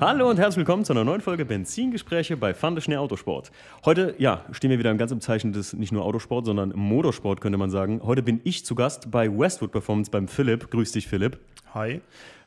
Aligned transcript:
Hallo 0.00 0.30
und 0.30 0.38
herzlich 0.38 0.58
willkommen 0.58 0.84
zu 0.84 0.92
einer 0.92 1.02
neuen 1.02 1.20
Folge 1.20 1.44
Benzingespräche 1.44 2.36
bei 2.36 2.54
Fande 2.54 2.80
Schnee 2.80 2.96
Autosport. 2.98 3.50
Heute, 3.84 4.14
ja, 4.18 4.44
stehen 4.52 4.70
wir 4.70 4.78
wieder 4.78 4.94
ganz 4.94 5.10
im 5.10 5.20
Zeichen 5.20 5.52
des 5.52 5.72
nicht 5.72 5.90
nur 5.90 6.04
Autosport, 6.04 6.46
sondern 6.46 6.72
Motorsport, 6.76 7.40
könnte 7.40 7.58
man 7.58 7.68
sagen. 7.70 8.00
Heute 8.04 8.22
bin 8.22 8.40
ich 8.44 8.64
zu 8.64 8.76
Gast 8.76 9.10
bei 9.10 9.28
Westwood 9.28 9.72
Performance 9.72 10.08
beim 10.08 10.28
Philipp. 10.28 10.70
Grüß 10.70 10.92
dich, 10.92 11.08
Philipp. 11.08 11.40
Hi. 11.74 12.00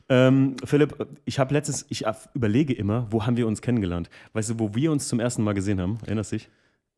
Ähm, 0.08 0.56
Philipp, 0.64 1.06
ich 1.26 1.38
habe 1.38 1.52
letztens, 1.52 1.84
ich 1.90 2.04
überlege 2.32 2.72
immer, 2.72 3.06
wo 3.10 3.26
haben 3.26 3.36
wir 3.36 3.46
uns 3.46 3.60
kennengelernt? 3.60 4.08
Weißt 4.32 4.48
du, 4.48 4.58
wo 4.58 4.74
wir 4.74 4.90
uns 4.90 5.08
zum 5.08 5.20
ersten 5.20 5.44
Mal 5.44 5.52
gesehen 5.52 5.78
haben? 5.78 5.98
Erinnerst 6.06 6.32
du 6.32 6.36
dich? 6.36 6.48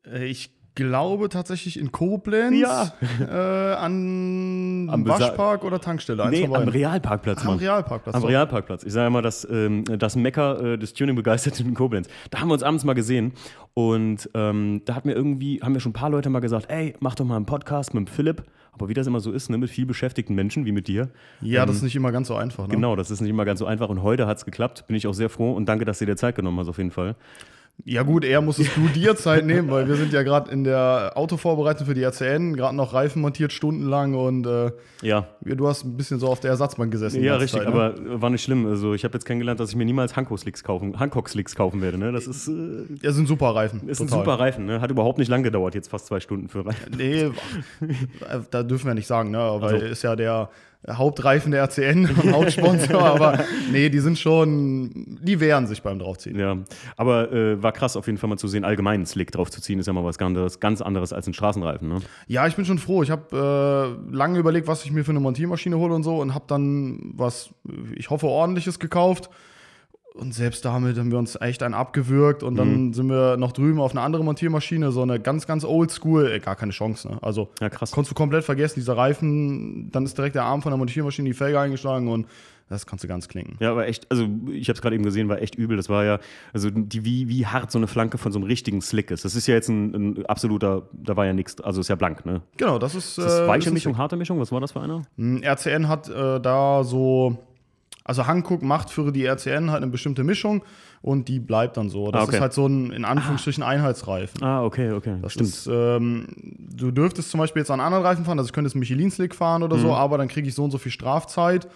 Äh, 0.07 0.27
Ich 0.27 0.51
glaube 0.75 1.29
tatsächlich 1.29 1.79
in 1.79 1.93
Koblenz. 1.93 2.57
Ja. 2.59 2.93
Äh, 3.21 3.75
an 3.77 4.89
Am 4.91 5.05
Besa- 5.05 5.21
Waschpark 5.21 5.65
oder 5.65 5.81
Tankstelle. 5.81 6.29
Nee, 6.31 6.47
am. 6.47 6.69
Realparkplatz, 6.69 7.41
Am 7.43 7.47
Mann. 7.47 7.59
Realparkplatz. 7.59 8.15
Am 8.15 8.23
so. 8.23 8.27
Realparkplatz. 8.29 8.85
Ich 8.85 8.93
sage 8.93 9.07
immer, 9.07 9.23
das, 9.23 9.47
ähm, 9.51 9.85
das 9.85 10.17
Mecker 10.17 10.73
äh, 10.75 10.79
des 10.79 10.95
Tuning-Begeisterten 10.95 11.67
in 11.67 11.75
Koblenz. 11.75 12.09
Da 12.31 12.41
haben 12.41 12.49
wir 12.49 12.55
uns 12.55 12.63
abends 12.63 12.85
mal 12.85 12.95
gesehen 12.95 13.33
und 13.75 14.29
ähm, 14.35 14.83
da 14.85 14.95
hat 14.95 15.05
mir 15.05 15.13
irgendwie, 15.13 15.61
haben 15.63 15.73
mir 15.73 15.81
schon 15.81 15.91
ein 15.91 15.95
paar 15.95 16.11
Leute 16.11 16.29
mal 16.31 16.41
gesagt, 16.41 16.71
ey, 16.71 16.95
mach 17.01 17.15
doch 17.15 17.25
mal 17.25 17.37
einen 17.37 17.47
Podcast 17.47 17.95
mit 17.95 18.07
dem 18.07 18.13
Philipp. 18.13 18.43
Aber 18.73 18.89
wie 18.89 18.95
das 18.95 19.07
immer 19.07 19.21
so 19.21 19.31
ist, 19.31 19.51
ne, 19.51 19.59
mit 19.59 19.71
viel 19.71 19.87
beschäftigten 19.87 20.35
Menschen 20.35 20.65
wie 20.67 20.73
mit 20.73 20.89
dir. 20.89 21.11
Ja, 21.41 21.65
das 21.65 21.77
ist 21.77 21.83
nicht 21.83 21.95
immer 21.95 22.11
ganz 22.11 22.27
so 22.27 22.35
einfach. 22.35 22.67
Ne? 22.67 22.75
Genau, 22.75 22.97
das 22.97 23.13
ist 23.13 23.21
nicht 23.21 23.31
immer 23.31 23.45
ganz 23.45 23.61
so 23.61 23.67
einfach 23.67 23.89
und 23.89 24.03
heute 24.03 24.27
hat 24.27 24.39
es 24.39 24.45
geklappt. 24.45 24.89
Bin 24.89 24.97
ich 24.97 25.07
auch 25.07 25.13
sehr 25.15 25.31
froh 25.31 25.53
und 25.53 25.67
danke, 25.67 25.85
dass 25.85 26.01
du 26.01 26.07
dir 26.07 26.17
Zeit 26.17 26.35
genommen 26.35 26.59
hast, 26.59 26.67
auf 26.67 26.79
jeden 26.79 26.91
Fall. 26.91 27.15
Ja 27.87 28.03
gut, 28.03 28.25
eher 28.25 28.41
musstest 28.41 28.77
du 28.77 28.89
dir 28.95 29.15
Zeit 29.17 29.45
nehmen, 29.45 29.71
weil 29.71 29.87
wir 29.89 29.97
sind 29.97 30.13
ja 30.13 30.23
gerade 30.23 30.51
in 30.51 30.65
der 30.65 31.13
Autovorbereitung 31.17 31.87
für 31.87 31.93
die 31.95 32.03
RCN, 32.05 32.55
gerade 32.57 32.75
noch 32.75 32.95
Reifen 32.95 33.21
montiert 33.21 33.53
stundenlang 33.53 34.15
und 34.15 34.47
äh, 34.47 34.71
Ja, 35.03 35.27
du 35.43 35.67
hast 35.69 35.85
ein 35.85 35.97
bisschen 35.97 36.19
so 36.19 36.29
auf 36.29 36.41
der 36.41 36.51
Ersatzbank 36.53 36.91
gesessen. 36.93 37.23
ja, 37.23 37.37
richtig, 37.37 37.61
Zeit, 37.63 37.69
ne? 37.69 37.75
aber 37.75 38.23
war 38.23 38.31
nicht 38.31 38.43
schlimm. 38.43 38.65
Also 38.67 38.95
ich 38.95 39.05
habe 39.05 39.13
jetzt 39.15 39.25
kennengelernt, 39.27 39.61
dass 39.61 39.71
ich 39.71 39.77
mir 39.77 39.85
niemals 39.85 40.17
Hankook-Slicks 40.17 40.63
kaufen, 40.65 40.99
Hankook-Slicks 40.99 41.57
kaufen 41.57 41.83
werde. 41.83 41.99
Ne? 41.99 42.13
Das 42.13 42.27
ist, 42.27 42.49
äh, 42.49 42.85
Ja, 43.03 43.13
sind 43.13 43.27
super 43.27 43.55
Reifen. 43.55 43.87
ist 43.89 44.01
ein 44.01 44.07
total. 44.07 44.25
super 44.25 44.39
Reifen. 44.39 44.65
Ne? 44.67 44.81
Hat 44.81 44.91
überhaupt 44.91 45.19
nicht 45.19 45.29
lang 45.29 45.43
gedauert, 45.43 45.75
jetzt 45.75 45.89
fast 45.91 46.07
zwei 46.07 46.21
Stunden 46.21 46.49
für 46.49 46.65
Reifen. 46.65 46.95
Nee, 46.97 47.31
ach, 48.31 48.45
da 48.51 48.63
dürfen 48.63 48.87
wir 48.87 48.95
nicht 48.95 49.09
sagen, 49.09 49.31
ne? 49.31 49.39
Weil 49.39 49.75
Also. 49.75 49.87
ist 49.87 50.03
ja 50.03 50.17
der 50.17 50.49
Hauptreifen 50.91 51.51
der 51.51 51.63
RCN, 51.63 52.33
Hauptsponsor, 52.33 53.03
aber 53.03 53.45
nee, 53.73 53.89
die 53.89 54.01
sind 54.01 54.19
schon, 54.19 55.19
die 55.23 55.41
wehren 55.41 55.67
sich 55.67 55.83
beim 55.83 55.99
Draufziehen. 55.99 56.39
Ja, 56.39 56.59
aber 56.97 57.33
äh, 57.33 57.63
war 57.63 57.73
krass 57.73 57.97
auf 57.97 58.07
jeden 58.07 58.19
Fall 58.19 58.29
mal 58.29 58.37
zu 58.37 58.49
sehen, 58.49 58.65
allgemein 58.65 58.95
einen 58.95 59.07
Slick 59.07 59.33
drauf 59.33 59.51
zu 59.51 59.61
ziehen, 59.61 59.79
ist 59.79 59.87
ja 59.87 59.93
mal 59.93 60.05
was 60.05 60.19
ganz 60.19 60.35
anderes, 60.35 60.61
ganz 60.61 60.81
anderes 60.83 61.13
als 61.13 61.27
ein 61.27 61.35
Straßenreifen. 61.35 61.89
Ne? 61.89 62.01
Ja, 62.27 62.47
ich 62.47 62.57
bin 62.57 62.65
schon 62.65 62.79
froh. 62.79 63.03
Ich 63.03 63.11
habe 63.11 63.97
äh, 64.13 64.15
lange 64.15 64.39
überlegt, 64.39 64.67
was 64.67 64.85
ich 64.85 64.93
mir 64.93 65.05
für 65.05 65.13
eine 65.13 65.21
Montiermaschine 65.21 65.79
hole 65.79 65.95
und 65.95 66.03
so 66.03 66.21
und 66.21 66.35
habe 66.35 66.45
dann 66.49 67.13
was, 67.15 67.51
ich 67.95 68.11
hoffe, 68.11 68.27
ordentliches 68.27 68.79
gekauft. 68.79 69.31
Und 70.17 70.33
selbst 70.33 70.65
damit 70.65 70.97
haben 70.97 71.11
wir 71.11 71.19
uns 71.19 71.37
echt 71.41 71.63
einen 71.65 71.75
abgewürgt 71.75 72.45
und 72.45 72.55
dann 72.55 72.93
sind 72.93 73.09
wir 73.09 73.37
noch 73.37 73.51
drüben 73.51 73.81
auf 73.81 73.91
eine 73.91 74.01
andere 74.01 74.23
Montiermaschine, 74.23 74.93
so 74.93 75.03
eine 75.03 75.19
ganz, 75.19 75.45
ganz 75.45 75.65
oldschool, 75.65 76.31
äh, 76.31 76.39
gar 76.39 76.55
keine 76.55 76.71
Chance. 76.71 77.09
Ne? 77.09 77.19
Also 77.21 77.49
Ja, 77.61 77.69
krass. 77.69 77.91
konntest 77.91 78.13
du 78.13 78.15
komplett 78.15 78.45
vergessen, 78.45 78.77
dieser 78.79 78.97
Reifen, 78.97 79.91
dann 79.91 80.05
ist 80.05 80.17
direkt 80.17 80.37
der 80.37 80.45
Arm 80.45 80.63
von 80.63 80.71
der 80.71 80.79
Montiermaschine 80.79 81.27
in 81.29 81.33
die 81.33 81.37
Felge 81.37 81.59
eingeschlagen 81.59 82.07
und 82.07 82.27
das 82.69 82.87
kannst 82.87 83.03
du 83.03 83.09
ganz 83.09 83.27
klinken. 83.29 83.57
Ja, 83.59 83.73
aber 83.73 83.89
echt, 83.89 84.09
also 84.11 84.27
ich 84.51 84.69
habe 84.69 84.75
es 84.77 84.83
gerade 84.83 84.95
eben 84.95 85.05
gesehen, 85.05 85.29
war 85.29 85.43
echt 85.43 85.57
übel. 85.57 85.77
Das 85.77 85.89
war 85.89 86.05
ja, 86.05 86.19
also 86.53 86.71
die, 86.71 87.05
wie, 87.05 87.29
wie 87.29 87.45
hart 87.47 87.71
so 87.73 87.79
eine 87.79 87.89
Flanke 87.89 88.17
von 88.17 88.31
so 88.33 88.39
einem 88.39 88.47
richtigen 88.47 88.81
Slick 88.83 89.11
ist. 89.11 89.25
Das 89.25 89.35
ist 89.35 89.47
ja 89.49 89.55
jetzt 89.55 89.69
ein, 89.69 89.95
ein 89.95 90.27
absoluter, 90.27 90.89
da 90.93 91.17
war 91.17 91.27
ja 91.27 91.33
nichts, 91.33 91.61
also 91.61 91.81
ist 91.81 91.89
ja 91.89 91.97
blank, 91.97 92.25
ne? 92.25 92.41
Genau, 92.57 92.79
das 92.79 92.95
ist. 92.95 93.19
Ist 93.19 93.27
das 93.27 93.41
äh, 93.41 93.49
weiche 93.49 93.69
ist 93.69 93.75
Mischung, 93.75 93.99
harte 93.99 94.17
Mischung? 94.17 94.39
Was 94.41 94.51
war 94.53 94.61
das 94.61 94.73
für 94.73 94.81
einer? 94.81 95.03
Mm, 95.17 95.43
RCN 95.43 95.89
hat 95.89 96.09
äh, 96.09 96.41
da 96.41 96.85
so, 96.85 97.37
also 98.05 98.27
Hankook 98.27 98.63
macht 98.63 98.91
für 98.91 99.11
die 99.13 99.25
RCN 99.25 99.71
halt 99.71 99.83
eine 99.83 99.91
bestimmte 99.91 100.25
Mischung 100.25 100.63
und 101.03 101.29
die 101.29 101.41
bleibt 101.41 101.77
dann 101.79 101.89
so. 101.89 102.11
Das 102.11 102.21
Ah, 102.21 102.25
okay. 102.25 102.35
ist 102.37 102.41
halt 102.41 102.53
so 102.53 102.67
ein, 102.67 102.91
in 102.93 103.05
Anführungsstrichen, 103.05 103.63
Einheitsreifen. 103.63 104.43
Ah, 104.43 104.63
okay, 104.63 104.93
okay. 104.93 105.17
Das 105.23 105.37
Ist, 105.37 105.67
ähm, 105.73 106.27
du 106.59 106.91
dürftest 106.91 107.31
zum 107.31 107.39
Beispiel 107.39 107.61
jetzt 107.61 107.71
an 107.71 107.81
anderen 107.81 108.05
Reifen 108.05 108.25
fahren, 108.25 108.39
also 108.39 108.49
ich 108.49 108.53
könnte 108.53 108.69
jetzt 108.69 108.75
einen 108.75 108.81
Michelin-Slick 108.81 109.35
fahren 109.35 109.63
oder 109.63 109.77
Mhm. 109.77 109.81
so, 109.81 109.95
aber 109.95 110.19
dann 110.19 110.29
kriege 110.29 110.47
ich 110.49 110.55
so 110.55 110.65
und 110.65 110.71
so 110.71 110.79
viel 110.79 110.93
Strafzeit. 110.93 111.67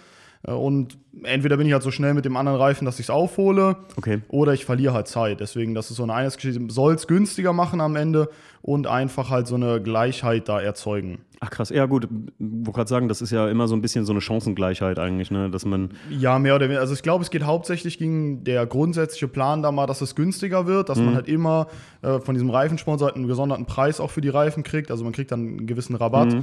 Äh, 0.47 0.51
Und 0.51 0.97
entweder 1.23 1.57
bin 1.57 1.67
ich 1.67 1.73
halt 1.73 1.83
so 1.83 1.91
schnell 1.91 2.13
mit 2.13 2.23
dem 2.25 2.37
anderen 2.37 2.57
Reifen, 2.59 2.85
dass 2.85 2.99
ich 2.99 3.07
es 3.07 3.09
aufhole, 3.09 3.75
Okay. 3.97 4.21
oder 4.29 4.53
ich 4.53 4.65
verliere 4.65 4.93
halt 4.93 5.07
Zeit. 5.07 5.39
Deswegen, 5.41 5.75
das 5.75 5.89
ist 5.91 5.97
so 5.97 6.03
eine 6.03 6.13
Einheitsgeschichte. 6.13 6.61
Soll 6.69 6.93
es 6.95 7.07
günstiger 7.07 7.51
machen 7.53 7.81
am 7.81 7.95
Ende 7.95 8.29
und 8.61 8.87
einfach 8.87 9.29
halt 9.29 9.47
so 9.47 9.55
eine 9.55 9.81
Gleichheit 9.81 10.47
da 10.47 10.59
erzeugen. 10.61 11.19
Ach 11.41 11.49
krass, 11.49 11.69
ja 11.69 11.85
gut, 11.85 12.07
wollte 12.37 12.71
gerade 12.73 12.89
sagen, 12.89 13.07
das 13.07 13.21
ist 13.21 13.31
ja 13.31 13.49
immer 13.49 13.69
so 13.69 13.75
ein 13.75 13.81
bisschen 13.81 14.05
so 14.05 14.11
eine 14.11 14.19
Chancengleichheit 14.19 14.99
eigentlich, 14.99 15.31
ne? 15.31 15.49
Dass 15.49 15.63
man, 15.65 15.91
Ja, 16.09 16.37
mehr 16.37 16.55
oder 16.55 16.65
weniger. 16.65 16.81
Also 16.81 16.93
ich 16.93 17.01
glaube, 17.01 17.23
es 17.23 17.29
geht 17.31 17.43
hauptsächlich 17.43 17.97
gegen 17.97 18.43
der 18.43 18.65
grundsätzliche 18.65 19.29
Plan 19.29 19.61
da 19.63 19.71
mal, 19.71 19.87
dass 19.87 20.01
es 20.01 20.15
günstiger 20.15 20.67
wird, 20.67 20.89
dass 20.89 20.99
man 20.99 21.15
halt 21.15 21.29
immer 21.29 21.67
äh, 22.01 22.19
von 22.19 22.35
diesem 22.35 22.49
Reifensponsor 22.49 23.07
halt 23.07 23.15
einen 23.15 23.27
gesonderten 23.27 23.65
Preis 23.65 24.01
auch 24.01 24.11
für 24.11 24.19
die 24.21 24.27
Reifen 24.29 24.63
kriegt. 24.63 24.91
Also 24.91 25.05
man 25.05 25.13
kriegt 25.13 25.31
dann 25.31 25.39
einen 25.39 25.67
gewissen 25.67 25.95
Rabatt. 25.95 26.35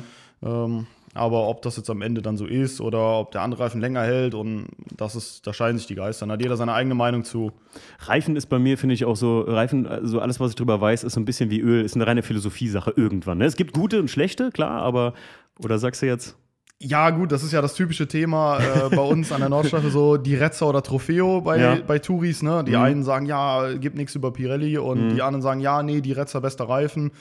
Ähm, 0.42 0.86
aber 1.16 1.48
ob 1.48 1.62
das 1.62 1.76
jetzt 1.76 1.90
am 1.90 2.02
Ende 2.02 2.22
dann 2.22 2.36
so 2.36 2.46
ist 2.46 2.80
oder 2.80 3.18
ob 3.18 3.32
der 3.32 3.42
andere 3.42 3.64
Reifen 3.64 3.80
länger 3.80 4.02
hält 4.02 4.34
und 4.34 4.66
das 4.96 5.16
ist, 5.16 5.46
da 5.46 5.52
scheiden 5.52 5.78
sich 5.78 5.86
die 5.86 5.94
Geister. 5.96 6.26
Da 6.26 6.34
hat 6.34 6.42
jeder 6.42 6.56
seine 6.56 6.72
eigene 6.74 6.94
Meinung 6.94 7.24
zu. 7.24 7.52
Reifen 8.00 8.36
ist 8.36 8.46
bei 8.46 8.58
mir, 8.58 8.78
finde 8.78 8.94
ich 8.94 9.04
auch 9.04 9.16
so, 9.16 9.40
Reifen, 9.40 9.86
also 9.86 10.20
alles, 10.20 10.38
was 10.40 10.50
ich 10.50 10.56
drüber 10.56 10.80
weiß, 10.80 11.04
ist 11.04 11.14
so 11.14 11.20
ein 11.20 11.24
bisschen 11.24 11.50
wie 11.50 11.60
Öl, 11.60 11.84
ist 11.84 11.96
eine 11.96 12.06
reine 12.06 12.22
Philosophie-Sache 12.22 12.92
irgendwann. 12.96 13.38
Ne? 13.38 13.46
Es 13.46 13.56
gibt 13.56 13.72
gute 13.74 13.98
und 13.98 14.08
schlechte, 14.10 14.50
klar, 14.50 14.82
aber, 14.82 15.14
oder 15.62 15.78
sagst 15.78 16.02
du 16.02 16.06
jetzt? 16.06 16.36
Ja, 16.78 17.08
gut, 17.08 17.32
das 17.32 17.42
ist 17.42 17.52
ja 17.52 17.62
das 17.62 17.72
typische 17.72 18.06
Thema 18.06 18.58
äh, 18.58 18.94
bei 18.94 19.00
uns 19.02 19.32
an 19.32 19.40
der 19.40 19.48
Nordschleife, 19.48 19.88
so 19.88 20.18
die 20.18 20.34
Rezza 20.34 20.66
oder 20.66 20.82
Trofeo 20.82 21.40
bei, 21.40 21.58
Ja. 21.58 21.78
bei 21.86 21.98
Touris. 21.98 22.42
Ne? 22.42 22.64
Die 22.64 22.76
einen 22.76 23.02
sagen, 23.02 23.24
ja, 23.24 23.72
gibt 23.78 23.96
nichts 23.96 24.14
über 24.14 24.30
Pirelli 24.30 24.76
und 24.76 25.08
die 25.14 25.22
anderen 25.22 25.40
sagen, 25.40 25.60
ja, 25.60 25.82
nee, 25.82 26.02
die 26.02 26.12
Rezza 26.12 26.40
bester 26.40 26.68
Reifen. 26.68 27.12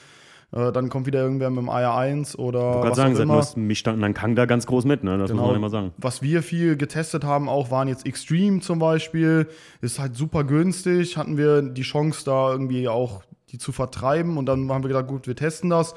Äh, 0.52 0.72
dann 0.72 0.90
kommt 0.90 1.06
wieder 1.06 1.22
irgendwer 1.22 1.50
mit 1.50 1.60
dem 1.60 1.70
AR1 1.70 2.36
oder 2.38 2.60
Ich 2.60 2.76
was 2.76 2.82
gerade 2.84 2.96
sagen, 2.96 3.16
seit 3.16 3.24
immer. 3.24 3.36
neuestem 3.36 3.68
mich 3.68 3.80
stand 3.80 4.16
Kang 4.16 4.36
da 4.36 4.46
ganz 4.46 4.66
groß 4.68 4.86
mit, 4.86 5.04
ne? 5.04 5.12
Das 5.18 5.30
muss 5.32 5.32
Genau. 5.32 5.48
man 5.48 5.56
immer 5.56 5.70
sagen. 5.70 5.94
Was 5.98 6.22
wir 6.22 6.44
viel 6.44 6.78
getestet 6.78 7.24
haben, 7.24 7.50
auch 7.50 7.72
waren 7.72 7.88
jetzt 7.88 8.06
Extreme 8.06 8.60
zum 8.62 8.80
Beispiel. 8.80 9.48
Ist 9.82 10.00
halt 10.00 10.16
super 10.16 10.44
günstig. 10.44 11.18
Hatten 11.18 11.38
wir 11.38 11.62
die 11.62 11.82
Chance, 11.82 12.24
da 12.26 12.52
irgendwie 12.52 12.88
auch 12.88 13.24
die 13.52 13.58
zu 13.58 13.72
vertreiben. 13.72 14.38
Und 14.38 14.46
dann 14.46 14.70
haben 14.72 14.84
wir 14.84 14.88
gedacht, 14.90 15.08
gut, 15.08 15.28
wir 15.28 15.36
testen 15.36 15.70
das. 15.70 15.96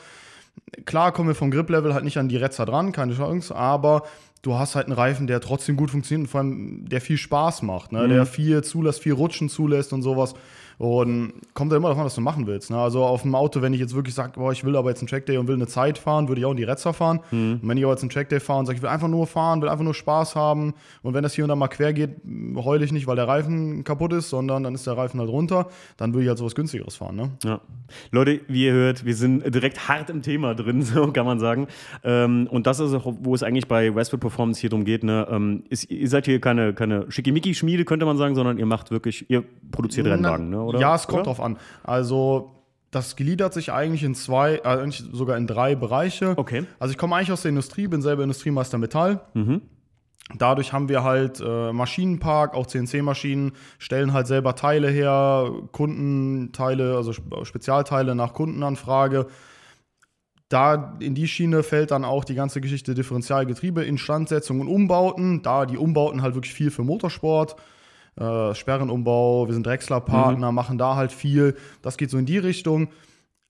Klar 0.86 1.12
kommen 1.12 1.28
wir 1.28 1.34
vom 1.34 1.50
Grip-Level 1.50 1.94
halt 1.94 2.04
nicht 2.04 2.18
an 2.18 2.28
die 2.28 2.36
Retzer 2.36 2.66
dran, 2.66 2.92
keine 2.92 3.14
Chance. 3.14 3.54
Aber 3.54 4.02
du 4.42 4.54
hast 4.54 4.74
halt 4.74 4.86
einen 4.86 4.94
Reifen, 4.94 5.26
der 5.26 5.40
trotzdem 5.40 5.76
gut 5.76 5.90
funktioniert 5.90 6.26
und 6.26 6.30
vor 6.30 6.40
allem 6.40 6.88
der 6.88 7.00
viel 7.00 7.16
Spaß 7.16 7.62
macht. 7.62 7.92
Ne? 7.92 8.08
Der 8.08 8.26
viel 8.26 8.62
zulässt, 8.64 9.02
viel 9.02 9.12
Rutschen 9.12 9.48
zulässt 9.48 9.92
und 9.92 10.02
sowas. 10.02 10.34
Und 10.78 11.32
kommt 11.54 11.72
ja 11.72 11.76
immer 11.76 11.88
davon, 11.88 12.04
was 12.04 12.14
du 12.14 12.20
machen 12.20 12.46
willst. 12.46 12.70
Ne? 12.70 12.78
Also 12.78 13.04
auf 13.04 13.22
dem 13.22 13.34
Auto, 13.34 13.62
wenn 13.62 13.74
ich 13.74 13.80
jetzt 13.80 13.94
wirklich 13.96 14.14
sage, 14.14 14.32
boah, 14.36 14.52
ich 14.52 14.64
will 14.64 14.76
aber 14.76 14.90
jetzt 14.90 15.00
einen 15.00 15.08
Trackday 15.08 15.36
und 15.36 15.48
will 15.48 15.56
eine 15.56 15.66
Zeit 15.66 15.98
fahren, 15.98 16.28
würde 16.28 16.40
ich 16.40 16.44
auch 16.44 16.52
in 16.52 16.56
die 16.56 16.64
Retzer 16.64 16.92
fahren. 16.92 17.20
Und 17.62 17.68
wenn 17.68 17.76
ich 17.76 17.84
aber 17.84 17.94
jetzt 17.94 18.02
einen 18.02 18.10
Trackday 18.10 18.38
fahre 18.38 18.60
und 18.60 18.66
sage, 18.66 18.76
ich 18.76 18.82
will 18.82 18.88
einfach 18.88 19.08
nur 19.08 19.26
fahren, 19.26 19.60
will 19.60 19.68
einfach 19.68 19.84
nur 19.84 19.94
Spaß 19.94 20.36
haben 20.36 20.74
und 21.02 21.14
wenn 21.14 21.24
das 21.24 21.34
hier 21.34 21.44
und 21.44 21.48
da 21.48 21.56
mal 21.56 21.66
quer 21.66 21.92
geht, 21.92 22.10
heule 22.56 22.84
ich 22.84 22.92
nicht, 22.92 23.08
weil 23.08 23.16
der 23.16 23.26
Reifen 23.26 23.82
kaputt 23.82 24.12
ist, 24.12 24.30
sondern 24.30 24.62
dann 24.62 24.74
ist 24.74 24.86
der 24.86 24.96
Reifen 24.96 25.18
halt 25.18 25.30
runter, 25.30 25.66
dann 25.96 26.14
würde 26.14 26.22
ich 26.22 26.28
halt 26.28 26.38
sowas 26.38 26.54
günstigeres 26.54 26.94
fahren. 26.94 27.16
Ne? 27.16 27.30
Ja. 27.44 27.60
Leute, 28.12 28.40
wie 28.46 28.66
ihr 28.66 28.72
hört, 28.72 29.04
wir 29.04 29.16
sind 29.16 29.52
direkt 29.52 29.88
hart 29.88 30.10
im 30.10 30.22
Thema 30.22 30.54
drin, 30.54 30.82
so 30.82 31.10
kann 31.10 31.26
man 31.26 31.40
sagen. 31.40 31.66
Ähm, 32.04 32.46
und 32.50 32.68
das 32.68 32.78
ist 32.78 32.94
auch, 32.94 33.12
wo 33.20 33.34
es 33.34 33.42
eigentlich 33.42 33.66
bei 33.66 33.94
Westwood 33.94 34.20
Performance 34.20 34.60
hier 34.60 34.70
drum 34.70 34.84
geht. 34.84 35.02
Ne? 35.02 35.26
Ähm, 35.28 35.64
ihr 35.88 36.08
seid 36.08 36.26
hier 36.26 36.40
keine, 36.40 36.72
keine 36.72 37.10
Schickimicki-Schmiede, 37.10 37.84
könnte 37.84 38.06
man 38.06 38.16
sagen, 38.16 38.36
sondern 38.36 38.58
ihr 38.58 38.66
macht 38.66 38.92
wirklich, 38.92 39.28
ihr 39.28 39.42
produziert 39.72 40.06
Rennwagen, 40.06 40.50
ne? 40.50 40.67
Oder? 40.68 40.78
Ja, 40.80 40.94
es 40.94 41.06
kommt 41.06 41.20
oder? 41.20 41.24
drauf 41.26 41.40
an. 41.40 41.58
Also 41.82 42.54
das 42.90 43.16
gliedert 43.16 43.52
sich 43.52 43.72
eigentlich 43.72 44.02
in 44.02 44.14
zwei, 44.14 44.56
äh, 44.56 44.62
eigentlich 44.62 45.04
sogar 45.12 45.36
in 45.36 45.46
drei 45.46 45.74
Bereiche. 45.74 46.34
Okay. 46.36 46.64
Also 46.78 46.92
ich 46.92 46.98
komme 46.98 47.16
eigentlich 47.16 47.32
aus 47.32 47.42
der 47.42 47.50
Industrie, 47.50 47.86
bin 47.88 48.00
selber 48.02 48.22
Industriemeister 48.22 48.78
Metall. 48.78 49.20
Dadurch 50.36 50.72
haben 50.74 50.88
wir 50.90 51.04
halt 51.04 51.40
äh, 51.40 51.72
Maschinenpark, 51.72 52.54
auch 52.54 52.66
CNC-Maschinen, 52.66 53.52
stellen 53.78 54.12
halt 54.12 54.26
selber 54.26 54.54
Teile 54.54 54.88
her, 54.90 55.50
Kundenteile, 55.72 56.96
also 56.96 57.12
Spe- 57.14 57.46
Spezialteile 57.46 58.14
nach 58.14 58.34
Kundenanfrage. 58.34 59.26
Da 60.50 60.96
in 61.00 61.14
die 61.14 61.28
Schiene 61.28 61.62
fällt 61.62 61.90
dann 61.90 62.04
auch 62.04 62.24
die 62.24 62.34
ganze 62.34 62.60
Geschichte 62.60 62.94
Differentialgetriebe, 62.94 63.84
Instandsetzung 63.84 64.60
und 64.60 64.68
Umbauten. 64.68 65.42
Da 65.42 65.66
die 65.66 65.76
Umbauten 65.76 66.22
halt 66.22 66.34
wirklich 66.34 66.54
viel 66.54 66.70
für 66.70 66.84
Motorsport. 66.84 67.56
Äh, 68.18 68.54
Sperrenumbau, 68.54 69.46
wir 69.46 69.54
sind 69.54 69.66
Drechsler-Partner, 69.66 70.50
machen 70.50 70.76
da 70.78 70.96
halt 70.96 71.12
viel. 71.12 71.56
Das 71.82 71.96
geht 71.96 72.10
so 72.10 72.18
in 72.18 72.26
die 72.26 72.38
Richtung. 72.38 72.88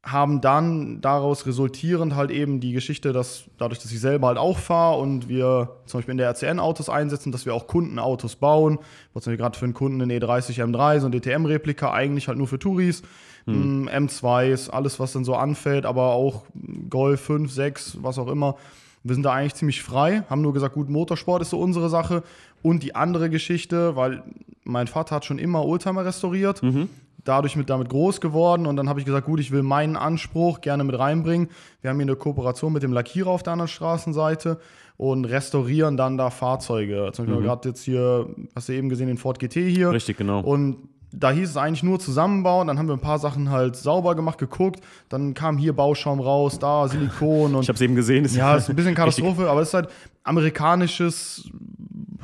Haben 0.02 0.40
dann 0.40 1.00
daraus 1.00 1.46
resultierend 1.46 2.14
halt 2.14 2.30
eben 2.30 2.60
die 2.60 2.72
Geschichte, 2.72 3.12
dass 3.12 3.44
dadurch, 3.58 3.80
dass 3.80 3.90
ich 3.90 4.00
selber 4.00 4.28
halt 4.28 4.38
auch 4.38 4.58
fahre 4.58 5.00
und 5.00 5.28
wir 5.28 5.76
zum 5.86 5.98
Beispiel 5.98 6.12
in 6.12 6.18
der 6.18 6.28
RCN 6.28 6.60
Autos 6.60 6.88
einsetzen, 6.88 7.32
dass 7.32 7.46
wir 7.46 7.54
auch 7.54 7.66
Kundenautos 7.66 8.36
bauen. 8.36 8.78
Was 9.14 9.26
wir 9.26 9.36
gerade 9.36 9.58
für 9.58 9.64
einen 9.64 9.74
Kunden 9.74 10.02
einen 10.02 10.10
E30 10.10 10.62
M3, 10.62 11.00
so 11.00 11.06
ein 11.06 11.12
DTM-Replika, 11.12 11.92
eigentlich 11.92 12.28
halt 12.28 12.38
nur 12.38 12.46
für 12.46 12.58
Touris. 12.58 13.02
Mm, 13.46 13.88
M2s, 13.88 14.68
alles, 14.68 15.00
was 15.00 15.12
dann 15.12 15.24
so 15.24 15.34
anfällt, 15.34 15.86
aber 15.86 16.12
auch 16.12 16.44
Golf 16.90 17.22
5, 17.22 17.50
6, 17.50 17.98
was 18.02 18.18
auch 18.18 18.28
immer. 18.28 18.56
Wir 19.02 19.14
sind 19.14 19.22
da 19.22 19.32
eigentlich 19.32 19.54
ziemlich 19.54 19.82
frei, 19.82 20.24
haben 20.28 20.42
nur 20.42 20.52
gesagt, 20.52 20.74
gut, 20.74 20.90
Motorsport 20.90 21.40
ist 21.40 21.50
so 21.50 21.58
unsere 21.58 21.88
Sache. 21.88 22.22
Und 22.62 22.82
die 22.82 22.94
andere 22.94 23.30
Geschichte, 23.30 23.96
weil 23.96 24.22
mein 24.68 24.86
Vater 24.86 25.16
hat 25.16 25.24
schon 25.24 25.38
immer 25.38 25.64
Oldtimer 25.64 26.04
restauriert. 26.04 26.62
Mhm. 26.62 26.88
Dadurch 27.24 27.56
mit 27.56 27.68
damit 27.68 27.88
groß 27.90 28.20
geworden 28.22 28.64
und 28.64 28.76
dann 28.76 28.88
habe 28.88 29.00
ich 29.00 29.04
gesagt, 29.06 29.26
gut, 29.26 29.40
ich 29.40 29.50
will 29.50 29.62
meinen 29.62 29.96
Anspruch 29.96 30.60
gerne 30.62 30.84
mit 30.84 30.98
reinbringen. 30.98 31.48
Wir 31.82 31.90
haben 31.90 31.96
hier 31.98 32.06
eine 32.06 32.16
Kooperation 32.16 32.72
mit 32.72 32.82
dem 32.82 32.92
Lackierer 32.92 33.28
auf 33.28 33.42
der 33.42 33.54
anderen 33.54 33.68
Straßenseite 33.68 34.58
und 34.96 35.24
restaurieren 35.26 35.96
dann 35.96 36.16
da 36.16 36.30
Fahrzeuge. 36.30 37.10
Zum 37.12 37.26
Beispiel 37.26 37.42
gerade 37.44 37.68
jetzt 37.68 37.82
hier, 37.82 38.28
hast 38.54 38.68
du 38.68 38.72
eben 38.72 38.88
gesehen, 38.88 39.08
den 39.08 39.18
Ford 39.18 39.38
GT 39.40 39.54
hier. 39.54 39.88
Mhm. 39.88 39.92
Richtig, 39.94 40.16
genau. 40.16 40.40
Und 40.40 40.76
da 41.12 41.30
hieß 41.30 41.50
es 41.50 41.56
eigentlich 41.56 41.82
nur 41.82 41.98
zusammenbauen, 41.98 42.68
dann 42.68 42.78
haben 42.78 42.86
wir 42.86 42.92
ein 42.94 43.00
paar 43.00 43.18
Sachen 43.18 43.50
halt 43.50 43.76
sauber 43.76 44.14
gemacht, 44.14 44.38
geguckt, 44.38 44.80
dann 45.08 45.34
kam 45.34 45.56
hier 45.58 45.74
Bauschaum 45.74 46.20
raus, 46.20 46.58
da 46.58 46.86
Silikon 46.88 47.54
und 47.56 47.62
Ich 47.62 47.68
habe 47.68 47.76
es 47.76 47.80
eben 47.82 47.94
gesehen. 47.94 48.24
ist- 48.24 48.36
ja, 48.36 48.56
ist 48.56 48.70
ein 48.70 48.76
bisschen 48.76 48.90
Richtig- 48.96 49.24
Katastrophe, 49.24 49.50
aber 49.50 49.60
es 49.62 49.68
ist 49.68 49.74
halt 49.74 49.88
amerikanisches, 50.24 51.48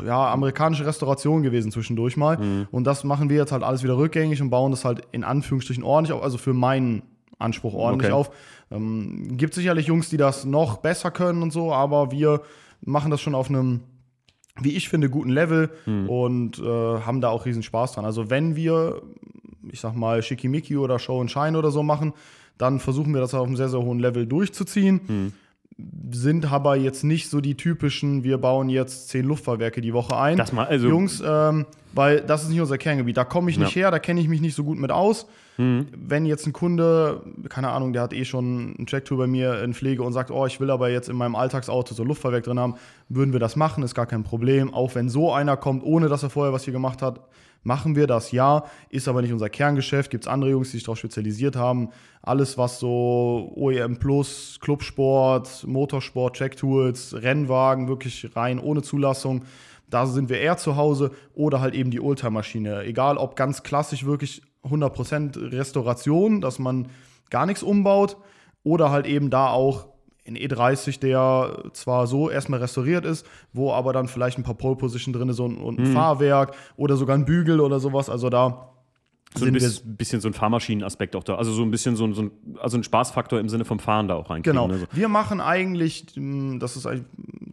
ja, 0.04 0.32
amerikanische 0.32 0.86
Restauration 0.86 1.42
gewesen 1.42 1.70
zwischendurch 1.70 2.16
mal. 2.16 2.38
Mhm. 2.38 2.66
Und 2.70 2.84
das 2.84 3.04
machen 3.04 3.28
wir 3.30 3.36
jetzt 3.36 3.52
halt 3.52 3.62
alles 3.62 3.82
wieder 3.82 3.96
rückgängig 3.96 4.40
und 4.42 4.50
bauen 4.50 4.70
das 4.70 4.84
halt 4.84 5.02
in 5.12 5.24
Anführungsstrichen 5.24 5.84
ordentlich 5.84 6.12
auf, 6.16 6.22
also 6.22 6.38
für 6.38 6.52
meinen 6.54 7.02
Anspruch 7.38 7.74
ordentlich 7.74 8.10
Okay. 8.12 8.18
auf. 8.20 8.30
Ähm, 8.70 9.36
gibt 9.36 9.54
sicherlich 9.54 9.86
Jungs, 9.86 10.08
die 10.08 10.16
das 10.16 10.44
noch 10.44 10.78
besser 10.78 11.10
können 11.10 11.42
und 11.42 11.52
so, 11.52 11.72
aber 11.72 12.10
wir 12.10 12.40
machen 12.84 13.10
das 13.10 13.20
schon 13.20 13.34
auf 13.34 13.48
einem, 13.48 13.80
wie 14.60 14.70
ich 14.76 14.88
finde, 14.88 15.10
guten 15.10 15.30
Level 15.30 15.70
Mhm. 15.86 16.08
und 16.08 16.58
äh, 16.58 16.62
haben 16.62 17.20
da 17.20 17.28
auch 17.28 17.44
riesen 17.46 17.62
Spaß 17.62 17.92
dran. 17.92 18.04
Also 18.04 18.30
wenn 18.30 18.56
wir, 18.56 19.02
ich 19.70 19.80
sag 19.80 19.94
mal, 19.94 20.22
Schickimicki 20.22 20.76
oder 20.76 20.98
Show 20.98 21.20
and 21.20 21.30
Shine 21.30 21.58
oder 21.58 21.70
so 21.70 21.82
machen, 21.82 22.12
dann 22.56 22.78
versuchen 22.78 23.12
wir 23.14 23.20
das 23.20 23.34
auf 23.34 23.46
einem 23.46 23.56
sehr, 23.56 23.68
sehr 23.68 23.82
hohen 23.82 23.98
Level 23.98 24.26
durchzuziehen 24.26 25.00
Mhm. 25.06 25.32
Sind 26.12 26.50
aber 26.52 26.76
jetzt 26.76 27.02
nicht 27.02 27.28
so 27.30 27.40
die 27.40 27.56
typischen, 27.56 28.22
wir 28.22 28.38
bauen 28.38 28.68
jetzt 28.68 29.08
zehn 29.08 29.24
Luftfahrwerke 29.26 29.80
die 29.80 29.92
Woche 29.92 30.16
ein. 30.16 30.36
Das 30.36 30.52
mal- 30.52 30.66
also- 30.66 30.88
Jungs, 30.88 31.22
ähm, 31.26 31.66
weil 31.92 32.20
das 32.20 32.44
ist 32.44 32.50
nicht 32.50 32.60
unser 32.60 32.78
Kerngebiet. 32.78 33.16
Da 33.16 33.24
komme 33.24 33.50
ich 33.50 33.58
nicht 33.58 33.74
Ja. 33.74 33.82
her, 33.82 33.90
da 33.90 33.98
kenne 33.98 34.20
ich 34.20 34.28
mich 34.28 34.40
nicht 34.40 34.54
so 34.54 34.62
gut 34.64 34.78
mit 34.78 34.90
aus. 34.92 35.26
Wenn 35.56 36.26
jetzt 36.26 36.46
ein 36.46 36.52
Kunde, 36.52 37.22
keine 37.48 37.70
Ahnung, 37.70 37.92
der 37.92 38.02
hat 38.02 38.12
eh 38.12 38.24
schon 38.24 38.74
ein 38.78 38.86
Checktool 38.86 39.18
bei 39.18 39.26
mir 39.28 39.62
in 39.62 39.72
Pflege 39.72 40.02
und 40.02 40.12
sagt, 40.12 40.30
oh, 40.30 40.46
ich 40.46 40.58
will 40.58 40.70
aber 40.70 40.90
jetzt 40.90 41.08
in 41.08 41.16
meinem 41.16 41.36
Alltagsauto 41.36 41.94
so 41.94 42.02
Luftfahrwerk 42.02 42.44
drin 42.44 42.58
haben, 42.58 42.74
würden 43.08 43.32
wir 43.32 43.40
das 43.40 43.54
machen, 43.54 43.84
ist 43.84 43.94
gar 43.94 44.06
kein 44.06 44.24
Problem. 44.24 44.74
Auch 44.74 44.94
wenn 44.96 45.08
so 45.08 45.32
einer 45.32 45.56
kommt, 45.56 45.84
ohne 45.84 46.08
dass 46.08 46.24
er 46.24 46.30
vorher 46.30 46.52
was 46.52 46.64
hier 46.64 46.72
gemacht 46.72 47.02
hat, 47.02 47.20
machen 47.62 47.94
wir 47.94 48.06
das, 48.06 48.32
ja. 48.32 48.64
Ist 48.90 49.06
aber 49.06 49.22
nicht 49.22 49.32
unser 49.32 49.48
Kerngeschäft. 49.48 50.10
Gibt 50.10 50.24
es 50.24 50.28
andere 50.28 50.50
Jungs, 50.50 50.70
die 50.70 50.76
sich 50.76 50.84
darauf 50.84 50.98
spezialisiert 50.98 51.56
haben. 51.56 51.90
Alles, 52.22 52.58
was 52.58 52.80
so 52.80 53.52
OEM 53.54 53.98
Plus, 53.98 54.58
Clubsport, 54.60 55.64
Motorsport, 55.66 56.36
Checktools, 56.36 57.14
Rennwagen, 57.14 57.88
wirklich 57.88 58.30
rein 58.34 58.58
ohne 58.58 58.82
Zulassung. 58.82 59.44
Da 59.88 60.06
sind 60.06 60.28
wir 60.28 60.40
eher 60.40 60.56
zu 60.56 60.76
Hause 60.76 61.12
oder 61.34 61.60
halt 61.60 61.74
eben 61.74 61.90
die 61.90 62.00
Oldtimer-Maschine. 62.00 62.84
Egal 62.84 63.16
ob 63.16 63.36
ganz 63.36 63.62
klassisch 63.62 64.04
wirklich 64.04 64.42
100% 64.64 65.52
Restauration, 65.52 66.40
dass 66.40 66.58
man 66.58 66.88
gar 67.30 67.46
nichts 67.46 67.62
umbaut 67.62 68.16
oder 68.62 68.90
halt 68.90 69.06
eben 69.06 69.30
da 69.30 69.48
auch 69.48 69.88
in 70.24 70.36
E30, 70.36 71.00
der 71.00 71.64
zwar 71.74 72.06
so 72.06 72.30
erstmal 72.30 72.60
restauriert 72.60 73.04
ist, 73.04 73.26
wo 73.52 73.72
aber 73.72 73.92
dann 73.92 74.08
vielleicht 74.08 74.38
ein 74.38 74.42
paar 74.42 74.54
Pole 74.54 74.76
Position 74.76 75.12
drin 75.12 75.28
ist 75.28 75.38
und, 75.38 75.58
und 75.58 75.78
ein 75.78 75.86
Fahrwerk 75.92 76.54
oder 76.76 76.96
sogar 76.96 77.16
ein 77.16 77.26
Bügel 77.26 77.60
oder 77.60 77.78
sowas. 77.78 78.08
Also 78.08 78.30
da 78.30 78.73
So 79.36 79.46
ein 79.46 79.52
bisschen, 79.52 79.96
bisschen 79.96 80.20
so 80.20 80.28
ein 80.28 80.34
Fahrmaschinenaspekt 80.34 81.16
auch 81.16 81.24
da. 81.24 81.34
Also 81.34 81.52
so 81.52 81.62
ein 81.62 81.70
bisschen 81.70 81.96
so 81.96 82.04
ein, 82.04 82.14
so 82.14 82.22
ein, 82.22 82.30
also 82.60 82.76
ein 82.78 82.84
Spaßfaktor 82.84 83.40
im 83.40 83.48
Sinne 83.48 83.64
vom 83.64 83.80
Fahren 83.80 84.06
da 84.06 84.14
auch 84.14 84.30
reinkriegen. 84.30 84.56
Genau. 84.56 84.68
Ne? 84.68 84.78
So. 84.78 84.86
Wir 84.92 85.08
machen 85.08 85.40
eigentlich, 85.40 86.06
mh, 86.14 86.58
das 86.58 86.76
ist 86.76 86.86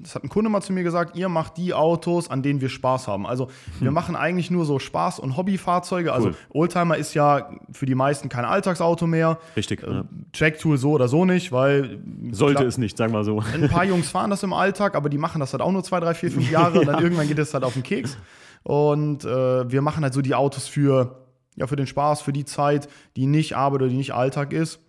das 0.04 0.16
hat 0.16 0.24
ein 0.24 0.30
Kunde 0.30 0.50
mal 0.50 0.62
zu 0.62 0.74
mir 0.74 0.84
gesagt, 0.84 1.16
ihr 1.16 1.30
macht 1.30 1.58
die 1.58 1.74
Autos, 1.74 2.30
an 2.30 2.42
denen 2.44 2.62
wir 2.62 2.70
Spaß 2.70 3.08
haben. 3.08 3.26
Also 3.28 3.50
wir 3.80 3.92
machen 3.92 4.16
eigentlich 4.16 4.50
nur 4.50 4.66
so 4.66 4.78
Spaß- 4.78 5.20
und 5.20 5.38
Hobbyfahrzeuge. 5.38 6.12
Also 6.14 6.28
Hm. 6.30 6.36
Cool. 6.54 6.62
Oldtimer 6.62 6.98
ist 6.98 7.14
ja 7.14 7.50
für 7.72 7.86
die 7.86 7.96
meisten 7.96 8.30
kein 8.30 8.46
Alltagsauto 8.46 9.08
mehr. 9.08 9.38
Richtig. 9.56 9.82
ja. 9.82 10.06
Tracktool 10.34 10.78
so 10.78 10.92
oder 10.92 11.08
so 11.08 11.26
nicht, 11.26 11.52
weil 11.52 12.00
Sollte 12.32 12.56
klar, 12.58 12.68
es 12.68 12.78
nicht, 12.78 12.98
sagen 12.98 13.14
wir 13.14 13.24
so. 13.24 13.42
ein 13.54 13.70
paar 13.70 13.86
Jungs 13.86 14.10
fahren 14.10 14.30
das 14.30 14.44
im 14.44 14.54
Alltag, 14.54 14.96
aber 14.96 15.10
die 15.10 15.18
machen 15.18 15.40
das 15.40 15.52
halt 15.54 15.62
auch 15.62 15.72
nur 15.72 15.84
zwei, 15.84 16.00
drei, 16.00 16.14
vier, 16.14 16.32
fünf 16.32 16.50
Jahre 16.52 16.80
und 16.80 16.86
dann 16.88 17.02
irgendwann 17.02 17.28
geht 17.28 17.40
es 17.40 17.54
halt 17.54 17.64
auf 17.64 17.74
den 17.74 17.84
Keks. 17.84 18.18
Und 18.64 19.26
äh, 19.26 19.72
wir 19.72 19.82
machen 19.82 20.04
halt 20.04 20.14
so 20.14 20.22
die 20.22 20.36
Autos 20.36 20.68
für, 20.68 21.16
ja, 21.62 21.68
für 21.68 21.76
den 21.78 21.88
Spaß, 21.88 22.22
für 22.22 22.34
die 22.34 22.44
Zeit, 22.44 22.90
die 23.16 23.26
nicht 23.28 23.56
Arbeit 23.56 23.82
oder 23.84 23.90
die 23.90 23.96
nicht 23.98 24.14
Alltag 24.14 24.52
ist. 24.52 24.80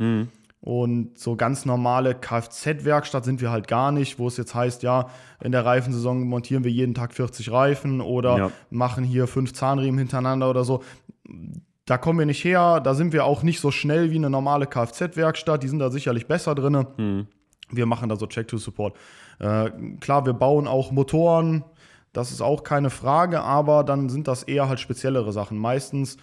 Und 0.60 1.18
so 1.18 1.34
ganz 1.36 1.64
normale 1.64 2.14
Kfz-Werkstatt 2.14 3.24
sind 3.24 3.40
wir 3.40 3.50
halt 3.50 3.66
gar 3.68 3.90
nicht, 3.92 4.18
wo 4.18 4.28
es 4.28 4.36
jetzt 4.36 4.54
heißt, 4.54 4.82
ja, 4.82 5.08
in 5.42 5.50
der 5.52 5.64
Reifensaison 5.64 6.22
montieren 6.26 6.62
wir 6.64 6.70
jeden 6.70 6.94
Tag 6.94 7.14
40 7.14 7.50
Reifen 7.50 8.00
oder 8.00 8.38
Ja. 8.38 8.50
machen 8.70 9.02
hier 9.04 9.26
fünf 9.26 9.52
Zahnriemen 9.54 9.98
hintereinander 9.98 10.48
oder 10.48 10.62
so. 10.64 10.82
Da 11.84 11.98
kommen 11.98 12.18
wir 12.20 12.26
nicht 12.26 12.44
her, 12.44 12.78
da 12.80 12.94
sind 12.94 13.12
wir 13.12 13.24
auch 13.24 13.42
nicht 13.42 13.58
so 13.60 13.70
schnell 13.72 14.12
wie 14.12 14.16
eine 14.16 14.30
normale 14.30 14.66
Kfz-Werkstatt, 14.66 15.62
die 15.64 15.68
sind 15.68 15.80
da 15.80 15.90
sicherlich 15.90 16.26
besser 16.28 16.54
drin. 16.54 17.26
Wir 17.70 17.86
machen 17.86 18.08
da 18.08 18.14
so 18.16 18.26
Check-to-Support. 18.26 18.94
Äh, 19.40 19.70
klar, 20.00 20.24
wir 20.26 20.32
bauen 20.34 20.68
auch 20.68 20.92
Motoren, 20.92 21.64
das 22.12 22.30
ist 22.30 22.40
auch 22.40 22.62
keine 22.62 22.90
Frage, 22.90 23.40
aber 23.42 23.82
dann 23.82 24.08
sind 24.10 24.28
das 24.28 24.44
eher 24.44 24.68
halt 24.68 24.78
speziellere 24.78 25.32
Sachen. 25.32 25.58
Meistens 25.58 26.18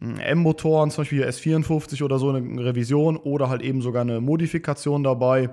M-Motoren, 0.00 0.90
zum 0.90 1.02
Beispiel 1.02 1.24
S54 1.24 2.02
oder 2.02 2.18
so, 2.18 2.30
eine 2.30 2.64
Revision 2.64 3.16
oder 3.16 3.48
halt 3.48 3.62
eben 3.62 3.82
sogar 3.82 4.02
eine 4.02 4.20
Modifikation 4.20 5.02
dabei. 5.02 5.50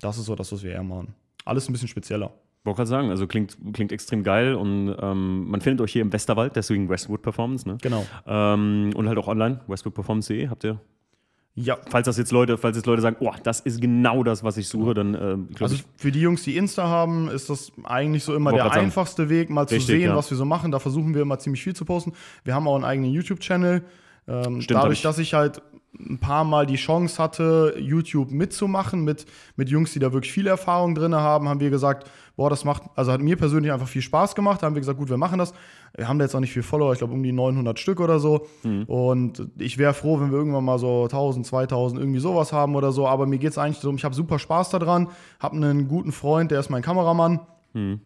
Das 0.00 0.18
ist 0.18 0.26
so 0.26 0.34
das, 0.34 0.52
was 0.52 0.62
wir 0.62 0.72
eher 0.72 0.82
machen. 0.82 1.14
Alles 1.44 1.68
ein 1.68 1.72
bisschen 1.72 1.88
spezieller. 1.88 2.32
Wollte 2.64 2.76
gerade 2.76 2.88
sagen, 2.88 3.10
also 3.10 3.26
klingt, 3.26 3.56
klingt 3.72 3.90
extrem 3.90 4.22
geil 4.22 4.54
und 4.54 4.94
ähm, 5.00 5.50
man 5.50 5.60
findet 5.60 5.80
euch 5.80 5.92
hier 5.92 6.02
im 6.02 6.12
Westerwald, 6.12 6.54
deswegen 6.54 6.88
Westwood 6.88 7.22
Performance, 7.22 7.66
ne? 7.68 7.76
Genau. 7.82 8.06
Ähm, 8.24 8.90
und 8.94 9.08
halt 9.08 9.18
auch 9.18 9.26
online, 9.26 9.60
westwoodperformance.de, 9.66 10.48
habt 10.48 10.62
ihr? 10.64 10.80
Ja, 11.54 11.76
Falls 11.90 12.06
das 12.06 12.16
jetzt 12.16 12.32
Leute, 12.32 12.56
falls 12.56 12.78
jetzt 12.78 12.86
Leute 12.86 13.02
sagen, 13.02 13.16
oh, 13.20 13.32
das 13.42 13.60
ist 13.60 13.78
genau 13.78 14.22
das, 14.24 14.42
was 14.42 14.56
ich 14.56 14.68
suche, 14.68 14.94
dann 14.94 15.14
ähm, 15.14 15.48
Also 15.60 15.76
für 15.96 16.10
die 16.10 16.20
Jungs, 16.20 16.42
die 16.44 16.56
Insta 16.56 16.88
haben, 16.88 17.28
ist 17.28 17.50
das 17.50 17.72
eigentlich 17.84 18.24
so 18.24 18.34
immer 18.34 18.52
der 18.52 18.62
grad 18.62 18.74
sagen. 18.74 18.86
einfachste 18.86 19.28
Weg, 19.28 19.50
mal 19.50 19.66
zu 19.66 19.74
Richtig, 19.74 19.96
sehen, 19.98 20.08
ja. 20.10 20.16
was 20.16 20.30
wir 20.30 20.38
so 20.38 20.46
machen. 20.46 20.70
Da 20.70 20.78
versuchen 20.78 21.14
wir 21.14 21.20
immer 21.20 21.38
ziemlich 21.38 21.62
viel 21.62 21.76
zu 21.76 21.84
posten. 21.84 22.14
Wir 22.44 22.54
haben 22.54 22.66
auch 22.66 22.74
einen 22.74 22.84
eigenen 22.84 23.10
YouTube-Channel. 23.12 23.82
Ähm, 24.28 24.60
Stimmt, 24.60 24.80
dadurch, 24.82 25.02
dass 25.02 25.18
ich 25.18 25.34
halt 25.34 25.62
ein 25.98 26.18
paar 26.18 26.44
Mal 26.44 26.66
die 26.66 26.76
Chance 26.76 27.22
hatte, 27.22 27.74
YouTube 27.78 28.30
mitzumachen 28.30 29.04
mit, 29.04 29.26
mit 29.56 29.68
Jungs, 29.68 29.92
die 29.92 29.98
da 29.98 30.12
wirklich 30.12 30.32
viel 30.32 30.46
Erfahrung 30.46 30.94
drin 30.94 31.14
haben, 31.14 31.48
haben 31.48 31.60
wir 31.60 31.70
gesagt, 31.70 32.10
boah, 32.34 32.48
das 32.48 32.64
macht, 32.64 32.84
also 32.96 33.12
hat 33.12 33.20
mir 33.20 33.36
persönlich 33.36 33.72
einfach 33.72 33.88
viel 33.88 34.00
Spaß 34.00 34.34
gemacht. 34.34 34.62
Da 34.62 34.66
haben 34.66 34.74
wir 34.74 34.80
gesagt, 34.80 34.98
gut, 34.98 35.10
wir 35.10 35.18
machen 35.18 35.38
das. 35.38 35.52
Wir 35.94 36.08
haben 36.08 36.18
da 36.18 36.24
jetzt 36.24 36.34
auch 36.34 36.40
nicht 36.40 36.52
viel 36.52 36.62
Follower, 36.62 36.92
ich 36.92 36.98
glaube 36.98 37.12
um 37.12 37.22
die 37.22 37.32
900 37.32 37.78
Stück 37.78 38.00
oder 38.00 38.18
so. 38.18 38.46
Mhm. 38.62 38.84
Und 38.84 39.48
ich 39.58 39.76
wäre 39.76 39.92
froh, 39.92 40.18
wenn 40.18 40.30
wir 40.30 40.38
irgendwann 40.38 40.64
mal 40.64 40.78
so 40.78 41.04
1000, 41.04 41.46
2000 41.46 42.00
irgendwie 42.00 42.20
sowas 42.20 42.52
haben 42.52 42.74
oder 42.74 42.90
so. 42.92 43.06
Aber 43.06 43.26
mir 43.26 43.38
geht 43.38 43.50
es 43.50 43.58
eigentlich 43.58 43.80
darum, 43.80 43.96
ich 43.96 44.04
habe 44.04 44.14
super 44.14 44.38
Spaß 44.38 44.70
daran, 44.70 45.08
habe 45.40 45.56
einen 45.56 45.88
guten 45.88 46.12
Freund, 46.12 46.50
der 46.50 46.60
ist 46.60 46.70
mein 46.70 46.82
Kameramann. 46.82 47.40
Mhm. 47.74 48.00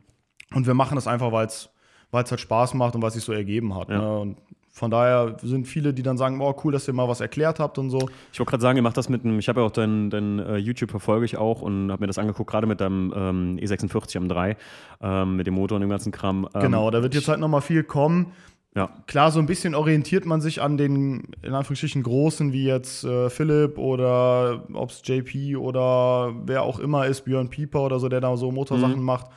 Und 0.54 0.66
wir 0.66 0.75
machen 0.75 0.96
das 0.96 1.06
einfach, 1.06 1.30
weil 1.30 1.46
es 1.46 1.70
halt 2.12 2.40
Spaß 2.40 2.75
macht 2.75 2.96
und 2.96 3.02
was 3.02 3.14
sich 3.14 3.25
so 3.25 3.32
ergeben 3.32 3.75
hat. 3.75 3.88
Ja. 3.90 3.99
Ne? 3.99 4.18
Und 4.18 4.37
von 4.76 4.90
daher 4.90 5.38
sind 5.42 5.66
viele, 5.66 5.95
die 5.95 6.02
dann 6.02 6.18
sagen, 6.18 6.38
oh 6.42 6.54
cool, 6.62 6.71
dass 6.71 6.87
ihr 6.87 6.92
mal 6.92 7.09
was 7.09 7.23
erklärt 7.23 7.61
habt 7.61 7.78
und 7.78 7.88
so. 7.88 8.11
Ich 8.30 8.38
wollte 8.38 8.50
gerade 8.50 8.61
sagen, 8.61 8.76
ihr 8.76 8.83
macht 8.83 8.99
das 8.99 9.09
mit 9.09 9.25
einem, 9.25 9.38
ich 9.38 9.49
habe 9.49 9.61
ja 9.61 9.66
auch 9.66 9.71
dein, 9.71 10.11
dein 10.11 10.38
äh, 10.38 10.59
YouTube 10.59 10.90
verfolge 10.90 11.25
ich 11.25 11.38
auch 11.38 11.62
und 11.62 11.90
habe 11.90 12.02
mir 12.02 12.09
das 12.09 12.18
angeguckt, 12.18 12.50
gerade 12.50 12.66
mit 12.66 12.83
deinem 12.83 13.11
ähm, 13.16 13.56
E46 13.59 14.18
am 14.18 14.28
3, 14.28 14.54
ähm, 15.00 15.37
mit 15.37 15.47
dem 15.47 15.54
Motor 15.54 15.76
und 15.76 15.80
dem 15.80 15.88
ganzen 15.88 16.12
Kram. 16.12 16.47
Ähm, 16.54 16.61
Genau, 16.61 16.90
da 16.90 17.02
wird 17.02 17.14
jetzt 17.14 17.26
halt 17.26 17.40
nochmal 17.40 17.62
viel 17.62 17.85
kommen. 17.85 18.33
Ja, 18.75 18.90
Klar, 19.06 19.30
so 19.30 19.38
ein 19.40 19.47
bisschen 19.47 19.75
orientiert 19.75 20.26
man 20.26 20.42
sich 20.42 20.61
an 20.61 20.76
den, 20.76 21.28
in 21.40 21.54
Anführungsstrichen, 21.54 22.02
Großen, 22.02 22.52
wie 22.52 22.66
jetzt 22.66 23.02
äh, 23.04 23.30
Philipp 23.30 23.78
oder 23.78 24.66
ob 24.75 24.90
es 24.90 25.00
JP 25.02 25.56
oder 25.56 26.35
wer 26.45 26.64
auch 26.64 26.80
immer 26.80 27.06
ist, 27.06 27.23
Björn 27.23 27.49
Pieper 27.49 27.80
oder 27.80 27.99
so, 27.99 28.11
der 28.11 28.21
da 28.21 28.37
so 28.37 28.52
Motorsachen 28.52 29.02
macht. 29.02 29.28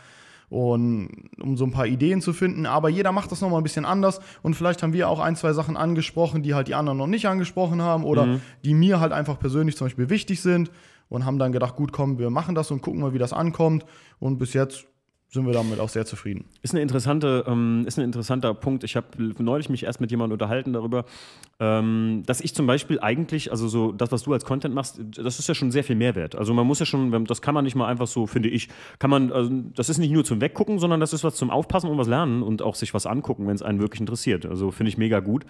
Und 0.50 1.10
um 1.40 1.58
so 1.58 1.66
ein 1.66 1.72
paar 1.72 1.86
Ideen 1.86 2.22
zu 2.22 2.34
finden. 2.34 2.66
Aber 2.66 2.90
jeder 2.90 3.12
macht 3.12 3.32
das 3.32 3.42
nochmal 3.42 3.60
ein 3.60 3.64
bisschen 3.64 3.86
anders. 3.86 4.20
Und 4.42 4.56
vielleicht 4.56 4.82
haben 4.82 4.94
wir 4.94 5.08
auch 5.08 5.20
ein, 5.20 5.36
zwei 5.36 5.54
Sachen 5.54 5.78
angesprochen, 5.78 6.42
die 6.42 6.56
halt 6.56 6.68
die 6.68 6.76
anderen 6.76 6.98
noch 6.98 7.08
nicht 7.08 7.28
angesprochen 7.28 7.82
haben 7.82 8.04
oder 8.04 8.40
die 8.66 8.74
mir 8.74 9.00
halt 9.00 9.12
einfach 9.12 9.40
persönlich 9.40 9.78
zum 9.78 9.86
Beispiel 9.86 10.10
wichtig 10.10 10.42
sind. 10.42 10.72
Und 11.08 11.26
haben 11.26 11.40
dann 11.40 11.52
gedacht, 11.52 11.76
gut, 11.76 11.92
komm, 11.92 12.20
wir 12.20 12.30
machen 12.30 12.54
das 12.54 12.70
und 12.70 12.82
gucken 12.82 13.02
mal, 13.02 13.14
wie 13.14 13.18
das 13.18 13.34
ankommt. 13.34 13.84
Und 14.20 14.38
bis 14.38 14.54
jetzt 14.54 14.86
sind 15.32 15.46
wir 15.46 15.54
damit 15.54 15.80
auch 15.80 15.90
sehr 15.90 16.08
zufrieden. 16.08 16.46
Ist, 16.64 16.74
eine 16.74 16.82
interessante, 16.82 17.46
ähm, 17.48 17.84
ist 17.86 18.00
ein 18.00 18.04
interessanter 18.04 18.56
Punkt. 18.56 18.84
Ich 18.84 18.96
habe 18.96 19.08
neulich 19.38 19.70
mich 19.70 19.84
erst 19.84 20.02
mit 20.02 20.10
jemandem 20.10 20.34
unterhalten 20.34 20.74
darüber, 20.74 21.06
ähm, 21.60 22.24
dass 22.26 22.42
ich 22.42 22.56
zum 22.56 22.66
Beispiel 22.66 23.00
eigentlich, 23.00 23.52
also 23.52 23.68
so 23.68 23.92
das, 23.92 24.12
was 24.12 24.24
du 24.24 24.34
als 24.34 24.44
Content 24.44 24.74
machst, 24.74 25.00
das 25.00 25.38
ist 25.38 25.48
ja 25.48 25.54
schon 25.54 25.70
sehr 25.72 25.84
viel 25.84 25.96
Mehrwert. 25.96 26.36
Also 26.36 26.56
man 26.56 26.66
muss 26.66 26.80
ja 26.80 26.88
schon, 26.88 27.26
das 27.26 27.44
kann 27.44 27.54
man 27.54 27.64
nicht 27.64 27.76
mal 27.76 27.88
einfach 27.88 28.08
so, 28.08 28.26
finde 28.26 28.50
ich, 28.50 28.70
kann 28.98 29.12
man, 29.12 29.32
also 29.32 29.52
das 29.76 29.90
ist 29.90 30.00
nicht 30.00 30.12
nur 30.12 30.26
zum 30.26 30.42
Weggucken, 30.42 30.80
sondern 30.80 31.00
das 31.00 31.14
ist 31.14 31.24
was 31.24 31.36
zum 31.36 31.52
Aufpassen 31.52 31.92
und 31.92 32.00
was 32.00 32.08
lernen 32.08 32.42
und 32.42 32.64
auch 32.64 32.74
sich 32.74 32.96
was 32.96 33.06
angucken, 33.06 33.46
wenn 33.46 33.56
es 33.56 33.62
einen 33.62 33.80
wirklich 33.80 34.00
interessiert. 34.00 34.48
Also 34.48 34.72
finde 34.72 34.90
ich 34.90 34.98
mega 34.98 35.20
gut. 35.20 35.46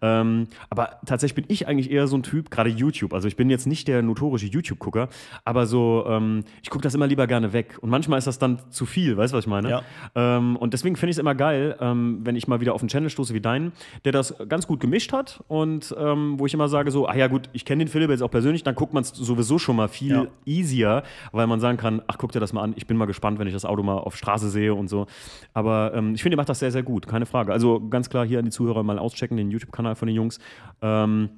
Ähm, 0.00 0.46
aber 0.70 1.00
tatsächlich 1.06 1.34
bin 1.34 1.46
ich 1.48 1.66
eigentlich 1.66 1.90
eher 1.90 2.06
so 2.06 2.16
ein 2.16 2.22
Typ, 2.22 2.50
gerade 2.50 2.70
YouTube. 2.70 3.12
Also 3.12 3.26
ich 3.26 3.34
bin 3.34 3.50
jetzt 3.50 3.66
nicht 3.66 3.88
der 3.88 4.02
notorische 4.02 4.46
YouTube-Gucker, 4.46 5.08
aber 5.44 5.66
so, 5.66 6.04
ähm, 6.06 6.44
ich 6.62 6.70
gucke 6.70 6.84
das 6.84 6.94
immer 6.94 7.08
lieber 7.08 7.26
gerne 7.26 7.52
weg. 7.52 7.78
Und 7.80 7.90
manchmal 7.90 8.18
ist 8.18 8.28
das 8.28 8.38
dann 8.38 8.60
zu 8.70 8.86
viel, 8.86 9.16
weißt 9.24 9.32
du, 9.32 9.36
was 9.38 9.44
ich 9.44 9.50
meine? 9.50 9.70
Ja. 9.70 9.82
Ähm, 10.14 10.56
und 10.56 10.72
deswegen 10.74 10.94
finde 10.96 11.10
ich 11.10 11.16
es 11.16 11.18
immer 11.20 11.34
geil, 11.34 11.76
ähm, 11.80 12.20
wenn 12.22 12.36
ich 12.36 12.46
mal 12.46 12.60
wieder 12.60 12.74
auf 12.74 12.80
einen 12.82 12.88
Channel 12.88 13.10
stoße 13.10 13.34
wie 13.34 13.40
deinen, 13.40 13.72
der 14.04 14.12
das 14.12 14.34
ganz 14.48 14.66
gut 14.66 14.78
gemischt 14.80 15.12
hat 15.12 15.42
und 15.48 15.94
ähm, 15.98 16.38
wo 16.38 16.46
ich 16.46 16.54
immer 16.54 16.68
sage 16.68 16.90
so, 16.90 17.08
ah 17.08 17.16
ja 17.16 17.26
gut, 17.26 17.48
ich 17.52 17.64
kenne 17.64 17.84
den 17.84 17.88
Philipp 17.88 18.10
jetzt 18.10 18.22
auch 18.22 18.30
persönlich, 18.30 18.62
dann 18.62 18.74
guckt 18.74 18.92
man 18.94 19.02
es 19.02 19.08
sowieso 19.10 19.58
schon 19.58 19.76
mal 19.76 19.88
viel 19.88 20.14
Ja. 20.14 20.26
easier, 20.44 21.02
weil 21.32 21.46
man 21.46 21.60
sagen 21.60 21.78
kann, 21.78 22.02
ach 22.06 22.18
guck 22.18 22.32
dir 22.32 22.40
das 22.40 22.52
mal 22.52 22.62
an, 22.62 22.74
ich 22.76 22.86
bin 22.86 22.96
mal 22.96 23.06
gespannt, 23.06 23.38
wenn 23.38 23.46
ich 23.46 23.52
das 23.54 23.64
Auto 23.64 23.82
mal 23.82 23.98
auf 23.98 24.16
Straße 24.16 24.50
sehe 24.50 24.74
und 24.74 24.88
so. 24.88 25.06
Aber 25.54 25.92
ähm, 25.94 26.14
ich 26.14 26.22
finde, 26.22 26.34
ihr 26.34 26.38
macht 26.38 26.48
das 26.48 26.58
sehr, 26.58 26.70
sehr 26.70 26.82
gut, 26.82 27.06
keine 27.06 27.26
Frage. 27.26 27.52
Also 27.52 27.80
ganz 27.88 28.10
klar 28.10 28.24
hier 28.26 28.38
an 28.38 28.44
die 28.44 28.50
Zuhörer 28.50 28.82
mal 28.82 28.98
auschecken, 28.98 29.36
den 29.36 29.50
YouTube-Kanal 29.50 29.94
von 29.94 30.06
den 30.06 30.16
Jungs. 30.16 30.38
Ähm, 30.82 31.30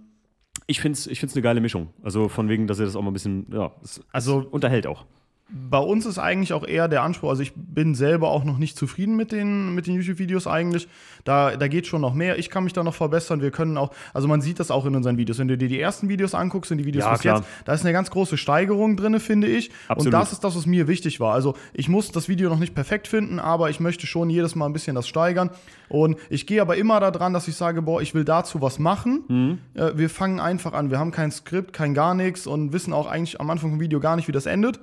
ich 0.66 0.81
finde 0.81 0.97
es 0.97 1.07
ich 1.07 1.21
find's 1.21 1.35
eine 1.37 1.43
geile 1.43 1.61
Mischung. 1.61 1.88
Also 2.02 2.28
von 2.28 2.49
wegen, 2.49 2.66
dass 2.66 2.78
ihr 2.81 2.87
das 2.87 2.97
auch 2.97 3.02
mal 3.02 3.11
ein 3.11 3.12
bisschen, 3.12 3.47
ja, 3.52 3.71
Also- 4.12 4.38
unterhält 4.50 4.87
auch. 4.87 5.05
Bei 5.49 5.79
uns 5.79 6.07
ist 6.07 6.19
eigentlich 6.19 6.53
auch 6.53 6.67
eher 6.67 6.88
der 6.88 7.05
Anspruch, 7.05 7.29
also 7.29 7.41
ich 7.41 7.53
bin 7.55 7.95
selber 7.95 8.31
auch 8.31 8.43
noch 8.43 8.59
nicht 8.59 8.76
zufrieden 8.76 9.15
mit 9.15 9.31
den, 9.31 9.76
mit 9.76 9.87
den 9.87 9.95
YouTube-Videos 9.95 10.49
eigentlich. 10.49 10.88
Da, 11.23 11.57
da 11.57 11.69
geht 11.69 11.87
schon 11.87 12.00
noch 12.00 12.15
mehr. 12.15 12.37
Ich 12.37 12.50
kann 12.50 12.65
mich 12.65 12.73
da 12.73 12.83
noch 12.83 12.95
verbessern. 12.95 13.41
Wir 13.41 13.53
können 13.53 13.76
auch, 13.79 13.93
also 14.12 14.26
man 14.26 14.41
sieht 14.41 14.59
das 14.59 14.73
auch 14.73 14.87
in 14.87 14.97
unseren 14.97 15.19
Videos. 15.19 15.38
Wenn 15.38 15.47
du 15.47 15.57
dir 15.57 15.69
die 15.69 15.81
ersten 15.81 16.09
Videos 16.09 16.35
anguckst 16.35 16.73
und 16.73 16.79
die 16.79 16.85
Videos 16.85 17.05
Ja, 17.05 17.12
bis 17.12 17.21
klar. 17.21 17.37
jetzt, 17.38 17.49
da 17.65 17.75
ist 17.75 17.85
eine 17.85 17.93
ganz 17.93 18.11
große 18.11 18.37
Steigerung 18.37 18.97
drin, 18.97 19.21
finde 19.21 19.47
ich. 19.47 19.71
Absolut. 19.87 20.07
Und 20.07 20.21
das 20.21 20.33
ist 20.33 20.43
das, 20.43 20.57
was 20.57 20.67
mir 20.67 20.88
wichtig 20.88 21.21
war. 21.21 21.33
Also 21.33 21.55
ich 21.75 21.88
muss 21.88 22.11
das 22.11 22.29
Video 22.29 22.49
noch 22.50 22.59
nicht 22.59 22.75
perfekt 22.75 23.07
finden, 23.07 23.38
aber 23.38 23.71
ich 23.71 23.79
möchte 23.79 24.09
schon 24.09 24.31
jedes 24.31 24.57
Mal 24.57 24.67
ein 24.67 24.73
bisschen 24.73 24.97
das 24.97 25.07
steigern. 25.07 25.50
Und 25.88 26.19
ich 26.29 26.49
gehe 26.49 26.61
aber 26.61 26.76
immer 26.76 26.99
daran, 26.99 27.33
dass 27.33 27.47
ich 27.47 27.55
sage, 27.55 27.83
boah, 27.83 28.03
ich 28.03 28.15
will 28.15 28.25
dazu 28.25 28.61
was 28.62 28.81
machen. 28.81 29.23
Mhm. 29.29 29.59
Äh, 29.75 29.93
wir 29.97 30.11
fangen 30.11 30.41
einfach 30.41 30.73
an. 30.73 30.91
Wir 30.91 30.99
haben 30.99 31.12
kein 31.12 31.31
Skript, 31.31 31.73
kein 31.73 31.95
gar 31.95 32.15
nichts 32.15 32.49
und 32.49 32.73
wissen 32.73 32.93
auch 32.93 33.07
eigentlich 33.07 33.41
am 33.41 33.49
Anfang 33.49 33.71
vom 33.71 33.81
Video 33.81 34.00
gar 34.00 34.17
nicht, 34.17 34.26
wie 34.26 34.33
das 34.33 34.47
endet. 34.47 34.81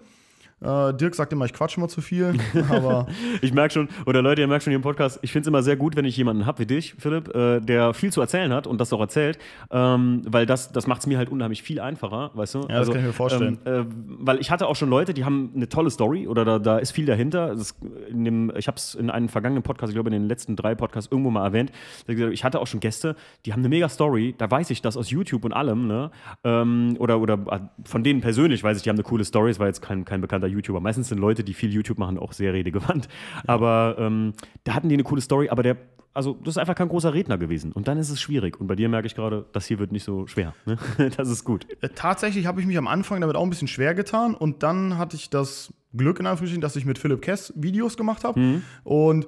Äh, 0.63 0.93
Dirk 0.93 1.15
sagt 1.15 1.33
immer, 1.33 1.45
ich 1.45 1.53
quatsche 1.53 1.77
immer 1.77 1.87
zu 1.87 2.01
viel, 2.01 2.33
aber 2.69 3.07
Ich 3.41 3.53
merke 3.53 3.73
schon, 3.73 3.89
oder 4.05 4.21
Leute, 4.21 4.41
ihr 4.41 4.47
merkt 4.47 4.63
schon 4.63 4.71
hier 4.71 4.77
im 4.77 4.83
Podcast, 4.83 5.19
ich 5.21 5.31
finde 5.31 5.43
es 5.43 5.47
immer 5.47 5.63
sehr 5.63 5.75
gut, 5.75 5.95
wenn 5.95 6.05
ich 6.05 6.15
jemanden 6.15 6.45
habe 6.45 6.59
wie 6.59 6.65
dich, 6.65 6.95
Philipp, 6.97 7.33
äh, 7.35 7.59
der 7.59 7.93
viel 7.93 8.11
zu 8.11 8.21
erzählen 8.21 8.53
hat 8.53 8.67
und 8.67 8.79
das 8.79 8.93
auch 8.93 8.99
erzählt, 8.99 9.37
ähm, 9.71 10.21
weil 10.25 10.45
das, 10.45 10.71
das 10.71 10.87
macht 10.87 11.01
es 11.01 11.07
mir 11.07 11.17
halt 11.17 11.29
unheimlich 11.29 11.63
viel 11.63 11.79
einfacher, 11.79 12.31
weißt 12.33 12.55
du? 12.55 12.59
Ja, 12.61 12.79
das 12.79 12.89
kann 12.89 12.99
ich 12.99 13.07
mir 13.07 13.13
vorstellen. 13.13 13.59
Ähm, 13.65 13.81
äh, 13.81 13.85
weil 14.19 14.39
ich 14.39 14.51
hatte 14.51 14.67
auch 14.67 14.75
schon 14.75 14.89
Leute, 14.89 15.13
die 15.13 15.25
haben 15.25 15.51
eine 15.55 15.67
tolle 15.69 15.89
Story 15.89 16.27
oder 16.27 16.45
da, 16.45 16.59
da 16.59 16.77
ist 16.77 16.91
viel 16.91 17.05
dahinter. 17.05 17.55
Dem, 18.09 18.51
ich 18.55 18.67
habe 18.67 18.77
es 18.77 18.95
in 18.95 19.09
einem 19.09 19.29
vergangenen 19.29 19.63
Podcast, 19.63 19.91
ich 19.91 19.95
glaube 19.95 20.09
in 20.09 20.13
den 20.13 20.27
letzten 20.27 20.55
drei 20.55 20.75
Podcasts 20.75 21.11
irgendwo 21.11 21.29
mal 21.29 21.45
erwähnt, 21.45 21.71
ich 22.07 22.43
hatte 22.43 22.59
auch 22.59 22.67
schon 22.67 22.79
Gäste, 22.79 23.15
die 23.45 23.53
haben 23.53 23.59
eine 23.59 23.69
mega 23.69 23.89
Story, 23.89 24.35
da 24.37 24.49
weiß 24.49 24.69
ich 24.69 24.81
das 24.81 24.97
aus 24.97 25.09
YouTube 25.09 25.45
und 25.45 25.53
allem, 25.53 25.87
ne? 25.87 26.11
Ähm, 26.43 26.95
oder, 26.99 27.19
oder 27.19 27.33
äh, 27.33 27.59
von 27.83 28.03
denen 28.03 28.21
persönlich 28.21 28.63
weiß 28.63 28.77
ich, 28.77 28.83
die 28.83 28.89
haben 28.89 28.95
eine 28.95 29.03
coole 29.03 29.25
Story, 29.25 29.51
es 29.51 29.59
war 29.59 29.67
jetzt 29.67 29.81
kein, 29.81 30.05
kein 30.05 30.21
bekannter 30.21 30.47
YouTuber. 30.53 30.79
Meistens 30.79 31.09
sind 31.09 31.19
Leute, 31.19 31.43
die 31.43 31.53
viel 31.53 31.71
YouTube 31.71 31.97
machen, 31.97 32.17
auch 32.17 32.33
sehr 32.33 32.53
redegewandt. 32.53 33.07
Aber 33.45 33.95
ähm, 33.99 34.33
da 34.63 34.73
hatten 34.73 34.89
die 34.89 34.95
eine 34.95 35.03
coole 35.03 35.21
Story, 35.21 35.49
aber 35.49 35.63
der, 35.63 35.77
also 36.13 36.37
das 36.43 36.55
ist 36.55 36.57
einfach 36.57 36.75
kein 36.75 36.89
großer 36.89 37.13
Redner 37.13 37.37
gewesen. 37.37 37.71
Und 37.71 37.87
dann 37.87 37.97
ist 37.97 38.09
es 38.09 38.21
schwierig. 38.21 38.59
Und 38.59 38.67
bei 38.67 38.75
dir 38.75 38.89
merke 38.89 39.07
ich 39.07 39.15
gerade, 39.15 39.45
das 39.51 39.65
hier 39.65 39.79
wird 39.79 39.91
nicht 39.91 40.03
so 40.03 40.27
schwer. 40.27 40.53
Ne? 40.65 40.77
Das 41.17 41.29
ist 41.29 41.43
gut. 41.43 41.67
Äh, 41.81 41.89
Tatsächlich 41.89 42.45
habe 42.45 42.61
ich 42.61 42.67
mich 42.67 42.77
am 42.77 42.87
Anfang 42.87 43.21
damit 43.21 43.35
auch 43.35 43.43
ein 43.43 43.49
bisschen 43.49 43.67
schwer 43.67 43.93
getan 43.93 44.35
und 44.35 44.63
dann 44.63 44.97
hatte 44.97 45.15
ich 45.15 45.29
das 45.29 45.73
Glück 45.95 46.19
in 46.19 46.25
Anführungsstrichen, 46.25 46.61
dass 46.61 46.75
ich 46.75 46.85
mit 46.85 46.97
Philipp 46.97 47.21
Kess 47.21 47.53
Videos 47.55 47.97
gemacht 47.97 48.23
habe 48.23 48.61
und 48.83 49.27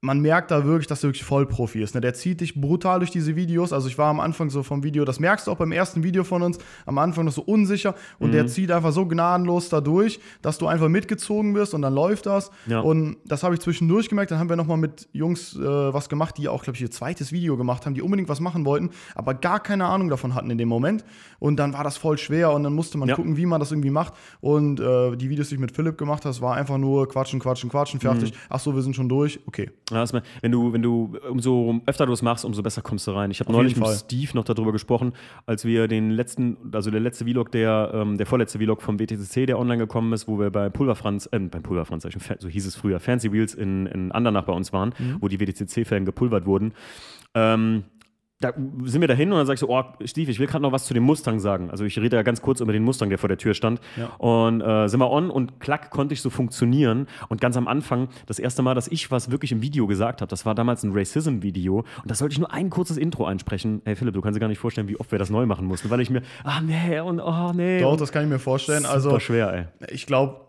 man 0.00 0.20
merkt 0.20 0.52
da 0.52 0.64
wirklich, 0.64 0.86
dass 0.86 1.02
er 1.02 1.08
wirklich 1.08 1.24
Vollprofi 1.24 1.82
ist. 1.82 1.96
Ne? 1.96 2.00
Der 2.00 2.14
zieht 2.14 2.40
dich 2.40 2.60
brutal 2.60 3.00
durch 3.00 3.10
diese 3.10 3.34
Videos. 3.34 3.72
Also 3.72 3.88
ich 3.88 3.98
war 3.98 4.06
am 4.06 4.20
Anfang 4.20 4.48
so 4.48 4.62
vom 4.62 4.84
Video, 4.84 5.04
das 5.04 5.18
merkst 5.18 5.46
du 5.46 5.50
auch 5.50 5.56
beim 5.56 5.72
ersten 5.72 6.04
Video 6.04 6.22
von 6.22 6.42
uns, 6.42 6.58
am 6.86 6.98
Anfang 6.98 7.24
noch 7.24 7.32
so 7.32 7.42
unsicher 7.42 7.96
und 8.20 8.30
der 8.32 8.46
zieht 8.46 8.70
einfach 8.70 8.92
so 8.92 9.06
gnadenlos 9.06 9.70
da 9.70 9.80
durch, 9.80 10.20
dass 10.40 10.56
du 10.58 10.68
einfach 10.68 10.88
mitgezogen 10.88 11.56
wirst 11.56 11.74
und 11.74 11.82
dann 11.82 11.94
läuft 11.94 12.26
das. 12.26 12.52
Ja. 12.66 12.78
Und 12.78 13.16
das 13.24 13.42
habe 13.42 13.54
ich 13.54 13.60
zwischendurch 13.60 14.08
gemerkt. 14.08 14.30
Dann 14.30 14.38
haben 14.38 14.48
wir 14.48 14.54
nochmal 14.54 14.76
mit 14.76 15.08
Jungs 15.12 15.56
äh, 15.56 15.60
was 15.62 16.08
gemacht, 16.08 16.38
die 16.38 16.46
auch, 16.48 16.62
glaube 16.62 16.76
ich, 16.76 16.82
ihr 16.82 16.92
zweites 16.92 17.32
Video 17.32 17.56
gemacht 17.56 17.84
haben, 17.84 17.94
die 17.94 18.02
unbedingt 18.02 18.28
was 18.28 18.38
machen 18.38 18.64
wollten, 18.64 18.90
aber 19.16 19.34
gar 19.34 19.58
keine 19.60 19.86
Ahnung 19.86 20.10
davon 20.10 20.32
hatten 20.36 20.50
in 20.50 20.58
dem 20.58 20.68
Moment. 20.68 21.04
Und 21.40 21.56
dann 21.56 21.72
war 21.72 21.82
das 21.82 21.96
voll 21.96 22.18
schwer 22.18 22.52
und 22.52 22.62
dann 22.62 22.72
musste 22.72 22.98
man 22.98 23.08
Ja. 23.08 23.16
gucken, 23.16 23.36
wie 23.36 23.46
man 23.46 23.58
das 23.58 23.72
irgendwie 23.72 23.90
macht. 23.90 24.12
Und 24.40 24.78
äh, 24.78 25.16
die 25.16 25.28
Videos, 25.28 25.48
die 25.48 25.56
ich 25.56 25.60
mit 25.60 25.74
Philipp 25.74 25.98
gemacht 25.98 26.24
habe, 26.24 26.40
war 26.40 26.54
einfach 26.54 26.78
nur 26.78 27.08
quatschen, 27.08 27.40
quatschen, 27.40 27.68
quatschen, 27.68 27.98
fertig. 27.98 28.32
Ach 28.48 28.60
so, 28.60 28.76
wir 28.76 28.82
sind 28.82 28.94
schon 28.94 29.08
durch. 29.08 29.40
Okay. 29.46 29.70
Ja, 29.90 30.00
das, 30.00 30.12
wenn 30.12 30.52
du, 30.52 30.72
wenn 30.72 30.82
du, 30.82 31.16
umso 31.30 31.80
öfter 31.86 32.04
du 32.04 32.12
es 32.12 32.20
machst, 32.20 32.44
umso 32.44 32.62
besser 32.62 32.82
kommst 32.82 33.06
du 33.06 33.12
rein. 33.12 33.30
Ich 33.30 33.40
habe 33.40 33.50
neulich 33.52 33.76
mit. 33.76 33.88
Steve 33.88 34.30
noch 34.34 34.44
darüber 34.44 34.72
gesprochen, 34.72 35.12
als 35.46 35.64
wir 35.64 35.88
den 35.88 36.10
letzten, 36.10 36.56
also 36.72 36.90
der 36.90 37.00
letzte 37.00 37.24
Vlog, 37.24 37.50
der, 37.52 37.90
ähm, 37.94 38.18
der 38.18 38.26
vorletzte 38.26 38.58
Vlog 38.58 38.82
vom 38.82 38.98
WTCC, 39.00 39.46
der 39.46 39.58
online 39.58 39.78
gekommen 39.78 40.12
ist, 40.12 40.28
wo 40.28 40.38
wir 40.38 40.50
bei 40.50 40.68
Pulverfranz, 40.68 41.28
äh, 41.32 41.38
beim 41.38 41.62
Pulverfranz, 41.62 42.06
so 42.38 42.48
hieß 42.48 42.66
es 42.66 42.76
früher, 42.76 43.00
Fancy 43.00 43.32
Wheels 43.32 43.54
in, 43.54 43.86
in 43.86 44.12
Andernach 44.12 44.44
bei 44.44 44.52
uns 44.52 44.72
waren, 44.72 44.92
Mhm. 44.98 45.16
wo 45.20 45.28
die 45.28 45.40
WTCC-Fans 45.40 46.04
gepulvert 46.04 46.44
wurden. 46.44 46.72
Ähm, 47.34 47.84
da 48.40 48.52
sind 48.84 49.00
wir 49.00 49.08
dahin 49.08 49.32
und 49.32 49.38
dann 49.38 49.46
sag 49.46 49.54
ich 49.54 49.60
so, 49.60 49.68
oh, 49.68 49.82
Steve, 50.04 50.30
ich 50.30 50.38
will 50.38 50.46
gerade 50.46 50.62
noch 50.62 50.70
was 50.70 50.84
zu 50.84 50.94
dem 50.94 51.02
Mustang 51.02 51.40
sagen. 51.40 51.70
Also 51.70 51.84
ich 51.84 51.98
rede 51.98 52.14
ja 52.14 52.22
ganz 52.22 52.40
kurz 52.40 52.60
über 52.60 52.72
den 52.72 52.84
Mustang, 52.84 53.08
der 53.08 53.18
vor 53.18 53.28
der 53.28 53.36
Tür 53.36 53.52
stand. 53.52 53.80
Ja. 53.96 54.06
Und 54.18 54.60
äh, 54.60 54.88
sind 54.88 55.00
wir 55.00 55.10
on 55.10 55.28
und 55.28 55.58
klack 55.58 55.90
konnte 55.90 56.14
ich 56.14 56.22
so 56.22 56.30
funktionieren. 56.30 57.08
Und 57.28 57.40
ganz 57.40 57.56
am 57.56 57.66
Anfang, 57.66 58.08
das 58.26 58.38
erste 58.38 58.62
Mal, 58.62 58.76
dass 58.76 58.86
ich 58.86 59.10
was 59.10 59.32
wirklich 59.32 59.50
im 59.50 59.60
Video 59.60 59.88
gesagt 59.88 60.20
habe, 60.20 60.30
das 60.30 60.46
war 60.46 60.54
damals 60.54 60.84
ein 60.84 60.92
Racism-Video. 60.92 61.78
Und 61.78 62.10
da 62.10 62.14
sollte 62.14 62.34
ich 62.34 62.38
nur 62.38 62.52
ein 62.52 62.70
kurzes 62.70 62.96
Intro 62.96 63.26
einsprechen. 63.26 63.82
Hey 63.84 63.96
Philipp, 63.96 64.14
du 64.14 64.20
kannst 64.20 64.36
dir 64.36 64.40
gar 64.40 64.48
nicht 64.48 64.60
vorstellen, 64.60 64.86
wie 64.86 65.00
oft 65.00 65.10
wir 65.10 65.18
das 65.18 65.30
neu 65.30 65.44
machen 65.44 65.66
mussten, 65.66 65.90
weil 65.90 66.00
ich 66.00 66.10
mir, 66.10 66.22
ah 66.44 66.60
nee 66.60 67.00
und 67.00 67.18
oh 67.18 67.52
nee. 67.52 67.80
Doch, 67.80 67.96
das 67.96 68.12
kann 68.12 68.22
ich 68.22 68.28
mir 68.28 68.38
vorstellen. 68.38 68.86
Also, 68.86 69.18
schwer, 69.18 69.68
ey. 69.80 69.88
ich 69.92 70.06
glaube, 70.06 70.42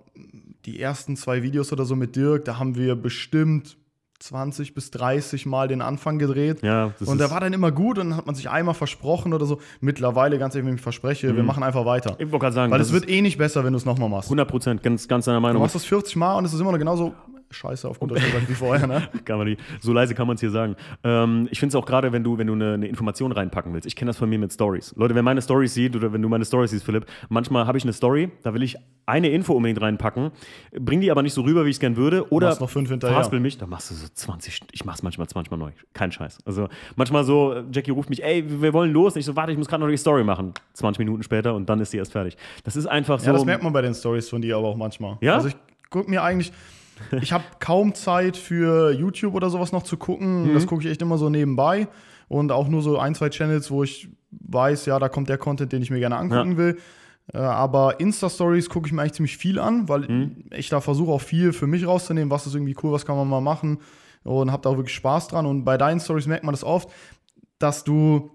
die 0.66 0.80
ersten 0.80 1.16
zwei 1.16 1.42
Videos 1.42 1.74
oder 1.74 1.86
so 1.86 1.96
mit 1.96 2.16
Dirk, 2.16 2.46
da 2.46 2.60
haben 2.60 2.76
wir 2.76 2.96
bestimmt 2.96 3.79
20 4.20 4.74
bis 4.74 4.92
30 4.92 5.46
Mal 5.46 5.68
den 5.68 5.82
Anfang 5.82 6.20
gedreht. 6.20 6.62
Ja, 6.62 6.92
und 7.06 7.20
der 7.20 7.32
war 7.32 7.40
dann 7.40 7.54
immer 7.54 7.72
gut 7.72 7.98
und 7.98 8.10
dann 8.10 8.18
hat 8.18 8.26
man 8.26 8.36
sich 8.36 8.50
einmal 8.50 8.76
versprochen 8.76 9.34
oder 9.34 9.46
so. 9.46 9.60
Mittlerweile, 9.80 10.38
ganz 10.38 10.56
ehrlich, 10.56 10.68
wenn 10.68 10.76
ich 10.76 10.82
verspreche, 10.82 11.36
wir 11.36 11.44
machen 11.44 11.64
einfach 11.64 11.86
weiter. 11.86 12.16
Ich 12.20 12.26
wollte 12.32 12.40
gerade 12.44 12.54
sagen, 12.56 12.72
Weil 12.72 12.82
es 12.82 12.92
wird 12.92 13.10
eh 13.10 13.22
nicht 13.22 13.38
besser, 13.38 13.64
wenn 13.64 13.74
du 13.74 13.78
es 13.78 13.86
nochmal 13.86 14.10
machst. 14.10 14.26
ist 14.26 14.32
100 14.32 14.48
Prozent, 14.50 14.84
ganz, 14.84 15.08
ganz 15.08 15.26
deiner 15.26 15.38
Du 15.38 15.42
Meinung. 15.42 15.62
machst 15.62 15.76
das 15.76 15.86
40 15.86 16.16
Mal 16.18 16.36
und 16.36 16.46
es 16.46 16.54
ist 16.54 16.60
immer 16.60 16.72
noch 16.72 16.80
genauso 16.80 17.14
scheiße 17.52 17.88
auf 17.88 18.00
gut 18.00 18.14
gesagt 18.14 18.48
wie 18.48 18.54
vorher, 18.54 18.88
ne? 18.88 19.10
Kann 19.26 19.38
man 19.38 19.48
nicht. 19.48 19.62
So 19.80 19.94
leise 19.94 20.14
kann 20.16 20.28
man 20.28 20.36
es 20.36 20.42
hier 20.42 20.52
sagen. 20.52 20.76
Ähm, 21.04 21.48
ich 21.52 21.60
finde 21.60 21.76
es 21.76 21.76
auch 21.76 21.86
gerade, 21.86 22.12
wenn 22.12 22.24
du, 22.24 22.38
wenn 22.38 22.48
du 22.48 22.54
eine, 22.54 22.74
eine 22.74 22.88
Information 22.88 23.32
reinpacken 23.32 23.74
willst. 23.74 23.88
Ich 23.88 23.96
kenne 23.96 24.10
das 24.10 24.18
von 24.18 24.30
mir 24.30 24.40
mit 24.40 24.54
Stories. 24.54 24.94
Leute, 24.96 25.16
wer 25.16 25.24
meine 25.24 25.42
Stories 25.42 25.74
sieht 25.74 25.96
oder 25.96 26.14
wenn 26.14 26.22
du 26.22 26.30
meine 26.30 26.46
Stories 26.46 26.72
siehst, 26.72 26.86
Philipp, 26.86 27.06
manchmal 27.30 27.66
habe 27.66 27.78
ich 27.78 27.84
eine 27.84 27.94
Story, 27.94 28.32
da 28.44 28.54
will 28.54 28.64
ich 28.64 28.78
eine 29.06 29.30
Info 29.30 29.54
unbedingt 29.54 29.82
reinpacken, 29.82 30.32
bring 30.80 31.02
die 31.02 31.10
aber 31.12 31.24
nicht 31.24 31.34
so 31.34 31.42
rüber, 31.42 31.66
wie 31.66 31.70
ich 31.70 31.78
es 31.78 31.80
gern 31.80 31.96
würde. 31.96 32.32
Oder 32.32 32.58
noch 32.60 32.70
fünf 32.70 32.90
hinterher. 32.90 33.16
verhaspel 33.16 33.40
mich, 33.40 33.58
dann 33.58 33.70
machst 33.70 33.90
du 33.90 33.96
so 33.96 34.08
20, 34.14 34.62
ich 34.72 34.86
mach's 34.86 35.02
manchmal 35.02 35.28
20 35.28 35.50
Mal 35.52 35.58
neu. 35.58 35.72
Kein 35.94 36.12
Scheiß. 36.12 36.40
Also 36.46 36.70
manchmal 36.96 37.24
so, 37.24 37.64
Jackie 37.72 37.92
ruft 37.92 38.10
mich, 38.10 38.24
ey, 38.24 38.44
wir 38.62 38.74
wollen 38.74 38.92
los. 38.92 39.16
Und 39.16 39.20
ich 39.20 39.26
so, 39.26 39.36
warte, 39.36 39.52
ich 39.52 39.58
muss 39.58 39.68
gerade 39.68 39.84
noch 39.84 39.90
die 39.90 39.98
Story 39.98 40.24
machen. 40.24 40.54
20 40.74 41.00
Minuten 41.00 41.24
später 41.24 41.56
und 41.56 41.68
dann 41.70 41.80
ist 41.80 41.92
die 41.94 41.98
erst 41.98 42.12
fertig. 42.12 42.38
Das 42.64 42.76
ist 42.76 42.86
einfach 42.86 43.20
so. 43.20 43.28
Ja, 43.28 43.34
das 43.34 43.46
merkt 43.46 43.64
man 43.64 43.74
bei 43.74 43.82
den 43.82 43.94
Stories 43.94 44.30
von 44.30 44.42
dir 44.42 44.58
aber 44.58 44.68
auch 44.68 44.78
manchmal. 44.78 45.18
Ja? 45.22 45.36
Also 45.36 45.50
ich 45.50 45.56
gucke 45.90 46.10
mir 46.10 46.24
eigentlich, 46.24 46.52
ich 47.22 47.32
habe 47.32 47.44
kaum 47.60 47.94
Zeit 47.96 48.38
für 48.38 48.92
YouTube 48.92 49.34
oder 49.36 49.50
sowas 49.50 49.72
noch 49.72 49.84
zu 49.84 49.98
gucken. 49.98 50.50
Mhm. 50.50 50.54
Das 50.54 50.68
gucke 50.68 50.84
ich 50.84 50.90
echt 50.90 51.02
immer 51.02 51.18
so 51.18 51.30
nebenbei. 51.30 51.88
Und 52.28 52.52
auch 52.52 52.68
nur 52.68 52.82
so 52.82 53.00
ein, 53.00 53.16
zwei 53.16 53.30
Channels, 53.30 53.72
wo 53.72 53.84
ich 53.84 54.10
weiß, 54.32 54.86
ja, 54.86 55.00
da 55.00 55.10
kommt 55.10 55.30
der 55.30 55.38
Content, 55.40 55.72
den 55.72 55.82
ich 55.82 55.90
mir 55.90 56.00
gerne 56.00 56.18
angucken 56.18 56.52
Ja. 56.52 56.58
will. 56.58 56.78
Äh, 57.34 57.38
aber 57.38 58.00
Insta-Stories 58.00 58.70
gucke 58.70 58.88
ich 58.88 58.94
mir 58.94 59.02
eigentlich 59.02 59.14
ziemlich 59.14 59.38
viel 59.38 59.60
an, 59.60 59.88
weil 59.90 60.02
Mhm. 60.02 60.46
ich 60.56 60.70
da 60.70 60.82
versuche 60.82 61.12
auch 61.12 61.22
viel 61.22 61.54
für 61.54 61.68
mich 61.68 61.86
rauszunehmen, 61.88 62.30
was 62.32 62.46
ist 62.48 62.54
irgendwie 62.56 62.76
cool, 62.84 62.92
was 62.92 63.06
kann 63.06 63.16
man 63.16 63.28
mal 63.28 63.42
machen. 63.42 63.80
Und 64.24 64.52
habe 64.52 64.62
da 64.62 64.70
auch 64.70 64.78
wirklich 64.78 64.96
Spaß 64.96 65.30
dran. 65.30 65.46
Und 65.46 65.64
bei 65.64 65.78
deinen 65.78 66.00
Stories 66.00 66.28
merkt 66.28 66.44
man 66.44 66.54
das 66.54 66.64
oft, 66.64 66.90
dass 67.58 67.84
du 67.84 68.30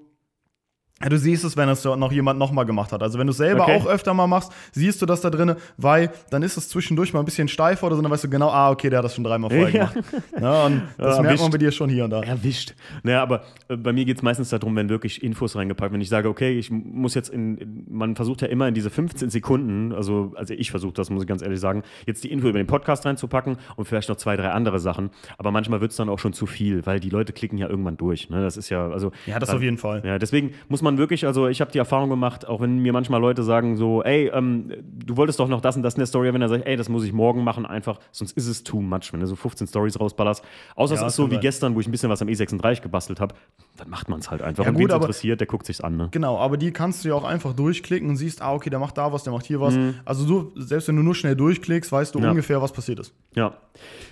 ja, 1.03 1.09
du 1.09 1.19
siehst 1.19 1.45
es, 1.45 1.57
wenn 1.57 1.69
es 1.69 1.85
noch 1.85 2.13
jemand 2.13 2.39
nochmal 2.39 2.65
gemacht 2.65 2.93
hat. 2.93 3.03
Also 3.03 3.19
wenn 3.19 3.27
du 3.27 3.33
es 3.33 3.37
selber 3.37 3.65
Okay. 3.65 3.77
auch 3.77 3.87
öfter 3.87 4.15
mal 4.15 4.27
machst, 4.29 4.53
siehst 4.73 5.03
du 5.03 5.07
das 5.07 5.21
da 5.21 5.29
drin, 5.29 5.57
weil 5.77 6.11
dann 6.31 6.43
ist 6.43 6.57
es 6.57 6.69
zwischendurch 6.69 7.13
mal 7.13 7.19
ein 7.19 7.25
bisschen 7.25 7.49
steifer 7.49 7.87
oder 7.89 7.97
so, 7.97 8.03
dann 8.03 8.11
weißt 8.13 8.25
du 8.25 8.31
genau, 8.31 8.49
ah, 8.51 8.71
okay, 8.71 8.91
der 8.91 8.99
hat 9.01 9.05
das 9.05 9.15
schon 9.15 9.25
dreimal 9.25 9.51
vorher 9.51 9.71
Ja. 9.71 9.87
gemacht. 9.87 10.15
Ja, 10.41 10.67
und 10.67 10.83
das 10.99 11.21
merkt 11.21 11.41
man 11.41 11.51
bei 11.51 11.59
dir 11.59 11.73
schon 11.73 11.91
hier 11.91 12.05
und 12.05 12.11
da. 12.11 12.21
Erwischt. 12.23 12.75
Naja, 13.03 13.23
aber 13.23 13.43
äh, 13.69 13.77
bei 13.77 13.93
mir 13.93 14.05
geht 14.05 14.19
es 14.19 14.23
meistens 14.23 14.51
darum, 14.51 14.77
wenn 14.77 14.89
wirklich 14.89 15.23
Infos 15.23 15.57
reingepackt 15.57 15.93
Wenn 15.93 16.01
ich 16.01 16.09
sage, 16.09 16.29
okay, 16.29 16.57
ich 16.59 16.71
muss 16.71 17.15
jetzt 17.15 17.29
in, 17.29 17.59
in 17.59 17.85
man 17.91 18.15
versucht 18.15 18.43
ja 18.43 18.49
immer 18.49 18.69
in 18.69 18.75
diese 18.75 18.89
15 18.89 19.31
Sekunden, 19.31 19.93
also, 19.93 20.33
also 20.37 20.55
ich 20.55 20.71
versuche 20.71 20.95
das, 20.95 21.11
muss 21.11 21.23
ich 21.25 21.29
ganz 21.29 21.43
ehrlich 21.43 21.61
sagen, 21.61 21.83
jetzt 22.07 22.23
die 22.25 22.31
Info 22.31 22.49
über 22.49 22.59
den 22.59 22.67
Podcast 22.69 23.05
reinzupacken 23.05 23.57
und 23.77 23.85
vielleicht 23.87 24.09
noch 24.09 24.17
zwei, 24.17 24.37
drei 24.37 24.51
andere 24.51 24.79
Sachen. 24.79 25.11
Aber 25.39 25.51
manchmal 25.51 25.81
wird 25.81 25.91
es 25.91 25.97
dann 25.97 26.09
auch 26.09 26.19
schon 26.21 26.33
zu 26.33 26.47
viel, 26.47 26.87
weil 26.87 27.01
die 27.01 27.11
Leute 27.11 27.33
klicken 27.33 27.59
ja 27.59 27.69
irgendwann 27.69 27.97
durch. 27.97 28.31
Ne? 28.31 28.41
Das 28.43 28.57
ist 28.57 28.69
ja, 28.71 28.89
also. 28.89 29.11
Ja, 29.27 29.39
das 29.41 29.49
dann- 29.49 29.57
auf 29.57 29.63
jeden 29.63 29.79
Fall. 29.79 30.03
Ja, 30.05 30.19
deswegen 30.19 30.53
muss 30.69 30.83
man 30.85 30.99
wirklich, 30.99 31.27
also 31.27 31.49
ich 31.49 31.61
habe 31.61 31.73
die 31.73 31.79
Erfahrung 31.79 32.09
gemacht, 32.11 32.47
auch 32.47 32.61
wenn 32.61 32.79
mir 32.79 32.93
manchmal 32.93 33.21
Leute 33.21 33.43
sagen 33.43 33.77
so, 33.77 34.03
ey, 34.05 34.31
ähm, 34.33 34.73
du 34.85 35.17
wolltest 35.17 35.41
doch 35.41 35.49
noch 35.49 35.61
das 35.61 35.75
und 35.77 35.83
das 35.83 35.95
in 35.95 35.99
der 36.01 36.07
Story, 36.07 36.33
wenn 36.33 36.41
er 36.43 36.49
sagt, 36.49 36.67
ey, 36.67 36.77
das 36.77 36.89
muss 36.89 37.03
ich 37.05 37.13
morgen 37.13 37.43
machen, 37.43 37.67
einfach, 37.67 37.99
sonst 38.13 38.37
ist 38.37 38.47
es 38.47 38.63
too 38.63 38.81
much, 38.81 39.13
wenn 39.13 39.21
du 39.21 39.27
so 39.27 39.35
15 39.35 39.67
Stories 39.67 39.99
rausballerst. 39.99 40.45
Außer 40.77 40.95
Ja, 40.95 41.01
es 41.03 41.07
ist 41.09 41.17
so 41.17 41.25
wie 41.25 41.27
stimmt. 41.31 41.41
gestern, 41.43 41.75
wo 41.75 41.81
ich 41.81 41.89
ein 41.89 41.91
bisschen 41.91 42.11
was 42.11 42.23
am 42.23 42.29
E36 42.29 42.83
gebastelt 42.83 43.21
habe, 43.21 43.35
dann 43.77 43.91
macht 43.91 44.09
man 44.09 44.21
es 44.21 44.31
halt 44.31 44.43
einfach. 44.43 44.63
Ja, 44.65 44.71
und 44.71 44.77
gut, 44.77 44.91
aber- 44.93 45.05
interessiert, 45.07 45.41
der 45.41 45.47
guckt 45.49 45.67
sich's 45.67 45.81
an, 45.81 45.97
ne? 45.97 46.09
Genau, 46.13 46.39
aber 46.39 46.57
die 46.57 46.71
kannst 46.71 47.05
du 47.05 47.09
ja 47.09 47.15
auch 47.17 47.25
einfach 47.25 47.53
durchklicken 47.55 48.09
und 48.09 48.17
siehst, 48.17 48.43
ah, 48.43 48.53
okay, 48.55 48.71
der 48.71 48.79
macht 48.79 48.97
da 48.99 49.13
was, 49.13 49.25
der 49.25 49.33
macht 49.33 49.47
hier 49.47 49.61
was. 49.61 49.75
Mhm. 49.75 49.95
Also 50.05 50.27
du, 50.27 50.53
selbst 50.61 50.87
wenn 50.89 50.97
du 50.97 51.03
nur 51.03 51.15
schnell 51.15 51.35
durchklickst, 51.35 51.91
weißt 51.91 52.15
du 52.15 52.21
Ja. 52.21 52.31
ungefähr, 52.31 52.61
was 52.63 52.73
passiert 52.73 53.01
ist. 53.01 53.15
Ja. 53.35 53.55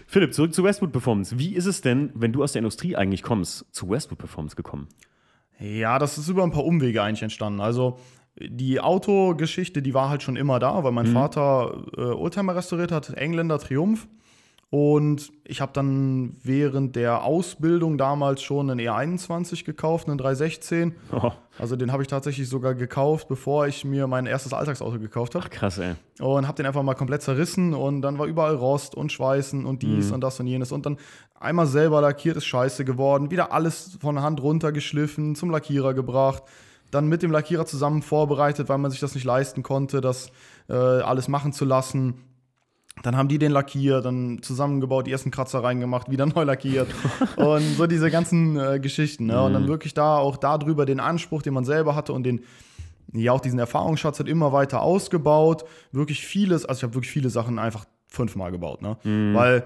Philipp, 0.06 0.34
zurück 0.34 0.52
zu 0.54 0.64
Westwood 0.64 0.92
Performance. 0.92 1.38
Wie 1.38 1.54
ist 1.54 1.66
es 1.66 1.80
denn, 1.80 2.10
wenn 2.14 2.32
du 2.32 2.42
aus 2.42 2.52
der 2.52 2.60
Industrie 2.60 2.96
eigentlich 2.96 3.22
kommst, 3.22 3.64
zu 3.72 3.88
Westwood 3.88 4.18
Performance 4.18 4.56
gekommen? 4.56 4.88
Ja, 5.62 5.98
das 5.98 6.18
ist 6.18 6.28
über 6.28 6.42
ein 6.42 6.50
paar 6.50 6.64
Umwege 6.64 7.02
eigentlich 7.02 7.22
entstanden. 7.22 7.60
Also 7.60 7.98
die 8.40 8.80
Autogeschichte, 8.80 9.82
die 9.82 9.94
war 9.94 10.08
halt 10.08 10.22
schon 10.22 10.36
immer 10.36 10.58
da, 10.58 10.82
weil 10.82 10.92
mein 10.92 11.06
Vater 11.06 11.84
äh, 11.96 12.00
Oldtimer 12.00 12.56
restauriert 12.56 12.90
hat, 12.90 13.10
Engländer 13.10 13.58
Triumph. 13.58 14.08
Und 14.74 15.30
ich 15.44 15.60
habe 15.60 15.72
dann 15.74 16.34
während 16.42 16.96
der 16.96 17.24
Ausbildung 17.24 17.98
damals 17.98 18.40
schon 18.40 18.70
einen 18.70 18.80
E21 18.80 19.66
gekauft, 19.66 20.08
einen 20.08 20.16
316. 20.16 20.94
Oh, 21.12 21.30
Also 21.58 21.76
den 21.76 21.92
habe 21.92 22.02
ich 22.02 22.08
tatsächlich 22.08 22.48
sogar 22.48 22.74
gekauft, 22.74 23.28
bevor 23.28 23.66
ich 23.66 23.84
mir 23.84 24.06
mein 24.06 24.24
erstes 24.24 24.54
Alltagsauto 24.54 24.98
gekauft 24.98 25.34
habe. 25.34 25.46
krass, 25.50 25.76
ey. 25.76 25.92
Und 26.20 26.46
habe 26.48 26.56
den 26.56 26.64
einfach 26.64 26.82
mal 26.82 26.94
komplett 26.94 27.20
zerrissen 27.20 27.74
und 27.74 28.00
dann 28.00 28.18
war 28.18 28.24
überall 28.24 28.54
Rost 28.54 28.94
und 28.94 29.12
Schweißen 29.12 29.66
und 29.66 29.82
dies 29.82 30.08
Mhm. 30.08 30.14
und 30.14 30.20
das 30.22 30.40
und 30.40 30.46
jenes. 30.46 30.72
Und 30.72 30.86
dann 30.86 30.96
einmal 31.38 31.66
selber 31.66 32.00
lackiert, 32.00 32.38
ist 32.38 32.46
scheiße 32.46 32.86
geworden. 32.86 33.30
Wieder 33.30 33.52
alles 33.52 33.98
von 34.00 34.22
Hand 34.22 34.42
runtergeschliffen, 34.42 35.34
zum 35.34 35.50
Lackierer 35.50 35.92
gebracht. 35.92 36.44
Dann 36.90 37.08
mit 37.08 37.22
dem 37.22 37.30
Lackierer 37.30 37.66
zusammen 37.66 38.00
vorbereitet, 38.00 38.70
weil 38.70 38.78
man 38.78 38.90
sich 38.90 39.00
das 39.00 39.14
nicht 39.14 39.24
leisten 39.24 39.62
konnte, 39.62 40.00
das 40.00 40.30
äh, 40.70 40.72
alles 40.72 41.28
machen 41.28 41.52
zu 41.52 41.66
lassen. 41.66 42.14
Dann 43.02 43.16
haben 43.16 43.28
die 43.28 43.38
den 43.38 43.52
lackiert, 43.52 44.04
dann 44.04 44.40
zusammengebaut, 44.42 45.06
die 45.06 45.12
ersten 45.12 45.30
Kratzer 45.30 45.64
reingemacht, 45.64 46.10
wieder 46.10 46.26
neu 46.34 46.44
lackiert. 46.44 46.88
und 47.36 47.62
so 47.76 47.86
diese 47.86 48.10
ganzen 48.10 48.58
äh, 48.58 48.78
Geschichten. 48.80 49.26
Ne? 49.26 49.42
Und 49.42 49.54
dann 49.54 49.66
wirklich 49.66 49.94
da 49.94 50.18
auch 50.18 50.36
darüber 50.36 50.86
den 50.86 51.00
Anspruch, 51.00 51.42
den 51.42 51.54
man 51.54 51.64
selber 51.64 51.94
hatte 51.94 52.12
und 52.12 52.24
den, 52.24 52.42
ja, 53.12 53.32
auch 53.32 53.40
diesen 53.40 53.58
Erfahrungsschatz 53.58 54.20
hat 54.20 54.28
immer 54.28 54.52
weiter 54.52 54.82
ausgebaut. 54.82 55.64
Wirklich 55.90 56.24
vieles, 56.24 56.64
also 56.64 56.80
ich 56.80 56.82
habe 56.84 56.94
wirklich 56.94 57.10
viele 57.12 57.30
Sachen 57.30 57.58
einfach 57.58 57.86
fünfmal 58.06 58.52
gebaut, 58.52 58.82
ne? 58.82 58.96
Weil 59.34 59.64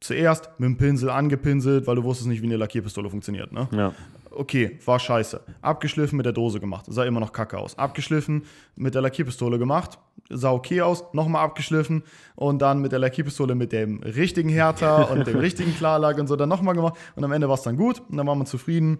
zuerst 0.00 0.50
mit 0.58 0.68
dem 0.68 0.76
Pinsel 0.76 1.10
angepinselt, 1.10 1.86
weil 1.86 1.96
du 1.96 2.04
wusstest 2.04 2.28
nicht, 2.28 2.42
wie 2.42 2.46
eine 2.46 2.56
Lackierpistole 2.56 3.10
funktioniert, 3.10 3.52
ne? 3.52 3.68
Ja. 3.72 3.92
Okay, 4.36 4.78
war 4.84 4.98
scheiße. 4.98 5.40
Abgeschliffen 5.62 6.16
mit 6.16 6.26
der 6.26 6.32
Dose 6.32 6.60
gemacht, 6.60 6.84
sah 6.88 7.04
immer 7.04 7.20
noch 7.20 7.32
kacke 7.32 7.58
aus. 7.58 7.78
Abgeschliffen 7.78 8.44
mit 8.76 8.94
der 8.94 9.02
Lackierpistole 9.02 9.58
gemacht, 9.58 9.98
sah 10.28 10.52
okay 10.52 10.82
aus. 10.82 11.04
Nochmal 11.12 11.44
abgeschliffen 11.44 12.02
und 12.34 12.60
dann 12.60 12.80
mit 12.80 12.92
der 12.92 12.98
Lackierpistole 12.98 13.54
mit 13.54 13.72
dem 13.72 14.02
richtigen 14.02 14.48
Härter 14.48 15.10
und 15.12 15.26
dem 15.26 15.38
richtigen 15.38 15.74
Klarlack 15.74 16.18
und 16.18 16.26
so 16.26 16.36
dann 16.36 16.48
nochmal 16.48 16.74
gemacht. 16.74 16.94
Und 17.14 17.24
am 17.24 17.32
Ende 17.32 17.48
war 17.48 17.54
es 17.54 17.62
dann 17.62 17.76
gut 17.76 18.02
und 18.08 18.16
dann 18.16 18.26
war 18.26 18.34
man 18.34 18.46
zufrieden. 18.46 18.98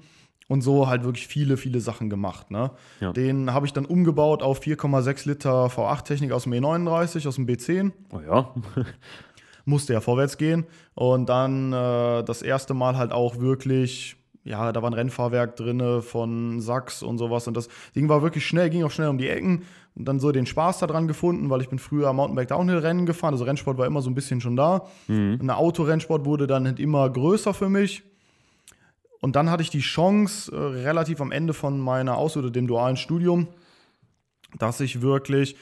Und 0.49 0.61
so 0.63 0.87
halt 0.87 1.03
wirklich 1.03 1.27
viele, 1.27 1.57
viele 1.57 1.81
Sachen 1.81 2.09
gemacht. 2.09 2.53
Ne? 2.53 2.71
Ja. 3.01 3.13
Den 3.13 3.53
habe 3.53 3.67
ich 3.67 3.73
dann 3.73 3.85
umgebaut 3.85 4.45
auf 4.45 4.61
4,6 4.61 5.27
Liter 5.27 5.67
V8-Technik 5.67 6.31
aus 6.31 6.45
dem 6.45 6.53
E39, 6.53 7.27
aus 7.27 7.35
dem 7.35 7.47
B10 7.49 7.91
Oh 8.13 8.21
ja. 8.21 8.55
musste 9.65 9.93
ja 9.93 10.01
vorwärts 10.01 10.39
gehen. 10.39 10.65
Und 10.95 11.29
dann 11.29 11.73
äh, 11.73 12.23
das 12.23 12.43
erste 12.43 12.75
Mal 12.75 12.97
halt 12.97 13.11
auch 13.11 13.41
wirklich, 13.41 14.17
ja, 14.47 14.73
da 14.73 14.81
war 14.81 14.91
ein 14.91 14.95
Rennfahrwerk 14.95 15.57
drin 15.57 16.03
von 16.03 16.61
Sachs 16.61 17.03
und 17.03 17.19
sowas. 17.19 17.49
Und 17.49 17.57
das 17.57 17.69
Ding 17.95 18.09
war 18.09 18.23
wirklich 18.23 18.47
schnell, 18.47 18.71
ging 18.71 18.85
auch 18.85 18.91
schnell 18.91 19.09
um 19.09 19.19
die 19.19 19.29
Ecken. 19.29 19.65
Und 19.97 20.05
dann 20.07 20.21
so 20.21 20.31
den 20.31 20.47
Spaß 20.47 20.79
daran 20.79 21.09
gefunden, 21.09 21.51
weil 21.51 21.61
ich 21.63 21.69
bin 21.69 21.79
früher 21.79 22.13
Mountainbike 22.13 22.49
Downhill-Rennen 22.49 23.07
gefahren. 23.07 23.35
Also 23.35 23.45
Rennsport 23.45 23.77
war 23.77 23.87
immer 23.87 24.03
so 24.03 24.11
ein 24.11 24.15
bisschen 24.15 24.41
schon 24.41 24.55
da. 24.55 24.87
Und 25.41 25.47
der 25.47 25.59
Autorennsport 25.59 26.25
wurde 26.25 26.47
dann 26.47 26.65
halt 26.65 26.79
immer 26.79 27.11
größer 27.11 27.55
für 27.55 27.69
mich. 27.69 28.05
Und 29.21 29.35
dann 29.35 29.51
hatte 29.51 29.63
ich 29.63 29.71
die 29.71 29.81
Chance, 29.81 30.53
äh, 30.53 30.57
relativ 30.57 31.21
am 31.21 31.33
Ende 31.33 31.53
von 31.53 31.81
meiner 31.81 32.17
Aus- 32.17 32.37
oder 32.37 32.51
dem 32.51 32.69
dualen 32.69 32.97
Studium, 32.97 33.49
dass 34.59 34.81
ich 34.81 35.03
wirklich 35.03 35.57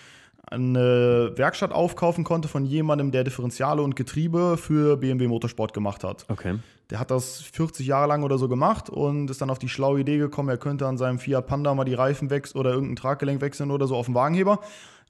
eine 0.51 1.33
Werkstatt 1.37 1.73
aufkaufen 1.73 2.25
konnte 2.25 2.49
von 2.49 2.65
jemandem, 2.65 3.11
der 3.11 3.25
Differentiale 3.25 3.83
und 3.83 3.97
Getriebe 3.97 4.57
für 4.57 4.97
BMW 4.97 5.29
Motorsport 5.29 5.73
gemacht 5.73 6.05
hat. 6.05 6.25
Okay. 6.29 6.59
Der 6.91 7.01
hat 7.01 7.11
das 7.11 7.41
40 7.41 7.87
Jahre 7.87 8.09
lang 8.09 8.23
oder 8.25 8.37
so 8.39 8.49
gemacht 8.49 8.91
und 8.91 9.31
ist 9.31 9.41
dann 9.41 9.51
auf 9.51 9.59
die 9.59 9.69
schlaue 9.71 10.01
Idee 10.01 10.19
gekommen, 10.19 10.51
er 10.51 10.59
könnte 10.59 10.87
an 10.87 10.99
seinem 10.99 11.19
Fiat 11.19 11.47
Panda 11.47 11.75
mal 11.75 11.85
die 11.85 11.95
Reifen 11.95 12.29
wechseln 12.31 12.59
oder 12.61 12.73
irgendein 12.73 12.97
Traggelenk 12.97 13.41
wechseln 13.41 13.71
oder 13.71 13.87
so 13.87 13.97
auf 13.97 14.07
dem 14.07 14.15
Wagenheber. 14.15 14.61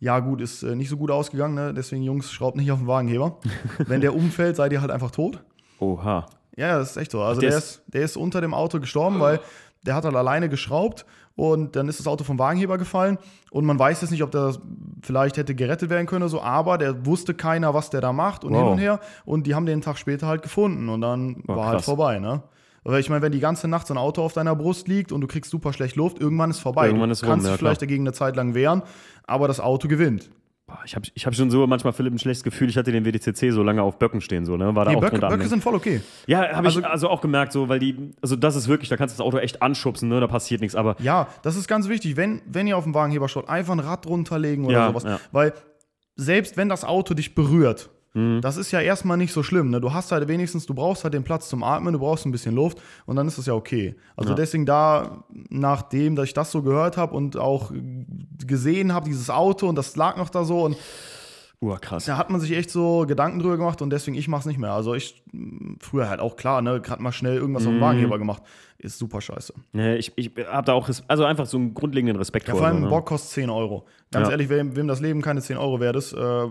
Ja, 0.00 0.20
gut, 0.20 0.40
ist 0.40 0.62
äh, 0.62 0.76
nicht 0.76 0.88
so 0.88 0.96
gut 0.96 1.10
ausgegangen, 1.10 1.54
ne? 1.54 1.74
deswegen 1.74 2.02
Jungs, 2.02 2.30
schraubt 2.32 2.56
nicht 2.56 2.70
auf 2.70 2.78
den 2.78 2.86
Wagenheber. 2.86 3.38
Wenn 3.78 4.00
der 4.00 4.14
umfällt, 4.14 4.56
seid 4.56 4.72
ihr 4.72 4.80
halt 4.80 4.90
einfach 4.90 5.10
tot. 5.10 5.42
Oha. 5.80 6.26
Ja, 6.56 6.78
das 6.78 6.90
ist 6.92 6.96
echt 6.96 7.10
so. 7.10 7.22
Also 7.22 7.40
der 7.40 7.50
der, 7.50 7.58
ist- 7.58 7.64
ist, 7.64 7.82
der 7.88 8.02
ist 8.02 8.16
unter 8.16 8.40
dem 8.40 8.54
Auto 8.54 8.78
gestorben, 8.78 9.18
weil 9.18 9.40
der 9.84 9.94
hat 9.96 10.04
halt 10.04 10.14
alleine 10.14 10.48
geschraubt 10.48 11.04
und 11.36 11.74
dann 11.76 11.88
ist 11.88 11.98
das 11.98 12.06
Auto 12.06 12.24
vom 12.24 12.38
Wagenheber 12.38 12.78
gefallen 12.78 13.18
und 13.50 13.64
man 13.64 13.78
weiß 13.78 14.00
jetzt 14.02 14.10
nicht, 14.10 14.22
ob 14.22 14.30
der 14.30 14.54
vielleicht 15.02 15.36
hätte 15.36 15.54
gerettet 15.54 15.90
werden 15.90 16.06
können 16.06 16.22
oder 16.22 16.30
so, 16.30 16.40
aber 16.40 16.78
der 16.78 17.04
wusste 17.06 17.34
keiner, 17.34 17.74
was 17.74 17.90
der 17.90 18.00
da 18.00 18.12
macht 18.12 18.44
und 18.44 18.52
Wow. 18.52 18.60
hin 18.62 18.68
und 18.72 18.78
her 18.78 19.00
und 19.24 19.46
die 19.46 19.54
haben 19.54 19.66
den 19.66 19.80
Tag 19.80 19.98
später 19.98 20.26
halt 20.26 20.42
gefunden 20.42 20.88
und 20.88 21.00
dann 21.00 21.42
Oh, 21.48 21.56
war 21.56 21.66
halt 21.66 21.76
krass. 21.76 21.84
vorbei, 21.86 22.18
ne? 22.18 22.42
Weil 22.86 23.00
ich 23.00 23.08
meine, 23.08 23.22
wenn 23.22 23.32
die 23.32 23.40
ganze 23.40 23.66
Nacht 23.66 23.86
so 23.86 23.94
ein 23.94 23.98
Auto 23.98 24.22
auf 24.22 24.34
deiner 24.34 24.54
Brust 24.54 24.88
liegt 24.88 25.10
und 25.10 25.22
du 25.22 25.26
kriegst 25.26 25.50
super 25.50 25.72
schlecht 25.72 25.96
Luft, 25.96 26.20
irgendwann 26.20 26.50
ist 26.50 26.58
vorbei. 26.60 26.86
Irgendwann 26.88 27.08
du 27.08 27.12
ist 27.14 27.22
rum, 27.22 27.30
kannst 27.30 27.46
ja, 27.46 27.52
dich 27.52 27.58
vielleicht 27.58 27.80
dagegen 27.80 28.04
eine 28.04 28.12
Zeit 28.12 28.36
lang 28.36 28.52
wehren, 28.54 28.82
aber 29.26 29.48
das 29.48 29.58
Auto 29.58 29.88
gewinnt. 29.88 30.30
Ich 30.84 30.94
habe 30.96 31.06
ich 31.14 31.26
hab 31.26 31.34
schon 31.34 31.50
so 31.50 31.66
manchmal, 31.66 31.92
Philipp, 31.92 32.12
ein 32.14 32.18
schlechtes 32.18 32.42
Gefühl, 32.44 32.68
ich 32.68 32.76
hatte 32.76 32.92
den 32.92 33.04
WDCC 33.04 33.50
so 33.52 33.62
lange 33.62 33.82
auf 33.82 33.98
Böcken 33.98 34.20
stehen, 34.20 34.44
so, 34.44 34.56
ne? 34.56 34.74
War 34.74 34.84
da 34.84 34.90
Die 34.92 34.96
auch 34.96 35.00
Böcke, 35.00 35.18
Böcke 35.18 35.46
sind 35.48 35.62
voll 35.62 35.74
okay. 35.74 36.00
Ja, 36.26 36.40
habe 36.54 36.68
ich 36.68 36.76
Also- 36.76 36.82
also 36.88 37.08
auch 37.08 37.20
gemerkt, 37.20 37.52
so, 37.52 37.68
weil 37.68 37.78
die, 37.78 38.12
also 38.22 38.36
das 38.36 38.56
ist 38.56 38.68
wirklich, 38.68 38.88
da 38.88 38.96
kannst 38.96 39.14
du 39.14 39.22
das 39.22 39.26
Auto 39.26 39.38
echt 39.38 39.62
anschubsen, 39.62 40.08
ne? 40.08 40.20
Da 40.20 40.26
passiert 40.26 40.60
nichts, 40.60 40.74
aber 40.74 40.96
Ja, 41.00 41.28
das 41.42 41.56
ist 41.56 41.68
ganz 41.68 41.88
wichtig. 41.88 42.16
Wenn, 42.16 42.42
wenn 42.46 42.66
ihr 42.66 42.76
auf 42.76 42.84
dem 42.84 42.94
Wagenheber 42.94 43.28
schaut, 43.28 43.48
einfach 43.48 43.72
ein 43.74 43.80
Rad 43.80 44.06
runterlegen 44.06 44.64
oder 44.64 44.74
Ja, 44.74 44.88
sowas. 44.88 45.02
ja. 45.04 45.20
Weil 45.32 45.52
selbst 46.16 46.56
wenn 46.56 46.68
das 46.68 46.84
Auto 46.84 47.14
dich 47.14 47.34
berührt, 47.34 47.90
Mhm. 48.16 48.40
das 48.40 48.56
ist 48.56 48.70
ja 48.70 48.80
erstmal 48.80 49.16
nicht 49.16 49.32
so 49.32 49.42
schlimm. 49.42 49.70
Ne? 49.70 49.80
Du 49.80 49.92
hast 49.92 50.12
halt 50.12 50.28
wenigstens, 50.28 50.66
du 50.66 50.74
brauchst 50.74 51.02
halt 51.04 51.14
den 51.14 51.24
Platz 51.24 51.48
zum 51.48 51.62
Atmen, 51.64 51.92
du 51.92 51.98
brauchst 51.98 52.24
ein 52.26 52.32
bisschen 52.32 52.54
Luft 52.54 52.80
und 53.06 53.16
dann 53.16 53.26
ist 53.26 53.38
das 53.38 53.46
ja 53.46 53.54
okay. 53.54 53.96
Also 54.16 54.30
Ja. 54.30 54.36
deswegen 54.36 54.66
da, 54.66 55.24
nachdem, 55.50 56.14
dass 56.16 56.26
ich 56.26 56.34
das 56.34 56.50
so 56.52 56.62
gehört 56.62 56.96
habe 56.96 57.14
und 57.16 57.36
auch 57.36 57.72
gesehen 58.46 58.92
habe, 58.94 59.06
dieses 59.06 59.30
Auto 59.30 59.68
und 59.68 59.76
das 59.76 59.96
lag 59.96 60.16
noch 60.16 60.28
da 60.30 60.44
so 60.44 60.62
und 60.64 60.76
uh, 61.60 61.76
krass. 61.80 62.04
da 62.04 62.16
hat 62.16 62.30
man 62.30 62.40
sich 62.40 62.52
echt 62.52 62.70
so 62.70 63.04
Gedanken 63.06 63.38
drüber 63.40 63.56
gemacht 63.56 63.82
und 63.82 63.90
deswegen 63.90 64.16
ich 64.16 64.28
mach's 64.28 64.46
nicht 64.46 64.58
mehr. 64.58 64.72
Also 64.72 64.94
ich 64.94 65.22
früher 65.80 66.08
halt 66.08 66.20
auch 66.20 66.36
klar, 66.36 66.62
ne, 66.62 66.80
gerade 66.80 67.02
mal 67.02 67.12
schnell 67.12 67.36
irgendwas 67.36 67.64
auf 67.66 67.72
Mhm. 67.72 67.76
dem 67.78 67.80
Wagenheber 67.82 68.18
gemacht, 68.18 68.42
ist 68.84 68.98
super 68.98 69.20
scheiße. 69.20 69.52
Nee, 69.72 69.96
ich 69.96 70.12
ich 70.16 70.30
habe 70.46 70.66
da 70.66 70.72
auch, 70.74 70.88
also 71.08 71.24
einfach 71.24 71.46
so 71.46 71.56
einen 71.56 71.74
grundlegenden 71.74 72.16
Respekt 72.16 72.46
Ja, 72.48 72.52
vor. 72.52 72.60
vor 72.60 72.68
allem 72.68 72.82
ne? 72.82 72.88
Bock 72.88 73.06
kostet 73.06 73.30
10 73.30 73.50
Euro. 73.50 73.84
Ganz 74.12 74.26
Ja. 74.28 74.32
ehrlich, 74.32 74.48
wem, 74.48 74.76
wem 74.76 74.86
das 74.86 75.00
Leben 75.00 75.22
keine 75.22 75.40
10 75.40 75.56
Euro 75.56 75.80
wert 75.80 75.96
ist, 75.96 76.12
äh, 76.12 76.18
Ja, 76.18 76.48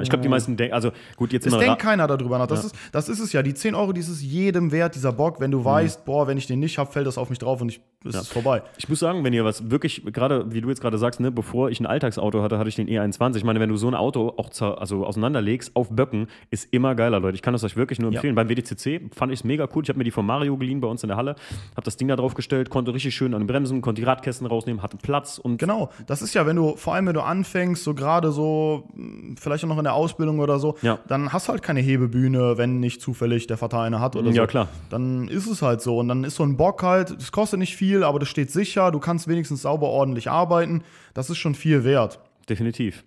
ich 0.00 0.08
glaube, 0.08 0.22
die 0.22 0.28
meisten 0.28 0.56
denken, 0.56 0.74
also 0.74 0.92
gut, 1.16 1.32
jetzt 1.32 1.46
es 1.46 1.56
denkt 1.56 1.78
keiner 1.80 2.06
darüber 2.06 2.38
nach. 2.38 2.46
Das, 2.46 2.64
ist, 2.64 2.74
das 2.92 3.08
ist 3.08 3.18
es 3.18 3.32
ja. 3.32 3.42
Die 3.42 3.54
10 3.54 3.74
Euro, 3.74 3.92
die 3.92 4.00
ist 4.00 4.08
es 4.08 4.22
jedem 4.22 4.70
wert, 4.70 4.94
dieser 4.94 5.12
Bock, 5.12 5.40
wenn 5.40 5.50
du 5.50 5.64
weißt, 5.64 6.04
boah, 6.04 6.26
wenn 6.28 6.38
ich 6.38 6.46
den 6.46 6.60
nicht 6.60 6.78
habe, 6.78 6.92
fällt 6.92 7.06
das 7.06 7.18
auf 7.18 7.30
mich 7.30 7.38
drauf 7.38 7.60
und 7.60 7.70
ich, 7.70 7.80
ist 8.04 8.14
es 8.14 8.28
vorbei. 8.28 8.62
Ich 8.78 8.88
muss 8.88 9.00
sagen, 9.00 9.24
wenn 9.24 9.32
ihr 9.32 9.44
was 9.44 9.70
wirklich, 9.70 10.02
gerade 10.12 10.52
wie 10.52 10.60
du 10.60 10.68
jetzt 10.68 10.80
gerade 10.80 10.98
sagst, 10.98 11.20
ne, 11.20 11.30
bevor 11.32 11.70
ich 11.70 11.80
ein 11.80 11.86
Alltagsauto 11.86 12.42
hatte, 12.42 12.58
hatte 12.58 12.68
ich 12.68 12.76
den 12.76 12.88
E21. 12.88 13.36
Ich 13.36 13.44
meine, 13.44 13.58
wenn 13.60 13.70
du 13.70 13.76
so 13.76 13.88
ein 13.88 13.94
Auto 13.94 14.34
auch 14.36 14.50
also 14.78 15.04
auseinanderlegst 15.06 15.74
auf 15.74 15.90
Böcken, 15.90 16.28
ist 16.50 16.72
immer 16.72 16.94
geiler, 16.94 17.20
Leute. 17.20 17.34
Ich 17.34 17.42
kann 17.42 17.52
das 17.54 17.64
euch 17.64 17.76
wirklich 17.76 17.98
nur 17.98 18.12
empfehlen. 18.12 18.34
Beim 18.34 18.48
WDCC 18.48 19.10
fand 19.14 19.32
ich 19.32 19.40
es 19.40 19.44
mega 19.44 19.68
cool. 19.74 19.82
Ich 19.82 19.88
habe 19.88 19.98
mir 19.98 20.04
die 20.04 20.10
von 20.10 20.24
Mario 20.26 20.56
geliehen 20.56 20.80
bei 20.80 20.88
uns 20.88 21.02
in 21.02 21.08
der 21.08 21.16
Halle, 21.16 21.34
habe 21.76 21.84
das 21.84 21.96
Ding 21.96 22.08
da 22.08 22.16
drauf 22.16 22.34
gestellt, 22.34 22.68
konnte 22.70 22.92
richtig 22.92 23.14
schön 23.14 23.32
an 23.34 23.42
den 23.42 23.46
Bremsen, 23.46 23.80
konnte 23.80 24.00
die 24.02 24.06
Radkästen 24.06 24.46
rausnehmen, 24.46 24.82
hatte 24.82 24.96
Platz 24.96 25.38
und 25.38 25.58
Genau, 25.58 25.90
das 26.06 26.22
ist 26.22 26.34
ja, 26.34 26.46
wenn 26.46 26.56
du, 26.56 26.76
vor 26.76 26.94
allem 26.94 27.06
wenn 27.06 27.14
du 27.14 27.20
anfängst, 27.22 27.84
so 27.84 27.94
gerade 27.94 28.32
so, 28.32 28.88
mh, 28.94 29.36
vielleicht 29.40 29.64
auch 29.64 29.68
noch 29.68 29.78
in 29.78 29.84
der 29.84 29.94
Ausbildung 29.94 30.40
oder 30.40 30.58
so, 30.58 30.76
Ja. 30.82 30.98
dann 31.06 31.32
hast 31.32 31.48
du 31.48 31.52
halt 31.52 31.62
keine 31.62 31.80
Hebebühne, 31.80 32.56
wenn 32.58 32.80
nicht 32.80 33.00
zufällig 33.00 33.46
der 33.46 33.56
Vater 33.56 33.80
eine 33.80 34.00
hat 34.00 34.16
oder 34.16 34.30
so. 34.30 34.36
Ja, 34.36 34.46
klar. 34.46 34.68
Dann 34.90 35.28
ist 35.28 35.46
es 35.46 35.62
halt 35.62 35.80
so. 35.82 35.98
Und 35.98 36.08
dann 36.08 36.24
ist 36.24 36.36
so 36.36 36.42
ein 36.42 36.56
Bock 36.56 36.82
halt, 36.82 37.10
es 37.10 37.30
kostet 37.32 37.58
nicht 37.58 37.76
viel, 37.76 38.02
aber 38.04 38.18
das 38.18 38.28
steht 38.28 38.50
sicher, 38.50 38.90
du 38.90 38.98
kannst 39.00 39.28
wenigstens 39.28 39.62
sauber 39.62 39.88
ordentlich 39.88 40.30
arbeiten. 40.30 40.82
Das 41.14 41.30
ist 41.30 41.38
schon 41.38 41.54
viel 41.54 41.84
wert. 41.84 42.18
definitiv. 42.48 43.04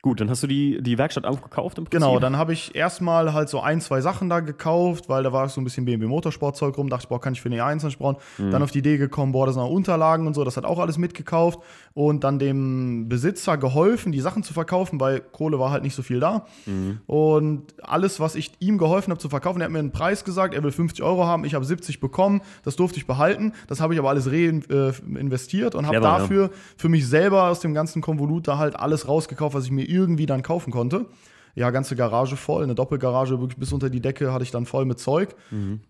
Gut, 0.00 0.20
dann 0.20 0.30
hast 0.30 0.44
du 0.44 0.46
die, 0.46 0.80
die 0.80 0.96
Werkstatt 0.96 1.26
aufgekauft 1.26 1.76
im 1.76 1.84
Prinzip? 1.84 2.00
Genau, 2.00 2.20
dann 2.20 2.36
habe 2.36 2.52
ich 2.52 2.76
erstmal 2.76 3.32
halt 3.32 3.48
so 3.48 3.60
ein, 3.60 3.80
zwei 3.80 4.00
Sachen 4.00 4.28
da 4.28 4.38
gekauft, 4.38 5.08
weil 5.08 5.24
da 5.24 5.32
war 5.32 5.48
so 5.48 5.60
ein 5.60 5.64
bisschen 5.64 5.86
BMW 5.86 6.06
Motorsportzeug 6.06 6.78
rum, 6.78 6.88
dachte 6.88 7.04
ich, 7.04 7.08
boah, 7.08 7.20
kann 7.20 7.32
ich 7.32 7.40
für 7.40 7.48
eine 7.48 7.60
E21 7.60 7.98
brauchen. 7.98 8.18
Mhm. 8.38 8.52
Dann 8.52 8.62
auf 8.62 8.70
die 8.70 8.78
Idee 8.78 8.96
gekommen, 8.96 9.32
boah, 9.32 9.46
das 9.46 9.56
sind 9.56 9.64
auch 9.64 9.70
Unterlagen 9.70 10.28
und 10.28 10.34
so, 10.34 10.44
das 10.44 10.56
hat 10.56 10.64
auch 10.64 10.78
alles 10.78 10.98
mitgekauft 10.98 11.58
und 11.94 12.22
dann 12.22 12.38
dem 12.38 13.08
Besitzer 13.08 13.56
geholfen, 13.56 14.12
die 14.12 14.20
Sachen 14.20 14.44
zu 14.44 14.54
verkaufen, 14.54 15.00
weil 15.00 15.18
Kohle 15.18 15.58
war 15.58 15.72
halt 15.72 15.82
nicht 15.82 15.96
so 15.96 16.02
viel 16.02 16.20
da. 16.20 16.46
Mhm. 16.66 17.00
Und 17.06 17.74
alles, 17.82 18.20
was 18.20 18.36
ich 18.36 18.52
ihm 18.60 18.78
geholfen 18.78 19.10
habe 19.10 19.20
zu 19.20 19.28
verkaufen, 19.28 19.60
er 19.60 19.64
hat 19.64 19.72
mir 19.72 19.80
einen 19.80 19.90
Preis 19.90 20.24
gesagt, 20.24 20.54
er 20.54 20.62
will 20.62 20.70
50 20.70 21.02
Euro 21.02 21.24
haben, 21.24 21.44
ich 21.44 21.54
habe 21.54 21.64
70 21.64 21.98
bekommen, 21.98 22.42
das 22.62 22.76
durfte 22.76 22.98
ich 22.98 23.08
behalten, 23.08 23.52
das 23.66 23.80
habe 23.80 23.94
ich 23.94 23.98
aber 23.98 24.10
alles 24.10 24.30
reinvestiert 24.30 25.74
äh, 25.74 25.76
und 25.76 25.86
habe 25.88 25.98
dafür 25.98 26.42
ja. 26.44 26.50
für 26.76 26.88
mich 26.88 27.08
selber 27.08 27.48
aus 27.48 27.58
dem 27.58 27.74
ganzen 27.74 28.00
Konvolut 28.00 28.46
da 28.46 28.58
halt 28.58 28.76
alles 28.76 29.08
rausgekauft, 29.08 29.56
was 29.56 29.64
ich 29.64 29.72
mir 29.72 29.87
irgendwie 29.88 30.26
dann 30.26 30.42
kaufen 30.42 30.70
konnte. 30.70 31.06
Ja, 31.54 31.70
ganze 31.70 31.96
Garage 31.96 32.36
voll, 32.36 32.62
eine 32.62 32.74
Doppelgarage 32.74 33.40
wirklich 33.40 33.58
bis 33.58 33.72
unter 33.72 33.90
die 33.90 34.00
Decke 34.00 34.32
hatte 34.32 34.44
ich 34.44 34.50
dann 34.50 34.66
voll 34.66 34.84
mit 34.84 34.98
Zeug. 34.98 35.34
Mhm. 35.50 35.80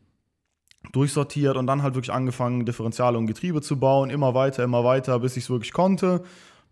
Durchsortiert 0.93 1.57
und 1.57 1.67
dann 1.67 1.83
halt 1.83 1.95
wirklich 1.95 2.15
angefangen, 2.15 2.65
Differentiale 2.65 3.19
und 3.19 3.27
Getriebe 3.27 3.61
zu 3.61 3.79
bauen, 3.79 4.11
immer 4.11 4.35
weiter, 4.35 4.65
immer 4.65 4.85
weiter, 4.85 5.19
bis 5.19 5.37
ich 5.37 5.45
es 5.45 5.51
wirklich 5.51 5.73
konnte. 5.73 6.23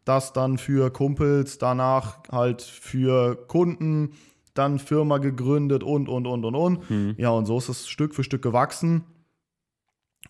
Das 0.04 0.32
dann 0.32 0.56
für 0.56 0.90
Kumpels, 0.90 1.58
danach 1.58 2.20
halt 2.30 2.62
für 2.62 3.36
Kunden, 3.48 4.12
dann 4.54 4.78
Firma 4.78 5.18
gegründet 5.18 5.82
und, 5.82 6.08
und, 6.08 6.26
und, 6.26 6.44
und, 6.44 6.54
und. 6.54 6.90
Mhm. 6.90 7.14
Ja, 7.18 7.30
und 7.30 7.46
so 7.46 7.58
ist 7.58 7.68
es 7.68 7.88
Stück 7.88 8.14
für 8.14 8.24
Stück 8.24 8.42
gewachsen. 8.42 9.04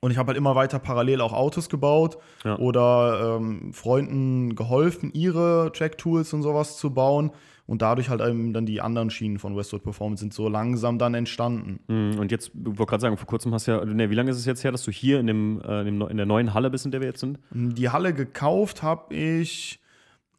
Und 0.07 0.13
ich 0.13 0.19
habe 0.19 0.29
halt 0.29 0.39
immer 0.39 0.55
weiter 0.55 0.79
parallel 0.79 1.21
auch 1.21 1.33
Autos 1.33 1.69
gebaut 1.69 2.19
ja. 2.45 2.57
oder 2.61 3.39
ähm, 3.41 3.73
Freunden 3.73 4.55
geholfen, 4.55 5.11
ihre 5.13 5.73
Track-Tools 5.75 6.33
und 6.33 6.45
sowas 6.45 6.77
zu 6.77 6.95
bauen. 6.95 7.33
Und 7.67 7.83
dadurch 7.83 8.09
halt 8.09 8.21
eben 8.21 8.53
dann 8.53 8.67
die 8.67 8.81
anderen 8.81 9.11
Schienen 9.11 9.41
von 9.41 9.57
Westwood 9.57 9.83
Performance 9.83 10.21
sind 10.21 10.33
so 10.33 10.49
langsam 10.49 11.01
dann 11.01 11.15
entstanden. 11.15 11.81
Mhm. 11.89 12.21
Und 12.21 12.31
jetzt, 12.31 12.53
ich 12.55 12.65
wollte 12.65 12.87
gerade 12.87 13.01
sagen, 13.01 13.17
vor 13.17 13.27
kurzem 13.27 13.53
hast 13.53 13.67
du 13.67 13.73
ja, 13.73 13.85
ne, 13.85 14.09
wie 14.09 14.15
lange 14.15 14.31
ist 14.31 14.37
es 14.37 14.45
jetzt 14.47 14.63
her, 14.63 14.71
dass 14.71 14.85
du 14.85 14.93
hier 14.93 15.19
in, 15.19 15.27
dem, 15.27 15.61
äh, 15.63 15.81
in 15.81 16.17
der 16.17 16.27
neuen 16.27 16.55
Halle 16.55 16.71
bist, 16.71 16.85
in 16.85 16.93
der 16.93 17.01
wir 17.01 17.09
jetzt 17.09 17.19
sind? 17.19 17.41
Die 17.51 17.89
Halle 17.89 18.15
gekauft 18.15 18.85
habe 18.85 19.13
ich 19.13 19.81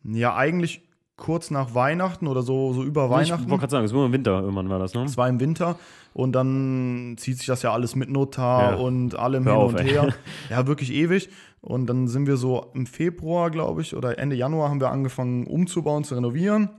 ja 0.05 0.33
eigentlich 0.33 0.86
kurz 1.17 1.49
nach 1.49 1.73
Weihnachten 1.73 2.27
oder 2.27 2.43
so, 2.43 2.71
so 2.73 2.83
über 2.83 3.09
Weihnachten. 3.09 3.43
Ich 3.43 3.49
wollte 3.49 3.61
gerade 3.61 3.71
sagen, 3.71 3.85
es 3.85 3.93
war 3.93 4.05
im 4.05 4.13
Winter 4.13 4.39
irgendwann 4.39 4.69
war 4.69 4.79
das, 4.79 4.93
ne? 4.93 5.03
Es 5.03 5.17
war 5.17 5.27
im 5.27 5.39
Winter 5.39 5.77
und 6.13 6.31
dann 6.33 7.15
zieht 7.17 7.37
sich 7.37 7.47
das 7.47 7.63
ja 7.63 7.73
alles 7.73 7.95
mit 7.95 8.09
Notar 8.09 8.73
ja. 8.73 8.77
und 8.77 9.15
allem 9.17 9.45
Hör 9.45 9.53
hin 9.53 9.61
auf, 9.61 9.71
und 9.73 9.79
ey. 9.79 9.89
her. 9.89 10.13
Ja, 10.49 10.67
wirklich 10.67 10.93
ewig. 10.93 11.29
Und 11.59 11.87
dann 11.87 12.07
sind 12.07 12.27
wir 12.27 12.37
so 12.37 12.67
im 12.73 12.85
Februar, 12.85 13.49
glaube 13.49 13.81
ich, 13.81 13.95
oder 13.95 14.19
Ende 14.19 14.35
Januar 14.35 14.69
haben 14.69 14.79
wir 14.79 14.91
angefangen 14.91 15.47
umzubauen, 15.47 16.03
zu 16.03 16.15
renovieren. 16.15 16.69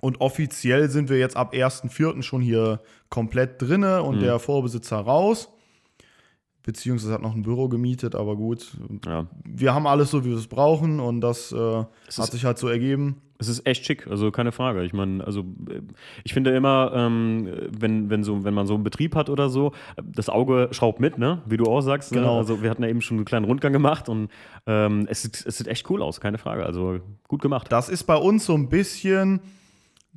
Und 0.00 0.20
offiziell 0.20 0.90
sind 0.90 1.08
wir 1.08 1.18
jetzt 1.18 1.36
ab 1.36 1.54
1.4. 1.54 2.22
schon 2.22 2.42
hier 2.42 2.80
komplett 3.08 3.60
drinne 3.60 4.02
und 4.02 4.16
mhm. 4.16 4.20
der 4.20 4.38
Vorbesitzer 4.38 4.98
raus 4.98 5.48
beziehungsweise 6.68 7.14
hat 7.14 7.22
noch 7.22 7.34
ein 7.34 7.40
Büro 7.40 7.66
gemietet, 7.70 8.14
aber 8.14 8.36
gut. 8.36 8.76
Ja. 9.06 9.26
Wir 9.42 9.72
haben 9.72 9.86
alles 9.86 10.10
so, 10.10 10.26
wie 10.26 10.28
wir 10.28 10.36
es 10.36 10.48
brauchen 10.48 11.00
und 11.00 11.22
das 11.22 11.50
äh, 11.50 11.56
hat 11.56 12.30
sich 12.30 12.44
halt 12.44 12.58
so 12.58 12.68
ergeben. 12.68 13.22
Es 13.38 13.48
ist 13.48 13.66
echt 13.66 13.86
schick, 13.86 14.06
also 14.06 14.30
keine 14.30 14.52
Frage. 14.52 14.84
Ich 14.84 14.92
meine, 14.92 15.24
also 15.24 15.46
ich 16.24 16.34
finde 16.34 16.50
immer, 16.50 16.92
ähm, 16.94 17.48
wenn, 17.70 18.10
wenn, 18.10 18.22
so, 18.22 18.44
wenn 18.44 18.52
man 18.52 18.66
so 18.66 18.74
einen 18.74 18.84
Betrieb 18.84 19.14
hat 19.14 19.30
oder 19.30 19.48
so, 19.48 19.72
das 19.96 20.28
Auge 20.28 20.68
schraubt 20.72 21.00
mit, 21.00 21.16
ne? 21.16 21.40
Wie 21.46 21.56
du 21.56 21.64
auch 21.64 21.80
sagst. 21.80 22.12
Ne? 22.12 22.18
Genau. 22.18 22.34
Ne? 22.34 22.38
Also 22.40 22.62
wir 22.62 22.68
hatten 22.68 22.82
ja 22.82 22.90
eben 22.90 23.00
schon 23.00 23.16
einen 23.16 23.24
kleinen 23.24 23.46
Rundgang 23.46 23.72
gemacht 23.72 24.10
und 24.10 24.28
ähm, 24.66 25.06
es, 25.08 25.24
es 25.24 25.56
sieht 25.56 25.68
echt 25.68 25.88
cool 25.88 26.02
aus, 26.02 26.20
keine 26.20 26.36
Frage. 26.36 26.66
Also 26.66 26.98
gut 27.28 27.40
gemacht. 27.40 27.68
Das 27.70 27.88
ist 27.88 28.04
bei 28.04 28.16
uns 28.16 28.44
so 28.44 28.52
ein 28.52 28.68
bisschen 28.68 29.40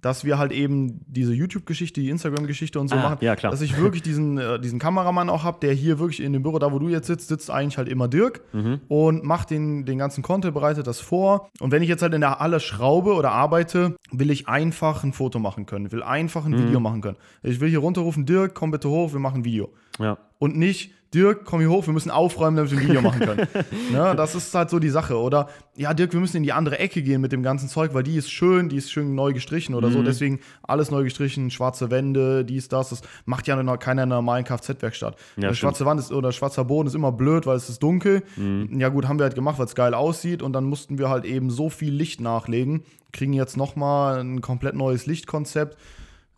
dass 0.02 0.26
wir 0.26 0.38
halt 0.38 0.52
eben 0.52 1.02
diese 1.08 1.34
YouTube-Geschichte, 1.34 2.02
die 2.02 2.10
Instagram-Geschichte 2.10 2.80
und 2.80 2.88
so 2.88 2.96
ah, 2.96 3.02
machen. 3.02 3.18
Ja, 3.22 3.36
klar. 3.36 3.52
Dass 3.52 3.62
ich 3.62 3.78
wirklich 3.78 4.02
diesen, 4.02 4.38
äh, 4.38 4.60
diesen 4.60 4.80
Kameramann 4.80 5.30
auch 5.30 5.44
habe, 5.44 5.60
der 5.62 5.74
hier 5.74 6.00
wirklich 6.00 6.22
in 6.22 6.34
dem 6.34 6.44
Büro, 6.44 6.60
da 6.60 6.72
wo 6.72 6.80
du 6.80 6.90
jetzt 6.90 7.08
sitzt, 7.08 7.28
sitzt 7.28 7.52
eigentlich 7.52 7.78
halt 7.78 7.88
immer 7.88 8.08
Dirk 8.08 8.42
mhm. 8.54 8.82
und 8.88 9.24
macht 9.24 9.52
den, 9.52 9.86
den 9.86 9.98
ganzen 9.98 10.24
Content, 10.24 10.54
bereitet 10.54 10.88
das 10.88 11.00
vor. 11.00 11.50
Und 11.60 11.72
wenn 11.72 11.84
ich 11.84 11.90
jetzt 11.90 12.02
halt 12.02 12.14
in 12.14 12.22
der 12.22 12.40
Halle 12.40 12.60
schraube 12.60 13.14
oder 13.14 13.32
arbeite, 13.32 13.96
will 14.12 14.32
ich 14.32 14.48
einfach 14.48 15.04
ein 15.04 15.14
Foto 15.14 15.40
machen 15.40 15.66
können, 15.66 15.92
will 15.92 16.04
einfach 16.04 16.46
ein 16.46 16.52
mhm. 16.52 16.68
Video 16.68 16.80
machen 16.80 17.02
können. 17.02 17.18
Ich 17.44 17.60
will 17.60 17.70
hier 17.70 17.80
runterrufen, 17.80 18.26
Dirk, 18.26 18.56
komm 18.56 18.72
bitte 18.72 18.90
hoch, 18.90 19.14
wir 19.14 19.20
machen 19.20 19.42
ein 19.42 19.46
Video. 19.46 19.72
Ja. 20.00 20.18
Und 20.40 20.58
nicht, 20.58 20.94
Dirk, 21.14 21.44
komm 21.44 21.60
hier 21.60 21.70
hoch, 21.70 21.86
wir 21.88 21.94
müssen 21.94 22.10
aufräumen, 22.10 22.56
damit 22.56 22.72
wir 22.72 22.80
ein 22.80 22.88
Video 22.88 23.02
machen 23.02 23.20
können. 23.20 23.48
ne, 23.92 24.14
das 24.16 24.34
ist 24.34 24.56
halt 24.56 24.70
so 24.70 24.80
die 24.80 24.90
Sache. 24.90 25.18
Oder, 25.18 25.50
ja, 25.76 25.94
Dirk, 25.94 26.14
wir 26.14 26.22
müssen 26.22 26.38
in 26.38 26.44
die 26.44 26.54
andere 26.54 26.80
Ecke 26.80 27.02
gehen 27.02 27.20
mit 27.20 27.34
dem 27.34 27.44
ganzen 27.44 27.68
Zeug, 27.68 27.94
weil 27.94 28.04
die 28.04 28.16
ist 28.16 28.32
schön, 28.32 28.70
die 28.70 28.78
ist 28.78 28.92
schön 28.92 29.14
neu 29.14 29.34
gestrichen 29.34 29.76
oder 29.76 29.90
mhm. 29.90 29.94
so. 29.94 30.04
Deswegen 30.04 30.40
alles 30.64 30.90
neu 30.90 31.04
gestrichen, 31.04 31.52
schwarze 31.52 31.92
Wände, 31.92 32.46
dies, 32.46 32.70
das. 32.70 32.90
Das 32.90 33.02
macht 33.26 33.48
ja 33.48 33.62
noch 33.62 33.78
keiner 33.78 34.04
in 34.04 34.10
einer 34.10 34.16
normalen 34.16 34.46
Kfz-Werkstatt. 34.46 35.18
Ja, 35.36 35.54
schwarze 35.54 35.86
Wand 35.86 36.00
ist, 36.00 36.14
oder 36.14 36.32
schwarzer 36.32 36.64
Boden 36.64 36.88
ist 36.88 36.96
immer 36.96 37.12
blöd, 37.12 37.46
weil 37.46 37.58
es 37.58 37.68
ist 37.68 37.84
dunkel. 37.84 38.24
Mhm. 38.38 38.80
Ja, 38.80 38.88
gut, 38.88 39.08
haben 39.08 39.20
wir 39.20 39.24
halt 39.24 39.36
gemacht, 39.36 39.60
weil 39.60 39.66
es 39.66 39.76
geil 39.76 39.94
aussieht. 39.94 40.42
Und 40.42 40.54
dann 40.54 40.64
mussten 40.64 40.98
wir 40.98 41.10
halt 41.10 41.26
eben 41.26 41.50
so 41.50 41.70
viel 41.70 41.94
Licht 41.94 42.22
nachlegen. 42.22 42.84
Kriegen 43.12 43.34
jetzt 43.34 43.58
nochmal 43.58 44.22
ein 44.22 44.40
komplett 44.40 44.76
neues 44.76 45.08
Lichtkonzept 45.08 45.78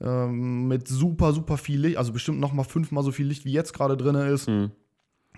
ähm, 0.01 0.67
mit 0.67 0.87
super, 0.87 1.33
super 1.33 1.57
viel 1.57 1.79
Licht, 1.79 1.97
also 1.97 2.13
bestimmt 2.13 2.39
noch 2.39 2.53
mal 2.53 2.63
fünfmal 2.63 3.03
so 3.03 3.11
viel 3.11 3.27
Licht, 3.27 3.45
wie 3.45 3.51
jetzt 3.51 3.73
gerade 3.73 3.97
drin 3.97 4.15
ist. 4.15 4.47
Mhm. 4.47 4.71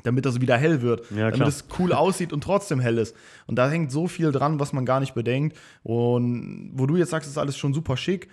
Damit 0.03 0.25
das 0.25 0.41
wieder 0.41 0.57
hell 0.57 0.81
wird, 0.81 1.09
ja, 1.11 1.31
damit 1.31 1.47
es 1.47 1.65
cool 1.79 1.93
aussieht 1.93 2.33
und 2.33 2.43
trotzdem 2.43 2.81
hell 2.81 2.97
ist. 2.97 3.15
Und 3.47 3.55
da 3.55 3.69
hängt 3.69 3.91
so 3.91 4.07
viel 4.07 4.33
dran, 4.33 4.59
was 4.59 4.73
man 4.73 4.85
gar 4.85 4.99
nicht 4.99 5.13
bedenkt. 5.13 5.57
Und 5.83 6.71
wo 6.73 6.85
du 6.85 6.97
jetzt 6.97 7.11
sagst, 7.11 7.29
ist 7.29 7.37
alles 7.37 7.57
schon 7.57 7.73
super 7.73 7.95
schick 7.95 8.27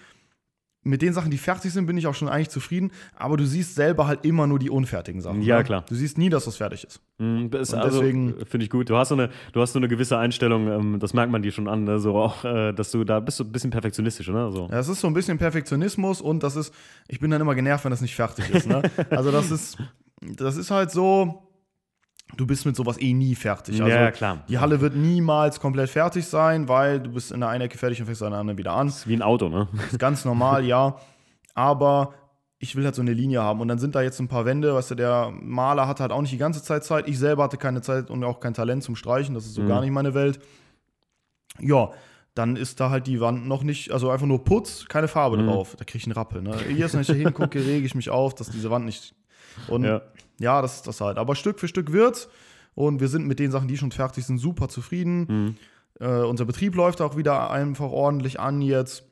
mit 0.84 1.00
den 1.00 1.12
Sachen, 1.12 1.30
die 1.30 1.38
fertig 1.38 1.72
sind, 1.72 1.86
bin 1.86 1.96
ich 1.96 2.06
auch 2.06 2.14
schon 2.14 2.28
eigentlich 2.28 2.50
zufrieden. 2.50 2.90
Aber 3.16 3.36
du 3.36 3.46
siehst 3.46 3.74
selber 3.74 4.06
halt 4.06 4.24
immer 4.24 4.46
nur 4.46 4.58
die 4.58 4.70
unfertigen 4.70 5.20
Sachen. 5.20 5.42
Ja, 5.42 5.58
ne? 5.58 5.64
klar. 5.64 5.84
Du 5.88 5.94
siehst 5.94 6.18
nie, 6.18 6.28
dass 6.28 6.44
das 6.44 6.56
fertig 6.56 6.84
ist. 6.84 7.00
Mhm, 7.18 7.50
ist 7.52 7.72
also, 7.72 8.00
deswegen 8.00 8.34
finde 8.46 8.64
ich 8.64 8.70
gut. 8.70 8.90
Du 8.90 8.96
hast 8.96 9.10
so 9.10 9.14
eine, 9.14 9.30
du 9.52 9.60
hast 9.60 9.72
so 9.72 9.78
eine 9.78 9.88
gewisse 9.88 10.18
Einstellung. 10.18 10.68
Ähm, 10.68 10.98
das 10.98 11.14
merkt 11.14 11.30
man 11.30 11.42
dir 11.42 11.52
schon 11.52 11.68
an, 11.68 11.84
ne? 11.84 11.98
so 12.00 12.16
auch, 12.16 12.44
äh, 12.44 12.72
dass 12.72 12.90
du 12.90 13.04
da 13.04 13.20
bist 13.20 13.36
so 13.36 13.44
ein 13.44 13.52
bisschen 13.52 13.70
perfektionistisch, 13.70 14.28
oder? 14.28 14.50
So. 14.50 14.68
Ja, 14.70 14.78
es 14.80 14.88
ist 14.88 15.00
so 15.00 15.06
ein 15.06 15.14
bisschen 15.14 15.38
Perfektionismus 15.38 16.20
und 16.20 16.42
das 16.42 16.56
ist, 16.56 16.74
ich 17.06 17.20
bin 17.20 17.30
dann 17.30 17.40
immer 17.40 17.54
genervt, 17.54 17.84
wenn 17.84 17.90
das 17.90 18.00
nicht 18.00 18.16
fertig 18.16 18.50
ist. 18.50 18.66
Ne? 18.66 18.82
also 19.10 19.30
das 19.30 19.50
ist, 19.50 19.78
das 20.20 20.56
ist 20.56 20.70
halt 20.70 20.90
so 20.90 21.51
du 22.36 22.46
bist 22.46 22.66
mit 22.66 22.76
sowas 22.76 23.00
eh 23.00 23.12
nie 23.12 23.34
fertig. 23.34 23.80
Also 23.80 23.92
ja, 23.92 24.10
klar. 24.10 24.44
Die 24.48 24.58
Halle 24.58 24.80
wird 24.80 24.94
niemals 24.96 25.60
komplett 25.60 25.90
fertig 25.90 26.26
sein, 26.26 26.68
weil 26.68 27.00
du 27.00 27.12
bist 27.12 27.32
in 27.32 27.40
der 27.40 27.48
einen 27.48 27.62
Ecke 27.62 27.78
fertig 27.78 28.00
und 28.00 28.06
fängst 28.06 28.22
an 28.22 28.30
der 28.30 28.40
anderen 28.40 28.58
wieder 28.58 28.72
an. 28.72 28.86
Das 28.86 28.98
ist 28.98 29.08
wie 29.08 29.14
ein 29.14 29.22
Auto, 29.22 29.48
ne? 29.48 29.68
Das 29.72 29.92
ist 29.92 29.98
ganz 29.98 30.24
normal, 30.24 30.64
ja. 30.64 30.96
Aber 31.54 32.14
ich 32.58 32.76
will 32.76 32.84
halt 32.84 32.94
so 32.94 33.02
eine 33.02 33.12
Linie 33.12 33.42
haben. 33.42 33.60
Und 33.60 33.68
dann 33.68 33.78
sind 33.78 33.94
da 33.94 34.02
jetzt 34.02 34.20
ein 34.20 34.28
paar 34.28 34.44
Wände, 34.44 34.74
weißt 34.74 34.92
du, 34.92 34.94
der 34.94 35.32
Maler 35.40 35.88
hatte 35.88 36.02
halt 36.02 36.12
auch 36.12 36.20
nicht 36.20 36.32
die 36.32 36.38
ganze 36.38 36.62
Zeit 36.62 36.84
Zeit. 36.84 37.08
Ich 37.08 37.18
selber 37.18 37.42
hatte 37.42 37.56
keine 37.56 37.82
Zeit 37.82 38.08
und 38.08 38.22
auch 38.22 38.38
kein 38.38 38.54
Talent 38.54 38.84
zum 38.84 38.94
Streichen. 38.94 39.34
Das 39.34 39.44
ist 39.44 39.54
so 39.54 39.62
mhm. 39.62 39.68
gar 39.68 39.80
nicht 39.80 39.90
meine 39.90 40.14
Welt. 40.14 40.38
Ja, 41.58 41.90
dann 42.34 42.56
ist 42.56 42.80
da 42.80 42.88
halt 42.88 43.06
die 43.06 43.20
Wand 43.20 43.46
noch 43.46 43.62
nicht, 43.62 43.90
also 43.90 44.10
einfach 44.10 44.26
nur 44.26 44.44
Putz, 44.44 44.86
keine 44.88 45.08
Farbe 45.08 45.36
mhm. 45.36 45.48
drauf. 45.48 45.74
Da 45.76 45.84
kriege 45.84 45.98
ich 45.98 46.04
einen 46.06 46.12
Rappel. 46.12 46.40
Ne? 46.40 46.54
Jetzt, 46.74 46.94
wenn 46.94 47.02
ich 47.02 47.08
da 47.08 47.12
hingucke, 47.12 47.58
rege 47.58 47.84
ich 47.84 47.94
mich 47.94 48.10
auf, 48.10 48.34
dass 48.34 48.48
diese 48.48 48.70
Wand 48.70 48.86
nicht. 48.86 49.14
Und 49.68 49.84
ja 49.84 50.02
ja, 50.42 50.60
das 50.60 50.76
ist 50.76 50.86
das 50.86 51.00
halt. 51.00 51.16
Aber 51.18 51.34
Stück 51.34 51.58
für 51.60 51.68
Stück 51.68 51.92
wird's. 51.92 52.28
Und 52.74 53.00
wir 53.00 53.08
sind 53.08 53.26
mit 53.26 53.38
den 53.38 53.50
Sachen, 53.50 53.68
die 53.68 53.76
schon 53.76 53.92
fertig 53.92 54.26
sind, 54.26 54.38
super 54.38 54.68
zufrieden. 54.68 55.26
Mhm. 55.28 55.56
Äh, 56.00 56.22
unser 56.22 56.44
Betrieb 56.44 56.74
läuft 56.74 57.00
auch 57.00 57.16
wieder 57.16 57.50
einfach 57.50 57.90
ordentlich 57.90 58.40
an 58.40 58.60
jetzt. 58.60 59.04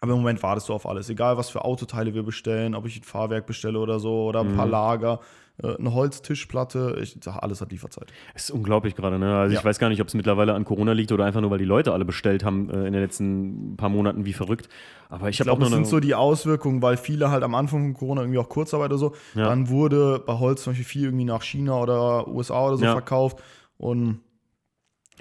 Aber 0.00 0.12
im 0.12 0.18
Moment 0.18 0.42
wartest 0.42 0.68
du 0.68 0.74
auf 0.74 0.86
alles. 0.86 1.08
Egal, 1.10 1.36
was 1.36 1.50
für 1.50 1.64
Autoteile 1.64 2.14
wir 2.14 2.22
bestellen, 2.22 2.74
ob 2.74 2.86
ich 2.86 3.00
ein 3.00 3.02
Fahrwerk 3.02 3.46
bestelle 3.46 3.78
oder 3.78 3.98
so 4.00 4.24
oder 4.26 4.40
ein 4.40 4.52
mhm. 4.52 4.56
paar 4.56 4.66
Lager. 4.66 5.20
Äh, 5.62 5.76
eine 5.76 5.92
Holztischplatte, 5.92 6.98
ich 7.02 7.16
sage, 7.20 7.42
alles 7.42 7.60
hat 7.60 7.72
Lieferzeit. 7.72 8.12
Es 8.34 8.44
ist 8.44 8.50
unglaublich 8.50 8.94
gerade, 8.94 9.18
ne? 9.18 9.36
Also 9.36 9.54
ja. 9.54 9.60
ich 9.60 9.64
weiß 9.64 9.78
gar 9.78 9.88
nicht, 9.88 10.00
ob 10.00 10.08
es 10.08 10.14
mittlerweile 10.14 10.54
an 10.54 10.64
Corona 10.64 10.92
liegt 10.92 11.10
oder 11.10 11.24
einfach 11.24 11.40
nur, 11.40 11.50
weil 11.50 11.58
die 11.58 11.64
Leute 11.64 11.92
alle 11.92 12.04
bestellt 12.04 12.44
haben 12.44 12.70
äh, 12.70 12.86
in 12.86 12.92
den 12.92 13.02
letzten 13.02 13.76
paar 13.76 13.88
Monaten 13.88 14.24
wie 14.24 14.32
verrückt. 14.32 14.68
Aber 15.08 15.28
ich, 15.28 15.40
ich 15.40 15.44
glaube, 15.44 15.62
das 15.62 15.70
sind 15.70 15.86
so 15.86 16.00
die 16.00 16.14
Auswirkungen, 16.14 16.80
weil 16.82 16.96
viele 16.96 17.30
halt 17.30 17.42
am 17.42 17.54
Anfang 17.54 17.82
von 17.82 17.94
Corona 17.94 18.20
irgendwie 18.20 18.38
auch 18.38 18.48
Kurzarbeit 18.48 18.90
oder 18.90 18.98
so, 18.98 19.14
ja. 19.34 19.48
dann 19.48 19.68
wurde 19.68 20.22
bei 20.24 20.38
Holz 20.38 20.62
zum 20.62 20.72
Beispiel 20.72 20.86
viel 20.86 21.04
irgendwie 21.04 21.24
nach 21.24 21.42
China 21.42 21.80
oder 21.80 22.28
USA 22.28 22.66
oder 22.66 22.76
so 22.76 22.84
ja. 22.84 22.92
verkauft 22.92 23.42
und 23.78 24.20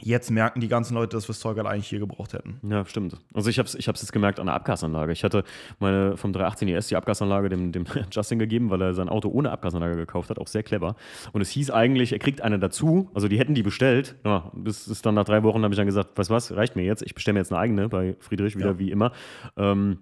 Jetzt 0.02 0.32
merken 0.32 0.62
die 0.62 0.68
ganzen 0.68 0.94
Leute, 0.94 1.16
dass 1.16 1.26
wir 1.26 1.34
das 1.34 1.40
Zeug 1.40 1.58
halt 1.58 1.68
eigentlich 1.68 1.88
hier 1.88 2.00
gebraucht 2.00 2.34
hätten. 2.34 2.60
Ja, 2.70 2.86
stimmt. 2.86 3.18
Also 3.34 3.50
ich 3.50 3.60
habe 3.60 3.68
es 3.68 3.76
ich 3.76 3.86
jetzt 3.86 4.12
gemerkt 4.12 4.40
an 4.40 4.48
der 4.48 4.56
Abgasanlage. 4.56 5.12
Ich 5.12 5.24
hatte 5.24 5.44
meine 5.80 6.18
vom 6.18 6.34
318 6.34 6.68
ES 6.68 6.88
die 6.88 6.96
Abgasanlage 6.96 7.50
dem, 7.50 7.72
dem 7.72 7.86
Justin 8.12 8.40
gegeben, 8.40 8.70
weil 8.70 8.82
er 8.82 8.94
sein 8.94 9.10
Auto 9.10 9.30
ohne 9.30 9.52
Abgasanlage 9.52 9.96
gekauft 9.96 10.30
hat. 10.30 10.40
Auch 10.40 10.48
sehr 10.48 10.64
clever. 10.64 10.96
Und 11.34 11.42
es 11.42 11.50
hieß 11.50 11.72
eigentlich, 11.72 12.14
er 12.14 12.20
kriegt 12.20 12.42
eine 12.42 12.60
dazu. 12.60 13.10
Also 13.14 13.28
die 13.28 13.40
hätten 13.40 13.56
die 13.56 13.64
bestellt. 13.64 14.16
Ja, 14.24 14.52
bis 14.54 14.88
ist 14.88 15.06
dann 15.06 15.16
nach 15.16 15.26
drei 15.26 15.44
Wochen 15.44 15.64
habe 15.64 15.74
ich 15.74 15.78
dann 15.78 15.88
gesagt, 15.88 16.18
weißt 16.18 16.30
was, 16.30 16.56
reicht 16.56 16.76
mir 16.76 16.84
jetzt. 16.84 17.02
Ich 17.04 17.16
bestelle 17.16 17.34
mir 17.34 17.40
jetzt 17.40 17.52
eine 17.52 17.60
eigene 17.60 17.90
bei 17.90 18.16
Friedrich 18.20 18.56
wieder 18.56 18.72
ja. 18.72 18.80
wie 18.80 18.92
immer. 18.92 19.12
Ähm, 19.56 20.00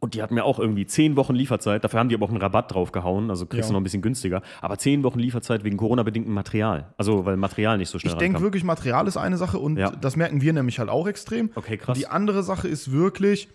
Und 0.00 0.14
die 0.14 0.22
hatten 0.22 0.34
mir 0.34 0.44
auch 0.44 0.58
irgendwie 0.60 0.86
zehn 0.86 1.16
Wochen 1.16 1.34
Lieferzeit. 1.34 1.82
Dafür 1.82 1.98
haben 1.98 2.08
die 2.08 2.14
aber 2.14 2.24
auch 2.26 2.30
einen 2.30 2.40
Rabatt 2.40 2.72
drauf 2.72 2.92
gehauen. 2.92 3.30
Also 3.30 3.46
kriegst 3.46 3.64
Ja. 3.64 3.70
du 3.70 3.72
noch 3.72 3.80
ein 3.80 3.84
bisschen 3.84 4.00
günstiger. 4.02 4.42
Aber 4.60 4.78
zehn 4.78 5.02
Wochen 5.02 5.18
Lieferzeit 5.18 5.64
wegen 5.64 5.76
Corona-bedingtem 5.76 6.32
Material. 6.32 6.94
Also, 6.96 7.24
weil 7.26 7.36
Material 7.36 7.78
nicht 7.78 7.88
so 7.90 7.98
schnell 7.98 8.12
Ich 8.12 8.18
denke 8.18 8.40
wirklich, 8.40 8.62
Material 8.62 9.08
ist 9.08 9.16
eine 9.16 9.36
Sache 9.36 9.58
und 9.58 9.76
Ja. 9.76 9.90
das 9.90 10.14
merken 10.14 10.40
wir 10.40 10.52
nämlich 10.52 10.78
halt 10.78 10.88
auch 10.88 11.08
extrem. 11.08 11.50
Okay, 11.56 11.76
krass. 11.78 11.98
Die 11.98 12.06
andere 12.06 12.44
Sache 12.44 12.68
ist 12.68 12.92
wirklich, 12.92 13.48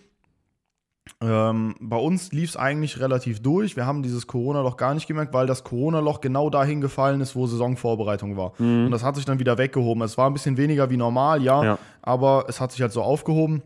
ähm, 1.22 1.74
bei 1.80 1.96
uns 1.96 2.32
lief 2.32 2.50
es 2.50 2.56
eigentlich 2.56 2.98
relativ 3.00 3.40
durch. 3.42 3.76
Wir 3.76 3.86
haben 3.86 4.02
dieses 4.02 4.26
Corona-Loch 4.26 4.76
gar 4.76 4.94
nicht 4.94 5.06
gemerkt, 5.06 5.32
weil 5.34 5.46
das 5.46 5.64
Corona-Loch 5.64 6.20
genau 6.20 6.50
dahin 6.50 6.80
gefallen 6.80 7.20
ist, 7.20 7.36
wo 7.36 7.46
Saisonvorbereitung 7.46 8.36
war. 8.36 8.52
Und 8.58 8.90
das 8.90 9.02
hat 9.02 9.16
sich 9.16 9.24
dann 9.24 9.38
wieder 9.38 9.58
weggehoben. 9.58 10.02
Es 10.02 10.16
war 10.18 10.28
ein 10.28 10.32
bisschen 10.32 10.56
weniger 10.56 10.90
wie 10.90 10.96
normal, 10.96 11.42
ja, 11.42 11.58
Mhm. 11.60 11.64
Ja. 11.66 11.78
aber 12.02 12.44
es 12.48 12.60
hat 12.60 12.72
sich 12.72 12.80
halt 12.82 12.92
so 12.92 13.02
aufgehoben. 13.02 13.62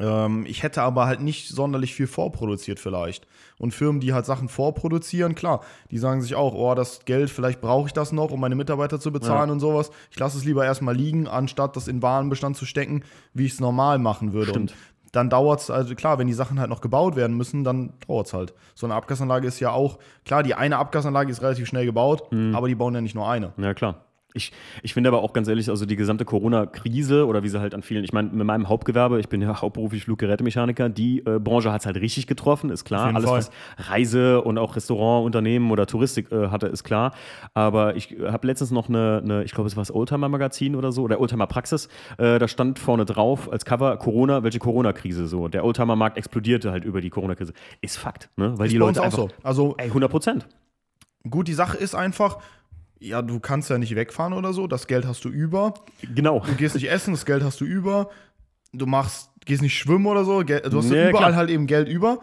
Ähm, 0.00 0.44
ich 0.46 0.62
hätte 0.62 0.82
aber 0.82 1.06
halt 1.06 1.20
nicht 1.20 1.48
sonderlich 1.48 1.94
viel 1.94 2.06
vorproduziert 2.06 2.80
vielleicht. 2.80 3.26
Und 3.58 3.74
Firmen, 3.74 4.00
die 4.00 4.12
halt 4.14 4.24
Sachen 4.26 4.48
vorproduzieren, 4.48 5.34
klar, 5.34 5.60
die 5.90 5.98
sagen 5.98 6.22
sich 6.22 6.34
auch, 6.34 6.54
oh, 6.54 6.74
das 6.74 7.04
Geld, 7.04 7.28
vielleicht 7.30 7.60
brauche 7.60 7.86
ich 7.88 7.92
das 7.92 8.10
noch, 8.12 8.30
um 8.30 8.40
meine 8.40 8.54
Mitarbeiter 8.54 8.98
zu 8.98 9.12
bezahlen 9.12 9.48
Ja. 9.48 9.52
und 9.52 9.60
sowas. 9.60 9.90
Ich 10.10 10.18
lasse 10.18 10.38
es 10.38 10.44
lieber 10.44 10.64
erstmal 10.64 10.96
liegen, 10.96 11.28
anstatt 11.28 11.76
das 11.76 11.86
in 11.88 12.00
Warenbestand 12.02 12.56
zu 12.56 12.64
stecken, 12.64 13.02
wie 13.34 13.46
ich 13.46 13.52
es 13.52 13.60
normal 13.60 13.98
machen 13.98 14.32
würde. 14.32 14.50
Stimmt. 14.50 14.70
Und 14.72 14.76
dann 15.12 15.28
dauert 15.28 15.60
es, 15.60 15.70
also 15.70 15.94
klar, 15.96 16.18
wenn 16.18 16.28
die 16.28 16.32
Sachen 16.32 16.60
halt 16.60 16.70
noch 16.70 16.80
gebaut 16.80 17.16
werden 17.16 17.36
müssen, 17.36 17.64
dann 17.64 17.94
dauert 18.06 18.28
es 18.28 18.32
halt. 18.32 18.54
So 18.74 18.86
eine 18.86 18.94
Abgasanlage 18.94 19.46
ist 19.48 19.58
ja 19.60 19.72
auch, 19.72 19.98
klar, 20.24 20.42
die 20.44 20.54
eine 20.54 20.78
Abgasanlage 20.78 21.30
ist 21.32 21.42
relativ 21.42 21.66
schnell 21.66 21.84
gebaut, 21.84 22.30
Mhm. 22.32 22.54
aber 22.54 22.68
die 22.68 22.76
bauen 22.76 22.94
ja 22.94 23.00
nicht 23.00 23.16
nur 23.16 23.28
eine. 23.28 23.52
Ja, 23.56 23.74
klar. 23.74 24.04
Ich, 24.32 24.52
ich 24.82 24.94
finde 24.94 25.08
aber 25.08 25.22
auch 25.22 25.32
ganz 25.32 25.48
ehrlich, 25.48 25.68
also 25.68 25.86
die 25.86 25.96
gesamte 25.96 26.24
Corona-Krise 26.24 27.26
oder 27.26 27.42
wie 27.42 27.48
sie 27.48 27.60
halt 27.60 27.74
an 27.74 27.82
vielen, 27.82 28.04
ich 28.04 28.12
meine, 28.12 28.28
mit 28.30 28.46
meinem 28.46 28.68
Hauptgewerbe, 28.68 29.18
ich 29.18 29.28
bin 29.28 29.42
ja 29.42 29.60
hauptberuflich 29.60 30.04
Fluggerätemechaniker, 30.04 30.88
die 30.88 31.20
äh, 31.26 31.40
Branche 31.40 31.72
hat 31.72 31.80
es 31.80 31.86
halt 31.86 31.96
richtig 31.96 32.28
getroffen, 32.28 32.70
ist 32.70 32.84
klar. 32.84 33.12
Alles, 33.14 33.28
Fall. 33.28 33.38
was 33.38 33.50
Reise 33.90 34.42
und 34.42 34.58
auch 34.58 34.76
Restaurantunternehmen 34.76 35.70
oder 35.72 35.86
Touristik 35.86 36.30
äh, 36.30 36.48
hatte, 36.48 36.68
ist 36.68 36.84
klar. 36.84 37.12
Aber 37.54 37.96
ich 37.96 38.16
habe 38.24 38.46
letztens 38.46 38.70
noch 38.70 38.88
eine, 38.88 39.20
eine 39.24 39.44
ich 39.44 39.52
glaube, 39.52 39.66
es 39.66 39.76
war 39.76 39.82
das 39.82 39.92
Oldtimer-Magazin 39.92 40.76
oder 40.76 40.92
so, 40.92 41.02
oder 41.02 41.20
Oldtimer-Praxis, 41.20 41.88
äh, 42.18 42.38
da 42.38 42.46
stand 42.46 42.78
vorne 42.78 43.04
drauf 43.04 43.50
als 43.50 43.64
Cover 43.64 43.96
Corona, 43.96 44.44
welche 44.44 44.60
Corona-Krise 44.60 45.26
so. 45.26 45.48
Der 45.48 45.64
Oldtimer-Markt 45.64 46.16
explodierte 46.16 46.70
halt 46.70 46.84
über 46.84 47.00
die 47.00 47.10
Corona-Krise. 47.10 47.52
Ist 47.80 47.96
Fakt, 47.96 48.30
ne? 48.36 48.56
Weil 48.56 48.66
Ist 48.66 48.72
die 48.72 48.78
Leute 48.78 49.00
auch 49.00 49.06
einfach, 49.06 49.18
so. 49.18 49.28
Also 49.42 49.74
ey, 49.78 49.88
100 49.88 50.10
Prozent. 50.10 50.46
gut, 51.28 51.48
die 51.48 51.54
Sache 51.54 51.76
ist 51.76 51.94
einfach, 51.94 52.38
ja, 53.00 53.22
du 53.22 53.40
kannst 53.40 53.68
ja 53.70 53.78
nicht 53.78 53.94
wegfahren 53.96 54.32
oder 54.34 54.52
so, 54.52 54.66
das 54.66 54.86
Geld 54.86 55.06
hast 55.06 55.24
du 55.24 55.28
über. 55.30 55.74
Genau. 56.14 56.40
Du 56.40 56.54
gehst 56.54 56.74
nicht 56.74 56.88
essen, 56.90 57.12
das 57.14 57.24
Geld 57.26 57.42
hast 57.42 57.60
du 57.60 57.64
über. 57.64 58.10
Du 58.72 58.86
machst, 58.86 59.30
gehst 59.46 59.62
nicht 59.62 59.76
schwimmen 59.76 60.06
oder 60.06 60.24
so, 60.24 60.42
du 60.42 60.54
hast 60.54 60.84
Nee, 60.90 61.08
überall 61.08 61.10
klar. 61.28 61.34
halt 61.34 61.50
eben 61.50 61.66
Geld 61.66 61.88
über. 61.88 62.18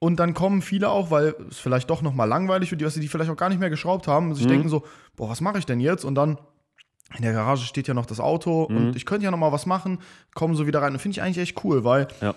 Und 0.00 0.16
dann 0.16 0.34
kommen 0.34 0.60
viele 0.60 0.88
auch, 0.90 1.10
weil 1.10 1.34
es 1.50 1.58
vielleicht 1.58 1.88
doch 1.88 2.02
nochmal 2.02 2.28
langweilig 2.28 2.70
wird, 2.70 2.80
die, 2.80 2.84
was 2.84 2.94
die 2.94 3.06
vielleicht 3.08 3.30
auch 3.30 3.36
gar 3.36 3.48
nicht 3.48 3.60
mehr 3.60 3.70
geschraubt 3.70 4.08
haben, 4.08 4.26
Mhm. 4.26 4.30
und 4.32 4.36
sich 4.38 4.46
denken 4.46 4.68
so, 4.68 4.82
boah, 5.16 5.28
was 5.28 5.40
mache 5.40 5.58
ich 5.58 5.66
denn 5.66 5.78
jetzt? 5.80 6.04
Und 6.04 6.14
dann 6.14 6.38
in 7.16 7.22
der 7.22 7.32
Garage 7.32 7.64
steht 7.66 7.86
ja 7.86 7.94
noch 7.94 8.06
das 8.06 8.18
Auto 8.18 8.66
Mhm. 8.68 8.76
und 8.76 8.96
ich 8.96 9.06
könnte 9.06 9.24
ja 9.24 9.30
nochmal 9.30 9.52
was 9.52 9.66
machen, 9.66 9.98
kommen 10.34 10.56
so 10.56 10.66
wieder 10.66 10.82
rein. 10.82 10.92
Und 10.94 10.98
finde 10.98 11.12
ich 11.16 11.22
eigentlich 11.22 11.38
echt 11.38 11.64
cool, 11.64 11.84
weil 11.84 12.08
Ja. 12.20 12.34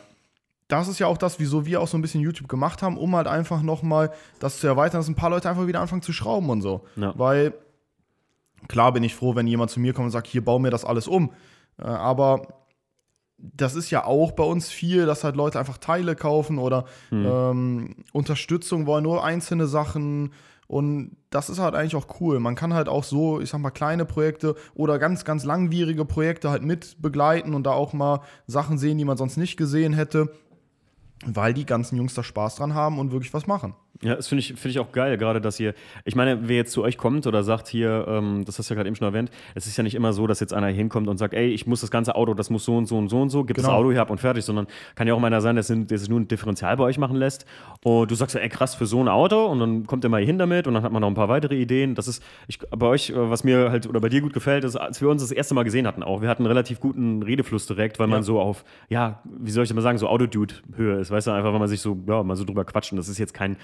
das 0.68 0.88
ist 0.88 1.00
ja 1.00 1.08
auch 1.08 1.18
das, 1.18 1.40
wieso 1.40 1.66
wir 1.66 1.82
auch 1.82 1.88
so 1.88 1.98
ein 1.98 2.02
bisschen 2.02 2.22
YouTube 2.22 2.48
gemacht 2.48 2.82
haben, 2.84 2.98
um 2.98 3.16
halt 3.16 3.28
einfach 3.28 3.62
nochmal 3.62 4.12
das 4.40 4.60
zu 4.60 4.68
erweitern, 4.68 5.00
dass 5.00 5.08
ein 5.08 5.16
paar 5.16 5.30
Leute 5.30 5.50
einfach 5.50 5.68
wieder 5.68 5.82
anfangen 5.82 6.02
zu 6.04 6.14
schrauben 6.14 6.50
und 6.50 6.62
so. 6.62 6.86
Ja. 6.96 7.14
Weil 7.18 7.54
klar 8.68 8.94
bin 8.94 9.04
ich 9.04 9.16
froh, 9.16 9.36
wenn 9.36 9.48
jemand 9.48 9.72
zu 9.72 9.80
mir 9.80 9.94
kommt 9.94 10.06
und 10.06 10.12
sagt, 10.12 10.28
hier 10.28 10.44
bau 10.44 10.60
mir 10.60 10.72
das 10.72 10.86
alles 10.86 11.08
um. 11.08 11.32
Äh, 11.80 11.86
aber 11.86 12.48
das 13.38 13.76
ist 13.76 13.92
ja 13.92 14.06
auch 14.06 14.32
bei 14.32 14.44
uns 14.44 14.70
viel, 14.70 15.06
dass 15.06 15.24
halt 15.24 15.36
Leute 15.36 15.60
einfach 15.60 15.78
Teile 15.78 16.16
kaufen 16.16 16.58
oder 16.58 16.86
ähm, 17.26 17.96
Unterstützung 18.12 18.88
wollen, 18.88 19.04
nur 19.04 19.24
einzelne 19.24 19.68
Sachen. 19.68 20.34
Und 20.68 21.16
das 21.30 21.50
ist 21.50 21.60
halt 21.60 21.76
eigentlich 21.76 21.96
auch 21.96 22.20
cool. 22.20 22.40
Man 22.40 22.56
kann 22.56 22.74
halt 22.74 22.90
auch 22.90 23.04
so, 23.04 23.40
ich 23.40 23.50
sag 23.50 23.62
mal, 23.62 23.70
kleine 23.70 24.06
Projekte 24.06 24.56
oder 24.74 25.00
ganz, 25.00 25.24
ganz 25.24 25.46
langwierige 25.46 26.04
Projekte 26.04 26.50
halt 26.50 26.64
mit 26.64 27.02
begleiten 27.02 27.54
und 27.54 27.64
da 27.64 27.72
auch 27.72 27.94
mal 27.94 28.22
Sachen 28.48 28.78
sehen, 28.78 28.98
die 28.98 29.06
man 29.06 29.18
sonst 29.18 29.38
nicht 29.38 29.56
gesehen 29.56 29.94
hätte, 29.94 30.34
weil 31.26 31.54
die 31.54 31.66
ganzen 31.66 31.96
Jungs 31.96 32.16
da 32.16 32.24
Spaß 32.24 32.56
dran 32.56 32.74
haben 32.74 33.00
und 33.00 33.12
wirklich 33.12 33.34
was 33.34 33.48
machen. 33.48 33.76
Ja, 34.04 34.16
das 34.16 34.28
finde 34.28 34.42
ich, 34.42 34.48
find 34.50 34.66
ich 34.76 34.80
auch 34.80 34.92
geil, 34.92 35.18
gerade 35.18 35.42
dass 35.42 35.60
ihr, 35.60 35.74
ich 36.06 36.16
meine, 36.16 36.48
wer 36.48 36.56
jetzt 36.58 36.72
zu 36.72 36.84
euch 36.84 36.98
kommt 36.98 37.26
oder 37.26 37.42
sagt 37.44 37.68
hier, 37.68 38.06
ähm, 38.08 38.44
das 38.46 38.60
hast 38.60 38.70
du 38.70 38.74
ja 38.74 38.76
gerade 38.76 38.88
eben 38.90 38.96
schon 38.96 39.08
erwähnt, 39.08 39.32
es 39.56 39.66
ist 39.66 39.76
ja 39.76 39.84
nicht 39.84 39.96
immer 39.96 40.14
so, 40.14 40.28
dass 40.28 40.40
jetzt 40.40 40.54
einer 40.54 40.68
hinkommt 40.68 41.08
und 41.08 41.18
sagt, 41.18 41.34
ey, 41.34 41.48
ich 41.48 41.66
muss 41.66 41.82
das 41.82 41.90
ganze 41.90 42.16
Auto, 42.16 42.34
das 42.36 42.50
muss 42.52 42.64
so 42.64 42.78
und 42.78 42.86
so 42.86 42.98
und 42.98 43.10
so 43.10 43.20
und 43.22 43.30
so, 43.30 43.44
gib 43.44 43.56
das 43.56 43.66
Genau. 43.66 43.78
Auto 43.78 43.92
hier 43.92 44.02
ab 44.02 44.12
und 44.12 44.20
fertig, 44.20 44.46
sondern 44.46 44.68
kann 44.96 45.08
ja 45.08 45.14
auch 45.16 45.20
mal 45.20 45.28
einer 45.28 45.42
sein, 45.42 45.56
der 45.56 45.64
sich 45.98 46.10
nur 46.10 46.20
ein 46.20 46.28
Differential 46.28 46.78
bei 46.78 46.84
euch 46.84 46.98
machen 47.00 47.16
lässt 47.16 47.46
und 47.84 48.12
du 48.12 48.16
sagst 48.16 48.36
ja, 48.36 48.42
ey, 48.42 48.50
krass, 48.50 48.76
für 48.76 48.86
so 48.86 49.00
ein 49.02 49.08
Auto 49.08 49.46
und 49.48 49.60
dann 49.60 49.88
kommt 49.88 50.04
er 50.04 50.10
mal 50.12 50.18
hier 50.20 50.28
hin 50.28 50.38
damit 50.38 50.68
und 50.68 50.76
dann 50.76 50.84
hat 50.84 50.92
man 50.92 51.02
noch 51.02 51.08
ein 51.10 51.16
paar 51.16 51.30
weitere 51.30 51.56
Ideen. 51.56 51.96
Das 51.96 52.08
ist, 52.08 52.22
ich, 52.48 52.60
bei 52.60 52.86
euch, 52.86 53.10
äh, 53.10 53.16
was 53.32 53.44
mir 53.44 53.72
halt 53.72 53.88
oder 53.88 54.00
bei 54.00 54.10
dir 54.10 54.22
gut 54.22 54.34
gefällt, 54.34 54.64
ist, 54.64 54.76
als 54.76 55.02
wir 55.02 55.10
uns 55.10 55.22
das 55.24 55.32
erste 55.32 55.56
Mal 55.56 55.64
gesehen 55.64 55.88
hatten 55.88 56.04
auch, 56.04 56.22
wir 56.22 56.30
hatten 56.30 56.44
einen 56.44 56.48
relativ 56.52 56.80
guten 56.80 57.24
Redefluss 57.24 57.66
direkt, 57.66 57.98
weil 58.00 58.08
man 58.08 58.20
Ja. 58.20 58.24
so 58.24 58.40
auf, 58.40 58.64
ja, 58.90 59.22
wie 59.26 59.50
soll 59.52 59.64
ich 59.64 59.70
das 59.70 59.76
mal 59.76 59.82
sagen, 59.82 59.98
so 59.98 60.08
Autodude-Höhe 60.08 61.00
ist, 61.00 61.10
weißt 61.10 61.28
du, 61.28 61.32
einfach, 61.32 61.52
weil 61.52 61.60
man 61.60 61.68
sich 61.68 61.82
so, 61.82 61.98
ja, 62.08 62.22
mal 62.22 62.36
so 62.36 62.44
drüber 62.44 62.64
quatscht 62.66 62.92
und 62.92 62.98
das 62.98 63.08
ist 63.10 63.18
jetzt 63.18 63.34
kein, 63.34 63.58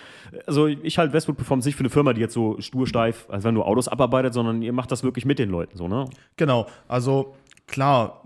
also 0.47 0.67
ich 0.67 0.97
halt 0.97 1.13
Westwood 1.13 1.37
Performance 1.37 1.67
nicht 1.67 1.75
für 1.75 1.81
eine 1.81 1.89
Firma, 1.89 2.13
die 2.13 2.21
jetzt 2.21 2.33
so 2.33 2.59
stur 2.59 2.87
steif, 2.87 3.27
als 3.29 3.43
wenn 3.43 3.55
du 3.55 3.63
Autos 3.63 3.87
abarbeitet, 3.87 4.33
sondern 4.33 4.61
ihr 4.61 4.73
macht 4.73 4.91
das 4.91 5.03
wirklich 5.03 5.25
mit 5.25 5.39
den 5.39 5.49
Leuten, 5.49 5.77
so, 5.77 5.87
ne? 5.87 6.05
Genau, 6.37 6.67
also 6.87 7.35
klar, 7.67 8.23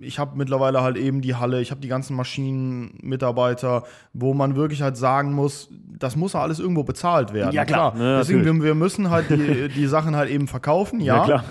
ich 0.00 0.18
habe 0.18 0.36
mittlerweile 0.36 0.82
halt 0.82 0.96
eben 0.96 1.20
die 1.20 1.34
Halle, 1.34 1.60
ich 1.60 1.70
habe 1.70 1.80
die 1.80 1.88
ganzen 1.88 2.14
Maschinen, 2.14 2.98
Mitarbeiter, 3.02 3.84
wo 4.12 4.34
man 4.34 4.56
wirklich 4.56 4.82
halt 4.82 4.96
sagen 4.96 5.32
muss, 5.32 5.68
das 5.98 6.16
muss 6.16 6.34
ja 6.34 6.40
alles 6.40 6.58
irgendwo 6.58 6.84
bezahlt 6.84 7.32
werden. 7.32 7.52
Ja, 7.52 7.64
klar. 7.64 7.94
Ja, 7.98 8.18
Deswegen, 8.18 8.44
wir, 8.44 8.62
wir 8.62 8.74
müssen 8.74 9.10
halt 9.10 9.30
die, 9.30 9.68
die 9.74 9.86
Sachen 9.86 10.14
halt 10.16 10.30
eben 10.30 10.46
verkaufen, 10.46 11.00
ja. 11.00 11.16
Ja, 11.16 11.24
klar. 11.24 11.44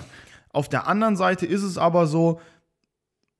Auf 0.52 0.68
der 0.68 0.86
anderen 0.88 1.16
Seite 1.16 1.46
ist 1.46 1.62
es 1.62 1.78
aber 1.78 2.06
so, 2.06 2.40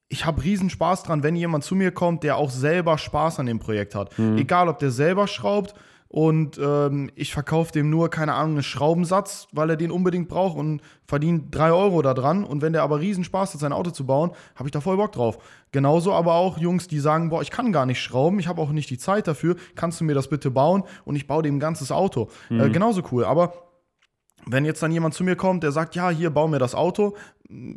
ich 0.08 0.24
habe 0.24 0.42
riesen 0.42 0.70
Spaß 0.70 1.02
dran, 1.02 1.22
wenn 1.22 1.36
jemand 1.36 1.64
zu 1.64 1.74
mir 1.74 1.90
kommt, 1.90 2.22
der 2.22 2.36
auch 2.36 2.50
selber 2.50 2.98
Spaß 2.98 3.40
an 3.40 3.46
dem 3.46 3.58
Projekt 3.58 3.94
hat. 3.94 4.18
Mhm. 4.18 4.38
Egal, 4.38 4.68
ob 4.68 4.78
der 4.78 4.90
selber 4.90 5.26
schraubt 5.26 5.74
und 6.08 6.58
ähm, 6.58 7.10
ich 7.16 7.34
verkaufe 7.34 7.70
dem 7.72 7.90
nur, 7.90 8.08
keine 8.08 8.32
Ahnung, 8.32 8.52
einen 8.54 8.62
Schraubensatz, 8.62 9.46
weil 9.52 9.68
er 9.68 9.76
den 9.76 9.90
unbedingt 9.90 10.28
braucht 10.28 10.56
und 10.56 10.80
verdient 11.06 11.54
drei 11.54 11.70
Euro 11.70 12.00
da 12.00 12.14
dran. 12.14 12.44
Und 12.44 12.62
wenn 12.62 12.72
der 12.72 12.82
aber 12.82 13.00
riesen 13.00 13.24
Spaß 13.24 13.52
hat, 13.52 13.60
sein 13.60 13.74
Auto 13.74 13.90
zu 13.90 14.06
bauen, 14.06 14.30
habe 14.54 14.68
ich 14.68 14.72
da 14.72 14.80
voll 14.80 14.96
Bock 14.96 15.12
drauf. 15.12 15.38
Genauso 15.70 16.14
aber 16.14 16.34
auch 16.34 16.56
Jungs, 16.56 16.88
die 16.88 16.98
sagen, 16.98 17.28
boah, 17.28 17.42
ich 17.42 17.50
kann 17.50 17.72
gar 17.72 17.84
nicht 17.84 18.00
schrauben, 18.00 18.38
ich 18.38 18.48
habe 18.48 18.62
auch 18.62 18.70
nicht 18.70 18.88
die 18.88 18.98
Zeit 18.98 19.28
dafür, 19.28 19.56
kannst 19.74 20.00
du 20.00 20.04
mir 20.04 20.14
das 20.14 20.28
bitte 20.28 20.50
bauen? 20.50 20.84
Und 21.04 21.16
ich 21.16 21.26
baue 21.26 21.42
dem 21.42 21.56
ein 21.56 21.60
ganzes 21.60 21.92
Auto. 21.92 22.30
Äh, 22.48 22.70
genauso 22.70 23.02
cool. 23.12 23.24
Aber 23.26 23.52
wenn 24.46 24.64
jetzt 24.64 24.82
dann 24.82 24.92
jemand 24.92 25.12
zu 25.12 25.24
mir 25.24 25.36
kommt, 25.36 25.62
der 25.62 25.72
sagt, 25.72 25.94
ja, 25.94 26.08
hier, 26.08 26.30
bau 26.30 26.48
mir 26.48 26.58
das 26.58 26.74
Auto, 26.74 27.16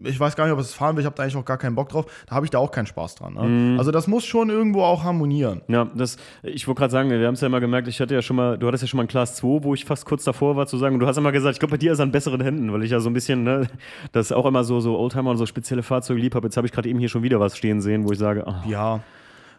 ich 0.03 0.19
weiß 0.19 0.35
gar 0.35 0.43
nicht, 0.43 0.53
ob 0.53 0.59
ich 0.59 0.65
es 0.65 0.73
fahren 0.73 0.95
will, 0.97 1.01
ich 1.01 1.05
habe 1.05 1.15
da 1.15 1.23
eigentlich 1.23 1.37
auch 1.37 1.45
gar 1.45 1.57
keinen 1.57 1.75
Bock 1.75 1.87
drauf, 1.89 2.05
da 2.27 2.35
habe 2.35 2.45
ich 2.45 2.49
da 2.49 2.57
auch 2.57 2.71
keinen 2.71 2.87
Spaß 2.87 3.15
dran. 3.15 3.35
Ne? 3.35 3.77
Also 3.79 3.91
das 3.91 4.07
muss 4.07 4.25
schon 4.25 4.49
irgendwo 4.49 4.83
auch 4.83 5.05
harmonieren. 5.05 5.61
Ja, 5.69 5.87
das, 5.95 6.17
ich 6.43 6.67
wollte 6.67 6.79
gerade 6.79 6.91
sagen, 6.91 7.09
wir 7.09 7.25
haben 7.25 7.35
es 7.35 7.41
ja 7.41 7.47
immer 7.47 7.61
gemerkt, 7.61 7.87
ich 7.87 8.01
hatte 8.01 8.13
ja 8.13 8.21
schon 8.21 8.35
mal, 8.35 8.57
du 8.57 8.67
hattest 8.67 8.83
ja 8.83 8.87
schon 8.87 8.97
mal 8.97 9.03
ein 9.03 9.07
Class 9.07 9.35
2, 9.37 9.63
wo 9.63 9.73
ich 9.73 9.85
fast 9.85 10.05
kurz 10.05 10.25
davor 10.25 10.57
war 10.57 10.67
zu 10.67 10.77
sagen, 10.77 10.95
und 10.95 10.99
du 10.99 11.07
hast 11.07 11.15
immer 11.15 11.31
gesagt, 11.31 11.55
ich 11.55 11.59
glaube, 11.59 11.71
bei 11.71 11.77
dir 11.77 11.93
ist 11.93 12.01
an 12.01 12.11
besseren 12.11 12.41
Händen, 12.41 12.73
weil 12.73 12.83
ich 12.83 12.91
ja 12.91 12.99
so 12.99 13.09
ein 13.09 13.13
bisschen, 13.13 13.43
ne, 13.43 13.67
das 14.11 14.33
auch 14.33 14.45
immer 14.45 14.65
so, 14.65 14.81
so 14.81 14.99
Oldtimer 14.99 15.31
und 15.31 15.37
so 15.37 15.45
spezielle 15.45 15.83
Fahrzeuge 15.83 16.19
lieb 16.19 16.35
habe. 16.35 16.47
Jetzt 16.47 16.57
habe 16.57 16.67
ich 16.67 16.73
gerade 16.73 16.89
eben 16.89 16.99
hier 16.99 17.09
schon 17.09 17.23
wieder 17.23 17.39
was 17.39 17.57
stehen 17.57 17.79
sehen, 17.79 18.05
wo 18.05 18.11
ich 18.11 18.19
sage, 18.19 18.45
ah, 18.45 18.63
Ja. 18.67 18.99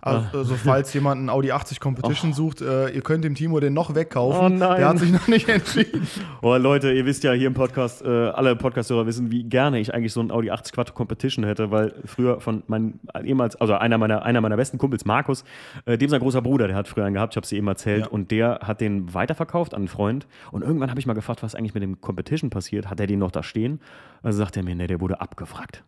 Also, 0.05 0.37
also 0.39 0.55
falls 0.57 0.93
jemand 0.95 1.21
einen 1.21 1.31
Audi 1.31 1.53
80 1.53 1.79
Competition 1.79 2.33
sucht, 2.33 2.61
äh, 2.61 2.89
ihr 2.89 3.03
könnt 3.03 3.23
dem 3.25 3.37
Timo 3.37 3.61
den 3.61 3.73
noch 3.73 3.95
wegkaufen. 3.95 4.41
Oh 4.45 4.49
nein. 4.49 4.77
Der 4.79 4.89
hat 4.89 4.99
sich 4.99 5.13
noch 5.13 5.29
nicht 5.29 5.49
entschieden. 5.49 6.07
Oh, 6.45 6.57
Leute, 6.57 6.91
ihr 6.93 7.07
wisst 7.07 7.23
ja 7.23 7.33
hier 7.33 7.47
im 7.47 7.55
Podcast, 7.55 8.03
äh, 8.03 8.09
alle 8.09 8.57
Podcasthörer 8.57 9.07
wissen, 9.07 9.31
wie 9.31 9.45
gerne 9.45 9.79
ich 9.79 9.95
eigentlich 9.95 10.13
so 10.13 10.21
ein 10.21 10.33
Audi 10.33 10.51
80 10.51 10.73
Quattro 10.73 10.93
Competition 10.95 11.45
hätte, 11.45 11.71
weil 11.71 11.95
früher 12.05 12.41
von 12.41 12.65
meinem 12.67 12.99
ehemals, 13.23 13.55
also 13.57 13.75
einer 13.75 13.97
meiner, 13.97 14.25
einer 14.25 14.41
meiner 14.41 14.57
besten 14.57 14.77
Kumpels, 14.77 15.05
Markus, 15.05 15.45
äh, 15.85 15.97
dem 15.97 16.09
sein 16.11 16.19
großer 16.21 16.43
Bruder, 16.43 16.67
der 16.67 16.75
hat 16.77 16.89
früher 16.89 17.05
einen 17.05 17.15
gehabt, 17.15 17.35
ich 17.35 17.37
habe 17.37 17.45
es 17.45 17.53
eben 17.53 17.69
erzählt, 17.69 18.07
Ja. 18.07 18.11
und 18.11 18.33
der 18.33 18.59
hat 18.65 18.81
den 18.81 19.15
weiterverkauft 19.15 19.73
an 19.73 19.83
einen 19.83 19.89
Freund. 19.89 20.27
Und 20.51 20.63
irgendwann 20.63 20.91
habe 20.91 20.99
ich 20.99 21.07
mal 21.07 21.13
gefragt, 21.15 21.45
was 21.45 21.55
eigentlich 21.55 21.75
mit 21.75 21.83
dem 21.85 22.01
Competition 22.01 22.51
passiert. 22.51 22.91
Hat 22.91 22.99
er 22.99 23.07
den 23.07 23.21
noch 23.21 23.31
da 23.31 23.45
stehen? 23.45 23.79
Also 24.25 24.39
sagt 24.39 24.57
er 24.57 24.65
mir, 24.65 24.75
nee, 24.75 24.89
der 24.89 25.01
wurde 25.01 25.21
abgefragt. 25.21 25.85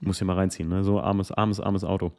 Muss 0.00 0.16
hier 0.16 0.26
mal 0.26 0.36
reinziehen, 0.36 0.70
ne? 0.70 0.82
So 0.82 0.98
armes, 1.00 1.30
armes, 1.30 1.60
armes 1.60 1.84
Auto. 1.84 2.12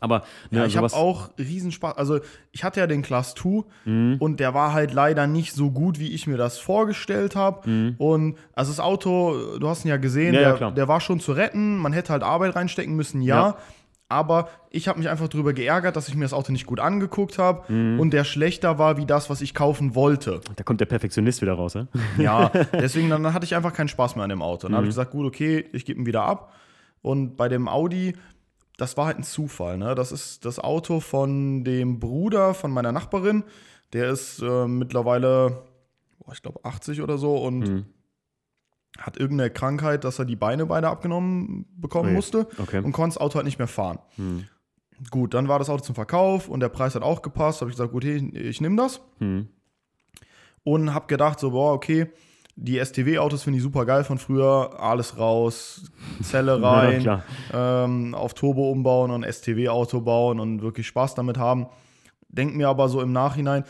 Aber 0.00 0.22
ne, 0.50 0.60
Ja, 0.60 0.66
ich 0.66 0.76
habe 0.76 0.86
auch 0.92 1.30
Riesenspaß. 1.38 1.96
Also, 1.96 2.20
ich 2.52 2.64
hatte 2.64 2.80
ja 2.80 2.86
den 2.86 3.02
Class 3.02 3.34
2 3.34 3.64
Mhm. 3.84 4.16
und 4.20 4.40
der 4.40 4.54
war 4.54 4.72
halt 4.72 4.92
leider 4.92 5.26
nicht 5.26 5.52
so 5.54 5.70
gut, 5.70 5.98
wie 5.98 6.12
ich 6.12 6.26
mir 6.26 6.36
das 6.36 6.58
vorgestellt 6.58 7.34
habe. 7.36 7.94
Und 7.98 8.36
also 8.54 8.70
das 8.70 8.80
Auto, 8.80 9.58
du 9.58 9.68
hast 9.68 9.84
ihn 9.84 9.88
ja 9.88 9.96
gesehen, 9.96 10.28
Mhm. 10.30 10.34
Ja, 10.34 10.40
ja, 10.40 10.48
der, 10.50 10.56
klar. 10.56 10.72
der 10.72 10.88
war 10.88 11.00
schon 11.00 11.20
zu 11.20 11.32
retten. 11.32 11.76
Man 11.78 11.92
hätte 11.92 12.12
halt 12.12 12.22
Arbeit 12.22 12.54
reinstecken 12.56 12.94
müssen, 12.94 13.22
ja. 13.22 13.36
Ja. 13.48 13.56
Aber 14.10 14.48
ich 14.70 14.88
habe 14.88 14.98
mich 14.98 15.10
einfach 15.10 15.28
darüber 15.28 15.52
geärgert, 15.52 15.94
dass 15.94 16.08
ich 16.08 16.14
mir 16.14 16.24
das 16.24 16.32
Auto 16.32 16.50
nicht 16.50 16.64
gut 16.64 16.80
angeguckt 16.80 17.36
habe 17.38 17.70
Mhm. 17.70 18.00
und 18.00 18.10
der 18.12 18.24
schlechter 18.24 18.78
war 18.78 18.96
wie 18.96 19.04
das, 19.04 19.28
was 19.28 19.42
ich 19.42 19.52
kaufen 19.52 19.94
wollte. 19.94 20.40
da 20.56 20.64
kommt 20.64 20.80
der 20.80 20.86
Perfektionist 20.86 21.42
wieder 21.42 21.52
raus, 21.52 21.74
ne? 21.74 21.88
Ja, 22.18 22.48
deswegen 22.72 23.10
dann 23.10 23.34
hatte 23.34 23.44
ich 23.44 23.54
einfach 23.54 23.74
keinen 23.74 23.88
Spaß 23.88 24.14
mehr 24.16 24.22
an 24.24 24.30
dem 24.30 24.40
Auto. 24.40 24.66
Dann 24.68 24.76
habe 24.76 24.84
Mhm. 24.84 24.88
ich 24.90 24.94
gesagt, 24.94 25.10
gut, 25.10 25.26
okay, 25.26 25.66
ich 25.72 25.84
gebe 25.84 26.00
ihn 26.00 26.06
wieder 26.06 26.22
ab. 26.22 26.54
Und 27.02 27.36
bei 27.36 27.48
dem 27.50 27.68
Audi, 27.68 28.14
das 28.78 28.96
war 28.96 29.04
halt 29.06 29.18
ein 29.18 29.24
Zufall. 29.24 29.76
Ne? 29.76 29.94
Das 29.94 30.10
ist 30.12 30.44
das 30.46 30.58
Auto 30.58 31.00
von 31.00 31.64
dem 31.64 31.98
Bruder 32.00 32.54
von 32.54 32.70
meiner 32.70 32.92
Nachbarin. 32.92 33.44
Der 33.92 34.08
ist 34.08 34.40
äh, 34.40 34.66
mittlerweile, 34.66 35.62
boah, 36.20 36.32
ich 36.32 36.40
glaube, 36.42 36.60
80 36.64 37.02
oder 37.02 37.18
so 37.18 37.36
und 37.36 37.58
Mhm. 37.60 37.84
hat 38.98 39.16
irgendeine 39.18 39.50
Krankheit, 39.50 40.04
dass 40.04 40.18
er 40.18 40.24
die 40.24 40.36
Beine 40.36 40.64
beide 40.66 40.88
abgenommen 40.88 41.66
bekommen 41.76 42.08
Ui, 42.10 42.14
musste 42.14 42.46
okay. 42.58 42.78
und 42.78 42.92
konnte 42.92 43.14
das 43.14 43.20
Auto 43.22 43.34
halt 43.36 43.44
nicht 43.46 43.58
mehr 43.58 43.68
fahren. 43.68 43.98
Hm. 44.16 44.46
Gut, 45.10 45.34
dann 45.34 45.46
war 45.48 45.58
das 45.60 45.70
Auto 45.70 45.82
zum 45.84 45.94
Verkauf 45.94 46.48
und 46.48 46.60
der 46.60 46.68
Preis 46.70 46.94
hat 46.96 47.02
auch 47.02 47.22
gepasst. 47.22 47.60
Habe 47.60 47.70
ich 47.70 47.76
gesagt, 47.76 47.92
gut, 47.92 48.04
hey, 48.04 48.16
ich 48.34 48.60
nehme 48.60 48.76
das 48.76 49.00
Hm. 49.18 49.48
und 50.64 50.92
habe 50.94 51.06
gedacht, 51.06 51.38
so, 51.40 51.50
boah, 51.52 51.72
okay, 51.72 52.10
die 52.60 52.84
STW-Autos 52.84 53.44
finde 53.44 53.58
ich 53.58 53.62
super 53.62 53.86
geil 53.86 54.02
von 54.02 54.18
früher. 54.18 54.80
Alles 54.80 55.16
raus, 55.16 55.84
Zelle 56.22 56.58
Ja, 56.60 56.70
rein, 56.70 57.02
klar. 57.02 57.22
ähm, 57.54 58.16
auf 58.16 58.34
Turbo 58.34 58.70
umbauen 58.70 59.12
und 59.12 59.24
STW-Auto 59.24 60.00
bauen 60.00 60.40
und 60.40 60.60
wirklich 60.60 60.88
Spaß 60.88 61.14
damit 61.14 61.38
haben. 61.38 61.66
Denk 62.28 62.56
mir 62.56 62.68
aber 62.68 62.88
so 62.88 63.00
im 63.00 63.12
Nachhinein, 63.12 63.62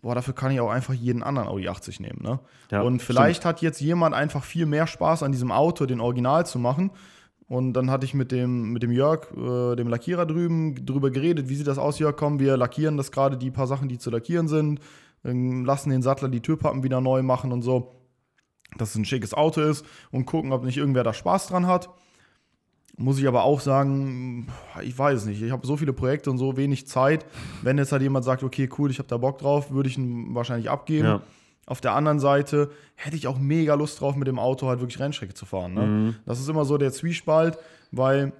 boah, 0.00 0.14
dafür 0.14 0.32
kann 0.32 0.52
ich 0.52 0.60
auch 0.60 0.70
einfach 0.70 0.94
jeden 0.94 1.24
anderen 1.24 1.48
Audi 1.48 1.68
80 1.68 1.98
nehmen. 1.98 2.20
Ne? 2.22 2.38
Ja, 2.70 2.82
und 2.82 3.02
vielleicht 3.02 3.44
hat 3.44 3.62
jetzt 3.62 3.80
jemand 3.80 4.14
einfach 4.14 4.44
viel 4.44 4.64
mehr 4.64 4.86
Spaß 4.86 5.24
an 5.24 5.32
diesem 5.32 5.50
Auto, 5.50 5.84
den 5.84 6.00
Original 6.00 6.46
zu 6.46 6.60
machen. 6.60 6.92
Und 7.48 7.72
dann 7.72 7.90
hatte 7.90 8.06
ich 8.06 8.14
mit 8.14 8.30
dem, 8.30 8.72
mit 8.72 8.84
dem 8.84 8.92
Jörg, 8.92 9.26
äh, 9.36 9.74
dem 9.74 9.88
Lackierer 9.88 10.24
drüben, 10.24 10.86
drüber 10.86 11.10
geredet, 11.10 11.48
wie 11.48 11.56
sieht 11.56 11.66
das 11.66 11.78
aus, 11.78 11.98
Jörg, 11.98 12.14
komm, 12.16 12.38
wir 12.38 12.56
lackieren 12.56 12.96
das 12.96 13.10
gerade, 13.10 13.36
die 13.36 13.50
paar 13.50 13.66
Sachen, 13.66 13.88
die 13.88 13.98
zu 13.98 14.10
lackieren 14.10 14.46
sind, 14.46 14.78
ähm, 15.24 15.64
lassen 15.64 15.90
den 15.90 16.00
Sattler 16.00 16.28
die 16.28 16.42
Türpappen 16.42 16.84
wieder 16.84 17.00
neu 17.00 17.22
machen 17.24 17.50
und 17.50 17.62
so, 17.62 17.99
dass 18.76 18.90
es 18.90 18.96
ein 18.96 19.04
schickes 19.04 19.34
Auto 19.34 19.60
ist 19.60 19.84
und 20.10 20.26
gucken, 20.26 20.52
ob 20.52 20.64
nicht 20.64 20.76
irgendwer 20.76 21.04
da 21.04 21.12
Spaß 21.12 21.48
dran 21.48 21.66
hat. 21.66 21.90
Muss 22.96 23.18
ich 23.18 23.26
aber 23.26 23.44
auch 23.44 23.60
sagen, 23.60 24.48
ich 24.82 24.98
weiß 24.98 25.20
es 25.20 25.24
nicht. 25.24 25.40
Ich 25.40 25.52
habe 25.52 25.66
so 25.66 25.76
viele 25.76 25.92
Projekte 25.92 26.30
und 26.30 26.38
so 26.38 26.56
wenig 26.56 26.86
Zeit. 26.86 27.24
Wenn 27.62 27.78
jetzt 27.78 27.92
halt 27.92 28.02
jemand 28.02 28.24
sagt, 28.24 28.42
okay, 28.42 28.68
cool, 28.78 28.90
ich 28.90 28.98
habe 28.98 29.08
da 29.08 29.16
Bock 29.16 29.38
drauf, 29.38 29.70
würde 29.70 29.88
ich 29.88 29.96
ihn 29.96 30.34
wahrscheinlich 30.34 30.68
abgeben. 30.68 31.06
Ja. 31.06 31.22
Auf 31.66 31.80
der 31.80 31.94
anderen 31.94 32.18
Seite 32.18 32.70
hätte 32.96 33.16
ich 33.16 33.26
auch 33.26 33.38
mega 33.38 33.74
Lust 33.74 34.00
drauf, 34.00 34.16
mit 34.16 34.28
dem 34.28 34.38
Auto 34.38 34.66
halt 34.66 34.80
wirklich 34.80 34.98
Rennstrecke 34.98 35.34
zu 35.34 35.46
fahren. 35.46 35.74
Ne? 35.74 35.86
Mhm. 35.86 36.16
Das 36.26 36.40
ist 36.40 36.48
immer 36.48 36.64
so 36.64 36.78
der 36.78 36.92
Zwiespalt, 36.92 37.58
weil 37.90 38.32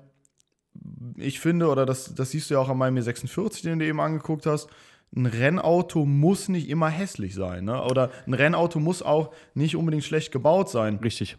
ich 1.17 1.41
finde, 1.41 1.69
oder 1.69 1.87
das, 1.87 2.15
das 2.15 2.31
siehst 2.31 2.51
du 2.51 2.55
ja 2.55 2.61
auch 2.61 2.69
an 2.69 2.79
meinem 2.79 2.97
E46, 2.99 3.63
den 3.63 3.79
du 3.79 3.87
eben 3.87 4.01
angeguckt 4.01 4.47
hast, 4.47 4.69
ein 5.15 5.27
Rennauto 5.27 6.05
muss 6.05 6.49
nicht 6.49 6.69
immer 6.69 6.89
hässlich 6.89 7.35
sein. 7.35 7.65
Ne? 7.65 7.83
Oder 7.83 8.11
ein 8.27 8.35
Rennauto 8.35 8.79
muss 8.79 9.03
auch 9.03 9.33
nicht 9.55 9.77
unbedingt 9.77 10.05
schlecht 10.05 10.33
gebaut 10.33 10.69
sein. 10.69 10.97
Richtig. 10.97 11.37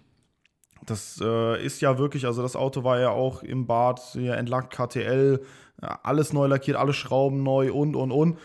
Das 0.85 1.21
äh, 1.23 1.63
ist 1.63 1.81
ja 1.81 1.97
wirklich, 1.97 2.25
also 2.25 2.41
das 2.41 2.55
Auto 2.55 2.83
war 2.83 2.99
ja 2.99 3.11
auch 3.11 3.43
im 3.43 3.67
Bad 3.67 3.99
hier 4.13 4.35
entlackt, 4.35 4.73
KTL, 4.73 5.41
ja, 5.81 5.99
alles 6.03 6.33
neu 6.33 6.47
lackiert, 6.47 6.77
alle 6.77 6.93
Schrauben 6.93 7.43
neu 7.43 7.71
und, 7.71 7.95
und, 7.95 8.11
und. 8.11 8.39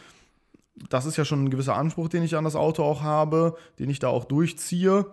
Das 0.90 1.06
ist 1.06 1.16
ja 1.16 1.24
schon 1.24 1.44
ein 1.44 1.50
gewisser 1.50 1.74
Anspruch, 1.74 2.08
den 2.08 2.22
ich 2.22 2.36
an 2.36 2.44
das 2.44 2.54
Auto 2.54 2.84
auch 2.84 3.02
habe, 3.02 3.56
den 3.78 3.88
ich 3.88 3.98
da 3.98 4.08
auch 4.08 4.26
durchziehe. 4.26 5.06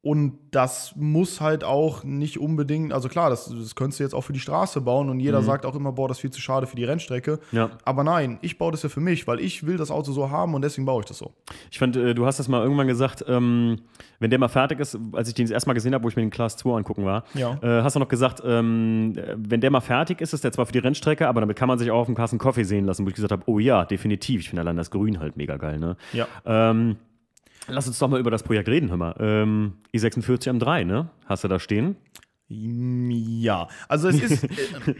Und 0.00 0.38
das 0.52 0.94
muss 0.96 1.40
halt 1.40 1.64
auch 1.64 2.04
nicht 2.04 2.38
unbedingt, 2.38 2.92
also 2.92 3.08
klar, 3.08 3.30
das, 3.30 3.46
das 3.52 3.74
könntest 3.74 3.98
du 3.98 4.04
jetzt 4.04 4.14
auch 4.14 4.20
für 4.22 4.32
die 4.32 4.38
Straße 4.38 4.80
bauen 4.80 5.10
und 5.10 5.18
jeder 5.18 5.42
sagt 5.42 5.66
auch 5.66 5.74
immer, 5.74 5.90
boah, 5.90 6.06
das 6.06 6.18
ist 6.18 6.20
viel 6.20 6.30
zu 6.30 6.40
schade 6.40 6.68
für 6.68 6.76
die 6.76 6.84
Rennstrecke. 6.84 7.40
Ja. 7.50 7.70
Aber 7.84 8.04
nein, 8.04 8.38
ich 8.40 8.58
baue 8.58 8.70
das 8.70 8.84
ja 8.84 8.88
für 8.90 9.00
mich, 9.00 9.26
weil 9.26 9.40
ich 9.40 9.66
will 9.66 9.76
das 9.76 9.90
Auto 9.90 10.12
so 10.12 10.30
haben 10.30 10.54
und 10.54 10.62
deswegen 10.62 10.86
baue 10.86 11.00
ich 11.00 11.06
das 11.06 11.18
so. 11.18 11.32
Ich 11.72 11.80
fand, 11.80 11.96
äh, 11.96 12.14
du 12.14 12.26
hast 12.26 12.38
das 12.38 12.46
mal 12.46 12.62
irgendwann 12.62 12.86
gesagt, 12.86 13.24
ähm, 13.26 13.80
wenn 14.20 14.30
der 14.30 14.38
mal 14.38 14.48
fertig 14.48 14.78
ist, 14.78 14.96
als 15.12 15.28
ich 15.28 15.34
den 15.34 15.46
das 15.46 15.50
erste 15.50 15.68
Mal 15.68 15.74
gesehen 15.74 15.92
habe, 15.94 16.04
wo 16.04 16.08
ich 16.08 16.14
mir 16.16 16.22
den 16.22 16.30
Class 16.30 16.56
2 16.56 16.76
angucken 16.76 17.04
war, 17.04 17.24
Ja. 17.34 17.58
äh, 17.60 17.82
hast 17.82 17.96
du 17.96 18.00
noch 18.00 18.08
gesagt, 18.08 18.40
ähm, 18.46 19.14
äh, 19.16 19.34
wenn 19.36 19.60
der 19.60 19.72
mal 19.72 19.80
fertig 19.80 20.20
ist, 20.20 20.32
ist 20.32 20.44
der 20.44 20.52
zwar 20.52 20.66
für 20.66 20.72
die 20.72 20.78
Rennstrecke, 20.78 21.26
aber 21.26 21.40
damit 21.40 21.56
kann 21.56 21.66
man 21.66 21.76
sich 21.78 21.90
auch 21.90 21.98
auf 21.98 22.06
dem 22.06 22.14
Kassen 22.14 22.38
Coffee 22.38 22.62
sehen 22.64 22.84
lassen, 22.84 23.04
wo 23.04 23.08
ich 23.08 23.16
gesagt 23.16 23.32
habe, 23.32 23.42
oh 23.46 23.58
ja, 23.58 23.84
definitiv. 23.84 24.42
Ich 24.42 24.48
finde 24.50 24.62
allein 24.62 24.76
das 24.76 24.92
Grün 24.92 25.18
halt 25.18 25.36
mega 25.36 25.56
geil, 25.56 25.80
ne? 25.80 25.96
Ja. 26.12 26.28
Ähm, 26.46 26.96
lass 27.68 27.86
uns 27.86 27.98
doch 27.98 28.08
mal 28.08 28.20
über 28.20 28.30
das 28.30 28.42
Projekt 28.42 28.68
reden, 28.68 28.90
hör 28.90 28.96
mal. 28.96 29.14
Ähm, 29.18 29.74
i46 29.94 30.48
M3, 30.58 30.84
ne? 30.84 31.08
Hast 31.26 31.44
du 31.44 31.48
da 31.48 31.58
stehen? 31.58 31.96
Ja, 32.48 33.68
also 33.88 34.08
es 34.08 34.22
ist 34.22 34.44
äh, 34.88 34.94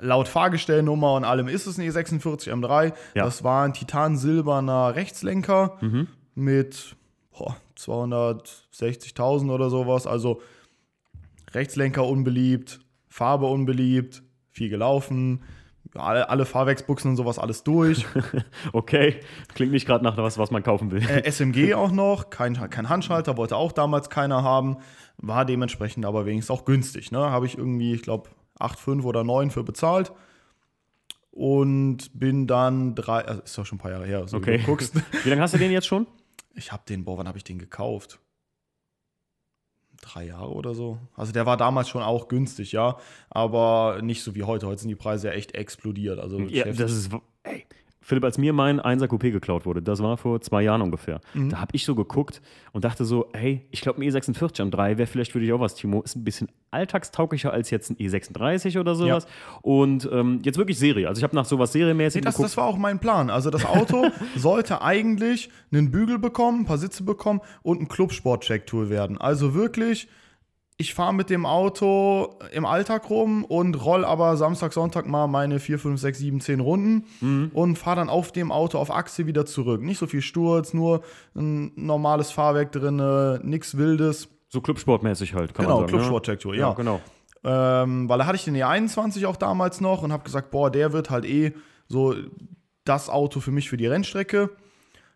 laut 0.00 0.28
Fahrgestellnummer 0.28 1.14
und 1.14 1.24
allem 1.24 1.48
ist 1.48 1.66
es 1.66 1.78
ein 1.78 1.88
E46 1.88 2.50
M3. 2.50 2.92
Ja. 3.14 3.24
Das 3.24 3.42
war 3.42 3.64
ein 3.64 3.72
titansilberner 3.72 4.94
Rechtslenker 4.94 5.78
mit 6.34 6.96
boah, 7.32 7.56
260.000 7.78 9.50
oder 9.50 9.70
sowas. 9.70 10.06
Also 10.06 10.42
Rechtslenker 11.52 12.06
unbeliebt, 12.06 12.80
Farbe 13.08 13.46
unbeliebt, 13.46 14.22
viel 14.50 14.68
gelaufen, 14.68 15.42
alle, 15.94 16.28
alle 16.28 16.44
Fahrwerksbuchsen 16.46 17.10
und 17.10 17.16
sowas 17.16 17.38
alles 17.38 17.62
durch. 17.64 18.06
Okay, 18.72 19.20
klingt 19.54 19.72
nicht 19.72 19.86
gerade 19.86 20.04
nach 20.04 20.16
was, 20.16 20.38
was 20.38 20.50
man 20.50 20.62
kaufen 20.62 20.90
will. 20.90 21.02
Äh, 21.08 21.28
SMG 21.30 21.74
auch 21.74 21.90
noch, 21.90 22.30
kein, 22.30 22.54
kein 22.70 22.88
Handschalter, 22.88 23.36
wollte 23.36 23.56
auch 23.56 23.72
damals 23.72 24.10
keiner 24.10 24.42
haben, 24.42 24.76
war 25.16 25.44
dementsprechend 25.44 26.04
aber 26.06 26.26
wenigstens 26.26 26.56
auch 26.56 26.64
günstig. 26.64 27.10
Ne? 27.12 27.18
Habe 27.18 27.46
ich 27.46 27.58
irgendwie, 27.58 27.92
ich 27.94 28.02
glaube, 28.02 28.30
8,5 28.58 29.02
oder 29.04 29.24
9 29.24 29.50
für 29.50 29.64
bezahlt. 29.64 30.12
Und 31.32 32.10
bin 32.18 32.46
dann 32.46 32.94
drei, 32.94 33.24
also 33.24 33.42
ist 33.42 33.56
doch 33.56 33.64
schon 33.64 33.76
ein 33.76 33.80
paar 33.80 33.92
Jahre 33.92 34.06
her, 34.06 34.26
so 34.26 34.38
Okay. 34.38 34.54
wie 34.54 34.58
du 34.58 34.64
guckst. 34.66 34.94
Wie 35.24 35.28
lange 35.30 35.40
hast 35.42 35.54
du 35.54 35.58
den 35.58 35.70
jetzt 35.70 35.86
schon? 35.86 36.06
Ich 36.54 36.72
habe 36.72 36.82
den, 36.88 37.04
boah, 37.04 37.18
wann 37.18 37.28
habe 37.28 37.38
ich 37.38 37.44
den 37.44 37.58
gekauft? 37.58 38.18
Drei 40.00 40.26
Jahre 40.26 40.52
oder 40.52 40.74
so. 40.74 40.98
Also 41.14 41.32
der 41.32 41.44
war 41.46 41.56
damals 41.56 41.88
schon 41.88 42.02
auch 42.02 42.28
günstig, 42.28 42.72
ja, 42.72 42.96
aber 43.28 44.00
nicht 44.02 44.22
so 44.22 44.34
wie 44.34 44.44
heute. 44.44 44.66
Heute 44.66 44.80
sind 44.80 44.88
die 44.88 44.94
Preise 44.94 45.28
ja 45.28 45.34
echt 45.34 45.54
explodiert. 45.54 46.18
Also 46.18 46.40
Ja, 46.40 46.64
das 46.64 46.92
ist. 46.92 47.10
Ey. 47.42 47.66
Philipp, 48.02 48.24
als 48.24 48.38
mir 48.38 48.52
mein 48.54 48.80
1er 48.80 49.06
Coupé 49.08 49.30
geklaut 49.30 49.66
wurde, 49.66 49.82
das 49.82 50.02
war 50.02 50.16
vor 50.16 50.40
zwei 50.40 50.62
Jahren 50.62 50.80
ungefähr, 50.80 51.20
Mhm. 51.34 51.50
da 51.50 51.60
habe 51.60 51.70
ich 51.74 51.84
so 51.84 51.94
geguckt 51.94 52.40
und 52.72 52.84
dachte 52.84 53.04
so, 53.04 53.28
hey, 53.34 53.66
ich 53.70 53.82
glaube, 53.82 54.00
ein 54.00 54.10
E46 54.10 54.60
M3 54.70 54.96
wäre 54.96 55.06
vielleicht 55.06 55.32
für 55.32 55.40
dich 55.40 55.52
auch 55.52 55.60
was, 55.60 55.74
Timo. 55.74 56.00
Ist 56.02 56.16
ein 56.16 56.24
bisschen 56.24 56.48
alltagstauglicher 56.70 57.52
als 57.52 57.70
jetzt 57.70 57.90
ein 57.90 57.96
E36 57.96 58.78
oder 58.80 58.94
sowas. 58.94 59.26
Und 59.60 60.08
ähm, 60.12 60.40
jetzt 60.44 60.56
wirklich 60.56 60.78
Serie. 60.78 61.08
Also 61.08 61.18
ich 61.20 61.24
habe 61.24 61.36
nach 61.36 61.44
sowas 61.44 61.72
serienmäßig 61.72 62.22
Nee, 62.22 62.24
das, 62.24 62.34
geguckt. 62.36 62.50
das 62.50 62.56
war 62.56 62.64
auch 62.66 62.78
mein 62.78 63.00
Plan. 63.00 63.28
Also 63.28 63.50
das 63.50 63.66
Auto 63.66 64.06
sollte 64.36 64.80
eigentlich 64.82 65.50
einen 65.72 65.90
Bügel 65.90 66.18
bekommen, 66.18 66.60
ein 66.60 66.64
paar 66.66 66.78
Sitze 66.78 67.02
bekommen 67.02 67.40
und 67.62 67.80
ein 67.82 67.88
Clubsport-Check-Tool 67.88 68.88
werden. 68.88 69.18
Also 69.18 69.54
wirklich, 69.54 70.08
ich 70.80 70.94
fahre 70.94 71.12
mit 71.12 71.28
dem 71.30 71.44
Auto 71.46 72.34
im 72.52 72.64
Alltag 72.64 73.10
rum 73.10 73.44
und 73.44 73.74
roll 73.84 74.04
aber 74.04 74.36
Samstag, 74.36 74.72
Sonntag 74.72 75.06
mal 75.06 75.26
meine 75.26 75.58
4, 75.60 75.78
5, 75.78 76.00
6, 76.00 76.18
7, 76.18 76.40
10 76.40 76.60
Runden 76.60 77.04
Mhm. 77.20 77.50
und 77.52 77.76
fahre 77.76 77.96
dann 77.96 78.08
auf 78.08 78.32
dem 78.32 78.50
Auto 78.50 78.78
auf 78.78 78.90
Achse 78.90 79.26
wieder 79.26 79.44
zurück. 79.44 79.82
Nicht 79.82 79.98
so 79.98 80.06
viel 80.06 80.22
Sturz, 80.22 80.72
nur 80.72 81.02
ein 81.36 81.72
normales 81.76 82.30
Fahrwerk 82.30 82.72
drin, 82.72 82.96
nichts 83.42 83.76
Wildes. 83.76 84.28
so 84.48 84.60
Clubsportmäßig 84.60 85.34
halt, 85.34 85.54
kann 85.54 85.66
Genau, 85.66 85.80
man 85.80 85.88
sagen. 85.88 85.98
Clubsport-Check-Tool, 85.98 86.54
ja. 86.56 86.60
ja. 86.62 86.68
ja, 86.70 86.74
genau. 86.74 87.00
Ähm, 87.44 88.08
weil 88.08 88.18
da 88.18 88.26
hatte 88.26 88.36
ich 88.36 88.44
den 88.44 88.56
E21 88.56 89.26
auch 89.26 89.36
damals 89.36 89.80
noch 89.80 90.02
und 90.02 90.12
habe 90.12 90.24
gesagt, 90.24 90.50
boah, 90.50 90.70
der 90.70 90.92
wird 90.92 91.08
halt 91.10 91.24
eh 91.24 91.52
so 91.88 92.14
das 92.84 93.08
Auto 93.08 93.40
für 93.40 93.50
mich 93.50 93.68
für 93.68 93.76
die 93.76 93.86
Rennstrecke. 93.86 94.50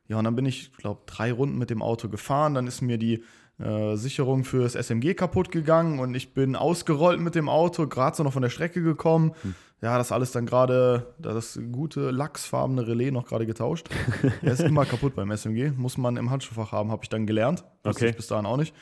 Ja, 0.09 0.19
und 0.19 0.25
dann 0.25 0.37
bin 0.37 0.45
ich, 0.47 0.73
glaube 0.77 1.01
drei 1.07 1.33
Runden 1.33 1.57
mit 1.59 1.71
dem 1.71 1.81
Auto 1.83 2.09
gefahren. 2.09 2.55
Dann 2.55 2.67
ist 2.67 2.83
mir 2.83 2.99
die 2.99 3.23
äh, 3.59 3.97
Sicherung 3.97 4.45
fürs 4.45 4.75
SMG 4.75 5.15
kaputt 5.15 5.51
gegangen 5.53 5.99
und 6.01 6.15
ich 6.15 6.35
bin 6.35 6.57
ausgerollt 6.57 7.21
mit 7.21 7.35
dem 7.35 7.49
Auto, 7.49 7.87
gerade 7.87 8.17
so 8.17 8.23
noch 8.23 8.33
von 8.33 8.43
der 8.43 8.51
Strecke 8.51 8.83
gekommen. 8.83 9.33
Ja, 9.81 9.99
das 9.99 10.13
alles 10.13 10.33
dann 10.33 10.47
gerade, 10.47 11.15
das 11.19 11.61
gute 11.71 12.11
lachsfarbene 12.11 12.87
Relais 12.87 13.11
noch 13.11 13.27
gerade 13.27 13.45
getauscht. 13.47 13.89
Der 14.43 14.55
ist 14.55 14.63
immer 14.63 14.87
kaputt 14.87 15.15
beim 15.15 15.31
SMG. 15.31 15.73
Muss 15.77 15.99
man 15.99 16.17
im 16.17 16.31
Handschuhfach 16.31 16.73
haben, 16.73 16.91
habe 16.91 17.03
ich 17.05 17.11
dann 17.11 17.27
gelernt. 17.27 17.65
Wusste 17.83 18.05
Okay. 18.05 18.11
ich 18.11 18.17
bis 18.17 18.27
dahin 18.29 18.47
auch 18.47 18.57
nicht. 18.57 18.75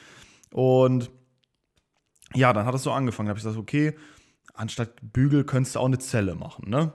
Und 0.53 1.11
ja, 2.35 2.53
dann 2.53 2.67
hat 2.67 2.75
es 2.75 2.85
so 2.85 2.93
angefangen. 2.93 3.27
Da 3.27 3.31
habe 3.31 3.39
ich 3.39 3.45
gesagt, 3.45 3.59
okay, 3.61 3.95
anstatt 4.55 4.91
Bügel 5.03 5.45
könntest 5.45 5.75
du 5.75 5.81
auch 5.81 5.87
eine 5.87 5.99
Zelle 5.99 6.35
machen, 6.37 6.71
ne? 6.71 6.93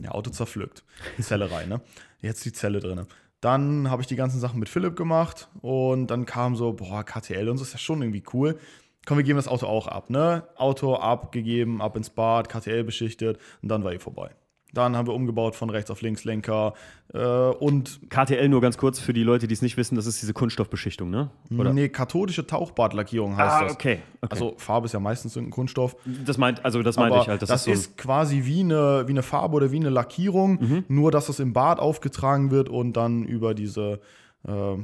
Ja, 0.00 0.12
Auto 0.12 0.30
zerpflückt. 0.30 0.82
Zelle 1.20 1.50
rein, 1.50 1.68
ne? 1.68 1.82
Jetzt 2.20 2.44
die 2.46 2.52
Zelle 2.52 2.80
drin. 2.80 3.06
Dann 3.40 3.90
habe 3.90 4.02
ich 4.02 4.08
die 4.08 4.16
ganzen 4.16 4.38
Sachen 4.38 4.60
mit 4.60 4.68
Philipp 4.68 4.96
gemacht 4.96 5.48
und 5.62 6.08
dann 6.08 6.26
kam 6.26 6.56
so, 6.56 6.74
boah, 6.74 7.04
KTL 7.04 7.48
und 7.48 7.56
so 7.56 7.64
ist 7.64 7.72
ja 7.72 7.78
schon 7.78 8.02
irgendwie 8.02 8.22
cool. 8.34 8.58
Komm, 9.06 9.16
wir 9.16 9.24
geben 9.24 9.36
das 9.36 9.48
Auto 9.48 9.66
auch 9.66 9.86
ab, 9.88 10.10
ne? 10.10 10.46
Auto 10.56 10.94
abgegeben, 10.96 11.80
ab 11.80 11.96
ins 11.96 12.10
Bad, 12.10 12.50
KTL 12.50 12.84
beschichtet 12.84 13.38
und 13.62 13.70
dann 13.70 13.82
war 13.82 13.92
eh 13.92 13.98
vorbei. 13.98 14.30
Dann 14.72 14.96
haben 14.96 15.06
wir 15.08 15.14
umgebaut 15.14 15.56
von 15.56 15.68
rechts 15.70 15.90
auf 15.90 16.00
links 16.00 16.24
Lenker 16.24 16.74
äh, 17.12 17.18
und 17.18 18.00
KTL 18.08 18.48
nur 18.48 18.60
ganz 18.60 18.78
kurz 18.78 19.00
für 19.00 19.12
die 19.12 19.22
Leute, 19.24 19.48
die 19.48 19.54
es 19.54 19.62
nicht 19.62 19.76
wissen, 19.76 19.96
das 19.96 20.06
ist 20.06 20.22
diese 20.22 20.32
Kunststoffbeschichtung, 20.32 21.10
ne? 21.10 21.30
Oder? 21.56 21.72
nee, 21.72 21.88
kathodische 21.88 22.46
Tauchbadlackierung 22.46 23.36
heißt 23.36 23.52
Ah, 23.52 23.62
das. 23.64 23.72
okay. 23.72 23.98
okay. 24.20 24.32
Also 24.32 24.54
Farbe 24.58 24.86
ist 24.86 24.92
ja 24.92 25.00
meistens 25.00 25.34
irgendein 25.36 25.54
Kunststoff. 25.54 25.96
das 26.24 26.38
meint, 26.38 26.64
also 26.64 26.82
das 26.82 26.96
meinte 26.96 27.18
ich 27.20 27.28
halt. 27.28 27.42
Das, 27.42 27.48
das, 27.48 27.66
ist, 27.66 27.72
ist, 27.72 27.84
so 27.84 27.90
ein, 27.90 27.96
quasi 27.96 28.42
wie 28.44 28.60
eine, 28.60 29.04
wie 29.06 29.12
eine 29.12 29.22
Farbe 29.22 29.56
oder 29.56 29.70
wie 29.72 29.76
eine 29.76 29.90
Lackierung, 29.90 30.58
Mhm. 30.60 30.84
nur 30.88 31.10
dass 31.10 31.28
es 31.28 31.40
im 31.40 31.52
Bad 31.52 31.80
aufgetragen 31.80 32.50
wird 32.50 32.68
und 32.68 32.92
dann 32.94 33.24
über 33.24 33.54
diese 33.54 34.00
äh, 34.46 34.76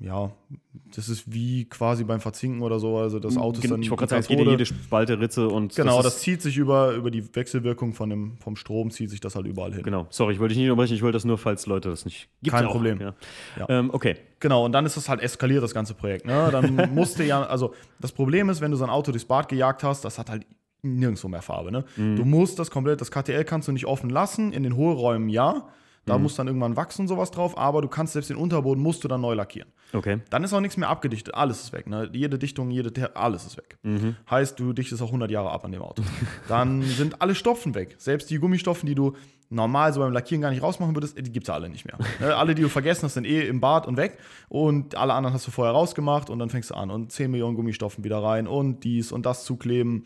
ja, 0.00 0.30
das 0.94 1.08
ist 1.08 1.32
wie 1.32 1.64
quasi 1.64 2.04
beim 2.04 2.20
Verzinken 2.20 2.62
oder 2.62 2.78
so. 2.78 2.98
Also 2.98 3.18
das 3.18 3.36
Auto 3.36 3.60
ist 3.60 3.70
dann. 3.70 3.82
ich 3.82 3.90
wollte 3.90 4.06
gerade 4.06 4.22
sagen, 4.22 4.36
Kathode. 4.36 4.52
jede 4.52 4.66
Spalte, 4.66 5.18
Ritze 5.18 5.48
und 5.48 5.74
Genau, 5.74 6.02
das, 6.02 6.16
ist, 6.16 6.20
zieht 6.20 6.40
sich 6.40 6.56
über, 6.56 6.92
über 6.92 7.10
die 7.10 7.34
Wechselwirkung 7.34 7.94
von 7.94 8.08
dem, 8.08 8.38
vom 8.38 8.54
Strom, 8.54 8.90
zieht 8.90 9.10
sich 9.10 9.20
das 9.20 9.34
halt 9.34 9.46
überall 9.46 9.74
hin. 9.74 9.82
Genau, 9.82 10.06
sorry, 10.10 10.34
ich 10.34 10.38
wollte 10.38 10.54
dich 10.54 10.58
nicht 10.58 10.70
unterbrechen, 10.70 10.94
ich 10.94 11.02
wollte 11.02 11.16
das 11.16 11.24
nur, 11.24 11.36
falls 11.36 11.66
Leute 11.66 11.90
das 11.90 12.04
nicht. 12.04 12.28
Gibt's 12.42 12.56
Kein 12.56 12.66
auch, 12.66 12.72
Problem. 12.72 13.00
Ja. 13.00 13.14
Ja. 13.58 13.66
Ähm, 13.68 13.90
okay. 13.92 14.16
Genau, 14.38 14.64
und 14.64 14.72
dann 14.72 14.86
ist 14.86 14.96
das 14.96 15.08
halt 15.08 15.20
eskaliert, 15.20 15.64
das 15.64 15.74
ganze 15.74 15.94
Projekt. 15.94 16.26
Ne? 16.26 16.48
Dann 16.52 16.90
musste 16.94 17.24
ja, 17.24 17.42
also 17.42 17.74
das 17.98 18.12
Problem 18.12 18.48
ist, 18.50 18.60
wenn 18.60 18.70
du 18.70 18.76
so 18.76 18.84
ein 18.84 18.90
Auto 18.90 19.10
durchs 19.10 19.26
Bad 19.26 19.48
gejagt 19.48 19.82
hast, 19.82 20.04
das 20.04 20.18
hat 20.18 20.30
halt 20.30 20.46
nirgendwo 20.82 21.26
mehr 21.26 21.42
Farbe. 21.42 21.72
Ne? 21.72 21.84
Mhm. 21.96 22.16
Du 22.16 22.24
musst 22.24 22.58
das 22.60 22.70
komplett, 22.70 23.00
das 23.00 23.10
KTL 23.10 23.44
kannst 23.44 23.66
du 23.66 23.72
nicht 23.72 23.86
offen 23.86 24.10
lassen, 24.10 24.52
in 24.52 24.62
den 24.62 24.76
Hohlräumen 24.76 25.28
ja. 25.28 25.68
Da 26.08 26.16
Mhm. 26.16 26.22
muss 26.24 26.34
dann 26.34 26.46
irgendwann 26.48 26.76
wachsen 26.76 27.02
und 27.02 27.08
sowas 27.08 27.30
drauf, 27.30 27.56
aber 27.56 27.82
du 27.82 27.88
kannst 27.88 28.14
selbst 28.14 28.30
den 28.30 28.36
Unterboden 28.36 28.82
musst 28.82 29.04
du 29.04 29.08
dann 29.08 29.20
neu 29.20 29.34
lackieren. 29.34 29.70
Okay. 29.92 30.18
Dann 30.30 30.42
ist 30.42 30.52
auch 30.52 30.60
nichts 30.60 30.76
mehr 30.76 30.88
abgedichtet, 30.88 31.34
alles 31.34 31.62
ist 31.62 31.72
weg. 31.72 31.86
Ne? 31.86 32.08
Jede 32.12 32.38
Dichtung, 32.38 32.70
jede, 32.70 33.14
alles 33.16 33.46
ist 33.46 33.56
weg. 33.56 33.78
Heißt, 34.30 34.58
du 34.58 34.72
dichtest 34.72 35.00
auch 35.02 35.08
100 35.08 35.30
Jahre 35.30 35.50
ab 35.50 35.64
an 35.64 35.72
dem 35.72 35.82
Auto. 35.82 36.02
Dann 36.48 36.82
sind 36.82 37.22
alle 37.22 37.34
Stopfen 37.34 37.74
weg. 37.74 37.94
Selbst 37.98 38.30
die 38.30 38.38
Gummistoffen, 38.38 38.86
die 38.86 38.94
du 38.94 39.12
normal 39.50 39.92
so 39.94 40.00
beim 40.00 40.12
Lackieren 40.12 40.42
gar 40.42 40.50
nicht 40.50 40.62
rausmachen 40.62 40.94
würdest, 40.94 41.16
die 41.16 41.32
gibt 41.32 41.44
es 41.44 41.48
ja 41.48 41.54
alle 41.54 41.68
nicht 41.70 41.84
mehr. 41.86 41.96
Ne? 42.20 42.34
alle, 42.36 42.54
die 42.54 42.62
du 42.62 42.68
vergessen 42.68 43.04
hast, 43.04 43.14
sind 43.14 43.26
eh 43.26 43.46
im 43.46 43.60
Bad 43.60 43.86
und 43.86 43.96
weg. 43.96 44.18
Und 44.48 44.94
alle 44.96 45.14
anderen 45.14 45.34
hast 45.34 45.46
du 45.46 45.50
vorher 45.50 45.72
rausgemacht 45.74 46.28
und 46.30 46.38
dann 46.38 46.50
fängst 46.50 46.70
du 46.70 46.74
an. 46.74 46.90
Und 46.90 47.12
10 47.12 47.30
Millionen 47.30 47.54
Gummistoffen 47.56 48.04
wieder 48.04 48.22
rein 48.22 48.46
und 48.46 48.84
dies 48.84 49.12
und 49.12 49.24
das 49.26 49.44
zukleben. 49.44 50.04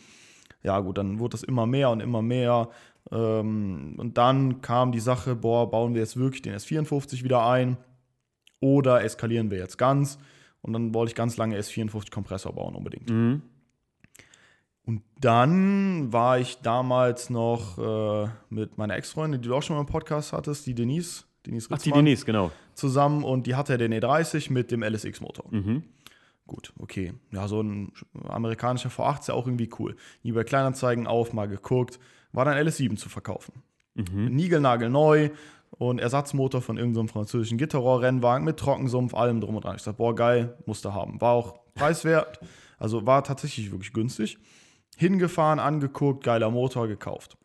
Ja, 0.64 0.78
gut, 0.78 0.96
dann 0.98 1.18
wurde 1.18 1.32
das 1.32 1.42
immer 1.42 1.66
mehr 1.66 1.90
und 1.90 1.98
immer 2.00 2.22
mehr. 2.22 2.68
Ähm, 3.10 3.94
und 3.98 4.18
dann 4.18 4.60
kam 4.62 4.92
die 4.92 5.00
Sache, 5.00 5.34
boah, 5.34 5.70
bauen 5.70 5.94
wir 5.94 6.00
jetzt 6.00 6.16
wirklich 6.16 6.42
den 6.42 6.54
S54 6.54 7.24
wieder 7.24 7.46
ein 7.46 7.76
oder 8.60 9.02
eskalieren 9.02 9.50
wir 9.50 9.58
jetzt 9.58 9.76
ganz? 9.76 10.18
Und 10.60 10.72
dann 10.72 10.94
wollte 10.94 11.10
ich 11.10 11.16
ganz 11.16 11.36
lange 11.36 11.58
S54 11.58 12.10
Kompressor 12.10 12.54
bauen, 12.54 12.74
unbedingt. 12.74 13.10
Mhm. 13.10 13.42
Und 14.84 15.02
dann 15.20 16.12
war 16.12 16.38
ich 16.38 16.58
damals 16.60 17.30
noch 17.30 17.78
äh, 17.78 18.28
mit 18.48 18.78
meiner 18.78 18.96
Ex-Freundin, 18.96 19.40
die 19.40 19.48
du 19.48 19.54
auch 19.54 19.62
schon 19.62 19.76
mal 19.76 19.80
im 19.80 19.86
Podcast 19.86 20.32
hattest, 20.32 20.66
die 20.66 20.74
Denise, 20.74 21.24
Denise 21.46 21.68
Ach, 21.70 21.78
die 21.78 21.90
Ritzmann, 21.90 22.04
Denise, 22.04 22.24
genau. 22.24 22.50
zusammen 22.74 23.22
und 23.22 23.46
die 23.46 23.54
hatte 23.54 23.78
den 23.78 23.92
E30 23.92 24.52
mit 24.52 24.70
dem 24.70 24.82
LSX-Motor. 24.82 25.46
Mhm. 25.50 25.84
Gut, 26.46 26.72
okay. 26.80 27.14
Ja, 27.30 27.46
so 27.46 27.62
ein 27.62 27.92
amerikanischer 28.24 28.90
V8 28.90 29.20
ist 29.20 29.28
ja 29.28 29.34
auch 29.34 29.46
irgendwie 29.46 29.70
cool. 29.78 29.96
Nie 30.24 30.32
bei 30.32 30.42
Kleinanzeigen 30.42 31.06
auf, 31.06 31.32
mal 31.32 31.46
geguckt. 31.46 32.00
War 32.32 32.44
dann 32.44 32.56
LS7 32.56 32.96
zu 32.96 33.08
verkaufen. 33.08 33.62
Mhm. 33.94 34.34
Nigelnagel 34.34 34.88
neu 34.88 35.30
und 35.78 35.98
Ersatzmotor 35.98 36.62
von 36.62 36.76
irgendeinem 36.76 37.08
französischen 37.08 37.58
Gitterrohr-Rennwagen 37.58 38.44
mit 38.44 38.58
Trockensumpf, 38.58 39.14
allem 39.14 39.40
drum 39.40 39.56
und 39.56 39.64
dran. 39.64 39.76
Ich 39.76 39.82
dachte, 39.82 39.98
boah, 39.98 40.14
geil, 40.14 40.56
musste 40.66 40.94
haben. 40.94 41.20
War 41.20 41.32
auch 41.32 41.60
preiswert, 41.74 42.40
also 42.78 43.06
war 43.06 43.24
tatsächlich 43.24 43.70
wirklich 43.70 43.92
günstig. 43.92 44.38
Hingefahren, 44.96 45.58
angeguckt, 45.58 46.24
geiler 46.24 46.50
Motor, 46.50 46.88
gekauft. 46.88 47.36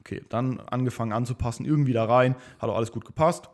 Okay, 0.00 0.22
dann 0.30 0.60
angefangen 0.60 1.12
anzupassen, 1.12 1.66
irgendwie 1.66 1.92
da 1.92 2.04
rein, 2.04 2.34
hat 2.58 2.70
auch 2.70 2.76
alles 2.76 2.92
gut 2.92 3.04
gepasst. 3.04 3.50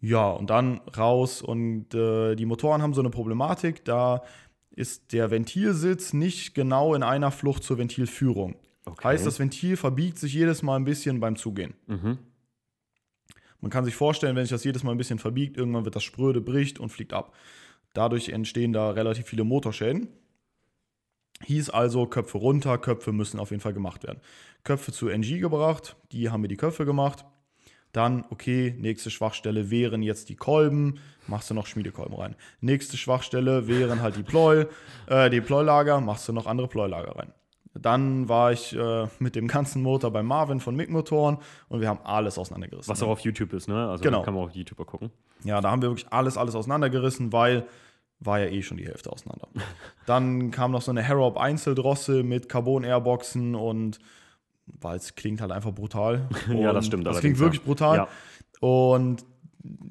Ja, 0.00 0.30
und 0.30 0.48
dann 0.48 0.80
raus 0.96 1.42
und 1.42 1.92
äh, 1.94 2.34
die 2.36 2.46
Motoren 2.46 2.80
haben 2.80 2.94
so 2.94 3.02
eine 3.02 3.10
Problematik, 3.10 3.84
da 3.84 4.22
ist 4.70 5.12
der 5.12 5.30
Ventilsitz 5.30 6.12
nicht 6.12 6.54
genau 6.54 6.94
in 6.94 7.02
einer 7.02 7.30
Flucht 7.30 7.64
zur 7.64 7.76
Ventilführung. 7.76 8.54
Okay. 8.84 9.08
Heißt, 9.08 9.26
das 9.26 9.38
Ventil 9.38 9.76
verbiegt 9.76 10.18
sich 10.18 10.32
jedes 10.32 10.62
Mal 10.62 10.76
ein 10.76 10.84
bisschen 10.84 11.20
beim 11.20 11.36
Zugehen. 11.36 11.74
Mhm. 11.86 12.18
Man 13.60 13.70
kann 13.70 13.84
sich 13.84 13.94
vorstellen, 13.94 14.36
wenn 14.36 14.44
sich 14.44 14.50
das 14.50 14.64
jedes 14.64 14.82
Mal 14.82 14.92
ein 14.92 14.98
bisschen 14.98 15.18
verbiegt, 15.18 15.56
irgendwann 15.56 15.84
wird 15.84 15.96
das 15.96 16.04
spröde, 16.04 16.40
bricht 16.40 16.78
und 16.78 16.88
fliegt 16.88 17.12
ab. 17.12 17.34
Dadurch 17.92 18.30
entstehen 18.30 18.72
da 18.72 18.90
relativ 18.90 19.26
viele 19.26 19.44
Motorschäden. 19.44 20.08
Hieß 21.44 21.70
also, 21.70 22.06
Köpfe 22.06 22.38
runter, 22.38 22.78
Köpfe 22.78 23.12
müssen 23.12 23.40
auf 23.40 23.50
jeden 23.50 23.62
Fall 23.62 23.72
gemacht 23.72 24.02
werden. 24.04 24.20
Köpfe 24.64 24.92
zu 24.92 25.08
NG 25.08 25.40
gebracht, 25.40 25.96
die 26.12 26.30
haben 26.30 26.42
mir 26.42 26.48
die 26.48 26.56
Köpfe 26.56 26.84
gemacht. 26.84 27.24
Dann, 27.92 28.24
okay, 28.30 28.76
nächste 28.78 29.10
Schwachstelle 29.10 29.70
wären 29.70 30.02
jetzt 30.02 30.28
die 30.28 30.36
Kolben, 30.36 31.00
machst 31.26 31.50
du 31.50 31.54
noch 31.54 31.66
Schmiedekolben 31.66 32.14
rein. 32.14 32.36
Nächste 32.60 32.96
Schwachstelle 32.96 33.66
wären 33.66 34.00
halt 34.00 34.16
die 34.16 34.22
Pleu, 34.22 34.66
äh, 35.06 35.28
die 35.28 35.40
Pleulager, 35.40 36.00
machst 36.00 36.28
du 36.28 36.32
noch 36.32 36.46
andere 36.46 36.68
Pleulager 36.68 37.16
rein. 37.16 37.32
Dann 37.74 38.28
war 38.28 38.50
ich 38.52 38.76
äh, 38.76 39.06
mit 39.20 39.36
dem 39.36 39.46
ganzen 39.46 39.82
Motor 39.82 40.10
bei 40.10 40.22
Marvin 40.22 40.58
von 40.60 40.74
MIG 40.74 40.90
Motoren 40.90 41.38
und 41.68 41.80
wir 41.80 41.88
haben 41.88 42.00
alles 42.04 42.36
auseinandergerissen. 42.36 42.90
Was 42.90 43.02
auch 43.02 43.08
auf 43.08 43.20
YouTube 43.20 43.52
ist, 43.52 43.68
ne? 43.68 43.88
Also 43.88 44.02
Genau. 44.02 44.22
kann 44.22 44.34
man 44.34 44.44
auch 44.44 44.48
auf 44.48 44.54
YouTuber 44.56 44.84
gucken. 44.84 45.10
Ja, 45.44 45.60
da 45.60 45.70
haben 45.70 45.80
wir 45.80 45.90
wirklich 45.90 46.12
alles, 46.12 46.36
alles 46.36 46.54
auseinandergerissen, 46.54 47.32
weil 47.32 47.66
war 48.18 48.38
ja 48.40 48.46
eh 48.46 48.62
schon 48.62 48.76
die 48.76 48.86
Hälfte 48.86 49.10
auseinander. 49.10 49.48
Dann 50.06 50.50
kam 50.50 50.72
noch 50.72 50.82
so 50.82 50.90
eine 50.90 51.06
Harrop 51.06 51.38
Einzeldrossel 51.38 52.22
mit 52.22 52.48
Carbon-Airboxen 52.48 53.54
und 53.54 53.98
weil 54.66 54.96
es 54.96 55.14
klingt 55.14 55.40
halt 55.40 55.52
einfach 55.52 55.72
brutal. 55.72 56.28
Ja, 56.48 56.72
das 56.72 56.86
stimmt 56.86 57.06
Das 57.06 57.20
klingt 57.20 57.38
wirklich 57.38 57.60
ja. 57.60 57.66
brutal. 57.66 57.96
Ja. 57.96 58.08
Und 58.60 59.24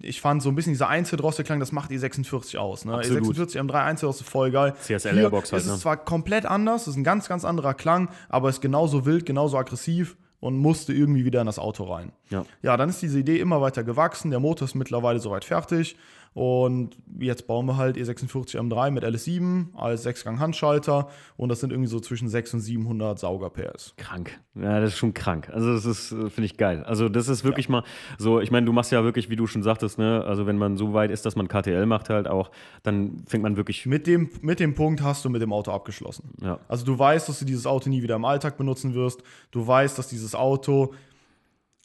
ich 0.02 0.22
fand 0.22 0.42
so 0.42 0.50
ein 0.50 0.56
bisschen 0.56 0.74
dieser 0.74 0.90
Einzeldrossel-Klang, 0.90 1.60
das 1.60 1.72
macht 1.72 1.92
E46 1.92 2.58
aus. 2.58 2.86
Ne? 2.86 2.96
Absolut. 2.96 3.38
E46 3.38 3.60
M3 3.60 3.84
Einzeldrossel 3.84 4.26
voll 4.26 4.52
geil. 4.52 4.74
CSL 4.82 5.14
Hier 5.14 5.22
Airbox 5.24 5.52
halt, 5.52 5.62
ist 5.62 5.68
es 5.68 5.74
ne? 5.74 5.80
zwar 5.80 5.98
komplett 5.98 6.46
anders, 6.46 6.84
es 6.84 6.90
ist 6.90 6.96
ein 6.98 7.04
ganz, 7.04 7.28
ganz 7.28 7.46
anderer 7.46 7.74
Klang, 7.74 8.10
aber 8.30 8.50
ist 8.50 8.62
genauso 8.62 9.06
wild, 9.06 9.26
genauso 9.26 9.58
aggressiv 9.58 10.18
und 10.40 10.58
musste 10.58 10.94
irgendwie 10.94 11.26
wieder 11.26 11.42
in 11.42 11.48
das 11.48 11.60
Auto 11.60 11.84
rein. 11.84 12.14
Ja. 12.30 12.46
Ja, 12.62 12.78
dann 12.78 12.90
ist 12.90 13.02
diese 13.02 13.20
Idee 13.20 13.40
immer 13.40 13.62
weiter 13.62 13.84
gewachsen. 13.84 14.32
Der 14.32 14.40
Motor 14.40 14.68
ist 14.68 14.76
mittlerweile 14.76 15.20
soweit 15.20 15.44
fertig. 15.46 15.98
Und 16.34 16.98
jetzt 17.20 17.48
bauen 17.48 17.66
wir 17.66 17.78
halt 17.78 17.98
E46 17.98 18.56
M3 18.56 18.92
mit 18.92 19.04
LS7 19.04 19.76
als 19.76 20.04
Sechsgang-Handschalter. 20.04 21.10
Und 21.38 21.50
das 21.50 21.60
sind 21.60 21.72
irgendwie 21.72 21.90
so 21.90 22.00
zwischen 22.00 22.30
600 22.30 22.60
und 22.60 22.60
700 22.62 23.20
Sauger-PS. 23.20 23.94
Krank. 23.98 24.40
Ja, 24.56 24.80
das 24.80 24.92
ist 24.92 24.98
schon 24.98 25.14
krank. 25.14 25.50
Also, 25.50 25.74
das 25.74 25.86
ist, 25.86 26.12
äh, 26.12 26.30
finde 26.30 26.46
ich 26.46 26.58
geil. 26.58 26.84
Also, 26.84 27.10
das 27.10 27.28
ist 27.30 27.44
wirklich 27.44 27.70
mal 27.70 27.84
so, 28.18 28.42
ich 28.42 28.52
meine, 28.52 28.66
du 28.66 28.74
machst 28.74 28.92
ja 28.92 29.04
wirklich, 29.04 29.30
wie 29.30 29.36
du 29.36 29.48
schon 29.48 29.64
sagtest, 29.64 29.98
ne, 29.98 30.24
also 30.26 30.46
wenn 30.46 30.58
man 30.58 30.78
so 30.78 30.94
weit 30.94 31.12
ist, 31.12 31.26
dass 31.26 31.36
man 31.36 31.48
KTL 31.48 31.86
macht 31.86 32.10
halt 32.10 32.28
auch, 32.28 32.52
dann 32.84 33.24
fängt 33.26 33.44
man 33.44 33.58
wirklich. 33.58 33.86
Mit 33.86 34.08
dem, 34.08 34.30
mit 34.42 34.60
dem 34.60 34.76
Punkt 34.76 35.02
hast 35.02 35.24
du 35.26 35.30
mit 35.30 35.42
dem 35.42 35.54
Auto 35.54 35.72
abgeschlossen. 35.72 36.32
Ja. 36.42 36.60
Also 36.68 36.86
du 36.86 36.98
weißt, 36.98 37.30
dass 37.30 37.40
du 37.40 37.46
dieses 37.46 37.66
Auto 37.66 37.90
nie 37.90 38.04
wieder 38.04 38.16
im 38.16 38.26
Alltag 38.26 38.58
benutzen 38.58 38.94
wirst. 38.94 39.24
Du 39.52 39.66
weißt, 39.66 39.98
dass 39.98 40.08
dieses 40.08 40.36
Auto 40.36 40.94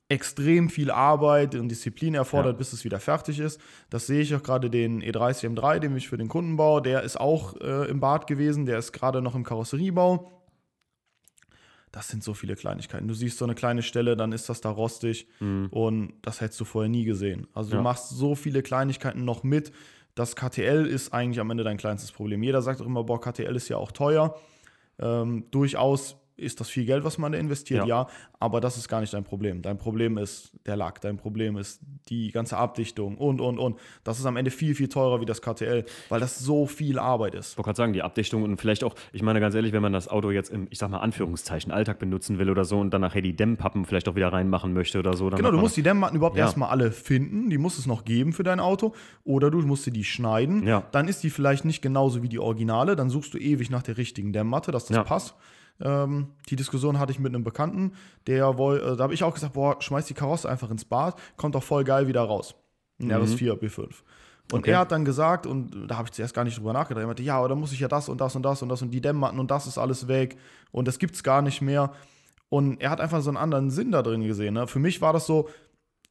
extrem 0.08 0.68
viel 0.68 0.90
Arbeit 0.90 1.54
und 1.54 1.68
Disziplin 1.68 2.14
erfordert, 2.14 2.52
Ja. 2.54 2.58
bis 2.58 2.72
es 2.72 2.84
wieder 2.84 3.00
fertig 3.00 3.38
ist. 3.40 3.60
Das 3.90 4.06
sehe 4.06 4.20
ich 4.20 4.34
auch 4.34 4.42
gerade 4.42 4.68
den 4.70 5.00
E 5.00 5.10
E30 5.10 5.48
M3, 5.54 5.78
den 5.78 5.96
ich 5.96 6.08
für 6.08 6.18
den 6.18 6.28
Kunden 6.28 6.56
baue. 6.56 6.82
Der 6.82 7.02
ist 7.02 7.18
auch 7.18 7.56
äh, 7.60 7.88
im 7.88 8.00
Bad 8.00 8.26
gewesen. 8.26 8.66
Der 8.66 8.78
ist 8.78 8.92
gerade 8.92 9.22
noch 9.22 9.34
im 9.34 9.44
Karosseriebau. 9.44 10.30
Das 11.90 12.08
sind 12.08 12.24
so 12.24 12.34
viele 12.34 12.56
Kleinigkeiten. 12.56 13.06
Du 13.06 13.14
siehst 13.14 13.38
so 13.38 13.44
eine 13.44 13.54
kleine 13.54 13.82
Stelle, 13.82 14.16
dann 14.16 14.32
ist 14.32 14.48
das 14.48 14.60
da 14.60 14.68
rostig 14.68 15.28
und 15.40 16.14
das 16.22 16.40
hättest 16.40 16.60
du 16.60 16.64
vorher 16.64 16.88
nie 16.88 17.04
gesehen. 17.04 17.46
Also 17.54 17.70
du 17.70 17.76
Mhm. 17.76 17.80
Ja. 17.80 17.82
machst 17.84 18.10
so 18.10 18.34
viele 18.34 18.62
Kleinigkeiten 18.64 19.24
noch 19.24 19.44
mit. 19.44 19.70
Das 20.16 20.34
KTL 20.34 20.86
ist 20.86 21.12
eigentlich 21.14 21.38
am 21.38 21.50
Ende 21.50 21.62
dein 21.62 21.76
kleinstes 21.76 22.10
Problem. 22.10 22.42
Jeder 22.42 22.62
sagt 22.62 22.80
auch 22.80 22.86
immer, 22.86 23.04
boah, 23.04 23.20
KTL 23.20 23.54
ist 23.54 23.68
ja 23.68 23.76
auch 23.76 23.92
teuer. 23.92 24.36
Ähm, 24.98 25.44
durchaus 25.52 26.16
ist 26.36 26.60
das 26.60 26.68
viel 26.68 26.84
Geld, 26.84 27.04
was 27.04 27.16
man 27.18 27.32
da 27.32 27.38
investiert, 27.38 27.86
Ja. 27.86 28.02
ja. 28.02 28.06
aber 28.40 28.60
das 28.60 28.76
ist 28.76 28.88
gar 28.88 29.00
nicht 29.00 29.12
dein 29.14 29.24
Problem. 29.24 29.62
Dein 29.62 29.78
Problem 29.78 30.18
ist 30.18 30.52
der 30.66 30.76
Lack, 30.76 31.00
dein 31.00 31.16
Problem 31.16 31.56
ist 31.56 31.80
die 32.08 32.30
ganze 32.32 32.56
Abdichtung 32.56 33.16
und, 33.16 33.40
und, 33.40 33.58
und. 33.58 33.78
Das 34.02 34.18
ist 34.18 34.26
am 34.26 34.36
Ende 34.36 34.50
viel, 34.50 34.74
viel 34.74 34.88
teurer 34.88 35.20
wie 35.20 35.26
das 35.26 35.40
KTL, 35.42 35.84
weil 36.08 36.20
das 36.20 36.38
so 36.38 36.66
viel 36.66 36.98
Arbeit 36.98 37.34
ist. 37.34 37.52
Ich 37.52 37.58
wollte 37.58 37.66
gerade 37.68 37.76
sagen, 37.76 37.92
die 37.92 38.02
Abdichtung 38.02 38.42
und 38.42 38.60
vielleicht 38.60 38.82
auch, 38.84 38.94
ich 39.12 39.22
meine 39.22 39.40
ganz 39.40 39.54
ehrlich, 39.54 39.72
wenn 39.72 39.82
man 39.82 39.92
das 39.92 40.08
Auto 40.08 40.30
jetzt 40.30 40.50
im, 40.50 40.66
ich 40.70 40.78
sag 40.78 40.90
mal, 40.90 40.98
Anführungszeichen, 40.98 41.70
Alltag 41.72 41.98
benutzen 41.98 42.38
will 42.38 42.50
oder 42.50 42.64
so 42.64 42.78
und 42.80 42.90
dann 42.92 43.00
nachher 43.00 43.22
die 43.22 43.36
Dämmpappen 43.36 43.84
vielleicht 43.84 44.08
auch 44.08 44.16
wieder 44.16 44.32
reinmachen 44.32 44.72
möchte 44.72 44.98
oder 44.98 45.14
so, 45.16 45.30
dann 45.30 45.38
Genau, 45.38 45.50
du 45.52 45.58
musst 45.58 45.76
die 45.76 45.82
Dämmmatten 45.82 46.16
überhaupt 46.16 46.36
Ja. 46.36 46.44
erstmal 46.46 46.70
alle 46.70 46.90
finden, 46.92 47.48
die 47.50 47.58
muss 47.58 47.78
es 47.78 47.86
noch 47.86 48.04
geben 48.04 48.32
für 48.32 48.42
dein 48.42 48.60
Auto 48.60 48.92
oder 49.24 49.50
du 49.50 49.58
musst 49.62 49.86
dir 49.86 49.92
die 49.92 50.04
schneiden. 50.04 50.66
Ja. 50.66 50.84
Dann 50.92 51.06
ist 51.08 51.22
die 51.22 51.30
vielleicht 51.30 51.64
nicht 51.64 51.80
genauso 51.80 52.22
wie 52.22 52.28
die 52.28 52.38
Originale, 52.40 52.96
dann 52.96 53.08
suchst 53.08 53.34
du 53.34 53.38
ewig 53.38 53.70
nach 53.70 53.82
der 53.82 53.96
richtigen 53.98 54.32
Dämmmatte, 54.32 54.72
dass 54.72 54.86
das 54.86 55.04
passt. 55.06 55.34
Ähm, 55.80 56.28
die 56.48 56.56
Diskussion 56.56 56.98
hatte 56.98 57.12
ich 57.12 57.18
mit 57.18 57.34
einem 57.34 57.44
Bekannten, 57.44 57.92
der 58.26 58.58
woll, 58.58 58.78
äh, 58.78 58.96
da 58.96 59.04
habe 59.04 59.14
ich 59.14 59.24
auch 59.24 59.34
gesagt, 59.34 59.54
boah, 59.54 59.80
schmeiß 59.80 60.06
die 60.06 60.14
Karosse 60.14 60.48
einfach 60.48 60.70
ins 60.70 60.84
Bad, 60.84 61.16
kommt 61.36 61.54
doch 61.54 61.62
voll 61.62 61.84
geil 61.84 62.06
wieder 62.06 62.22
raus. 62.22 62.54
Ein 63.00 63.10
RS4 63.10 63.54
B5. 63.58 63.80
Und 63.80 63.92
Mhm. 64.52 64.58
Okay. 64.58 64.70
er 64.72 64.78
hat 64.80 64.92
dann 64.92 65.04
gesagt, 65.04 65.46
und 65.46 65.88
da 65.88 65.96
habe 65.96 66.06
ich 66.06 66.12
zuerst 66.12 66.34
gar 66.34 66.44
nicht 66.44 66.58
drüber 66.58 66.72
nachgedacht, 66.74 67.02
er 67.02 67.06
meinte, 67.06 67.22
ja, 67.22 67.38
aber 67.38 67.48
dann 67.48 67.58
muss 67.58 67.72
ich 67.72 67.80
ja 67.80 67.88
das 67.88 68.08
und 68.08 68.20
das 68.20 68.36
und 68.36 68.42
das 68.42 68.62
und 68.62 68.68
das 68.68 68.82
und 68.82 68.90
die 68.90 69.00
Dämmmatten 69.00 69.38
und 69.40 69.50
das 69.50 69.66
ist 69.66 69.78
alles 69.78 70.06
weg 70.06 70.36
und 70.70 70.86
das 70.86 70.98
gibt's 70.98 71.22
gar 71.22 71.40
nicht 71.42 71.60
mehr. 71.62 71.92
Und 72.50 72.80
er 72.80 72.90
hat 72.90 73.00
einfach 73.00 73.22
so 73.22 73.30
einen 73.30 73.38
anderen 73.38 73.70
Sinn 73.70 73.90
da 73.90 74.02
drin 74.02 74.22
gesehen. 74.22 74.54
Ne? 74.54 74.66
Für 74.66 74.78
mich 74.78 75.00
war 75.00 75.12
das 75.12 75.26
so, 75.26 75.48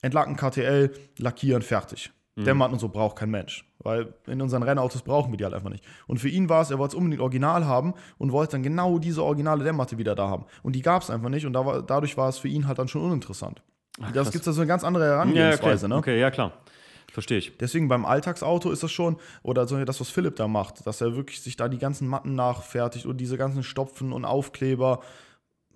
entlacken 0.01 0.35
KTL, 0.35 0.91
lackieren, 1.19 1.61
fertig. 1.61 2.11
Mhm. 2.35 2.45
Dämmmatten 2.45 2.73
und 2.73 2.79
so 2.79 2.89
braucht 2.89 3.15
kein 3.17 3.29
Mensch. 3.29 3.65
Weil 3.83 4.13
in 4.27 4.41
unseren 4.41 4.63
Rennautos 4.63 5.01
brauchen 5.01 5.31
wir 5.31 5.37
die 5.37 5.43
halt 5.43 5.53
einfach 5.53 5.69
nicht. 5.69 5.83
Und 6.07 6.19
für 6.19 6.29
ihn 6.29 6.49
war 6.49 6.61
es, 6.61 6.71
er 6.71 6.79
wollte 6.79 6.95
es 6.95 6.97
unbedingt 6.97 7.21
original 7.21 7.65
haben 7.65 7.93
und 8.17 8.31
wollte 8.31 8.53
dann 8.53 8.63
genau 8.63 8.97
diese 8.99 9.23
originale 9.23 9.63
Dämmmatte 9.63 9.97
wieder 9.97 10.15
da 10.15 10.29
haben. 10.29 10.45
Und 10.63 10.73
die 10.75 10.81
gab 10.81 11.01
es 11.01 11.09
einfach 11.09 11.29
nicht 11.29 11.45
und 11.45 11.53
da 11.53 11.65
war, 11.65 11.81
dadurch 11.81 12.17
war 12.17 12.29
es 12.29 12.37
für 12.37 12.47
ihn 12.47 12.67
halt 12.67 12.79
dann 12.79 12.87
schon 12.87 13.01
uninteressant. 13.03 13.61
das 13.99 14.11
krass. 14.13 14.31
gibt 14.31 14.41
es 14.41 14.45
da 14.45 14.51
so 14.53 14.61
eine 14.61 14.67
ganz 14.67 14.83
andere 14.83 15.05
Ja, 15.05 15.21
okay. 15.21 15.33
Herangehensweise. 15.33 15.89
ne? 15.89 15.95
okay, 15.97 16.19
ja 16.19 16.31
klar. 16.31 16.53
Verstehe 17.11 17.37
ich. 17.37 17.55
Deswegen 17.59 17.87
beim 17.89 18.05
Alltagsauto 18.05 18.71
ist 18.71 18.81
das 18.81 18.91
schon, 18.91 19.17
oder 19.43 19.67
so 19.67 19.83
das, 19.85 19.99
was 19.99 20.09
Philipp 20.09 20.35
da 20.35 20.47
macht, 20.47 20.87
dass 20.87 20.99
er 20.99 21.15
wirklich 21.15 21.41
sich 21.41 21.55
da 21.55 21.67
die 21.69 21.77
ganzen 21.77 22.07
Matten 22.07 22.33
nachfertigt 22.33 23.05
und 23.05 23.17
diese 23.17 23.37
ganzen 23.37 23.61
Stopfen 23.61 24.11
und 24.11 24.25
Aufkleber. 24.25 25.01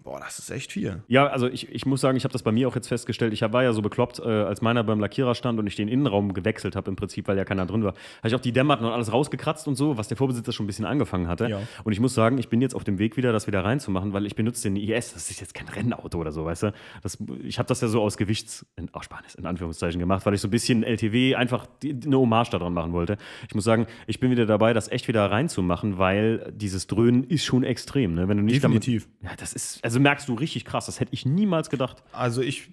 Boah, 0.08 0.22
das 0.22 0.40
ist 0.40 0.50
echt 0.52 0.72
viel. 0.72 1.04
Ja, 1.10 1.28
also 1.28 1.50
ich, 1.50 1.70
ich 1.70 1.86
muss 1.86 2.00
sagen, 2.00 2.16
ich 2.16 2.24
habe 2.24 2.32
das 2.32 2.42
bei 2.42 2.54
mir 2.54 2.70
auch 2.70 2.76
jetzt 2.76 2.88
festgestellt. 2.88 3.34
Ich 3.34 3.42
war 3.42 3.62
ja 3.62 3.74
so 3.74 3.82
bekloppt, 3.82 4.20
äh, 4.20 4.24
als 4.24 4.62
meiner 4.62 4.82
beim 4.86 5.02
Lackierer 5.02 5.36
stand 5.36 5.60
und 5.60 5.68
ich 5.68 5.76
den 5.76 5.90
Innenraum 5.90 6.34
gewechselt 6.34 6.78
habe, 6.78 6.90
im 6.90 6.96
Prinzip, 6.96 7.28
weil 7.28 7.36
ja 7.36 7.44
keiner 7.44 7.66
drin 7.66 7.84
war. 7.84 7.92
Habe 8.20 8.30
ich 8.30 8.34
auch 8.34 8.40
die 8.40 8.54
Dämmerten 8.54 8.86
und 8.86 8.94
alles 8.94 9.12
rausgekratzt 9.12 9.68
und 9.68 9.76
so, 9.76 9.98
was 9.98 10.08
der 10.08 10.16
Vorbesitzer 10.16 10.54
schon 10.54 10.64
ein 10.64 10.68
bisschen 10.68 10.86
angefangen 10.86 11.28
hatte. 11.28 11.50
Ja. 11.50 11.60
Und 11.84 11.92
ich 11.92 12.00
muss 12.00 12.14
sagen, 12.14 12.38
ich 12.38 12.48
bin 12.48 12.62
jetzt 12.62 12.74
auf 12.74 12.86
dem 12.86 13.00
Weg 13.00 13.18
wieder, 13.18 13.34
das 13.34 13.48
wieder 13.48 13.66
reinzumachen, 13.66 14.14
weil 14.14 14.26
ich 14.26 14.36
benutze 14.36 14.64
den 14.64 14.78
IS. 14.78 15.12
Das 15.12 15.30
ist 15.30 15.42
jetzt 15.42 15.54
kein 15.54 15.68
Rennauto 15.68 16.18
oder 16.18 16.32
so, 16.32 16.46
weißt 16.46 16.64
du? 16.64 16.74
Das, 17.04 17.18
ich 17.44 17.60
habe 17.60 17.68
das 17.68 17.82
ja 17.82 17.90
so 17.90 18.02
aus 18.02 18.16
Gewichtsersparnis, 18.16 19.36
in 19.36 19.46
Anführungszeichen, 19.46 20.00
gemacht, 20.00 20.26
weil 20.26 20.36
ich 20.36 20.40
so 20.40 20.48
ein 20.48 20.52
bisschen 20.52 20.84
LTW 20.84 21.36
einfach 21.36 21.68
die, 21.84 21.94
eine 22.06 22.18
Hommage 22.18 22.52
daran 22.52 22.72
machen 22.72 22.94
wollte. 22.94 23.18
Ich 23.50 23.56
muss 23.56 23.66
sagen, 23.66 23.88
ich 24.06 24.22
bin 24.22 24.32
wieder 24.32 24.46
dabei, 24.46 24.72
das 24.72 24.88
echt 24.88 25.10
wieder 25.10 25.30
reinzumachen, 25.30 25.98
weil 25.98 26.54
dieses 26.56 26.88
Dröhnen 26.88 27.26
ist 27.26 27.44
schon 27.44 27.66
extrem. 27.66 28.16
Ne? 28.16 28.30
Wenn 28.30 28.38
du 28.38 28.44
nicht 28.44 28.64
Definitiv. 28.64 29.10
Damit, 29.20 29.32
ja, 29.32 29.36
das 29.36 29.52
ist, 29.52 29.84
also 29.84 29.97
merkst 30.00 30.28
du 30.30 30.34
richtig 30.36 30.66
krass. 30.66 30.86
Das 30.88 31.00
hätte 31.00 31.14
ich 31.14 31.26
niemals 31.26 31.70
gedacht. 31.70 32.04
Also 32.12 32.42
ich 32.42 32.70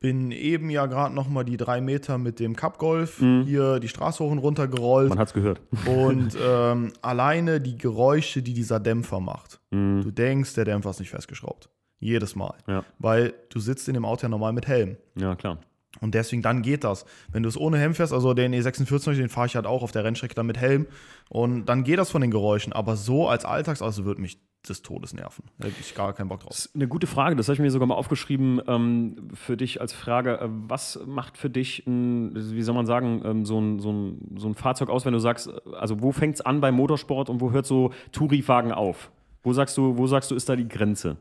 bin 0.00 0.32
eben 0.32 0.68
ja 0.68 0.86
gerade 0.86 1.14
noch 1.14 1.28
mal 1.28 1.44
die 1.44 1.56
drei 1.56 1.80
Meter 1.80 2.18
mit 2.18 2.40
dem 2.40 2.56
Cup 2.56 2.78
Golf 2.78 3.20
Mhm. 3.20 3.44
hier 3.44 3.78
die 3.78 3.86
Straße 3.88 4.24
hoch 4.24 4.30
und 4.32 4.38
runter 4.38 4.66
gerollt. 4.66 5.10
Man 5.10 5.18
hat 5.18 5.28
es 5.28 5.34
gehört. 5.34 5.60
Und 5.86 6.36
ähm, 6.44 6.92
alleine 7.02 7.60
die 7.60 7.78
Geräusche, 7.78 8.42
die 8.42 8.52
dieser 8.52 8.80
Dämpfer 8.80 9.20
macht. 9.20 9.60
Mhm. 9.70 10.02
Du 10.02 10.10
denkst, 10.10 10.54
der 10.54 10.64
Dämpfer 10.64 10.90
ist 10.90 10.98
nicht 11.00 11.10
festgeschraubt. 11.10 11.68
Jedes 12.00 12.34
Mal. 12.34 12.54
Ja. 12.66 12.84
Weil 12.98 13.32
du 13.50 13.60
sitzt 13.60 13.86
in 13.86 13.94
dem 13.94 14.04
Auto 14.04 14.22
ja 14.24 14.28
normal 14.28 14.52
mit 14.52 14.66
Helm. 14.66 14.96
Ja, 15.14 15.36
klar. 15.36 15.58
Und 16.02 16.14
deswegen, 16.14 16.42
dann 16.42 16.62
geht 16.62 16.84
das. 16.84 17.06
Wenn 17.30 17.42
du 17.42 17.48
es 17.48 17.56
ohne 17.56 17.78
Helm 17.78 17.94
fährst, 17.94 18.12
also 18.12 18.34
den 18.34 18.52
E46, 18.52 19.14
den 19.14 19.28
fahre 19.28 19.46
ich 19.46 19.56
halt 19.56 19.66
auch 19.66 19.82
auf 19.82 19.92
der 19.92 20.04
Rennstrecke 20.04 20.34
dann 20.34 20.46
mit 20.46 20.58
Helm. 20.58 20.86
Und 21.30 21.66
dann 21.66 21.84
geht 21.84 21.98
das 21.98 22.10
von 22.10 22.20
den 22.20 22.30
Geräuschen. 22.30 22.72
Aber 22.72 22.96
so 22.96 23.28
als 23.28 23.44
Alltagsauto 23.44 24.04
würde 24.04 24.20
mich 24.20 24.38
des 24.68 24.82
Todes 24.82 25.12
nerven. 25.12 25.44
Da 25.58 25.68
hätte 25.68 25.80
ich 25.80 25.94
gar 25.94 26.12
keinen 26.12 26.28
Bock 26.28 26.40
drauf. 26.40 26.50
Das 26.50 26.66
ist 26.66 26.74
eine 26.74 26.86
gute 26.86 27.06
Frage, 27.06 27.36
das 27.36 27.48
habe 27.48 27.54
ich 27.54 27.60
mir 27.60 27.70
sogar 27.70 27.88
mal 27.88 27.94
aufgeschrieben 27.94 28.60
ähm, 28.66 29.28
für 29.34 29.56
dich 29.56 29.80
als 29.80 29.92
Frage. 29.92 30.40
Äh, 30.40 30.48
Was 30.68 31.00
macht 31.06 31.36
für 31.36 31.50
dich, 31.50 31.86
ein, 31.86 32.32
wie 32.34 32.62
soll 32.62 32.74
man 32.74 32.86
sagen, 32.86 33.22
ähm, 33.24 33.44
so, 33.44 33.60
ein, 33.60 33.80
so, 33.80 33.92
ein, 33.92 34.36
so 34.36 34.48
ein 34.48 34.54
Fahrzeug 34.54 34.88
aus, 34.88 35.04
wenn 35.04 35.12
du 35.12 35.18
sagst, 35.18 35.48
äh, 35.48 35.74
also 35.74 36.00
wo 36.00 36.12
fängt 36.12 36.36
es 36.36 36.40
an 36.42 36.60
beim 36.60 36.74
Motorsport 36.74 37.28
und 37.28 37.40
wo 37.40 37.50
hört 37.50 37.66
so 37.66 37.92
Touri-Wagen 38.12 38.72
auf? 38.72 39.10
Wo 39.42 39.52
sagst, 39.52 39.76
du, 39.76 39.98
wo 39.98 40.06
sagst 40.06 40.30
du, 40.30 40.36
ist 40.36 40.48
da 40.48 40.54
die 40.54 40.68
Grenze? 40.68 41.16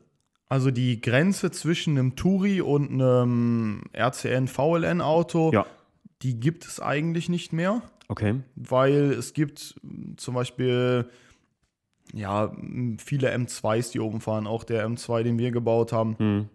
Also 0.51 0.69
die 0.69 0.99
Grenze 0.99 1.49
zwischen 1.51 1.97
einem 1.97 2.17
Turi 2.17 2.59
und 2.59 2.91
einem 2.91 3.83
RCN 3.95 4.49
VLN 4.49 4.99
Auto, 4.99 5.49
Ja. 5.53 5.65
die 6.23 6.41
gibt 6.41 6.65
es 6.65 6.81
eigentlich 6.81 7.29
nicht 7.29 7.53
mehr, 7.53 7.81
Okay. 8.09 8.41
weil 8.57 9.13
es 9.13 9.31
gibt 9.31 9.79
zum 10.17 10.33
Beispiel 10.33 11.09
ja 12.13 12.53
viele 12.97 13.31
M2s, 13.33 13.93
die 13.93 14.01
oben 14.01 14.19
fahren, 14.19 14.45
auch 14.45 14.65
der 14.65 14.85
M2, 14.85 15.23
den 15.23 15.37
wir 15.39 15.51
gebaut 15.51 15.93
haben. 15.93 16.17
Hm. 16.19 16.49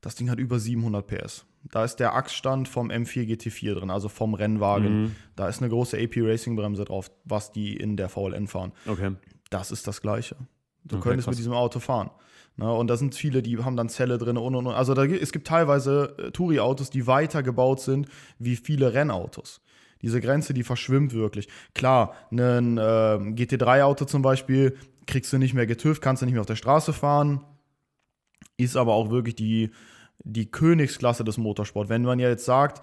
Das 0.00 0.14
Ding 0.14 0.30
hat 0.30 0.38
über 0.38 0.60
700 0.60 1.04
PS. 1.04 1.46
Da 1.72 1.82
ist 1.84 1.96
der 1.96 2.14
Achsstand 2.14 2.68
vom 2.68 2.90
M4 2.92 3.24
GT4 3.26 3.74
drin, 3.74 3.90
also 3.90 4.08
vom 4.08 4.34
Rennwagen. 4.34 5.02
Mhm. 5.02 5.16
Da 5.34 5.48
ist 5.48 5.60
eine 5.60 5.68
große 5.70 5.98
AP 5.98 6.18
Racing 6.20 6.54
Bremse 6.54 6.84
drauf, 6.84 7.10
was 7.24 7.50
die 7.50 7.74
in 7.76 7.96
der 7.96 8.08
VLN 8.08 8.46
fahren. 8.46 8.70
Okay. 8.86 9.16
Das 9.50 9.72
ist 9.72 9.88
das 9.88 10.00
Gleiche. 10.00 10.36
Du 10.84 10.96
Okay, 10.98 11.08
könntest 11.08 11.24
krass. 11.26 11.32
mit 11.32 11.38
diesem 11.38 11.54
Auto 11.54 11.80
fahren. 11.80 12.10
Ne, 12.56 12.72
und 12.72 12.88
da 12.88 12.96
sind 12.96 13.14
viele, 13.16 13.42
die 13.42 13.58
haben 13.58 13.76
dann 13.76 13.88
Zelle 13.88 14.16
drin 14.16 14.36
und 14.36 14.54
und 14.54 14.66
und. 14.68 14.74
Also 14.74 14.94
da, 14.94 15.04
es 15.04 15.32
gibt 15.32 15.46
teilweise 15.46 16.14
äh, 16.18 16.30
Touri-Autos, 16.30 16.90
die 16.90 17.06
weiter 17.06 17.42
gebaut 17.42 17.80
sind 17.80 18.08
wie 18.38 18.54
viele 18.56 18.94
Rennautos. 18.94 19.60
Diese 20.02 20.20
Grenze, 20.20 20.54
die 20.54 20.62
verschwimmt 20.62 21.14
wirklich. 21.14 21.48
Klar, 21.74 22.14
ein 22.30 22.78
ähm, 22.78 23.34
GT3-Auto 23.34 24.04
zum 24.04 24.22
Beispiel 24.22 24.76
kriegst 25.06 25.32
du 25.32 25.38
nicht 25.38 25.54
mehr 25.54 25.66
getüft, 25.66 26.00
kannst 26.02 26.22
du 26.22 26.26
nicht 26.26 26.34
mehr 26.34 26.42
auf 26.42 26.46
der 26.46 26.56
Straße 26.56 26.92
fahren. 26.92 27.40
Ist 28.56 28.76
aber 28.76 28.94
auch 28.94 29.10
wirklich 29.10 29.34
die, 29.34 29.70
die 30.22 30.46
Königsklasse 30.50 31.24
des 31.24 31.38
Motorsport. 31.38 31.88
Wenn 31.88 32.02
man 32.02 32.18
ja 32.20 32.28
jetzt 32.28 32.44
sagt, 32.44 32.82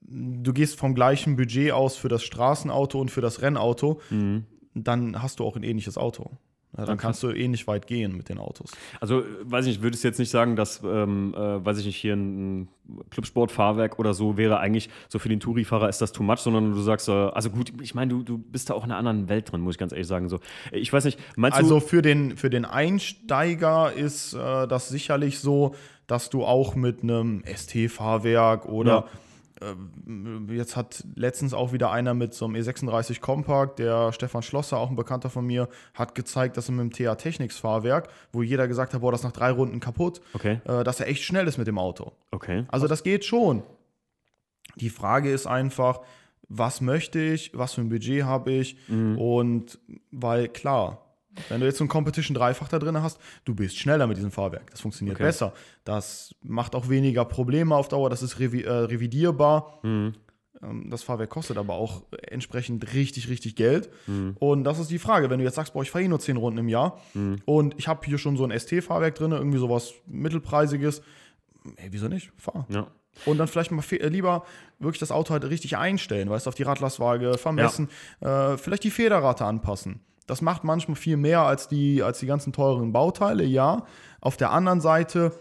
du 0.00 0.52
gehst 0.52 0.78
vom 0.78 0.94
gleichen 0.94 1.36
Budget 1.36 1.72
aus 1.72 1.96
für 1.96 2.08
das 2.08 2.22
Straßenauto 2.22 2.98
und 2.98 3.10
für 3.10 3.20
das 3.20 3.42
Rennauto, 3.42 4.00
Mhm. 4.10 4.46
dann 4.74 5.20
hast 5.20 5.40
du 5.40 5.44
auch 5.44 5.56
ein 5.56 5.62
ähnliches 5.62 5.98
Auto. 5.98 6.30
Ja, 6.76 6.84
dann 6.84 6.98
kannst 6.98 7.22
du 7.22 7.30
ähnlich 7.30 7.66
weit 7.66 7.86
gehen 7.86 8.16
mit 8.16 8.28
den 8.28 8.38
Autos. 8.38 8.72
Also, 9.00 9.22
weiß 9.42 9.64
ich 9.64 9.72
nicht, 9.76 9.82
würdest 9.82 10.04
du 10.04 10.08
jetzt 10.08 10.18
nicht 10.18 10.30
sagen, 10.30 10.54
dass, 10.54 10.82
ähm, 10.84 11.34
äh, 11.34 11.64
weiß 11.64 11.78
ich 11.78 11.86
nicht, 11.86 11.96
hier 11.96 12.14
ein 12.14 12.68
Clubsportfahrwerk 13.10 13.98
oder 13.98 14.12
so 14.14 14.36
wäre 14.36 14.58
eigentlich 14.60 14.90
so 15.08 15.18
für 15.18 15.28
den 15.28 15.40
Touri-Fahrer 15.40 15.88
ist 15.88 16.00
das 16.00 16.12
too 16.12 16.22
much, 16.22 16.38
sondern 16.38 16.72
du 16.72 16.80
sagst, 16.80 17.08
äh, 17.08 17.12
also 17.12 17.50
gut, 17.50 17.72
ich 17.80 17.94
meine, 17.94 18.10
du, 18.10 18.22
du 18.22 18.38
bist 18.38 18.68
da 18.70 18.74
auch 18.74 18.84
in 18.84 18.90
einer 18.90 18.98
anderen 18.98 19.28
Welt 19.28 19.50
drin, 19.50 19.62
muss 19.62 19.74
ich 19.74 19.78
ganz 19.78 19.92
ehrlich 19.92 20.06
sagen. 20.06 20.28
So, 20.28 20.40
ich 20.72 20.92
weiß 20.92 21.04
nicht, 21.04 21.18
meinst 21.36 21.56
Also 21.56 21.80
du. 21.80 21.86
für 21.86 22.02
den, 22.02 22.36
für 22.36 22.50
den 22.50 22.64
Einsteiger 22.64 23.92
ist 23.92 24.34
äh, 24.34 24.66
das 24.68 24.88
sicherlich 24.88 25.40
so, 25.40 25.74
dass 26.06 26.30
du 26.30 26.44
auch 26.44 26.74
mit 26.74 27.02
einem 27.02 27.42
ST-Fahrwerk 27.44 28.66
oder 28.66 29.06
ähm, 29.12 29.27
jetzt 30.50 30.76
hat 30.76 31.04
letztens 31.14 31.54
auch 31.54 31.72
wieder 31.72 31.90
einer 31.90 32.14
mit 32.14 32.34
so 32.34 32.44
einem 32.44 32.54
E36 32.56 33.20
Compact, 33.20 33.78
der 33.78 34.12
Stefan 34.12 34.42
Schlosser, 34.42 34.78
auch 34.78 34.90
ein 34.90 34.96
Bekannter 34.96 35.30
von 35.30 35.44
mir, 35.46 35.68
hat 35.94 36.14
gezeigt, 36.14 36.56
dass 36.56 36.68
er 36.68 36.74
mit 36.74 36.98
dem 36.98 37.06
TA 37.06 37.14
Technics 37.14 37.58
Fahrwerk, 37.58 38.08
wo 38.32 38.42
jeder 38.42 38.68
gesagt 38.68 38.94
hat, 38.94 39.00
boah, 39.00 39.12
das 39.12 39.20
ist 39.20 39.24
nach 39.24 39.32
drei 39.32 39.50
Runden 39.50 39.80
kaputt, 39.80 40.20
Okay, 40.32 40.60
äh, 40.64 40.84
dass 40.84 41.00
er 41.00 41.08
echt 41.08 41.22
schnell 41.22 41.46
ist 41.48 41.58
mit 41.58 41.66
dem 41.66 41.78
Auto. 41.78 42.12
okay. 42.30 42.64
Also 42.68 42.86
das 42.86 43.02
geht 43.02 43.24
schon. 43.24 43.62
Die 44.76 44.90
Frage 44.90 45.30
ist 45.30 45.46
einfach, 45.46 46.00
was 46.48 46.80
möchte 46.80 47.18
ich, 47.20 47.50
was 47.54 47.74
für 47.74 47.80
ein 47.82 47.88
Budget 47.88 48.24
habe 48.24 48.52
ich 48.52 48.76
und 48.88 49.78
weil 50.10 50.48
klar, 50.48 51.04
wenn 51.48 51.60
du 51.60 51.66
jetzt 51.66 51.78
so 51.78 51.84
ein 51.84 51.88
Competition 51.88 52.34
Dreifach 52.34 52.68
da 52.68 52.78
drin 52.78 53.00
hast, 53.02 53.18
du 53.44 53.54
bist 53.54 53.78
schneller 53.78 54.06
mit 54.06 54.16
diesem 54.16 54.30
Fahrwerk. 54.30 54.70
Das 54.70 54.80
funktioniert 54.80 55.16
Okay. 55.16 55.24
besser. 55.24 55.52
Das 55.84 56.34
macht 56.42 56.74
auch 56.74 56.88
weniger 56.88 57.24
Probleme 57.24 57.74
auf 57.74 57.88
Dauer. 57.88 58.10
Das 58.10 58.22
ist 58.22 58.38
revi 58.38 58.62
äh, 58.62 58.70
revidierbar. 58.70 59.78
Mhm. 59.82 60.14
Ähm, 60.62 60.90
Das 60.90 61.02
Fahrwerk 61.04 61.30
kostet 61.30 61.56
aber 61.56 61.74
auch 61.74 62.02
entsprechend 62.28 62.92
richtig, 62.94 63.28
richtig 63.28 63.54
Geld. 63.56 63.88
Mhm. 64.06 64.36
Und 64.40 64.64
das 64.64 64.78
ist 64.78 64.90
die 64.90 64.98
Frage, 64.98 65.30
wenn 65.30 65.38
du 65.38 65.44
jetzt 65.44 65.54
sagst, 65.54 65.72
boah, 65.72 65.82
ich 65.82 65.90
fahre 65.90 66.04
eh 66.04 66.08
nur 66.08 66.20
10 66.20 66.36
Runden 66.36 66.58
im 66.58 66.68
Jahr 66.68 66.98
Mhm. 67.14 67.36
und 67.44 67.74
ich 67.78 67.86
habe 67.88 68.04
hier 68.06 68.18
schon 68.18 68.36
so 68.36 68.44
ein 68.44 68.50
ST-Fahrwerk 68.50 69.14
drin, 69.14 69.32
irgendwie 69.32 69.58
sowas 69.58 69.92
mittelpreisiges, 70.06 71.02
ey, 71.76 71.88
wieso 71.90 72.08
nicht? 72.08 72.30
Fahr. 72.36 72.66
Ja. 72.68 72.86
Und 73.24 73.38
dann 73.38 73.48
vielleicht 73.48 73.72
mal 73.72 73.82
äh, 73.90 74.08
lieber 74.08 74.44
wirklich 74.78 75.00
das 75.00 75.10
Auto 75.10 75.32
halt 75.32 75.44
richtig 75.44 75.76
einstellen, 75.76 76.30
weißt 76.30 76.46
du, 76.46 76.48
auf 76.50 76.54
die 76.54 76.62
Radlastwaage 76.62 77.36
vermessen, 77.36 77.88
äh, 78.20 78.56
vielleicht 78.56 78.84
die 78.84 78.90
Federrate 78.92 79.44
anpassen. 79.44 80.00
Das 80.28 80.42
macht 80.42 80.62
manchmal 80.62 80.94
viel 80.94 81.16
mehr 81.16 81.40
als 81.40 81.68
die, 81.68 82.02
als 82.02 82.20
die 82.20 82.26
ganzen 82.26 82.52
teuren 82.52 82.92
Bauteile, 82.92 83.44
ja. 83.44 83.84
Auf 84.20 84.36
der 84.36 84.50
anderen 84.52 84.80
Seite, 84.80 85.32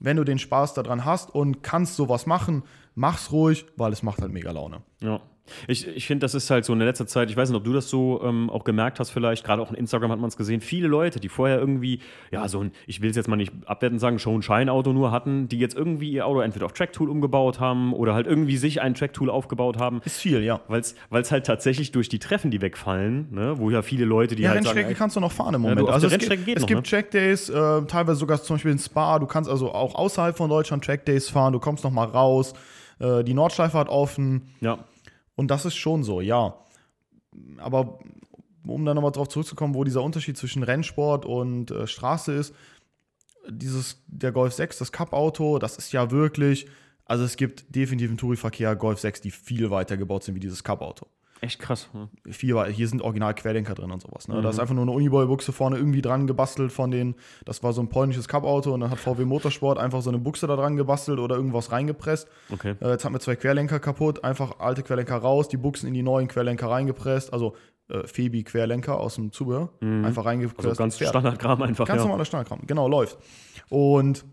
wenn 0.00 0.16
du 0.16 0.24
den 0.24 0.38
Spaß 0.38 0.74
daran 0.74 1.04
hast 1.04 1.32
und 1.32 1.62
kannst 1.62 1.96
sowas 1.96 2.26
machen, 2.26 2.64
mach's 2.94 3.30
ruhig, 3.30 3.66
weil 3.76 3.92
es 3.92 4.02
macht 4.02 4.22
halt 4.22 4.32
mega 4.32 4.50
Laune. 4.50 4.82
Ja. 5.00 5.20
Ich, 5.66 5.86
ich 5.86 6.06
finde, 6.06 6.24
das 6.24 6.34
ist 6.34 6.50
halt 6.50 6.64
so 6.64 6.72
in 6.72 6.78
der 6.78 6.86
letzten 6.88 7.06
Zeit, 7.08 7.28
ich 7.28 7.36
weiß 7.36 7.48
nicht, 7.50 7.56
ob 7.58 7.64
du 7.64 7.72
das 7.72 7.88
so 7.90 8.22
ähm, 8.22 8.48
auch 8.48 8.64
gemerkt 8.64 9.00
hast, 9.00 9.10
vielleicht, 9.10 9.44
gerade 9.44 9.60
auch 9.60 9.70
in 9.70 9.76
Instagram 9.76 10.12
hat 10.12 10.18
man 10.18 10.28
es 10.28 10.36
gesehen, 10.36 10.60
viele 10.60 10.88
Leute, 10.88 11.20
die 11.20 11.28
vorher 11.28 11.58
irgendwie, 11.58 12.00
ja, 12.30 12.46
so 12.48 12.60
ein, 12.60 12.70
ich 12.86 13.02
will 13.02 13.10
es 13.10 13.16
jetzt 13.16 13.28
mal 13.28 13.36
nicht 13.36 13.52
abwertend 13.66 14.00
sagen, 14.00 14.18
Show- 14.18 14.34
und 14.34 14.44
Shine-Auto 14.44 14.92
nur 14.92 15.10
hatten, 15.10 15.48
die 15.48 15.58
jetzt 15.58 15.74
irgendwie 15.76 16.10
ihr 16.12 16.26
Auto 16.26 16.40
entweder 16.40 16.66
auf 16.66 16.72
Tracktool 16.72 17.10
umgebaut 17.10 17.60
haben 17.60 17.92
oder 17.92 18.14
halt 18.14 18.26
irgendwie 18.26 18.56
sich 18.56 18.80
ein 18.80 18.94
Tracktool 18.94 19.28
aufgebaut 19.30 19.78
haben. 19.78 20.00
Ist 20.04 20.20
viel, 20.20 20.42
ja. 20.42 20.60
Weil 20.68 20.80
es 20.80 21.32
halt 21.32 21.44
tatsächlich 21.46 21.92
durch 21.92 22.08
die 22.08 22.18
Treffen, 22.18 22.50
die 22.50 22.60
wegfallen, 22.60 23.28
ne, 23.32 23.58
wo 23.58 23.70
ja 23.70 23.82
viele 23.82 24.04
Leute, 24.04 24.36
die 24.36 24.44
Ja, 24.44 24.50
halt 24.50 24.58
Rennstrecke 24.58 24.88
sagen, 24.88 24.96
kannst 24.98 25.16
du 25.16 25.20
noch 25.20 25.32
fahren 25.32 25.54
im 25.54 25.62
Ja, 25.64 25.70
Moment. 25.70 25.80
du, 25.80 25.88
auf 25.88 25.94
also 25.94 26.06
es 26.06 26.12
Rennstrecke 26.12 26.44
gibt, 26.44 26.46
geht 26.46 26.56
es 26.58 26.62
noch, 26.62 26.68
gibt 26.68 26.82
ne? 26.82 26.88
Trackdays, 26.88 27.48
äh, 27.50 27.82
teilweise 27.86 28.18
sogar 28.18 28.42
zum 28.42 28.54
Beispiel 28.56 28.72
in 28.72 28.78
Spa. 28.78 29.18
Du 29.18 29.26
kannst 29.26 29.50
also 29.50 29.72
auch 29.72 29.94
außerhalb 29.96 30.36
von 30.36 30.48
Deutschland 30.48 30.84
Trackdays 30.84 31.28
fahren. 31.28 31.52
Du 31.52 31.58
kommst 31.58 31.82
noch 31.84 31.90
mal 31.90 32.06
raus. 32.06 32.54
Äh, 33.00 33.24
die 33.24 33.34
Nordschleife 33.34 33.76
hat 33.76 33.88
offen. 33.88 34.48
ja, 34.60 34.78
Und 35.34 35.50
das 35.50 35.64
ist 35.64 35.76
schon 35.76 36.04
so, 36.04 36.20
ja. 36.20 36.56
Aber 37.58 37.98
um 38.66 38.84
dann 38.84 38.94
nochmal 38.94 39.12
drauf 39.12 39.28
zurückzukommen, 39.28 39.74
wo 39.74 39.84
dieser 39.84 40.02
Unterschied 40.02 40.36
zwischen 40.36 40.62
Rennsport 40.62 41.24
und 41.24 41.70
äh, 41.70 41.86
Straße 41.86 42.32
ist, 42.32 42.54
dieses, 43.48 44.02
der 44.06 44.32
Golf 44.32 44.52
6, 44.52 44.78
das 44.78 44.92
Cup-Auto, 44.92 45.58
das 45.58 45.76
ist 45.76 45.92
ja 45.92 46.10
wirklich, 46.10 46.66
also 47.04 47.24
es 47.24 47.36
gibt 47.36 47.74
definitiv 47.74 48.10
im 48.10 48.16
Touri-Verkehr 48.16 48.76
Golf 48.76 49.00
6, 49.00 49.20
die 49.20 49.30
viel 49.30 49.70
weiter 49.70 49.96
gebaut 49.96 50.22
sind 50.22 50.34
wie 50.34 50.40
dieses 50.40 50.62
Cup-Auto. 50.62 51.06
Echt 51.42 51.58
krass. 51.60 51.88
ne? 51.92 52.08
Wei- 52.24 52.72
Hier 52.72 52.88
sind 52.88 53.02
original 53.02 53.34
Querlenker 53.34 53.74
drin 53.74 53.90
und 53.90 54.00
sowas. 54.00 54.28
Ne? 54.28 54.34
Da 54.36 54.40
Mhm. 54.42 54.46
ist 54.48 54.58
einfach 54.60 54.74
nur 54.74 54.82
eine 54.84 54.92
Uniboy-Buchse 54.92 55.52
vorne 55.52 55.76
irgendwie 55.76 56.00
dran 56.02 56.26
gebastelt 56.26 56.72
von 56.72 56.90
den, 56.90 57.14
das 57.44 57.62
war 57.62 57.72
so 57.72 57.82
ein 57.82 57.88
polnisches 57.88 58.28
Cup-Auto 58.28 58.72
und 58.72 58.80
dann 58.80 58.90
hat 58.90 58.98
VW 58.98 59.24
Motorsport 59.24 59.78
einfach 59.78 60.00
so 60.02 60.10
eine 60.10 60.18
Buchse 60.18 60.46
da 60.46 60.56
dran 60.56 60.76
gebastelt 60.76 61.18
oder 61.18 61.36
irgendwas 61.36 61.72
reingepresst. 61.72 62.28
Okay. 62.50 62.74
Äh, 62.80 62.90
jetzt 62.90 63.04
haben 63.04 63.14
wir 63.14 63.20
zwei 63.20 63.36
Querlenker 63.36 63.80
kaputt, 63.80 64.24
einfach 64.24 64.60
alte 64.60 64.82
Querlenker 64.82 65.16
raus, 65.16 65.48
die 65.48 65.56
Buchsen 65.56 65.86
in 65.88 65.94
die 65.94 66.02
neuen 66.02 66.28
Querlenker 66.28 66.68
reingepresst, 66.70 67.32
also 67.32 67.54
äh, 67.88 68.06
Febi-Querlenker 68.06 68.96
aus 68.98 69.16
dem 69.16 69.32
Zubehör, 69.32 69.70
einfach 69.80 70.24
reingepresst. 70.24 70.66
Also 70.68 70.78
ganz. 70.78 70.96
Standardkram 70.96 71.60
einfach, 71.62 71.86
Ganz 71.86 71.98
ja. 71.98 72.04
normaler 72.06 72.24
Standardkram, 72.24 72.60
genau, 72.66 72.88
läuft. 72.88 73.18
Und 73.68 74.24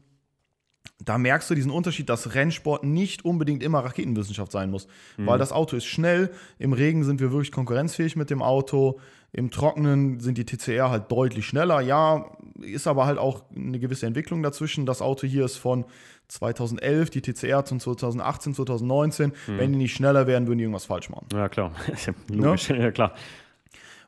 da 1.04 1.18
merkst 1.18 1.50
du 1.50 1.56
diesen 1.56 1.72
Unterschied, 1.72 2.10
dass 2.10 2.36
Rennsport 2.36 2.84
nicht 2.84 3.24
unbedingt 3.24 3.64
immer 3.64 3.80
Raketenwissenschaft 3.80 4.52
sein 4.52 4.70
muss. 4.70 4.88
Weil 5.18 5.40
das 5.40 5.52
Auto 5.52 5.78
ist 5.78 5.86
schnell, 5.86 6.30
im 6.58 6.74
Regen 6.74 7.04
sind 7.04 7.22
wir 7.22 7.32
wirklich 7.32 7.52
konkurrenzfähig 7.52 8.16
mit 8.16 8.30
dem 8.30 8.42
Auto, 8.42 9.00
im 9.32 9.52
Trockenen 9.52 10.20
sind 10.20 10.38
die 10.38 10.46
TCR 10.46 10.90
halt 10.90 11.12
deutlich 11.12 11.46
schneller. 11.46 11.82
Ja, 11.82 12.26
ist 12.62 12.88
aber 12.88 13.06
halt 13.06 13.20
auch 13.20 13.44
eine 13.56 13.80
gewisse 13.80 14.08
Entwicklung 14.08 14.42
dazwischen. 14.42 14.86
Das 14.86 15.02
Auto 15.02 15.28
hier 15.28 15.46
ist 15.46 15.58
von 15.58 15.86
2011, 16.30 17.10
die 17.12 17.22
TCR 17.22 17.64
von 17.64 17.80
2018, 17.80 18.56
2019. 18.56 19.34
Wenn 19.48 19.72
die 19.72 19.78
nicht 19.78 19.94
schneller 19.94 20.26
wären, 20.28 20.48
würden 20.48 20.58
die 20.58 20.64
irgendwas 20.64 20.86
falsch 20.86 21.10
machen. 21.10 21.28
Ja, 21.32 21.48
klar. 21.48 21.72
Logisch, 22.28 22.70
ja, 22.70 22.92
klar. 22.92 23.14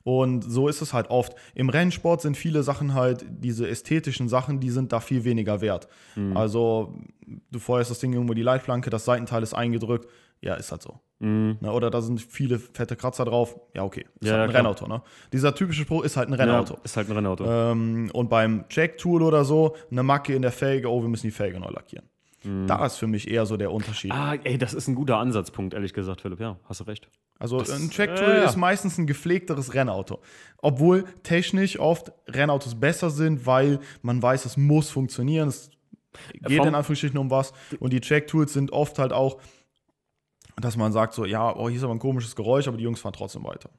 Und 0.04 0.44
so 0.44 0.68
ist 0.68 0.82
es 0.82 0.94
halt 0.94 1.10
oft. 1.10 1.36
Im 1.56 1.70
Rennsport 1.70 2.22
sind 2.22 2.36
viele 2.38 2.64
Sachen 2.64 2.94
halt, 2.94 3.26
diese 3.30 3.68
ästhetischen 3.68 4.30
Sachen, 4.30 4.60
die 4.60 4.70
sind 4.70 4.92
da 4.92 5.00
viel 5.00 5.24
weniger 5.24 5.62
wert. 5.62 5.88
Also, 6.34 6.96
du 7.52 7.60
feuerst 7.60 7.92
das 7.92 8.00
Ding 8.00 8.14
irgendwo 8.14 8.34
die 8.34 8.42
Leitplanke, 8.44 8.90
das 8.90 9.06
Seitenteil 9.06 9.44
ist 9.44 9.54
eingedrückt. 9.54 10.08
Ja, 10.42 10.56
ist 10.56 10.72
halt 10.72 10.82
so. 10.82 11.00
Ne, 11.20 11.56
oder 11.72 11.92
da 11.92 12.02
sind 12.02 12.20
viele 12.20 12.58
fette 12.58 12.96
Kratzer 12.96 13.26
drauf. 13.26 13.56
Ja, 13.76 13.84
okay. 13.84 14.06
Ist 14.20 14.28
Ja, 14.30 14.34
halt 14.34 14.44
ein 14.46 14.50
klar. 14.50 14.62
Rennauto. 14.64 14.88
Ne? 14.88 15.04
Dieser 15.32 15.54
typische 15.54 15.84
Spruch 15.84 16.04
ist 16.04 16.18
halt 16.18 16.30
ein 16.30 16.34
Rennauto. 16.34 16.74
Ja, 16.74 16.80
ist 16.84 16.98
halt 16.98 17.10
ein 17.10 17.16
Rennauto. 17.16 17.46
Ähm, 17.46 18.10
und 18.12 18.28
beim 18.32 18.68
Check-Tool 18.70 19.22
oder 19.22 19.46
so, 19.46 19.76
eine 19.92 20.02
Macke 20.02 20.34
in 20.34 20.42
der 20.42 20.52
Felge, 20.52 20.90
oh, 20.90 21.00
wir 21.04 21.10
müssen 21.10 21.28
die 21.28 21.32
Felge 21.32 21.60
neu 21.60 21.70
lackieren. 21.70 22.08
Da 22.44 22.86
ist 22.86 22.96
für 22.98 23.06
mich 23.08 23.30
eher 23.30 23.46
so 23.46 23.56
der 23.56 23.72
Unterschied. 23.72 24.12
ah, 24.12 24.36
ey, 24.44 24.58
das 24.58 24.74
ist 24.74 24.88
ein 24.88 24.96
guter 24.96 25.18
Ansatzpunkt, 25.18 25.74
ehrlich 25.76 25.94
gesagt, 25.94 26.22
Philipp. 26.22 26.40
Ja, 26.40 26.58
hast 26.66 26.80
du 26.80 26.86
recht. 26.86 27.08
Also 27.38 27.60
Das- 27.60 27.70
ein 27.72 27.90
Track-Tool 27.92 28.28
ja, 28.28 28.38
ja. 28.38 28.44
ist 28.46 28.56
meistens 28.56 28.98
ein 28.98 29.06
gepflegteres 29.08 29.74
Rennauto. 29.74 30.20
Obwohl 30.58 31.04
technisch 31.24 31.80
oft 31.80 32.12
Rennautos 32.28 32.80
besser 32.80 33.10
sind, 33.10 33.46
weil 33.46 33.80
man 34.02 34.22
weiß, 34.22 34.46
es 34.46 34.58
muss 34.58 34.90
funktionieren. 34.90 35.50
Es 35.50 35.70
geht 36.34 36.58
vom- 36.58 36.68
in 36.68 36.76
Anführungsstrichen 36.76 37.18
um 37.20 37.30
was. 37.32 37.54
Und 37.80 37.94
die 37.94 38.02
Track-Tools 38.02 38.54
sind 38.54 38.72
oft 38.74 38.98
halt 39.00 39.14
auch, 39.14 39.38
dass 40.60 40.78
man 40.78 40.92
sagt 40.92 41.14
so, 41.14 41.26
ja, 41.26 41.56
oh, 41.56 41.70
hier 41.70 41.78
ist 41.78 41.84
aber 41.84 41.94
ein 41.94 42.00
komisches 42.00 42.36
Geräusch, 42.36 42.68
aber 42.68 42.78
die 42.78 42.84
Jungs 42.84 43.00
fahren 43.00 43.14
trotzdem 43.14 43.44
weiter. 43.44 43.70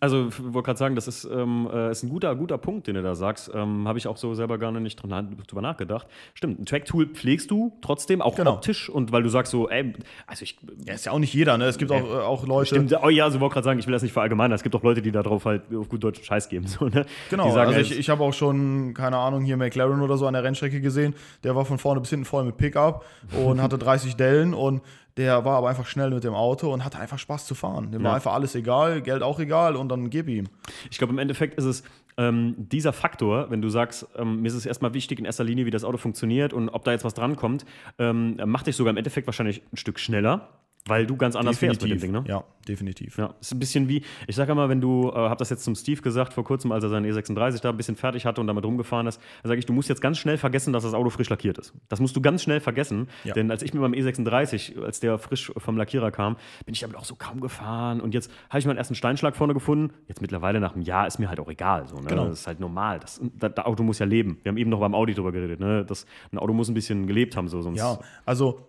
Also, 0.00 0.28
ich 0.28 0.42
wollte 0.42 0.62
gerade 0.66 0.78
sagen, 0.78 0.94
das 0.94 1.08
ist, 1.08 1.24
ähm, 1.24 1.68
äh, 1.72 1.90
ist 1.90 2.02
ein 2.02 2.08
guter, 2.08 2.34
guter 2.36 2.58
Punkt, 2.58 2.86
den 2.86 2.94
du 2.94 3.02
da 3.02 3.14
sagst. 3.14 3.50
Ähm, 3.54 3.86
Habe 3.88 3.98
ich 3.98 4.06
auch 4.06 4.16
so 4.16 4.34
selber 4.34 4.58
gar 4.58 4.70
nicht 4.72 5.00
drüber 5.02 5.62
nachgedacht. 5.62 6.06
Stimmt, 6.34 6.60
ein 6.60 6.66
Track-Tool 6.66 7.06
pflegst 7.08 7.50
du 7.50 7.76
trotzdem, 7.82 8.20
auch 8.22 8.36
Genau. 8.36 8.54
optisch. 8.54 8.88
Und 8.88 9.10
weil 9.12 9.22
du 9.22 9.28
sagst 9.28 9.50
so, 9.52 9.68
ey, 9.68 9.92
also 10.26 10.42
ich. 10.42 10.56
Ja, 10.86 10.94
ist 10.94 11.06
ja 11.06 11.12
auch 11.12 11.18
nicht 11.18 11.34
jeder, 11.34 11.58
ne? 11.58 11.64
Es 11.66 11.78
gibt 11.78 11.90
auch, 11.90 12.02
äh, 12.02 12.18
auch 12.22 12.46
Leute. 12.46 12.66
Stimmt, 12.68 12.94
oh 13.02 13.08
ja, 13.08 13.24
also 13.24 13.36
ich 13.36 13.40
wollte 13.40 13.54
gerade 13.54 13.64
sagen, 13.64 13.78
ich 13.80 13.86
will 13.86 13.92
das 13.92 14.02
nicht 14.02 14.12
verallgemeinern. 14.12 14.52
Es 14.54 14.62
gibt 14.62 14.74
auch 14.76 14.82
Leute, 14.82 15.02
die 15.02 15.10
darauf 15.12 15.44
halt 15.44 15.62
auf 15.74 15.88
gut 15.88 16.02
Deutsch 16.04 16.22
Scheiß 16.22 16.48
geben. 16.48 16.66
So, 16.78 16.86
ne? 16.86 17.06
Genau, 17.30 17.50
sagen, 17.50 17.68
also 17.74 17.78
ey, 17.78 17.82
ich, 17.82 17.98
ich 17.98 18.10
habe 18.10 18.22
auch 18.22 18.32
schon, 18.32 18.92
keine 18.94 19.16
Ahnung, 19.16 19.42
hier 19.42 19.56
McLaren 19.56 20.00
oder 20.02 20.16
so 20.16 20.26
an 20.26 20.34
der 20.34 20.44
Rennstrecke 20.44 20.80
gesehen. 20.80 21.14
Der 21.44 21.56
war 21.56 21.64
von 21.64 21.78
vorne 21.78 22.00
bis 22.00 22.10
hinten 22.10 22.24
voll 22.26 22.44
mit 22.44 22.56
Pickup 22.56 23.04
und 23.44 23.60
hatte 23.62 23.78
30 23.78 24.16
Dellen 24.16 24.54
und 24.54 24.82
der 25.18 25.44
war 25.44 25.58
aber 25.58 25.68
einfach 25.68 25.84
schnell 25.86 26.08
mit 26.10 26.24
dem 26.24 26.32
Auto 26.34 26.72
und 26.72 26.84
hatte 26.84 26.98
einfach 26.98 27.18
Spaß 27.18 27.44
zu 27.46 27.54
fahren. 27.54 27.90
Dem 27.92 28.02
war 28.02 28.12
Ja. 28.12 28.14
einfach 28.16 28.32
alles 28.32 28.54
egal, 28.54 29.02
Geld 29.02 29.22
auch 29.22 29.38
egal 29.40 29.76
und 29.76 29.90
dann 29.90 30.08
gib 30.08 30.28
ihm. 30.28 30.46
Ich 30.90 30.96
glaube, 30.96 31.12
im 31.12 31.18
Endeffekt 31.18 31.58
ist 31.58 31.64
es 31.64 31.82
ähm, 32.16 32.54
dieser 32.56 32.92
Faktor, 32.92 33.50
wenn 33.50 33.60
du 33.60 33.68
sagst, 33.68 34.06
ähm, 34.16 34.40
mir 34.42 34.48
ist 34.48 34.54
es 34.54 34.64
erstmal 34.64 34.94
wichtig 34.94 35.18
in 35.18 35.24
erster 35.24 35.44
Linie, 35.44 35.66
wie 35.66 35.70
das 35.70 35.84
Auto 35.84 35.98
funktioniert 35.98 36.52
und 36.52 36.68
ob 36.70 36.84
da 36.84 36.92
jetzt 36.92 37.04
was 37.04 37.14
drankommt, 37.14 37.66
ähm, 37.98 38.40
macht 38.46 38.66
dich 38.66 38.76
sogar 38.76 38.90
im 38.92 38.96
Endeffekt 38.96 39.26
wahrscheinlich 39.26 39.62
ein 39.72 39.76
Stück 39.76 39.98
schneller, 40.00 40.48
weil 40.88 41.06
du 41.06 41.16
ganz 41.16 41.36
anders 41.36 41.58
fährst 41.58 41.82
mit 41.82 41.90
dem 41.90 42.00
Ding, 42.00 42.10
ne? 42.12 42.24
Ja, 42.26 42.44
definitiv. 42.66 43.18
Ja, 43.18 43.34
ist 43.40 43.52
ein 43.52 43.58
bisschen 43.58 43.88
wie, 43.88 44.02
ich 44.26 44.36
sage 44.36 44.52
immer, 44.52 44.68
wenn 44.68 44.80
du, 44.80 45.10
äh, 45.10 45.14
habe 45.14 45.36
das 45.36 45.50
jetzt 45.50 45.64
zum 45.64 45.74
Steve 45.74 46.00
gesagt 46.02 46.32
vor 46.32 46.44
kurzem, 46.44 46.72
als 46.72 46.84
er 46.84 46.90
seinen 46.90 47.10
E36 47.10 47.60
da 47.62 47.70
ein 47.70 47.76
bisschen 47.76 47.96
fertig 47.96 48.26
hatte 48.26 48.40
und 48.40 48.46
damit 48.46 48.64
rumgefahren 48.64 49.06
ist, 49.06 49.20
da 49.42 49.48
sage 49.48 49.58
ich, 49.58 49.66
du 49.66 49.72
musst 49.72 49.88
jetzt 49.88 50.00
ganz 50.00 50.18
schnell 50.18 50.38
vergessen, 50.38 50.72
dass 50.72 50.82
das 50.84 50.94
Auto 50.94 51.10
frisch 51.10 51.28
lackiert 51.28 51.58
ist. 51.58 51.72
Das 51.88 52.00
musst 52.00 52.16
du 52.16 52.20
ganz 52.20 52.42
schnell 52.42 52.60
vergessen, 52.60 53.08
Ja. 53.24 53.34
denn 53.34 53.50
als 53.50 53.62
ich 53.62 53.72
mit 53.74 53.82
meinem 53.82 53.94
E36, 53.94 54.80
als 54.82 55.00
der 55.00 55.18
frisch 55.18 55.52
vom 55.56 55.76
Lackierer 55.76 56.10
kam, 56.10 56.36
bin 56.64 56.74
ich 56.74 56.80
damit 56.80 56.96
auch 56.96 57.04
so 57.04 57.14
kaum 57.16 57.40
gefahren 57.40 58.00
und 58.00 58.14
jetzt 58.14 58.30
habe 58.50 58.58
ich 58.60 58.66
meinen 58.66 58.78
ersten 58.78 58.94
Steinschlag 58.94 59.36
vorne 59.36 59.54
gefunden. 59.54 59.92
Jetzt 60.06 60.20
mittlerweile 60.20 60.60
nach 60.60 60.74
einem 60.74 60.82
Jahr 60.82 61.06
ist 61.06 61.18
mir 61.18 61.28
halt 61.28 61.40
auch 61.40 61.48
egal, 61.48 61.86
so, 61.88 61.96
ne? 61.96 62.06
Genau. 62.08 62.26
Das 62.28 62.40
ist 62.40 62.46
halt 62.46 62.60
normal. 62.60 62.98
Das, 63.00 63.20
das, 63.38 63.52
das 63.54 63.64
Auto 63.66 63.82
muss 63.82 63.98
ja 63.98 64.06
leben. 64.06 64.38
Wir 64.42 64.50
haben 64.50 64.56
eben 64.58 64.70
noch 64.70 64.80
beim 64.80 64.94
Audi 64.94 65.14
drüber 65.14 65.32
geredet, 65.32 65.60
ne? 65.60 65.84
Das, 65.84 66.06
ein 66.32 66.38
Auto 66.38 66.52
muss 66.52 66.68
ein 66.68 66.74
bisschen 66.74 67.06
gelebt 67.06 67.36
haben, 67.36 67.48
so 67.48 67.62
sonst. 67.62 67.78
Ja, 67.78 67.98
also 68.24 68.60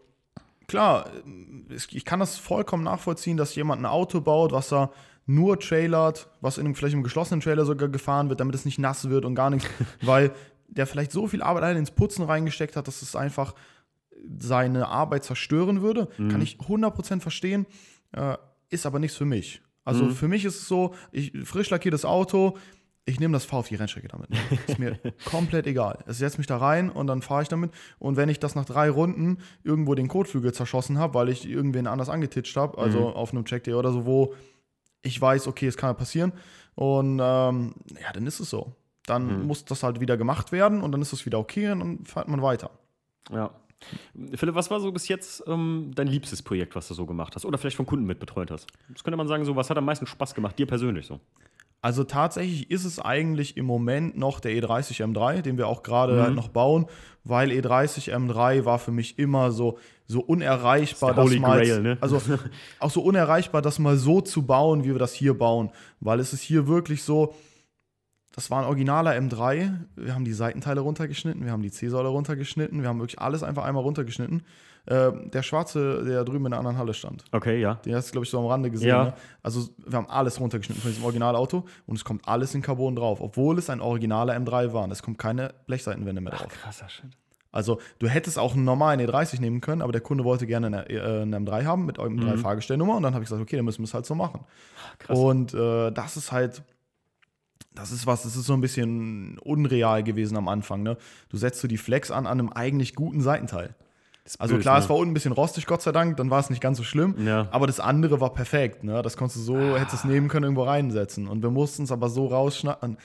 klar, 0.70 1.10
ich 1.92 2.06
kann 2.06 2.20
das 2.20 2.38
vollkommen 2.38 2.84
nachvollziehen, 2.84 3.38
dass 3.38 3.56
jemand 3.56 3.82
ein 3.82 3.86
Auto 3.86 4.22
baut, 4.22 4.52
was 4.52 4.72
er 4.72 4.92
nur 5.26 5.60
trailert, 5.60 6.30
was 6.42 6.58
in 6.58 6.66
einem, 6.66 6.76
vielleicht 6.76 6.96
im 6.96 7.04
geschlossenen 7.04 7.42
Trailer 7.42 7.66
sogar 7.66 7.90
gefahren 7.90 8.30
wird, 8.30 8.40
damit 8.40 8.56
es 8.56 8.66
nicht 8.66 8.80
nass 8.80 9.10
wird 9.10 9.26
und 9.26 9.36
gar 9.36 9.50
nichts, 9.50 9.68
weil 10.02 10.32
der 10.68 10.88
vielleicht 10.88 11.12
so 11.12 11.28
viel 11.28 11.42
Arbeit 11.42 11.64
allein 11.64 11.78
ins 11.78 11.92
Putzen 11.92 12.24
reingesteckt 12.24 12.76
hat, 12.76 12.88
dass 12.88 13.02
es 13.02 13.16
einfach 13.16 13.54
seine 14.38 14.88
Arbeit 14.88 15.24
zerstören 15.24 15.82
würde. 15.82 16.08
Kann 16.30 16.42
ich 16.42 16.58
100% 16.58 17.22
verstehen, 17.22 17.66
äh, 18.12 18.38
ist 18.70 18.86
aber 18.86 19.00
nichts 19.00 19.18
für 19.18 19.26
mich. 19.26 19.62
Also 19.86 20.10
für 20.10 20.28
mich 20.28 20.46
ist 20.46 20.56
es 20.56 20.68
so, 20.68 20.94
ich 21.12 21.32
frisch 21.46 21.70
lackiertes 21.72 22.06
Auto, 22.06 22.58
ich 23.10 23.20
nehme 23.20 23.34
das 23.34 23.46
fahr 23.46 23.60
auf 23.60 23.68
die 23.68 23.76
Rennstrecke 23.76 24.08
damit. 24.08 24.30
Ist 24.68 24.80
mir 24.80 25.00
komplett 25.26 25.66
egal. 25.68 26.04
Es 26.06 26.20
setzt 26.20 26.38
mich 26.38 26.48
da 26.48 26.58
rein 26.58 26.90
und 26.90 27.08
dann 27.08 27.22
fahre 27.22 27.42
ich 27.42 27.48
damit. 27.48 27.72
Und 27.98 28.16
wenn 28.18 28.30
ich 28.30 28.40
das 28.40 28.56
nach 28.56 28.66
drei 28.66 28.90
Runden 28.90 29.40
irgendwo 29.64 29.96
den 29.96 30.08
Kotflügel 30.08 30.54
zerschossen 30.54 31.00
habe, 31.00 31.16
weil 31.16 31.30
ich 31.30 31.50
irgendwen 31.50 31.88
anders 31.88 32.10
angetitscht 32.10 32.56
habe, 32.56 32.78
also 32.78 33.10
auf 33.10 33.32
einem 33.32 33.46
Check 33.46 33.64
Day 33.64 33.74
oder 33.74 33.92
so, 33.92 34.06
wo 34.06 34.36
ich 35.02 35.20
weiß, 35.20 35.48
okay, 35.48 35.68
es 35.68 35.78
kann 35.78 35.90
ja 35.90 35.94
passieren. 35.94 36.34
Und 36.76 37.20
ähm, 37.22 37.74
ja, 38.00 38.14
dann 38.14 38.28
ist 38.28 38.40
es 38.40 38.50
so. 38.50 38.74
Dann 39.06 39.48
muss 39.48 39.66
das 39.66 39.82
halt 39.82 40.00
wieder 40.00 40.18
gemacht 40.18 40.52
werden 40.52 40.82
und 40.82 40.92
dann 40.92 41.02
ist 41.02 41.14
es 41.14 41.26
wieder 41.26 41.40
okay 41.40 41.72
und 41.72 41.80
dann 41.80 42.06
fährt 42.06 42.28
man 42.28 42.44
weiter. 42.44 42.70
Ja. 43.32 43.50
Philipp, 44.36 44.56
was 44.56 44.70
war 44.70 44.80
so 44.80 44.92
bis 44.92 45.08
jetzt 45.08 45.42
ähm, 45.48 45.92
dein 45.96 46.08
liebstes 46.08 46.44
Projekt, 46.44 46.76
was 46.76 46.88
du 46.90 46.94
so 46.94 47.06
gemacht 47.06 47.36
hast? 47.36 47.46
Oder 47.46 47.58
vielleicht 47.58 47.78
von 47.78 47.86
Kunden 47.86 48.06
mitbetreut 48.06 48.52
hast? 48.52 48.68
Das 48.90 49.04
könnte 49.04 49.18
man 49.18 49.28
sagen, 49.28 49.46
so, 49.46 49.56
was 49.56 49.70
hat 49.70 49.78
am 49.78 49.86
meisten 49.86 50.06
Spaß 50.06 50.36
gemacht, 50.36 50.60
dir 50.60 50.68
persönlich 50.68 51.08
so? 51.08 51.20
Also 51.82 52.04
tatsächlich 52.04 52.70
ist 52.70 52.84
es 52.84 53.00
eigentlich 53.00 53.56
im 53.56 53.66
Moment 53.66 54.18
noch 54.18 54.42
der 54.42 54.52
E 54.52 54.60
E30 54.60 55.02
M3, 55.02 55.42
den 55.42 55.58
wir 55.58 55.68
auch 55.68 55.82
gerade 55.82 56.22
halt 56.22 56.36
noch 56.36 56.50
bauen, 56.50 56.88
weil 57.24 57.52
E 57.52 57.62
E30 57.62 58.14
M3 58.14 58.66
war 58.66 58.80
für 58.80 58.92
mich 58.92 59.18
immer 59.18 59.52
so, 59.52 59.78
so 60.06 60.20
unerreichbar, 60.20 61.14
Das 61.14 61.26
ist 61.26 61.32
der 61.34 61.40
das 61.40 61.50
Holy 61.50 61.62
mal, 61.62 61.62
Grail, 61.62 61.82
ne? 61.82 61.98
also 62.02 62.22
auch 62.80 62.92
so 62.92 63.02
unerreichbar, 63.02 63.62
das 63.62 63.80
mal 63.80 63.96
so 63.96 64.20
zu 64.20 64.46
bauen, 64.46 64.84
wie 64.84 64.90
wir 64.90 65.00
das 65.00 65.14
hier 65.14 65.38
bauen, 65.38 65.70
weil 66.02 66.20
es 66.20 66.34
ist 66.34 66.42
hier 66.42 66.68
wirklich 66.68 67.04
so, 67.04 67.34
das 68.36 68.52
war 68.52 68.60
ein 68.60 68.66
originaler 68.66 69.12
M3, 69.12 69.72
wir 69.96 70.14
haben 70.14 70.26
die 70.26 70.34
Seitenteile 70.34 70.82
runtergeschnitten, 70.82 71.46
wir 71.46 71.52
haben 71.52 71.62
die 71.62 71.72
C-Säule 71.72 72.10
runtergeschnitten, 72.10 72.82
wir 72.82 72.90
haben 72.90 73.00
wirklich 73.00 73.20
alles 73.20 73.42
einfach 73.44 73.64
einmal 73.64 73.84
runtergeschnitten. 73.84 74.44
Äh, 74.90 75.12
der 75.30 75.44
Schwarze, 75.44 76.04
der 76.04 76.24
drüben 76.26 76.46
in 76.46 76.52
der 76.52 76.60
anderen 76.60 76.78
Halle 76.78 76.94
stand, 76.94 77.24
Okay, 77.32 77.62
ja. 77.62 77.76
den 77.76 77.94
hast 77.96 78.08
du, 78.08 78.12
glaube 78.14 78.26
ich, 78.26 78.30
so 78.32 78.40
am 78.40 78.48
Rande 78.48 78.72
gesehen. 78.72 78.90
Ja. 78.90 79.04
Ne? 79.06 79.14
Also, 79.44 79.70
wir 79.86 79.98
haben 79.98 80.10
alles 80.10 80.40
runtergeschnitten 80.40 80.82
von 80.82 80.90
diesem 80.92 81.04
Originalauto 81.04 81.66
und 81.86 81.96
es 81.96 82.04
kommt 82.04 82.28
alles 82.28 82.56
in 82.56 82.62
Carbon 82.62 82.96
drauf, 82.96 83.22
obwohl 83.22 83.60
es 83.60 83.70
ein 83.70 83.82
originaler 83.82 84.36
M3 84.36 84.74
war. 84.74 84.84
Und 84.86 84.92
es 84.92 85.04
kommt 85.04 85.18
keine 85.20 85.54
Blechseitenwände 85.68 86.22
mehr 86.22 86.34
drauf. 86.34 86.48
Krasser 86.50 86.90
Shit. 86.90 87.06
Also, 87.52 87.80
du 88.00 88.08
hättest 88.08 88.38
auch 88.40 88.54
einen 88.54 88.64
normalen 88.64 89.00
E30 89.00 89.42
nehmen 89.42 89.60
können, 89.62 89.82
aber 89.82 89.92
der 89.92 90.02
Kunde 90.02 90.24
wollte 90.24 90.46
gerne 90.48 90.68
eine, 90.68 90.90
äh, 90.90 91.22
eine 91.22 91.38
M3 91.38 91.66
haben 91.66 91.86
mit 91.86 91.98
Mhm. 91.98 92.20
M3 92.20 92.38
Fahrgestellnummer 92.38 92.96
und 92.98 93.04
dann 93.04 93.14
habe 93.14 93.24
ich 93.24 93.30
gesagt, 93.30 93.42
okay, 93.42 93.56
dann 93.56 93.66
müssen 93.66 93.80
wir 93.80 93.86
es 93.86 93.94
halt 93.94 94.06
so 94.06 94.14
machen. 94.16 94.42
Krass. 95.00 95.18
Und 95.18 95.54
äh, 95.54 95.92
das 95.92 96.16
ist 96.18 96.32
halt, 96.32 96.62
das 97.74 97.92
ist 97.92 98.06
was, 98.08 98.24
das 98.24 98.36
ist 98.36 98.46
so 98.46 98.54
ein 98.54 98.62
bisschen 98.62 99.38
unreal 99.40 100.04
gewesen 100.04 100.36
am 100.38 100.48
Anfang. 100.48 100.84
Ne? 100.84 100.98
Du 101.30 101.38
setzt 101.38 101.60
so 101.62 101.68
die 101.68 101.78
Flex 101.78 102.12
an 102.12 102.28
an 102.28 102.40
einem 102.40 102.50
eigentlich 102.50 102.96
guten 102.96 103.22
Seitenteil. 103.22 103.76
Also 104.38 104.56
böse, 104.56 104.62
klar, 104.62 104.78
ne? 104.78 104.84
es 104.84 104.90
war 104.90 104.98
unten 104.98 105.12
ein 105.12 105.14
bisschen 105.14 105.32
rostig, 105.32 105.66
Gott 105.66 105.82
sei 105.82 105.92
Dank, 105.92 106.18
dann 106.18 106.30
war 106.30 106.40
es 106.40 106.50
nicht 106.50 106.62
ganz 106.62 106.78
so 106.78 106.84
schlimm. 106.84 107.16
Ja. 107.26 107.48
Aber 107.52 107.68
das 107.68 107.80
andere 107.80 108.20
war 108.22 108.34
perfekt, 108.34 108.84
ne? 108.84 109.02
Das 109.02 109.18
konntest 109.18 109.40
du 109.40 109.44
so, 109.44 109.78
hättest 109.78 109.94
es 109.94 110.04
nehmen 110.04 110.28
können, 110.28 110.44
irgendwo 110.44 110.64
reinsetzen. 110.64 111.28
Und 111.28 111.42
wir 111.42 111.50
mussten 111.50 111.84
es 111.84 111.92
aber 111.92 112.10
so 112.10 112.28
rausschneiden. 112.28 112.98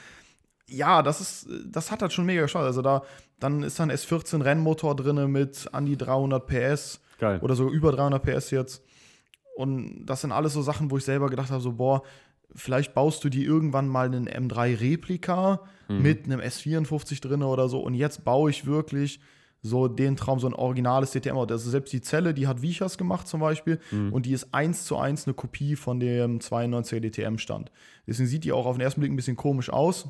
Ja, 0.66 1.02
das 1.02 1.20
ist, 1.20 1.48
das 1.66 1.90
hat 1.90 2.02
halt 2.02 2.12
schon 2.12 2.26
mega 2.26 2.42
geschaut. 2.42 2.64
Also 2.64 2.82
da, 2.82 3.02
dann 3.38 3.62
ist 3.62 3.78
da 3.78 3.84
ein 3.84 3.92
S14 3.92 4.42
Rennmotor 4.42 4.96
drin 4.96 5.30
mit 5.30 5.68
an 5.72 5.86
die 5.86 5.96
300 5.96 6.46
PS 6.46 7.00
Geil. 7.18 7.38
oder 7.40 7.54
sogar 7.54 7.72
über 7.72 7.92
300 7.92 8.22
PS 8.22 8.50
jetzt. 8.50 8.82
Und 9.56 10.06
das 10.06 10.22
sind 10.22 10.32
alles 10.32 10.52
so 10.52 10.62
Sachen, 10.62 10.90
wo 10.90 10.96
ich 10.96 11.04
selber 11.04 11.28
gedacht 11.28 11.50
habe, 11.50 11.60
so, 11.60 11.72
boah, 11.72 12.02
vielleicht 12.54 12.94
baust 12.94 13.22
du 13.24 13.28
dir 13.28 13.44
irgendwann 13.44 13.88
mal 13.88 14.06
einen 14.06 14.28
M3-Replika 14.28 15.60
mit 15.88 16.24
einem 16.24 16.40
S54 16.40 17.20
drin 17.20 17.42
oder 17.42 17.68
so. 17.68 17.80
Und 17.80 17.94
jetzt 17.94 18.24
baue 18.24 18.50
ich 18.50 18.66
wirklich 18.66 19.20
so 19.66 19.88
den 19.88 20.14
Traum, 20.14 20.38
so 20.38 20.46
ein 20.46 20.52
originales 20.52 21.12
DTM. 21.12 21.38
Also 21.38 21.70
selbst 21.70 21.92
die 21.92 22.02
Zelle, 22.02 22.34
die 22.34 22.46
hat 22.46 22.60
Vichas 22.60 22.98
gemacht 22.98 23.26
zum 23.26 23.40
Beispiel. 23.40 23.80
Und 24.10 24.26
die 24.26 24.32
ist 24.32 24.52
eins 24.52 24.84
zu 24.84 24.98
eins 24.98 25.26
eine 25.26 25.32
Kopie 25.32 25.74
von 25.74 25.98
dem 25.98 26.38
92er 26.38 27.00
DTM-Stand. 27.00 27.72
Deswegen 28.06 28.28
sieht 28.28 28.44
die 28.44 28.52
auch 28.52 28.66
auf 28.66 28.76
den 28.76 28.82
ersten 28.82 29.00
Blick 29.00 29.10
ein 29.10 29.16
bisschen 29.16 29.36
komisch 29.36 29.70
aus. 29.70 30.08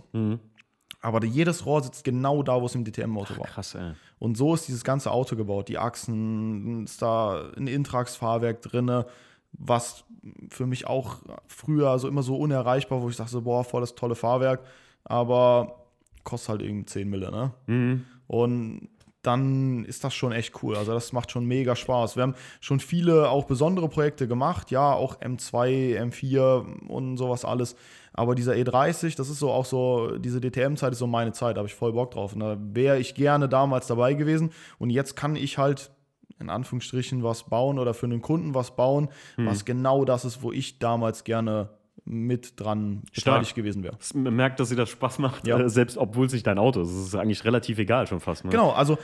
Aber 1.00 1.24
jedes 1.24 1.66
Rohr 1.66 1.82
sitzt 1.82 2.02
genau 2.02 2.42
da, 2.42 2.60
wo 2.60 2.66
es 2.66 2.74
im 2.74 2.84
DTM-Motor 2.84 3.38
war. 3.38 3.46
Krass, 3.46 3.76
ey. 3.76 3.92
Und 4.18 4.36
so 4.36 4.54
ist 4.54 4.66
dieses 4.66 4.82
ganze 4.82 5.12
Auto 5.12 5.36
gebaut. 5.36 5.68
Die 5.68 5.78
Achsen, 5.78 6.84
ist 6.84 7.00
da 7.00 7.52
ein 7.56 7.68
Intrax-Fahrwerk 7.68 8.60
drin, 8.60 9.04
was 9.52 10.04
für 10.48 10.66
mich 10.66 10.88
auch 10.88 11.18
früher 11.46 11.96
so 12.00 12.08
immer 12.08 12.24
so 12.24 12.36
unerreichbar, 12.36 13.02
wo 13.02 13.08
ich 13.08 13.16
dachte, 13.16 13.40
boah, 13.42 13.62
voll 13.62 13.82
das 13.82 13.94
tolle 13.94 14.16
Fahrwerk, 14.16 14.64
aber 15.04 15.84
kostet 16.24 16.48
halt 16.48 16.62
irgendwie 16.62 16.86
10 16.86 17.08
Mille, 17.08 17.30
ne? 17.30 17.52
Mhm. 17.66 18.04
Und 18.26 18.88
dann 19.26 19.84
ist 19.84 20.04
das 20.04 20.14
schon 20.14 20.32
echt 20.32 20.62
cool. 20.62 20.76
Also 20.76 20.92
das 20.92 21.12
macht 21.12 21.30
schon 21.30 21.44
mega 21.44 21.74
Spaß. 21.74 22.16
Wir 22.16 22.22
haben 22.22 22.34
schon 22.60 22.80
viele 22.80 23.28
auch 23.28 23.44
besondere 23.44 23.88
Projekte 23.88 24.28
gemacht, 24.28 24.70
ja, 24.70 24.92
auch 24.92 25.20
M2, 25.20 25.98
M4 26.00 26.86
und 26.88 27.16
sowas 27.16 27.44
alles. 27.44 27.76
Aber 28.12 28.34
dieser 28.34 28.52
E30, 28.52 29.16
das 29.16 29.28
ist 29.28 29.40
so 29.40 29.50
auch 29.50 29.64
so, 29.64 30.18
diese 30.18 30.40
DTM-Zeit 30.40 30.92
ist 30.92 31.00
so 31.00 31.06
meine 31.06 31.32
Zeit, 31.32 31.56
da 31.56 31.58
habe 31.58 31.68
ich 31.68 31.74
voll 31.74 31.92
Bock 31.92 32.12
drauf. 32.12 32.32
Und 32.32 32.40
da 32.40 32.56
wäre 32.58 32.98
ich 32.98 33.14
gerne 33.14 33.48
damals 33.48 33.86
dabei 33.86 34.14
gewesen. 34.14 34.50
Und 34.78 34.90
jetzt 34.90 35.16
kann 35.16 35.34
ich 35.34 35.58
halt 35.58 35.90
in 36.38 36.50
Anführungsstrichen 36.50 37.22
was 37.22 37.44
bauen 37.44 37.78
oder 37.78 37.94
für 37.94 38.06
einen 38.06 38.22
Kunden 38.22 38.54
was 38.54 38.76
bauen, 38.76 39.08
hm. 39.36 39.46
was 39.46 39.64
genau 39.64 40.04
das 40.04 40.24
ist, 40.24 40.42
wo 40.42 40.52
ich 40.52 40.78
damals 40.78 41.24
gerne 41.24 41.70
mit 42.04 42.60
dran 42.60 43.02
beteiligt 43.14 43.54
gewesen 43.54 43.82
wäre. 43.82 43.96
Man 44.14 44.34
merkt, 44.36 44.60
dass 44.60 44.68
sie 44.68 44.76
das 44.76 44.90
Spaß 44.90 45.18
macht, 45.18 45.46
ja. 45.46 45.58
äh, 45.58 45.68
selbst 45.68 45.96
obwohl 45.96 46.26
es 46.26 46.32
nicht 46.32 46.46
dein 46.46 46.58
Auto 46.58 46.82
ist. 46.82 46.90
Es 46.90 47.06
ist 47.06 47.14
eigentlich 47.14 47.44
relativ 47.44 47.78
egal 47.78 48.06
schon 48.06 48.20
fast. 48.20 48.44
Ne? 48.44 48.50
Genau, 48.50 48.70
also 48.70 48.98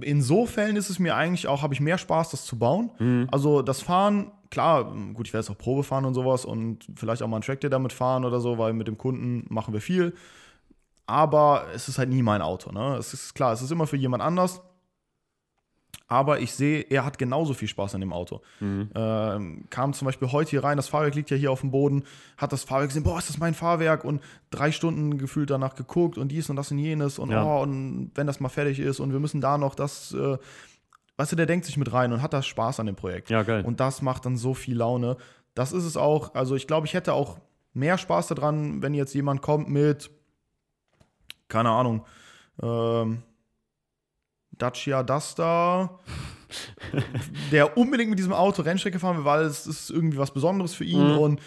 in 0.00 0.22
so 0.22 0.46
Fällen 0.46 0.76
ist 0.76 0.90
es 0.90 0.98
mir 0.98 1.16
eigentlich 1.16 1.46
auch, 1.46 1.62
habe 1.62 1.74
ich 1.74 1.80
mehr 1.80 1.98
Spaß, 1.98 2.30
das 2.30 2.44
zu 2.44 2.58
bauen. 2.58 2.90
Mhm. 2.98 3.28
Also 3.30 3.62
das 3.62 3.82
Fahren, 3.82 4.32
klar, 4.50 4.92
gut, 5.14 5.26
ich 5.26 5.32
werde 5.32 5.44
jetzt 5.44 5.50
auch 5.50 5.58
Probe 5.58 5.82
fahren 5.82 6.04
und 6.04 6.14
sowas 6.14 6.44
und 6.44 6.86
vielleicht 6.96 7.22
auch 7.22 7.28
mal 7.28 7.36
einen 7.36 7.44
Trackday 7.44 7.70
damit 7.70 7.92
fahren 7.92 8.24
oder 8.24 8.40
so, 8.40 8.58
weil 8.58 8.72
mit 8.72 8.88
dem 8.88 8.98
Kunden 8.98 9.46
machen 9.48 9.72
wir 9.72 9.80
viel. 9.80 10.14
Aber 11.06 11.66
es 11.74 11.88
ist 11.88 11.98
halt 11.98 12.08
nie 12.08 12.22
mein 12.22 12.42
Auto. 12.42 12.70
Ne? 12.70 12.96
Es 12.96 13.12
ist 13.12 13.34
klar, 13.34 13.52
es 13.52 13.62
ist 13.62 13.72
immer 13.72 13.86
für 13.86 13.96
jemand 13.96 14.22
anders 14.22 14.62
aber 16.10 16.40
ich 16.40 16.52
sehe, 16.52 16.82
er 16.90 17.04
hat 17.04 17.18
genauso 17.18 17.54
viel 17.54 17.68
Spaß 17.68 17.94
an 17.94 18.00
dem 18.00 18.12
Auto. 18.12 18.42
Mhm. 18.58 18.90
Ähm, 18.96 19.64
kam 19.70 19.92
zum 19.92 20.06
Beispiel 20.06 20.32
heute 20.32 20.50
hier 20.50 20.64
rein, 20.64 20.76
das 20.76 20.88
Fahrwerk 20.88 21.14
liegt 21.14 21.30
ja 21.30 21.36
hier 21.36 21.52
auf 21.52 21.60
dem 21.60 21.70
Boden, 21.70 22.02
hat 22.36 22.52
das 22.52 22.64
Fahrwerk 22.64 22.88
gesehen, 22.88 23.04
boah, 23.04 23.16
ist 23.16 23.28
das 23.28 23.38
mein 23.38 23.54
Fahrwerk 23.54 24.04
und 24.04 24.20
drei 24.50 24.72
Stunden 24.72 25.18
gefühlt 25.18 25.50
danach 25.50 25.76
geguckt 25.76 26.18
und 26.18 26.28
dies 26.32 26.50
und 26.50 26.56
das 26.56 26.72
und 26.72 26.78
jenes 26.78 27.20
und, 27.20 27.30
ja. 27.30 27.44
oh, 27.44 27.62
und 27.62 28.10
wenn 28.16 28.26
das 28.26 28.40
mal 28.40 28.48
fertig 28.48 28.80
ist 28.80 28.98
und 28.98 29.12
wir 29.12 29.20
müssen 29.20 29.40
da 29.40 29.56
noch 29.56 29.76
das, 29.76 30.12
äh, 30.12 30.36
weißt 31.16 31.30
du, 31.30 31.36
der 31.36 31.46
denkt 31.46 31.64
sich 31.64 31.76
mit 31.76 31.92
rein 31.92 32.12
und 32.12 32.22
hat 32.22 32.32
da 32.32 32.42
Spaß 32.42 32.80
an 32.80 32.86
dem 32.86 32.96
Projekt. 32.96 33.30
Ja, 33.30 33.44
geil. 33.44 33.64
Und 33.64 33.78
das 33.78 34.02
macht 34.02 34.26
dann 34.26 34.36
so 34.36 34.52
viel 34.52 34.76
Laune. 34.76 35.16
Das 35.54 35.70
ist 35.70 35.84
es 35.84 35.96
auch, 35.96 36.34
also 36.34 36.56
ich 36.56 36.66
glaube, 36.66 36.88
ich 36.88 36.94
hätte 36.94 37.12
auch 37.12 37.38
mehr 37.72 37.98
Spaß 37.98 38.26
daran, 38.26 38.82
wenn 38.82 38.94
jetzt 38.94 39.14
jemand 39.14 39.42
kommt 39.42 39.68
mit, 39.68 40.10
keine 41.46 41.70
Ahnung, 41.70 42.04
ähm, 42.60 43.22
Dacia 44.60 45.02
Duster, 45.02 45.98
der 47.52 47.76
unbedingt 47.76 48.10
mit 48.10 48.18
diesem 48.18 48.32
Auto 48.32 48.62
Rennstrecke 48.62 48.98
fahren 48.98 49.18
will, 49.18 49.24
weil 49.24 49.42
es 49.42 49.66
ist 49.66 49.90
irgendwie 49.90 50.18
was 50.18 50.32
Besonderes 50.32 50.74
für 50.74 50.84
ihn 50.84 51.12
mhm. 51.12 51.18
und 51.18 51.40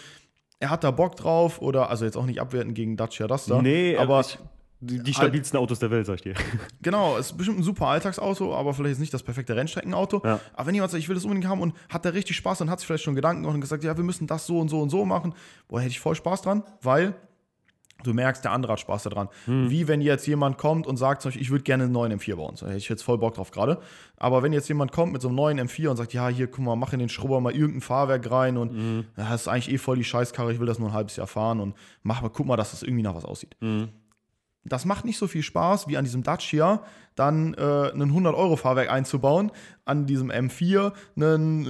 er 0.60 0.70
hat 0.70 0.84
da 0.84 0.90
Bock 0.90 1.16
drauf 1.16 1.60
oder, 1.60 1.90
also 1.90 2.04
jetzt 2.04 2.16
auch 2.16 2.26
nicht 2.26 2.40
abwerten 2.40 2.74
gegen 2.74 2.96
Dacia 2.96 3.26
Duster. 3.26 3.60
Nee, 3.60 3.96
aber 3.96 4.20
ich, 4.20 4.38
die, 4.80 5.02
die, 5.02 5.14
stabilsten 5.14 5.58
Autos 5.58 5.78
der 5.78 5.90
Welt, 5.90 6.06
sag 6.06 6.16
ich 6.16 6.22
dir. 6.22 6.34
Genau, 6.82 7.16
es 7.16 7.26
ist 7.26 7.36
bestimmt 7.36 7.58
ein 7.58 7.62
super 7.62 7.86
Alltagsauto, 7.86 8.54
aber 8.54 8.74
vielleicht 8.74 8.94
ist 8.94 8.98
nicht 8.98 9.14
das 9.14 9.22
perfekte 9.22 9.56
Rennstreckenauto. 9.56 10.20
Ja. 10.24 10.40
Aber 10.52 10.66
wenn 10.66 10.74
jemand 10.74 10.92
sagt, 10.92 11.02
ich 11.02 11.08
will 11.08 11.14
das 11.14 11.24
unbedingt 11.24 11.48
haben 11.48 11.60
und 11.60 11.74
hat 11.88 12.04
da 12.04 12.10
richtig 12.10 12.36
Spaß, 12.36 12.58
dann 12.58 12.70
hat 12.70 12.80
sich 12.80 12.86
vielleicht 12.86 13.04
schon 13.04 13.14
Gedanken 13.14 13.42
gemacht 13.42 13.54
und 13.54 13.60
gesagt, 13.60 13.82
ja, 13.82 13.96
wir 13.96 14.04
müssen 14.04 14.26
das 14.26 14.46
so 14.46 14.58
und 14.58 14.68
so 14.68 14.80
und 14.80 14.90
so 14.90 15.04
machen. 15.04 15.34
Boah, 15.68 15.80
hätte 15.80 15.90
ich 15.90 16.00
voll 16.00 16.14
Spaß 16.14 16.42
dran, 16.42 16.62
weil 16.82 17.14
Du 18.04 18.14
merkst, 18.14 18.44
der 18.44 18.52
andere 18.52 18.72
hat 18.72 18.80
Spaß 18.80 19.04
daran. 19.04 19.28
Hm. 19.46 19.70
Wie 19.70 19.88
wenn 19.88 20.00
jetzt 20.00 20.26
jemand 20.26 20.58
kommt 20.58 20.86
und 20.86 20.96
sagt, 20.96 21.22
zum 21.22 21.30
Beispiel, 21.30 21.42
ich 21.42 21.50
würde 21.50 21.64
gerne 21.64 21.84
einen 21.84 21.92
neuen 21.92 22.12
M4 22.12 22.36
bauen. 22.36 22.56
So, 22.56 22.66
hätte 22.66 22.76
ich 22.76 22.88
jetzt 22.88 23.02
voll 23.02 23.18
Bock 23.18 23.34
drauf 23.34 23.50
gerade. 23.50 23.78
Aber 24.16 24.42
wenn 24.42 24.52
jetzt 24.52 24.68
jemand 24.68 24.92
kommt 24.92 25.12
mit 25.12 25.22
so 25.22 25.28
einem 25.28 25.36
neuen 25.36 25.60
M4 25.60 25.88
und 25.88 25.96
sagt, 25.96 26.12
ja, 26.12 26.28
hier, 26.28 26.46
guck 26.46 26.64
mal, 26.64 26.76
mach 26.76 26.92
in 26.92 27.00
den 27.00 27.08
Schrubber 27.08 27.40
mal 27.40 27.52
irgendein 27.52 27.80
Fahrwerk 27.80 28.30
rein 28.30 28.56
und 28.56 28.72
mhm. 28.72 29.04
das 29.16 29.42
ist 29.42 29.48
eigentlich 29.48 29.72
eh 29.72 29.78
voll 29.78 29.96
die 29.96 30.04
Scheißkarre, 30.04 30.52
ich 30.52 30.60
will 30.60 30.66
das 30.66 30.78
nur 30.78 30.88
ein 30.88 30.94
halbes 30.94 31.16
Jahr 31.16 31.26
fahren 31.26 31.60
und 31.60 31.74
mach 32.02 32.22
mal, 32.22 32.28
guck 32.28 32.46
mal, 32.46 32.56
dass 32.56 32.70
das 32.70 32.82
irgendwie 32.82 33.02
nach 33.02 33.14
was 33.14 33.24
aussieht. 33.24 33.56
Mhm. 33.60 33.88
Das 34.66 34.86
macht 34.86 35.04
nicht 35.04 35.18
so 35.18 35.26
viel 35.26 35.42
Spaß, 35.42 35.88
wie 35.88 35.96
an 35.98 36.04
diesem 36.04 36.22
Dacia 36.22 36.82
dann 37.14 37.54
äh, 37.54 37.90
ein 37.92 38.12
100-Euro-Fahrwerk 38.12 38.90
einzubauen, 38.90 39.52
an 39.84 40.06
diesem 40.06 40.30
M4 40.30 40.92
einen 41.16 41.66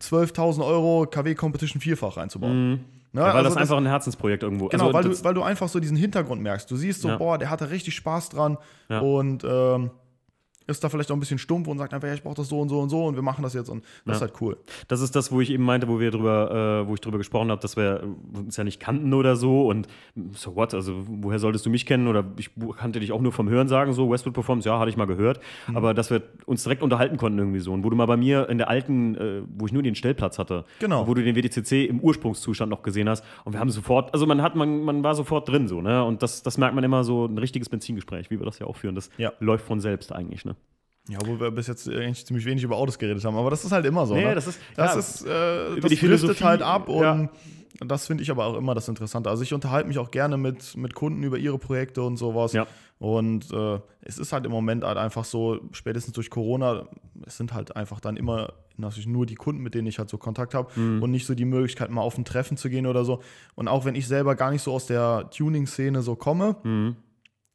äh, 0.00 0.02
12.000 0.02 0.66
Euro 0.66 1.06
KW 1.06 1.34
Competition 1.34 1.80
Vierfach 1.80 2.16
einzubauen. 2.16 2.70
Mhm. 2.70 2.80
Ne? 3.12 3.20
Ja, 3.20 3.28
weil 3.28 3.36
also 3.36 3.50
das 3.50 3.56
einfach 3.56 3.76
ein 3.76 3.86
Herzensprojekt 3.86 4.42
irgendwo 4.42 4.68
Genau, 4.68 4.84
also, 4.86 4.94
weil, 4.94 5.04
du, 5.04 5.24
weil 5.24 5.34
du 5.34 5.42
einfach 5.42 5.68
so 5.68 5.80
diesen 5.80 5.96
Hintergrund 5.96 6.42
merkst. 6.42 6.70
Du 6.70 6.76
siehst 6.76 7.00
so, 7.00 7.08
ja. 7.08 7.16
boah, 7.16 7.38
der 7.38 7.50
hatte 7.50 7.70
richtig 7.70 7.94
Spaß 7.94 8.28
dran 8.30 8.58
und 8.88 9.44
ähm, 9.44 9.90
ist 10.68 10.84
da 10.84 10.88
vielleicht 10.90 11.10
auch 11.10 11.16
ein 11.16 11.20
bisschen 11.20 11.38
stumpf 11.38 11.66
und 11.66 11.78
sagt 11.78 11.94
einfach, 11.94 12.06
ja, 12.06 12.14
ich 12.14 12.22
brauche 12.22 12.36
das 12.36 12.48
so 12.48 12.60
und 12.60 12.68
so 12.68 12.80
und 12.80 12.90
so 12.90 13.06
und 13.06 13.14
wir 13.14 13.22
machen 13.22 13.42
das 13.42 13.54
jetzt 13.54 13.70
und 13.70 13.82
das 14.04 14.06
ja. 14.06 14.12
ist 14.12 14.20
halt 14.20 14.40
cool. 14.42 14.56
Das 14.86 15.00
ist 15.00 15.16
das, 15.16 15.32
wo 15.32 15.40
ich 15.40 15.50
eben 15.50 15.64
meinte, 15.64 15.88
wo 15.88 15.98
wir 15.98 16.10
drüber, 16.10 16.82
äh, 16.84 16.88
wo 16.88 16.94
ich 16.94 17.00
drüber 17.00 17.16
gesprochen 17.16 17.50
habe, 17.50 17.60
dass 17.60 17.76
wir 17.76 18.04
uns 18.34 18.56
ja 18.56 18.64
nicht 18.64 18.78
kannten 18.78 19.14
oder 19.14 19.34
so 19.34 19.66
und 19.66 19.88
so 20.32 20.54
what, 20.56 20.74
also 20.74 21.04
woher 21.06 21.38
solltest 21.38 21.64
du 21.64 21.70
mich 21.70 21.86
kennen 21.86 22.06
oder 22.06 22.24
ich 22.36 22.50
kannte 22.76 23.00
dich 23.00 23.12
auch 23.12 23.20
nur 23.20 23.32
vom 23.32 23.48
Hören 23.48 23.66
sagen, 23.66 23.94
so 23.94 24.10
Westwood 24.10 24.34
Performance, 24.34 24.68
ja, 24.68 24.78
hatte 24.78 24.90
ich 24.90 24.98
mal 24.98 25.06
gehört, 25.06 25.40
mhm. 25.68 25.76
aber 25.76 25.94
dass 25.94 26.10
wir 26.10 26.22
uns 26.44 26.62
direkt 26.62 26.82
unterhalten 26.82 27.16
konnten 27.16 27.38
irgendwie 27.38 27.60
so 27.60 27.72
und 27.72 27.82
wo 27.82 27.88
du 27.88 27.96
mal 27.96 28.06
bei 28.06 28.18
mir 28.18 28.48
in 28.50 28.58
der 28.58 28.68
alten, 28.68 29.14
äh, 29.16 29.42
wo 29.56 29.64
ich 29.64 29.72
nur 29.72 29.82
den 29.82 29.94
Stellplatz 29.94 30.38
hatte, 30.38 30.64
genau. 30.80 31.06
wo 31.06 31.14
du 31.14 31.24
den 31.24 31.34
WDCC 31.34 31.88
im 31.88 32.00
Ursprungszustand 32.00 32.70
noch 32.70 32.82
gesehen 32.82 33.08
hast 33.08 33.24
und 33.44 33.54
wir 33.54 33.60
haben 33.60 33.70
sofort, 33.70 34.12
also 34.12 34.26
man 34.26 34.42
hat, 34.42 34.54
man, 34.54 34.82
man 34.82 35.02
war 35.02 35.14
sofort 35.14 35.48
drin 35.48 35.66
so, 35.66 35.80
ne, 35.80 36.04
und 36.04 36.22
das, 36.22 36.42
das 36.42 36.58
merkt 36.58 36.74
man 36.74 36.84
immer 36.84 37.04
so, 37.04 37.24
ein 37.24 37.38
richtiges 37.38 37.70
Benzingespräch, 37.70 38.30
wie 38.30 38.38
wir 38.38 38.44
das 38.44 38.58
ja 38.58 38.66
auch 38.66 38.76
führen, 38.76 38.94
das 38.94 39.08
ja. 39.16 39.32
läuft 39.40 39.64
von 39.64 39.80
selbst 39.80 40.12
eigentlich, 40.12 40.44
ne. 40.44 40.57
Ja, 41.08 41.18
wo 41.24 41.40
wir 41.40 41.50
bis 41.50 41.66
jetzt 41.66 41.88
eigentlich 41.88 42.26
ziemlich 42.26 42.44
wenig 42.44 42.62
über 42.62 42.76
Autos 42.76 42.98
geredet 42.98 43.24
haben, 43.24 43.36
aber 43.36 43.48
das 43.48 43.64
ist 43.64 43.72
halt 43.72 43.86
immer 43.86 44.06
so. 44.06 44.14
Nee, 44.14 44.26
ne? 44.26 44.34
das 44.34 44.46
ist, 44.46 44.60
das 44.76 44.92
ja, 44.92 44.98
ist, 44.98 45.26
äh, 45.26 45.80
das 45.80 45.90
die 45.90 45.96
Philosophie 45.96 46.44
halt 46.44 46.60
ab 46.60 46.88
und 46.88 47.02
ja. 47.02 47.30
das 47.86 48.06
finde 48.06 48.22
ich 48.22 48.30
aber 48.30 48.44
auch 48.44 48.56
immer 48.56 48.74
das 48.74 48.88
Interessante. 48.88 49.30
Also 49.30 49.42
ich 49.42 49.54
unterhalte 49.54 49.88
mich 49.88 49.98
auch 49.98 50.10
gerne 50.10 50.36
mit, 50.36 50.76
mit 50.76 50.94
Kunden 50.94 51.22
über 51.22 51.38
ihre 51.38 51.58
Projekte 51.58 52.02
und 52.02 52.18
sowas. 52.18 52.52
Ja. 52.52 52.66
Und 52.98 53.50
äh, 53.52 53.78
es 54.02 54.18
ist 54.18 54.32
halt 54.34 54.44
im 54.44 54.50
Moment 54.50 54.84
halt 54.84 54.98
einfach 54.98 55.24
so, 55.24 55.60
spätestens 55.72 56.12
durch 56.12 56.28
Corona, 56.28 56.86
es 57.26 57.38
sind 57.38 57.54
halt 57.54 57.74
einfach 57.74 58.00
dann 58.00 58.16
immer 58.18 58.52
natürlich 58.76 59.06
nur 59.06 59.24
die 59.24 59.34
Kunden, 59.34 59.62
mit 59.62 59.74
denen 59.74 59.86
ich 59.86 59.98
halt 59.98 60.10
so 60.10 60.18
Kontakt 60.18 60.54
habe 60.54 60.68
mhm. 60.78 61.02
und 61.02 61.10
nicht 61.10 61.26
so 61.26 61.34
die 61.34 61.44
Möglichkeit, 61.46 61.90
mal 61.90 62.02
auf 62.02 62.18
ein 62.18 62.24
Treffen 62.24 62.56
zu 62.56 62.68
gehen 62.68 62.86
oder 62.86 63.04
so. 63.04 63.22
Und 63.54 63.66
auch 63.68 63.84
wenn 63.86 63.94
ich 63.94 64.06
selber 64.06 64.34
gar 64.34 64.50
nicht 64.50 64.62
so 64.62 64.72
aus 64.72 64.86
der 64.86 65.30
Tuning-Szene 65.30 66.02
so 66.02 66.16
komme, 66.16 66.56
mhm 66.64 66.96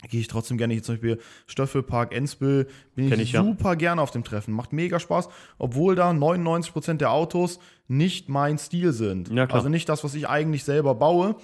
gehe 0.09 0.19
ich 0.19 0.27
trotzdem 0.27 0.57
gerne 0.57 0.73
hier 0.73 0.83
zum 0.83 0.95
Beispiel 0.95 1.19
Stöffelpark, 1.47 2.13
Ensbüll, 2.13 2.67
bin 2.95 3.11
ich, 3.13 3.19
ich, 3.19 3.31
super 3.31 3.69
ja. 3.69 3.75
gerne 3.75 4.01
auf 4.01 4.11
dem 4.11 4.23
Treffen. 4.23 4.53
Macht 4.53 4.73
mega 4.73 4.99
Spaß, 4.99 5.29
obwohl 5.57 5.95
da 5.95 6.11
99% 6.11 6.95
der 6.95 7.11
Autos 7.11 7.59
nicht 7.87 8.29
mein 8.29 8.57
Stil 8.57 8.91
sind. 8.91 9.29
Ja, 9.29 9.45
also 9.45 9.69
nicht 9.69 9.87
das, 9.89 10.03
was 10.03 10.15
ich 10.15 10.27
eigentlich 10.27 10.63
selber 10.63 10.95
baue. 10.95 11.35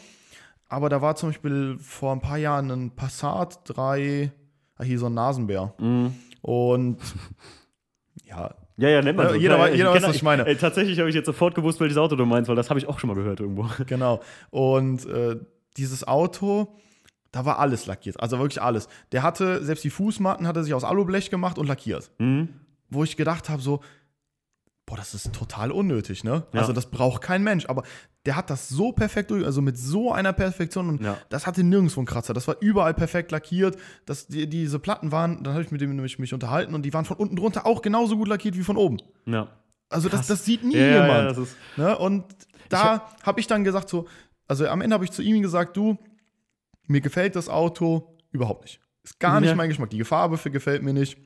Aber 0.67 0.89
da 0.89 1.01
war 1.01 1.15
zum 1.15 1.29
Beispiel 1.29 1.77
vor 1.79 2.11
ein 2.11 2.21
paar 2.21 2.37
Jahren 2.37 2.69
ein 2.69 2.91
Passat 2.95 3.61
3, 3.65 4.31
ah, 4.75 4.83
hier 4.83 4.99
so 4.99 5.07
ein 5.07 5.13
Nasenbär. 5.15 5.73
Mhm. 5.79 6.13
Und 6.41 6.97
ja, 8.25 8.53
ja, 8.79 8.87
ja, 8.87 9.01
nennt 9.01 9.17
man 9.17 9.29
so. 9.29 9.35
Jeder, 9.35 9.57
ja, 9.57 9.75
jeder 9.75 9.93
weiß, 9.93 10.03
was 10.03 10.15
ich 10.15 10.23
meine. 10.23 10.45
Ey, 10.45 10.55
tatsächlich 10.55 10.99
habe 10.99 11.09
ich 11.09 11.15
jetzt 11.15 11.25
sofort 11.25 11.53
gewusst, 11.53 11.81
welches 11.81 11.97
Auto 11.97 12.15
du 12.15 12.25
meinst, 12.25 12.47
weil 12.47 12.55
das 12.55 12.69
habe 12.69 12.79
ich 12.79 12.87
auch 12.87 12.97
schon 12.97 13.09
mal 13.09 13.13
gehört 13.13 13.41
irgendwo. 13.41 13.67
Genau. 13.87 14.21
Und 14.51 15.05
äh, 15.05 15.35
dieses 15.75 16.07
Auto, 16.07 16.77
da 17.31 17.45
war 17.45 17.59
alles 17.59 17.85
lackiert. 17.85 18.19
Also 18.19 18.39
wirklich 18.39 18.61
alles. 18.61 18.87
Der 19.11 19.23
hatte, 19.23 19.63
selbst 19.63 19.83
die 19.83 19.89
Fußmatten 19.89 20.47
hat 20.47 20.55
er 20.55 20.63
sich 20.63 20.73
aus 20.73 20.83
Alublech 20.83 21.29
gemacht 21.29 21.57
und 21.57 21.67
lackiert. 21.67 22.11
Mhm. 22.17 22.49
Wo 22.89 23.03
ich 23.03 23.17
gedacht 23.17 23.49
habe, 23.49 23.61
so, 23.61 23.81
boah, 24.85 24.97
das 24.97 25.13
ist 25.13 25.31
total 25.33 25.71
unnötig, 25.71 26.23
ne? 26.23 26.43
Ja. 26.51 26.61
Also 26.61 26.73
das 26.73 26.87
braucht 26.87 27.21
kein 27.21 27.43
Mensch. 27.43 27.67
Aber 27.67 27.83
der 28.25 28.35
hat 28.35 28.49
das 28.49 28.67
so 28.67 28.91
perfekt 28.91 29.29
durch, 29.31 29.45
also 29.45 29.61
mit 29.61 29.77
so 29.77 30.11
einer 30.11 30.33
Perfektion 30.33 30.89
und 30.89 31.01
ja. 31.01 31.17
das 31.29 31.45
hatte 31.45 31.63
nirgendwo 31.63 31.99
einen 31.99 32.07
Kratzer. 32.07 32.33
Das 32.33 32.47
war 32.47 32.55
überall 32.59 32.95
perfekt 32.95 33.31
lackiert. 33.31 33.77
Das, 34.05 34.27
die, 34.27 34.49
diese 34.49 34.79
Platten 34.79 35.11
waren, 35.11 35.43
dann 35.43 35.53
habe 35.53 35.63
ich 35.63 35.71
mit 35.71 35.81
dem 35.81 35.95
nämlich 35.95 36.17
mich 36.17 36.33
unterhalten 36.33 36.73
und 36.73 36.81
die 36.81 36.93
waren 36.93 37.05
von 37.05 37.17
unten 37.17 37.35
drunter 37.35 37.65
auch 37.65 37.81
genauso 37.81 38.17
gut 38.17 38.27
lackiert 38.27 38.57
wie 38.57 38.63
von 38.63 38.77
oben. 38.77 38.97
Ja. 39.25 39.47
Also 39.89 40.09
das, 40.09 40.27
das, 40.27 40.45
sieht 40.45 40.63
nie 40.63 40.75
ja, 40.75 41.07
jemand. 41.07 41.47
Ne? 41.77 41.97
Und 41.97 42.25
da 42.69 43.09
habe 43.23 43.39
ich 43.39 43.47
dann 43.47 43.63
gesagt, 43.63 43.89
so, 43.89 44.07
also 44.47 44.67
am 44.67 44.81
Ende 44.81 44.93
habe 44.93 45.05
ich 45.05 45.11
zu 45.11 45.21
ihm 45.21 45.41
gesagt, 45.41 45.77
du, 45.77 45.97
mir 46.89 47.01
gefällt 47.01 47.35
das 47.35 47.49
Auto 47.49 48.17
überhaupt 48.31 48.63
nicht. 48.63 48.81
Ist 49.03 49.19
gar 49.19 49.39
nicht 49.39 49.49
ja. 49.49 49.55
mein 49.55 49.69
Geschmack. 49.69 49.89
Die 49.91 50.03
Farbe 50.03 50.37
gefällt 50.49 50.83
mir 50.83 50.93
nicht. 50.93 51.17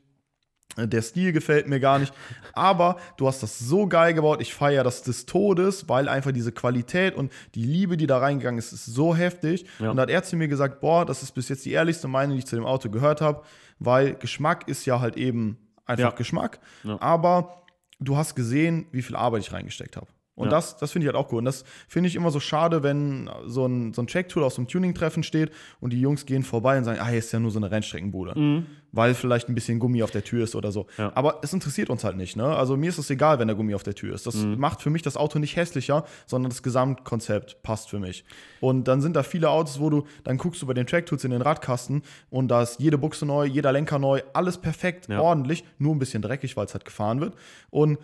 Der 0.78 1.02
Stil 1.02 1.34
gefällt 1.34 1.68
mir 1.68 1.80
gar 1.80 2.00
nicht. 2.00 2.14
Aber 2.54 2.98
du 3.18 3.28
hast 3.28 3.44
das 3.44 3.60
so 3.60 3.88
geil 3.88 4.14
gebaut. 4.14 4.42
Ich 4.42 4.54
feiere 4.54 4.84
das 4.84 5.04
des 5.04 5.26
Todes, 5.26 5.88
weil 5.88 6.10
einfach 6.10 6.32
diese 6.32 6.52
Qualität 6.52 7.16
und 7.16 7.32
die 7.54 7.64
Liebe, 7.64 7.96
die 7.96 8.08
da 8.08 8.18
reingegangen 8.18 8.58
ist, 8.58 8.74
ist 8.74 8.86
so 8.86 9.16
heftig. 9.16 9.66
Ja. 9.80 9.92
Und 9.92 9.98
da 9.98 10.04
hat 10.04 10.10
er 10.10 10.24
zu 10.24 10.36
mir 10.36 10.48
gesagt: 10.48 10.82
Boah, 10.82 11.06
das 11.06 11.22
ist 11.22 11.34
bis 11.34 11.50
jetzt 11.50 11.66
die 11.66 11.72
ehrlichste 11.72 12.08
Meinung, 12.08 12.36
die 12.36 12.40
ich 12.40 12.48
zu 12.48 12.56
dem 12.56 12.66
Auto 12.66 12.90
gehört 12.90 13.22
habe, 13.22 13.44
weil 13.80 14.16
Geschmack 14.16 14.68
ist 14.68 14.86
ja 14.86 15.00
halt 15.00 15.16
eben 15.16 15.58
einfach 15.86 16.12
ja. 16.12 16.18
Geschmack. 16.18 16.60
Ja. 16.84 17.00
Aber 17.02 17.64
du 18.00 18.18
hast 18.18 18.36
gesehen, 18.36 18.88
wie 18.92 19.04
viel 19.04 19.16
Arbeit 19.16 19.44
ich 19.44 19.54
reingesteckt 19.54 19.96
habe. 19.96 20.08
Und 20.36 20.46
Ja. 20.46 20.52
das, 20.52 20.78
das 20.78 20.92
finde 20.92 21.06
ich 21.08 21.14
halt 21.14 21.24
auch 21.24 21.32
cool. 21.32 21.38
Und 21.40 21.46
das 21.46 21.64
finde 21.88 22.08
ich 22.10 22.16
immer 22.16 22.32
so 22.32 22.40
schade, 22.40 22.82
wenn 22.82 23.30
so 23.46 23.66
ein, 23.68 23.94
so 23.94 24.02
ein 24.02 24.08
Track-Tool 24.08 24.44
aus 24.44 24.56
so 24.56 24.62
einem 24.62 24.68
Tuning-Treffen 24.68 25.22
steht 25.22 25.52
und 25.80 25.94
die 25.94 26.02
Jungs 26.02 26.26
gehen 26.26 26.42
vorbei 26.44 26.78
und 26.78 26.86
sagen, 26.86 27.00
ah, 27.00 27.08
hier 27.08 27.20
ist 27.20 27.32
ja 27.32 27.40
nur 27.40 27.52
so 27.52 27.60
eine 27.60 27.70
Rennstreckenbude. 27.70 28.64
Weil 28.96 29.14
vielleicht 29.16 29.48
ein 29.50 29.56
bisschen 29.56 29.80
Gummi 29.80 30.02
auf 30.04 30.12
der 30.12 30.24
Tür 30.24 30.44
ist 30.44 30.56
oder 30.56 30.72
so. 30.72 30.88
Ja. 30.98 31.12
Aber 31.16 31.40
es 31.44 31.52
interessiert 31.54 31.90
uns 31.90 32.04
halt 32.04 32.16
nicht. 32.18 32.36
Ne? 32.36 32.46
Also 32.46 32.78
mir 32.78 32.90
ist 32.90 32.98
es 33.00 33.10
egal, 33.10 33.38
wenn 33.40 33.48
der 33.48 33.56
Gummi 33.56 33.74
auf 33.76 33.84
der 33.84 33.96
Tür 33.96 34.14
ist. 34.16 34.26
Das 34.28 34.36
macht 34.36 34.82
für 34.82 34.90
mich 34.90 35.02
das 35.04 35.18
Auto 35.18 35.38
nicht 35.40 35.56
hässlicher, 35.56 36.04
sondern 36.26 36.50
das 36.50 36.62
Gesamtkonzept 36.64 37.62
passt 37.64 37.90
für 37.90 38.00
mich. 38.00 38.24
Und 38.60 38.88
dann 38.88 39.02
sind 39.02 39.16
da 39.16 39.24
viele 39.24 39.50
Autos, 39.50 39.80
wo 39.80 39.90
du, 39.90 40.04
dann 40.24 40.38
guckst 40.38 40.62
du 40.62 40.66
bei 40.68 40.74
den 40.74 40.88
Track-Tools 40.88 41.24
in 41.24 41.32
den 41.32 41.42
Radkasten 41.42 42.04
und 42.30 42.48
da 42.50 42.62
ist 42.62 42.80
jede 42.80 42.98
Buchse 42.98 43.26
neu, 43.26 43.46
jeder 43.46 43.72
Lenker 43.72 44.00
neu, 44.00 44.22
alles 44.34 44.58
perfekt, 44.58 45.08
Ja. 45.10 45.22
ordentlich, 45.22 45.64
nur 45.78 45.94
ein 45.96 46.00
bisschen 46.00 46.22
dreckig, 46.22 46.56
weil 46.58 46.66
es 46.66 46.74
halt 46.74 46.86
gefahren 46.86 47.20
wird. 47.22 47.36
Und 47.70 47.98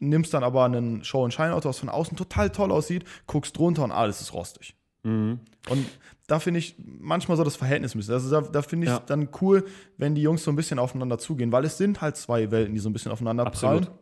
nimmst 0.00 0.32
dann 0.34 0.44
aber 0.44 0.64
einen 0.64 1.02
Show-and-Shine-Auto, 1.04 1.68
was 1.68 1.78
von 1.78 1.88
außen 1.88 2.16
total 2.16 2.50
toll 2.50 2.70
aussieht, 2.72 3.04
guckst 3.26 3.56
drunter 3.56 3.84
und 3.84 3.90
alles 3.92 4.20
ist 4.20 4.32
rostig. 4.32 4.74
Mhm. 5.02 5.40
Und 5.70 5.86
da 6.26 6.38
finde 6.40 6.58
ich 6.60 6.76
manchmal 6.78 7.36
so 7.36 7.44
das 7.44 7.56
Verhältnis 7.56 7.94
müssen. 7.94 8.12
Also 8.12 8.30
da, 8.30 8.46
da 8.48 8.62
finde 8.62 8.86
ich 8.86 8.92
es 8.92 8.98
Ja. 8.98 9.04
dann 9.06 9.28
cool, 9.40 9.64
wenn 9.96 10.14
die 10.14 10.22
Jungs 10.22 10.44
so 10.44 10.50
ein 10.52 10.56
bisschen 10.56 10.78
aufeinander 10.78 11.18
zugehen, 11.18 11.52
weil 11.52 11.64
es 11.64 11.78
sind 11.78 12.00
halt 12.00 12.16
zwei 12.16 12.50
Welten, 12.50 12.74
die 12.74 12.80
so 12.80 12.88
ein 12.90 12.92
bisschen 12.92 13.12
aufeinander 13.12 13.46
Absolut. 13.46 13.84
prallen, 13.86 13.98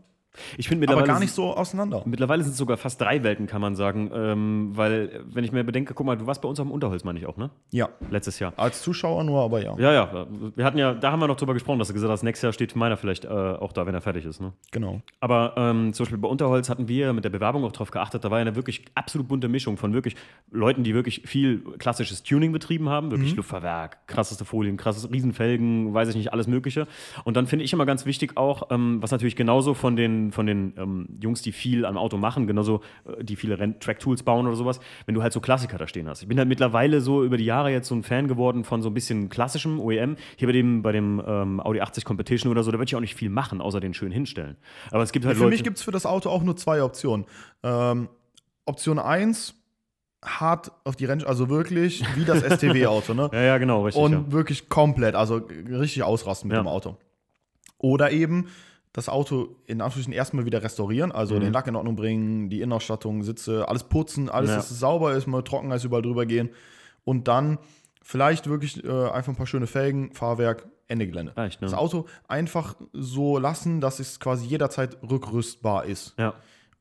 Ich 0.57 0.69
finde 0.69 0.87
aber 0.87 0.97
mittlerweile. 0.97 1.07
gar 1.07 1.21
nicht 1.21 1.33
so 1.33 1.55
auseinander. 1.57 2.03
Mittlerweile 2.07 2.43
sind 2.43 2.53
es 2.53 2.59
sogar 2.59 2.77
fast 2.77 3.01
drei 3.01 3.23
Welten, 3.23 3.47
kann 3.47 3.61
man 3.61 3.77
sagen. 3.77 4.11
Ähm, 4.15 4.71
weil, 4.75 5.25
wenn 5.27 5.45
ich 5.45 5.53
mir 5.53 5.65
bedenke, 5.65 5.95
guck 5.95 6.07
mal, 6.07 6.17
du 6.17 6.27
warst 6.27 6.43
bei 6.43 6.49
uns 6.49 6.61
am 6.61 6.71
Unterholz, 6.71 7.05
meine 7.05 7.19
ich 7.19 7.27
auch, 7.27 7.37
ne? 7.37 7.51
Ja, 7.71 7.89
Letztes 8.11 8.39
Jahr. 8.39 8.53
als 8.57 8.83
Zuschauer 8.83 9.25
nur, 9.25 9.43
aber 9.43 9.63
ja, 9.63 9.75
Ja, 9.79 9.93
ja. 9.93 10.27
Wir 10.55 10.65
hatten 10.65 10.79
ja, 10.79 10.95
da 10.95 11.13
haben 11.13 11.21
wir 11.21 11.29
noch 11.29 11.37
drüber 11.37 11.55
gesprochen, 11.55 11.79
dass 11.79 11.89
du 11.89 11.95
gesagt 11.95 12.11
hast, 12.11 12.23
nächstes 12.23 12.43
Jahr 12.43 12.53
steht 12.53 12.77
meiner 12.77 12.97
vielleicht 12.97 13.25
äh, 13.25 13.29
auch 13.29 13.73
da, 13.73 13.87
wenn 13.87 13.95
er 13.95 14.01
fertig 14.01 14.25
ist. 14.25 14.41
Ne? 14.41 14.53
genau. 14.71 15.01
Aber 15.21 15.55
ähm, 15.57 15.93
zum 15.93 16.05
Beispiel 16.05 16.19
bei 16.19 16.29
Unterholz 16.29 16.69
hatten 16.69 16.89
wir 16.89 17.13
mit 17.13 17.25
der 17.25 17.31
Bewerbung 17.31 17.65
auch 17.65 17.73
drauf 17.73 17.91
geachtet, 17.91 18.25
da 18.25 18.31
war 18.31 18.39
ja 18.39 18.43
eine 18.43 18.57
wirklich 18.57 18.85
absolut 18.95 19.29
bunte 19.29 19.49
Mischung 19.49 19.77
von 19.77 19.93
wirklich 19.93 20.17
Leuten, 20.51 20.85
die 20.85 20.95
wirklich 20.95 21.23
viel 21.27 21.61
klassisches 21.79 22.23
Tuning 22.23 22.53
betrieben 22.53 22.89
haben, 22.89 23.11
wirklich 23.11 23.35
Luftfahrwerk, 23.35 24.07
krasseste 24.07 24.45
Folien, 24.45 24.77
krasses 24.77 25.11
Riesenfelgen, 25.11 25.95
weiß 25.95 26.09
ich 26.09 26.17
nicht, 26.17 26.33
alles 26.33 26.47
Mögliche. 26.47 26.87
Und 27.25 27.37
dann 27.37 27.47
finde 27.47 27.65
ich 27.65 27.73
immer 27.73 27.87
ganz 27.87 28.07
wichtig 28.07 28.37
auch, 28.37 28.71
ähm, 28.71 29.03
was 29.03 29.11
natürlich 29.11 29.37
genauso 29.37 29.75
von 29.75 29.97
den, 29.97 30.26
von 30.33 30.47
den 30.47 30.75
ähm, 30.77 31.09
Jungs, 31.21 31.43
die 31.43 31.53
viel 31.53 31.85
am 31.85 31.97
Auto 31.97 32.17
machen, 32.17 32.47
genauso 32.47 32.81
äh, 33.05 33.23
die 33.25 33.37
viele 33.37 33.57
Track-Tools 33.79 34.23
bauen 34.23 34.47
oder 34.47 34.57
sowas, 34.57 34.81
wenn 35.07 35.15
du 35.15 35.23
halt 35.23 35.33
so 35.33 35.41
Klassiker 35.41 35.79
da 35.79 35.87
stehen 35.87 36.09
hast. 36.09 36.23
Ich 36.23 36.29
bin 36.29 36.39
halt 36.39 36.49
mittlerweile 36.49 37.01
so 37.01 37.25
über 37.25 37.37
die 37.37 37.45
Jahre 37.45 37.71
jetzt 37.71 37.89
so 37.89 37.95
ein 37.95 38.03
Fan 38.03 38.29
geworden 38.29 38.65
von 38.65 38.83
so 38.83 38.91
ein 38.91 38.95
bisschen 38.95 39.29
klassischem 39.29 39.81
OEM. 39.81 40.17
Hier 40.37 40.49
bei 40.49 40.53
dem, 40.53 40.83
bei 40.83 40.93
dem 40.93 41.23
ähm, 41.27 41.61
Audi 41.61 41.81
80 41.81 42.05
Competition 42.05 42.51
oder 42.51 42.63
so, 42.63 42.71
da 42.71 42.79
würde 42.79 42.89
ich 42.89 42.97
auch 42.97 43.01
nicht 43.01 43.15
viel 43.15 43.31
machen, 43.31 43.61
außer 43.61 43.81
den 43.81 43.95
schön 43.95 44.13
hinstellen. 44.13 44.57
Aber 44.91 45.03
es 45.03 45.13
gibt 45.13 45.25
halt 45.25 45.37
Für 45.37 45.45
Leute, 45.45 45.55
mich 45.55 45.65
gibt 45.65 45.79
es 45.79 45.83
für 45.83 45.93
das 45.93 46.07
Auto 46.07 46.31
auch 46.31 46.43
nur 46.43 46.57
zwei 46.57 46.83
Optionen. 46.83 47.27
Ähm, 47.63 48.09
Option 48.65 48.99
1, 48.99 49.55
hart 50.25 50.73
auf 50.85 50.97
die 50.97 51.05
Renn, 51.05 51.23
also 51.25 51.49
wirklich 51.49 52.05
wie 52.17 52.25
das 52.25 52.43
STW-Auto, 52.59 53.15
ne? 53.15 53.31
Ja, 53.33 53.43
ja, 53.43 53.59
genau, 53.59 53.85
richtig. 53.85 54.03
und 54.03 54.13
ja. 54.13 54.33
wirklich 54.33 54.69
komplett, 54.69 55.15
also 55.15 55.37
richtig 55.37 56.03
ausrasten 56.03 56.49
mit 56.49 56.57
Ja. 56.57 56.63
dem 56.63 56.69
Auto. 56.69 56.97
Oder 57.79 58.11
eben 58.11 58.49
das 58.97 59.11
Auto 59.11 59.57
in 59.67 59.83
Anführungsstrichen 59.83 60.13
erstmal 60.15 60.47
wieder 60.47 60.63
restaurieren, 60.63 61.13
also 61.13 61.39
den 61.39 61.53
Lack 61.53 61.67
in 61.67 61.77
Ordnung 61.77 61.97
bringen, 61.97 62.49
die 62.49 62.63
Innenausstattung, 62.63 63.23
Sitze, 63.23 63.69
alles 63.69 63.85
putzen, 63.85 64.31
alles, 64.31 64.51
Ja. 64.51 64.57
dass 64.57 64.71
es 64.71 64.81
sauber 64.81 65.13
ist, 65.13 65.27
mal 65.27 65.43
Trockeneis 65.43 65.85
überall 65.85 66.01
drüber 66.03 66.25
gehen 66.25 66.49
und 67.05 67.29
dann 67.29 67.59
vielleicht 68.03 68.49
wirklich 68.49 68.83
äh, 68.85 68.89
einfach 69.11 69.33
ein 69.33 69.37
paar 69.37 69.47
schöne 69.47 69.67
Felgen, 69.67 70.13
Fahrwerk, 70.15 70.67
Ende 70.89 71.07
Gelände. 71.07 71.37
Reicht, 71.37 71.61
ne? 71.61 71.67
Das 71.67 71.75
Auto 71.77 72.07
einfach 72.27 72.75
so 72.95 73.39
lassen, 73.39 73.81
dass 73.83 74.01
es 74.01 74.19
quasi 74.19 74.47
jederzeit 74.47 74.97
rückrüstbar 75.03 75.85
ist. 75.85 76.15
Ja. 76.19 76.33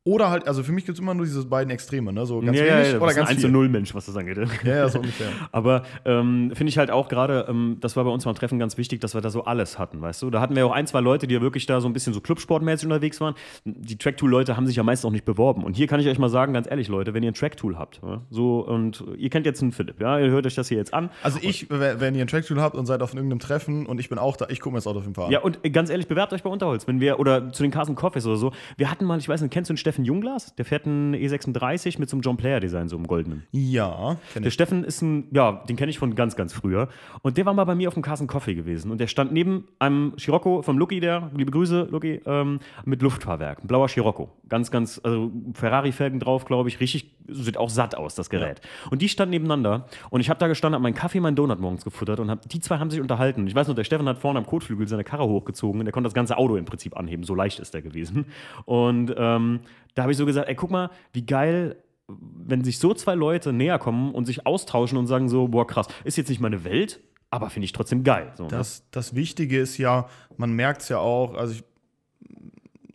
Oder 0.07 0.29
halt, 0.29 0.47
also 0.47 0.61
für 0.61 0.71
mich 0.71 0.85
gibt 0.85 0.97
es 0.97 1.01
immer 1.01 1.15
nur 1.15 1.25
diese 1.25 1.43
beiden 1.45 1.71
Extreme, 1.71 2.13
ne? 2.13 2.27
So 2.27 2.39
ganz 2.39 2.55
ja, 2.55 2.65
wenig 2.65 2.91
ja, 2.93 2.99
oder 2.99 3.13
ganz 3.15 3.29
ein 3.29 3.37
viel. 3.37 3.45
1 3.45 3.53
0 3.53 3.69
Mensch, 3.69 3.95
was 3.95 4.05
das 4.05 4.15
angeht. 4.15 4.37
Ja, 4.63 4.75
ja, 4.75 4.89
so 4.89 4.99
ungefähr. 5.01 5.29
Aber 5.51 5.81
ähm, 6.05 6.51
finde 6.53 6.69
ich 6.69 6.77
halt 6.77 6.91
auch 6.91 7.07
gerade, 7.07 7.47
ähm, 7.49 7.77
das 7.81 7.95
war 7.95 8.03
bei 8.03 8.11
uns 8.11 8.23
beim 8.23 8.35
Treffen 8.35 8.59
ganz 8.59 8.77
wichtig, 8.77 9.01
dass 9.01 9.15
wir 9.15 9.21
da 9.21 9.31
so 9.31 9.45
alles 9.45 9.79
hatten, 9.79 10.01
weißt 10.01 10.21
du? 10.21 10.29
Da 10.29 10.41
hatten 10.41 10.55
wir 10.55 10.65
auch 10.67 10.71
ein, 10.71 10.85
zwei 10.85 10.99
Leute, 10.99 11.25
die 11.25 11.33
ja 11.33 11.41
wirklich 11.41 11.65
da 11.65 11.81
so 11.81 11.87
ein 11.89 11.93
bisschen 11.93 12.13
so 12.13 12.21
Clubsportmäßig 12.21 12.85
unterwegs 12.85 13.19
waren. 13.19 13.33
Die 13.65 13.97
Tracktool-Leute 13.97 14.55
haben 14.55 14.67
sich 14.67 14.75
ja 14.75 14.83
meist 14.83 15.03
auch 15.07 15.11
nicht 15.11 15.25
beworben. 15.25 15.63
Und 15.63 15.75
hier 15.75 15.87
kann 15.87 15.99
ich 15.99 16.07
euch 16.07 16.19
mal 16.19 16.29
sagen, 16.29 16.53
ganz 16.53 16.69
ehrlich, 16.69 16.87
Leute, 16.87 17.15
wenn 17.15 17.23
ihr 17.23 17.31
ein 17.31 17.35
Tracktool 17.35 17.77
habt, 17.77 17.99
ja, 18.03 18.21
so 18.29 18.59
und 18.59 19.03
ihr 19.17 19.31
kennt 19.31 19.47
jetzt 19.47 19.63
einen 19.63 19.71
Philipp, 19.71 19.99
ja, 19.99 20.19
ihr 20.19 20.29
hört 20.29 20.45
euch 20.45 20.55
das 20.55 20.67
hier 20.67 20.77
jetzt 20.77 20.93
an. 20.93 21.09
Also 21.23 21.39
ich, 21.41 21.67
wenn 21.71 21.99
wenn 21.99 22.13
ihr 22.13 22.23
ein 22.23 22.27
Tracktool 22.27 22.61
habt 22.61 22.75
und 22.75 22.85
seid 22.85 23.01
auf 23.01 23.15
irgendeinem 23.15 23.39
Treffen 23.39 23.87
und 23.87 23.99
ich 23.99 24.09
bin 24.09 24.19
auch 24.19 24.37
da, 24.37 24.45
ich 24.49 24.59
gucke 24.59 24.73
mir 24.73 24.77
das 24.77 24.85
Auto 24.85 24.99
auf 24.99 25.05
jeden 25.05 25.15
Fall 25.15 25.25
an. 25.25 25.31
Ja, 25.31 25.39
und 25.39 25.61
ganz 25.73 25.89
ehrlich, 25.89 26.07
bewerbt 26.07 26.31
euch 26.31 26.43
bei 26.43 26.49
Unterholz, 26.51 26.87
wenn 26.87 26.99
wir, 26.99 27.19
oder 27.19 27.51
zu 27.51 27.63
den 27.63 27.71
Carson 27.71 27.95
Coffees 27.95 28.27
oder 28.27 28.37
so. 28.37 28.51
Wir 28.77 28.91
hatten 28.91 29.05
mal, 29.05 29.17
ich 29.17 29.27
weiß 29.27 29.41
nicht, 29.41 29.51
kennst 29.51 29.69
du 29.69 29.73
den 29.73 29.77
Steffen 29.77 29.94
Jungglas? 30.03 30.55
Der 30.55 30.65
fährt 30.65 30.85
einen 30.85 31.15
E36 31.15 31.99
mit 31.99 32.09
so 32.09 32.15
einem 32.15 32.21
John 32.21 32.37
Player-Design, 32.37 32.89
so 32.89 32.97
einem 32.97 33.07
goldenen. 33.07 33.43
Ja, 33.51 34.17
Der 34.33 34.45
ich. 34.45 34.53
Steffen 34.53 34.83
ist 34.83 35.01
ein, 35.01 35.27
ja, 35.31 35.63
den 35.69 35.75
kenne 35.75 35.89
ich 35.89 35.99
von 35.99 36.15
ganz, 36.15 36.35
ganz 36.35 36.51
früher. 36.53 36.89
Und 37.21 37.37
der 37.37 37.45
war 37.45 37.53
mal 37.53 37.63
bei 37.63 37.75
mir 37.75 37.87
auf 37.87 37.93
dem 37.93 38.03
Carson 38.03 38.27
Coffee 38.27 38.55
gewesen. 38.55 38.91
Und 38.91 38.99
der 38.99 39.07
stand 39.07 39.31
neben 39.31 39.67
einem 39.79 40.13
Scirocco 40.17 40.61
vom 40.61 40.77
Lucky, 40.77 40.99
der, 40.99 41.31
liebe 41.35 41.51
Grüße, 41.51 41.87
Lucky, 41.91 42.21
ähm, 42.25 42.59
mit 42.83 43.01
Luftfahrwerk. 43.01 43.63
Ein 43.63 43.67
blauer 43.67 43.87
Scirocco. 43.87 44.29
Ganz, 44.49 44.71
ganz, 44.71 44.99
also 45.03 45.31
Ferrari-Felgen 45.53 46.19
drauf, 46.19 46.45
glaube 46.45 46.69
ich. 46.69 46.79
Richtig, 46.79 47.15
sieht 47.27 47.57
auch 47.57 47.69
satt 47.69 47.95
aus, 47.95 48.15
das 48.15 48.29
Gerät. 48.29 48.61
Und 48.91 49.01
die 49.01 49.09
standen 49.09 49.31
nebeneinander. 49.31 49.87
Und 50.09 50.21
ich 50.21 50.29
habe 50.29 50.39
da 50.39 50.47
gestanden, 50.47 50.75
habe 50.75 50.83
meinen 50.83 50.95
Kaffee, 50.95 51.19
meinen 51.19 51.35
Donut 51.35 51.59
morgens 51.59 51.83
gefuttert. 51.83 52.19
Und 52.19 52.29
hab, 52.29 52.47
die 52.49 52.59
zwei 52.59 52.77
haben 52.79 52.89
sich 52.89 53.01
unterhalten. 53.01 53.47
Ich 53.47 53.55
weiß 53.55 53.67
noch, 53.67 53.75
der 53.75 53.83
Steffen 53.83 54.07
hat 54.07 54.17
vorne 54.17 54.39
am 54.39 54.45
Kotflügel 54.45 54.87
seine 54.87 55.03
Karre 55.03 55.27
hochgezogen. 55.27 55.79
Und 55.79 55.85
der 55.85 55.91
konnte 55.91 56.07
das 56.07 56.13
ganze 56.13 56.37
Auto 56.37 56.55
im 56.55 56.65
Prinzip 56.65 56.97
anheben. 56.97 57.23
So 57.23 57.35
leicht 57.35 57.59
ist 57.59 57.73
der 57.73 57.81
gewesen. 57.81 58.25
Und 58.65 59.13
ähm, 59.17 59.59
da 59.95 60.03
habe 60.03 60.11
ich 60.11 60.17
so 60.17 60.25
gesagt, 60.25 60.47
ey, 60.47 60.55
guck 60.55 60.69
mal, 60.71 60.91
wie 61.13 61.25
geil 61.25 61.77
wenn 62.07 62.63
sich 62.63 62.77
so 62.77 62.93
zwei 62.93 63.15
Leute 63.15 63.51
näher 63.51 63.79
kommen 63.79 64.13
und 64.13 64.25
sich 64.25 64.45
austauschen 64.45 64.95
und 64.99 65.07
sagen 65.07 65.27
so, 65.27 65.47
boah, 65.47 65.65
krass, 65.65 65.87
ist 66.03 66.17
jetzt 66.17 66.29
nicht 66.29 66.39
meine 66.39 66.63
Welt, 66.63 66.99
aber 67.31 67.49
finde 67.49 67.65
ich 67.65 67.71
trotzdem 67.71 68.03
geil. 68.03 68.31
So, 68.35 68.43
ne? 68.43 68.49
Das, 68.49 68.83
das 68.91 69.15
Wichtige 69.15 69.59
ist 69.59 69.79
ja, 69.79 70.07
man 70.37 70.51
merkt 70.53 70.83
es 70.83 70.89
ja 70.89 70.99
auch, 70.99 71.33
also 71.33 71.53
ich 71.55 71.63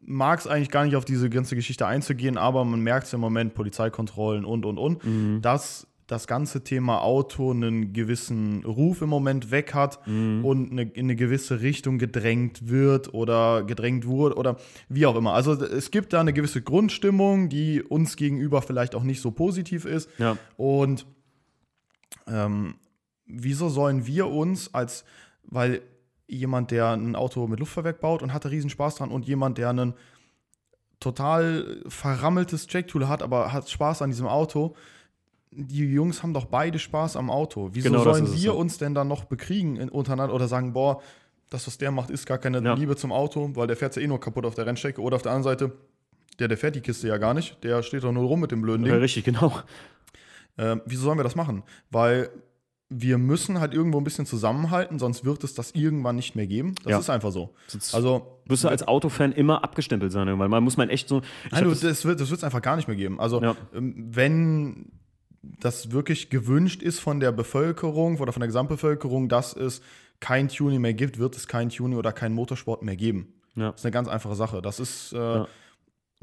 mag 0.03 0.39
es 0.39 0.47
eigentlich 0.47 0.71
gar 0.71 0.85
nicht 0.85 0.95
auf 0.95 1.05
diese 1.05 1.29
ganze 1.29 1.57
Geschichte 1.57 1.87
einzugehen, 1.89 2.37
aber 2.39 2.65
man 2.65 2.81
merkt 2.81 3.07
es 3.07 3.13
im 3.13 3.19
Moment, 3.21 3.55
Polizeikontrollen 3.55 4.45
und, 4.45 4.65
und, 4.65 4.79
und, 4.79 5.05
Mhm. 5.05 5.43
dass 5.43 5.89
das 6.11 6.27
ganze 6.27 6.65
Thema 6.65 7.03
Auto 7.03 7.51
einen 7.53 7.93
gewissen 7.93 8.65
Ruf 8.65 9.01
im 9.03 9.09
Moment 9.09 9.51
weg 9.51 9.75
hat 9.75 10.07
Mhm. 10.07 10.45
und 10.45 10.73
eine, 10.73 10.83
in 10.83 11.07
eine 11.07 11.17
gewisse 11.17 11.61
Richtung 11.61 11.99
gedrängt 11.99 12.69
wird 12.69 13.15
oder 13.15 13.63
gedrängt 13.63 14.07
wurde 14.07 14.35
oder 14.37 14.57
wie 14.89 15.07
auch 15.07 15.15
immer. 15.17 15.35
Also 15.35 15.53
es 15.53 15.91
gibt 15.91 16.13
da 16.13 16.21
eine 16.21 16.33
gewisse 16.33 16.63
Grundstimmung, 16.63 17.49
die 17.49 17.83
uns 17.83 18.17
gegenüber 18.17 18.63
vielleicht 18.63 18.95
auch 18.95 19.05
nicht 19.05 19.21
so 19.21 19.31
positiv 19.31 19.85
ist. 19.85 20.11
Ja. 20.19 20.37
Und 20.57 21.07
ähm, 22.27 22.75
wieso 23.27 23.69
sollen 23.69 24.07
wir 24.07 24.27
uns 24.27 24.75
als, 24.75 25.05
weil 25.45 25.83
jemand, 26.27 26.71
der 26.71 26.91
ein 26.91 27.17
Auto 27.17 27.47
mit 27.47 27.59
Luftfahrwerk 27.61 28.01
baut 28.01 28.23
und 28.23 28.33
hat 28.33 28.45
da 28.45 28.49
riesen 28.49 28.71
Spaß 28.71 28.97
dran 28.97 29.11
und 29.11 29.27
jemand, 29.27 29.59
der 29.59 29.71
ein 29.71 29.95
total 31.01 31.83
verrammeltes 31.89 32.67
Tracktool 32.67 33.09
hat, 33.09 33.23
aber 33.23 33.53
hat 33.53 33.69
Spaß 33.71 34.03
an 34.03 34.11
diesem 34.11 34.27
Auto, 34.27 34.75
die 35.53 35.85
Jungs 35.93 36.23
haben 36.23 36.33
doch 36.35 36.47
beide 36.47 36.79
Spaß 36.79 37.17
am 37.17 37.29
Auto. 37.31 37.71
Wieso 37.73 37.91
Genau 37.91 38.05
sollen 38.05 38.27
wir 38.33 38.39
ja. 38.39 38.51
uns 38.53 38.79
denn 38.79 38.95
dann 38.95 39.09
noch 39.09 39.25
bekriegen 39.25 39.77
in, 39.77 39.89
untereinander 39.89 40.35
oder 40.35 40.47
sagen, 40.49 40.73
boah, 40.73 41.01
das, 41.51 41.67
was 41.67 41.77
der 41.79 41.91
macht, 41.91 42.11
ist 42.11 42.27
gar 42.27 42.39
keine 42.39 42.63
Ja. 42.63 42.75
Liebe 42.75 42.95
zum 42.97 43.11
Auto, 43.13 43.51
weil 43.55 43.67
der 43.67 43.77
fährt 43.77 43.97
ja 43.97 44.03
eh 44.03 44.07
nur 44.07 44.21
kaputt 44.21 44.47
auf 44.47 44.55
der 44.55 44.67
Rennstrecke. 44.67 45.01
Oder 45.01 45.17
auf 45.17 45.23
der 45.23 45.33
anderen 45.33 45.45
Seite, 45.59 45.73
der, 46.39 46.47
der 46.49 46.57
fährt 46.57 46.77
die 46.77 46.81
Kiste 46.81 47.09
ja 47.09 47.19
gar 47.19 47.35
nicht, 47.35 47.63
der 47.65 47.83
steht 47.83 48.05
doch 48.05 48.13
nur 48.13 48.25
rum 48.25 48.41
mit 48.41 48.53
dem 48.53 48.63
blöden 48.63 48.85
Ding. 48.85 48.93
Ja, 48.95 49.01
richtig, 49.01 49.25
genau. 49.25 49.53
Ähm, 50.59 50.83
wieso 50.87 51.03
sollen 51.05 51.19
wir 51.19 51.25
das 51.25 51.35
machen? 51.37 51.63
Weil 51.91 52.31
wir 52.89 53.19
müssen 53.19 53.61
halt 53.61 53.73
irgendwo 53.73 53.99
ein 53.99 54.05
bisschen 54.05 54.27
zusammenhalten, 54.27 54.99
sonst 54.99 55.25
wird 55.25 55.43
es 55.45 55.55
das 55.55 55.73
irgendwann 55.73 56.17
nicht 56.17 56.35
mehr 56.35 56.47
geben. 56.47 56.75
Das 56.83 56.91
Ja. 56.91 56.99
ist 56.99 57.11
einfach 57.11 57.31
so. 57.31 57.55
Also, 57.93 58.41
Wirst 58.47 58.65
du 58.65 58.69
als 58.69 58.87
Autofan 58.87 59.33
immer 59.33 59.63
abgestempelt 59.65 60.11
sein, 60.13 60.27
weil 60.39 60.49
man 60.49 60.63
muss 60.65 60.77
man 60.77 60.91
echt 60.91 61.09
so. 61.09 61.23
Nein, 61.53 61.65
du, 61.65 61.71
das, 61.71 61.81
das 61.81 62.05
wird 62.05 62.21
es 62.21 62.45
einfach 62.45 62.63
gar 62.63 62.75
nicht 62.77 62.89
mehr 62.89 62.97
geben. 62.97 63.21
Also, 63.21 63.41
Ja. 63.43 63.57
ähm, 63.75 63.95
wenn 64.11 64.87
das 65.43 65.91
wirklich 65.93 66.31
gewünscht 66.31 66.83
ist 66.83 66.99
von 67.01 67.21
der 67.21 67.33
Bevölkerung 67.33 68.19
oder 68.19 68.33
von 68.33 68.41
der 68.41 68.49
Gesamtbevölkerung, 68.49 69.29
dass 69.29 69.55
es 69.55 69.81
kein 70.21 70.49
Tuning 70.49 70.81
mehr 70.81 70.95
gibt, 70.95 71.19
wird 71.19 71.37
es 71.37 71.49
kein 71.49 71.71
Tuning 71.71 71.99
oder 71.99 72.13
kein 72.13 72.33
Motorsport 72.35 72.83
mehr 72.83 72.97
geben. 72.97 73.33
Ja. 73.57 73.71
Das 73.71 73.81
ist 73.81 73.87
eine 73.87 73.93
ganz 73.93 74.09
einfache 74.09 74.35
Sache. 74.35 74.61
Das 74.61 74.79
ist, 74.81 75.13
äh, 75.13 75.17
Ja. 75.17 75.49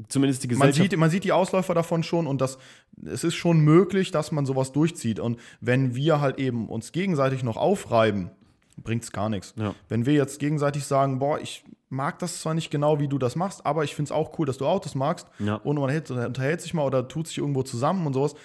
zumindest 0.08 0.44
die 0.44 0.48
man, 0.48 0.68
Gesellschaft. 0.68 0.90
sieht, 0.92 0.98
man 0.98 1.10
sieht 1.10 1.24
die 1.24 1.32
Ausläufer 1.32 1.74
davon 1.74 2.02
schon 2.04 2.26
und 2.28 2.40
das, 2.40 2.58
es 3.04 3.24
ist 3.24 3.34
schon 3.34 3.60
möglich, 3.60 4.12
dass 4.12 4.30
man 4.30 4.46
sowas 4.46 4.70
durchzieht. 4.72 5.18
Und 5.18 5.40
wenn 5.60 5.96
wir 5.96 6.20
halt 6.20 6.38
eben 6.38 6.68
uns 6.68 6.92
gegenseitig 6.92 7.42
noch 7.42 7.56
aufreiben, 7.56 8.30
bringt 8.76 9.02
es 9.02 9.10
gar 9.10 9.28
nichts. 9.28 9.54
Ja. 9.56 9.74
Wenn 9.88 10.06
wir 10.06 10.12
jetzt 10.14 10.38
gegenseitig 10.38 10.84
sagen, 10.84 11.18
boah, 11.18 11.40
ich 11.40 11.64
mag 11.88 12.20
das 12.20 12.40
zwar 12.42 12.54
nicht 12.54 12.70
genau, 12.70 13.00
wie 13.00 13.08
du 13.08 13.18
das 13.18 13.34
machst, 13.34 13.66
aber 13.66 13.82
ich 13.82 13.96
finde 13.96 14.10
es 14.10 14.12
auch 14.12 14.38
cool, 14.38 14.46
dass 14.46 14.58
du 14.58 14.66
Autos 14.66 14.94
magst 14.94 15.26
Ja. 15.40 15.56
und 15.56 15.76
man 15.80 15.90
hält- 15.90 16.10
unterhält 16.12 16.60
sich 16.60 16.72
mal 16.74 16.84
oder 16.84 17.08
tut 17.08 17.26
sich 17.26 17.38
irgendwo 17.38 17.64
zusammen 17.64 18.06
und 18.06 18.12
sowas, 18.12 18.36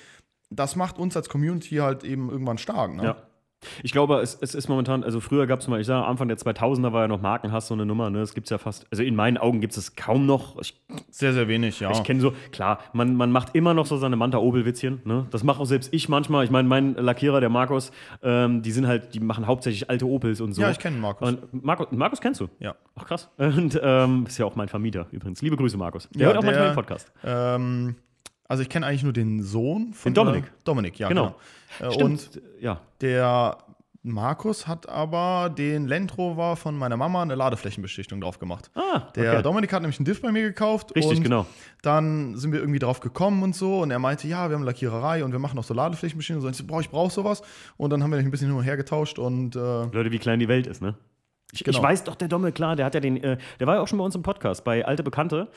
das 0.56 0.76
macht 0.76 0.97
uns 0.97 1.16
als 1.18 1.30
Community 1.30 1.76
halt 1.78 2.04
eben 2.04 2.30
irgendwann 2.30 2.58
stark. 2.58 2.95
Ne? 2.95 3.04
Ja. 3.04 3.16
Ich 3.82 3.93
glaube, 3.93 4.20
es, 4.20 4.38
es 4.41 4.56
ist 4.56 4.68
momentan, 4.68 5.06
also 5.06 5.22
früher 5.22 5.47
gab 5.47 5.62
es 5.62 5.70
mal, 5.70 5.80
ich 5.80 5.88
sage, 5.88 6.06
Anfang 6.06 6.28
der 6.28 6.38
2000er 6.38 6.91
war 6.91 7.04
ja 7.04 7.08
noch 7.08 7.22
Markenhass, 7.22 7.68
so 7.70 7.74
eine 7.74 7.86
Nummer, 7.86 8.10
ne? 8.10 8.20
Das 8.20 8.34
gibt 8.34 8.47
es 8.47 8.49
ja 8.51 8.58
fast, 8.58 8.86
also 8.91 9.04
in 9.04 9.16
meinen 9.16 9.38
Augen 9.38 9.62
gibt 9.62 9.78
es 9.78 9.95
kaum 9.95 10.26
noch. 10.26 10.60
Ich, 10.60 10.84
Sehr, 11.10 11.32
sehr 11.32 11.47
wenig, 11.47 11.80
ja. 11.80 11.89
ich 11.91 12.04
kenne 12.04 12.20
so, 12.20 12.34
klar, 12.51 12.80
man, 12.91 13.16
man 13.16 13.32
macht 13.32 13.56
immer 13.56 13.74
noch 13.74 13.86
so 13.86 13.95
seine 13.95 14.18
Manta-Obel-Witzchen, 14.18 15.04
ne? 15.06 15.28
Das 15.32 15.45
mache 15.45 15.62
auch 15.62 15.66
selbst 15.66 15.93
ich 15.93 16.10
manchmal. 16.10 16.43
Ich 16.43 16.51
meine, 16.51 16.68
mein 16.68 16.93
Lackierer, 16.95 17.39
der 17.39 17.47
Markus, 17.47 17.93
ähm, 18.22 18.64
die 18.64 18.72
sind 18.74 18.86
halt, 18.86 19.14
die 19.14 19.22
machen 19.22 19.47
hauptsächlich 19.47 19.89
alte 19.89 20.08
Opels 20.08 20.41
und 20.41 20.51
so. 20.51 20.62
Ja, 20.62 20.70
ich 20.70 20.80
kenne 20.80 20.97
Markus. 20.97 21.26
Und 21.30 21.64
Markus, 21.64 21.88
Markus 21.91 22.20
kennst 22.20 22.41
du? 22.41 22.49
ja. 22.60 22.76
Ach 22.95 23.06
krass. 23.06 23.30
Und 23.38 23.80
ähm, 23.82 24.26
ist 24.28 24.38
ja 24.39 24.45
auch 24.45 24.58
mein 24.58 24.68
Vermieter 24.68 25.08
übrigens. 25.12 25.41
Liebe 25.41 25.56
Grüße, 25.56 25.78
Markus. 25.78 26.10
Der 26.14 26.20
Ja, 26.22 26.28
hört 26.28 26.38
auch 26.39 26.43
manchmal 26.43 26.64
der- 26.66 26.72
den 26.74 26.76
Podcast. 26.76 27.14
Ähm, 27.24 27.95
also 28.54 28.64
ich 28.64 28.70
kenne 28.70 28.86
eigentlich 28.86 29.04
nur 29.04 29.14
den 29.14 29.41
Sohn 29.43 29.93
von 29.93 30.12
Den 30.12 30.16
Dominik. 30.16 30.43
Der, 30.45 30.54
Dominik, 30.64 30.99
ja, 30.99 31.08
Genau. 31.10 31.36
genau. 31.80 31.91
Äh, 31.91 32.04
Und 32.04 32.41
ja. 32.62 32.80
der 33.01 33.58
Markus 34.06 34.68
hat 34.68 34.89
aber 34.89 35.49
den 35.49 35.88
Land 35.88 36.18
Rover 36.18 36.56
von 36.58 36.78
meiner 36.78 36.97
Mama 36.97 37.22
eine 37.22 37.36
Ladeflächenbeschichtung 37.36 38.20
drauf 38.20 38.38
gemacht. 38.38 38.70
Ah, 38.76 39.04
Der 39.16 39.34
okay. 39.34 39.41
Dominik 39.43 39.72
hat 39.72 39.82
nämlich 39.82 39.97
einen 39.97 40.06
Diff 40.06 40.22
bei 40.22 40.32
mir 40.32 40.41
gekauft. 40.41 40.93
Richtig, 40.95 41.18
und 41.20 41.24
genau. 41.24 41.45
Dann 41.82 42.36
sind 42.36 42.51
wir 42.51 42.60
irgendwie 42.60 42.80
drauf 42.80 42.99
gekommen 42.99 43.43
und 43.43 43.56
so. 43.56 43.80
Und 43.82 43.91
er 43.91 43.99
meinte, 43.99 44.28
ja, 44.28 44.49
wir 44.49 44.58
haben 44.58 44.64
Lackiererei 44.66 45.24
und 45.24 45.32
wir 45.32 45.39
machen 45.39 45.58
auch 45.58 45.64
so 45.64 45.74
Ladeflächenbeschichtung. 45.74 46.38
Und 46.38 46.41
so, 46.41 46.49
ich 46.49 46.58
so, 46.58 46.66
boah, 46.66 46.82
ich 46.82 46.89
brauche 46.89 47.12
sowas. 47.14 47.41
Und 47.78 47.91
dann 47.91 48.04
haben 48.04 48.12
wir 48.12 48.20
ein 48.20 48.30
bisschen 48.30 48.49
hin 48.49 48.58
und 48.58 48.64
her 48.64 48.76
getauscht 48.76 49.20
und 49.20 49.56
äh, 49.56 49.60
Leute, 49.60 50.12
wie 50.12 50.20
klein 50.20 50.39
die 50.39 50.49
Welt 50.49 50.68
ist, 50.68 50.82
ne? 50.82 50.95
Ich, 51.54 51.64
Genau. 51.64 51.78
ich 51.78 51.84
weiß 51.84 52.04
doch, 52.04 52.16
der 52.16 52.28
Dommel, 52.28 52.51
klar, 52.51 52.76
der 52.76 52.86
hat 52.88 52.95
ja 52.95 52.99
den, 52.99 53.24
äh, 53.24 53.38
der 53.60 53.68
war 53.68 53.76
ja 53.76 53.82
auch 53.82 53.88
schon 53.88 53.99
bei 53.99 54.04
uns 54.06 54.16
im 54.16 54.24
Podcast, 54.24 54.64
bei 54.66 54.84
Alte 54.86 55.04
Bekannte. 55.04 55.47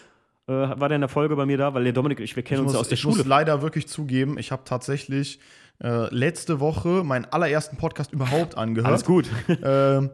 Äh, 0.48 0.52
war 0.52 0.88
der 0.88 0.96
in 0.96 1.00
der 1.00 1.08
Folge 1.08 1.34
bei 1.34 1.44
mir 1.44 1.58
da, 1.58 1.74
weil 1.74 1.84
der 1.84 1.92
Dominik, 1.92 2.20
ich, 2.20 2.36
wir 2.36 2.42
kennen 2.44 2.60
ich, 2.60 2.62
uns 2.62 2.68
muss, 2.68 2.74
ja 2.74 2.80
aus 2.80 2.88
der 2.88 2.94
ich 2.94 3.00
Schule. 3.00 3.16
muss 3.16 3.26
leider 3.26 3.62
wirklich 3.62 3.88
zugeben, 3.88 4.38
ich 4.38 4.52
habe 4.52 4.62
tatsächlich 4.64 5.40
äh, 5.82 6.12
letzte 6.14 6.60
Woche 6.60 7.02
meinen 7.04 7.24
allerersten 7.24 7.76
Podcast 7.76 8.12
überhaupt 8.12 8.56
angehört. 8.58 8.88
Alles 8.88 9.04
gut. 9.04 9.28
Ähm, 9.48 10.10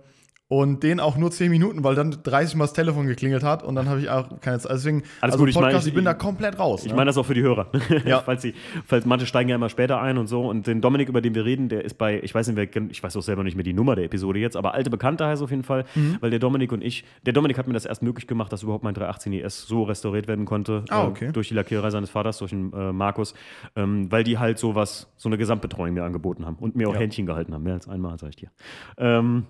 und 0.53 0.83
den 0.83 1.01
auch 1.01 1.17
nur 1.17 1.31
10 1.31 1.51
Minuten, 1.51 1.83
weil 1.83 1.95
dann 1.95 2.15
30 2.23 2.57
Mal 2.57 2.65
das 2.65 2.75
Telefon 2.75 3.07
geklingelt 3.07 3.43
hat 3.43 3.63
und 3.63 3.75
dann 3.75 3.89
habe 3.89 4.01
ich 4.01 4.11
auch 4.11 4.39
keine 4.43 4.59
Zeit. 4.59 4.73
Deswegen, 4.73 5.03
Alles 5.23 5.33
also 5.35 5.39
gut, 5.39 5.49
ich 5.49 5.55
meine, 5.55 5.69
Podcast, 5.69 5.87
ich- 5.87 5.93
ich, 5.93 5.95
bin 5.95 6.05
da 6.05 6.13
komplett 6.13 6.59
raus. 6.59 6.83
Ich 6.85 6.91
ne? 6.91 6.97
meine 6.97 7.07
das 7.09 7.17
auch 7.17 7.25
für 7.25 7.33
die 7.33 7.41
Hörer. 7.43 7.69
Ja. 8.05 8.21
falls, 8.27 8.43
sie, 8.43 8.53
falls 8.85 9.07
manche 9.07 9.25
steigen 9.25 9.49
ja 9.49 9.57
immer 9.57 9.71
später 9.71 10.03
ein 10.03 10.19
und 10.19 10.27
so. 10.27 10.43
Und 10.47 10.67
den 10.67 10.83
Dominik, 10.83 11.09
über 11.09 11.23
den 11.23 11.35
wir 11.35 11.47
reden, 11.47 11.71
der 11.71 11.85
ist 11.87 11.95
bei, 11.97 12.21
ich 12.23 12.35
weiß 12.35 12.49
nicht, 12.49 12.57
wer, 12.57 12.83
ich 12.91 13.03
weiß 13.03 13.17
auch 13.17 13.23
selber 13.23 13.45
nicht 13.45 13.55
mehr 13.55 13.65
die 13.65 13.73
Nummer 13.73 13.97
der 13.97 14.05
Episode 14.05 14.41
jetzt, 14.41 14.57
aber 14.57 14.75
alte 14.75 14.91
Bekannte 14.91 15.25
heißt 15.27 15.43
auf 15.43 15.51
jeden 15.51 15.63
Fall, 15.63 15.85
Mhm. 15.95 16.19
weil 16.21 16.29
der 16.29 16.39
Dominik 16.39 16.71
und 16.73 16.83
ich, 16.85 17.05
der 17.25 17.33
Dominik 17.33 17.57
hat 17.57 17.67
mir 17.67 17.73
das 17.75 17.87
erst 17.87 18.03
möglich 18.03 18.27
gemacht, 18.27 18.53
dass 18.53 18.63
überhaupt 18.63 18.85
mein 18.85 18.93
318 18.95 19.33
ES 19.33 19.67
so 19.67 19.85
restauriert 19.85 20.29
werden 20.29 20.45
konnte. 20.45 20.85
Ah, 20.91 21.05
äh, 21.05 21.07
okay. 21.07 21.31
durch 21.33 21.49
die 21.49 21.55
Lackiererei 21.55 21.89
seines 21.89 22.11
Vaters, 22.11 22.37
durch 22.39 22.51
den 22.51 22.73
äh, 22.75 22.93
Markus, 22.93 23.33
ähm, 23.75 24.13
weil 24.13 24.23
die 24.23 24.39
halt 24.39 24.59
sowas, 24.59 25.11
so 25.17 25.31
eine 25.31 25.39
Gesamtbetreuung 25.39 25.95
mir 25.95 26.05
angeboten 26.05 26.45
haben 26.45 26.57
und 26.57 26.77
mir 26.77 26.91
auch 26.91 26.95
Ja. 26.95 27.01
Händchen 27.01 27.25
gehalten 27.25 27.55
haben. 27.55 27.63
Mehr 27.63 27.75
als 27.75 27.89
einmal, 27.89 28.19
sag 28.19 28.29
ich 28.31 28.37
dir. 28.37 28.51
Ähm, 28.99 29.45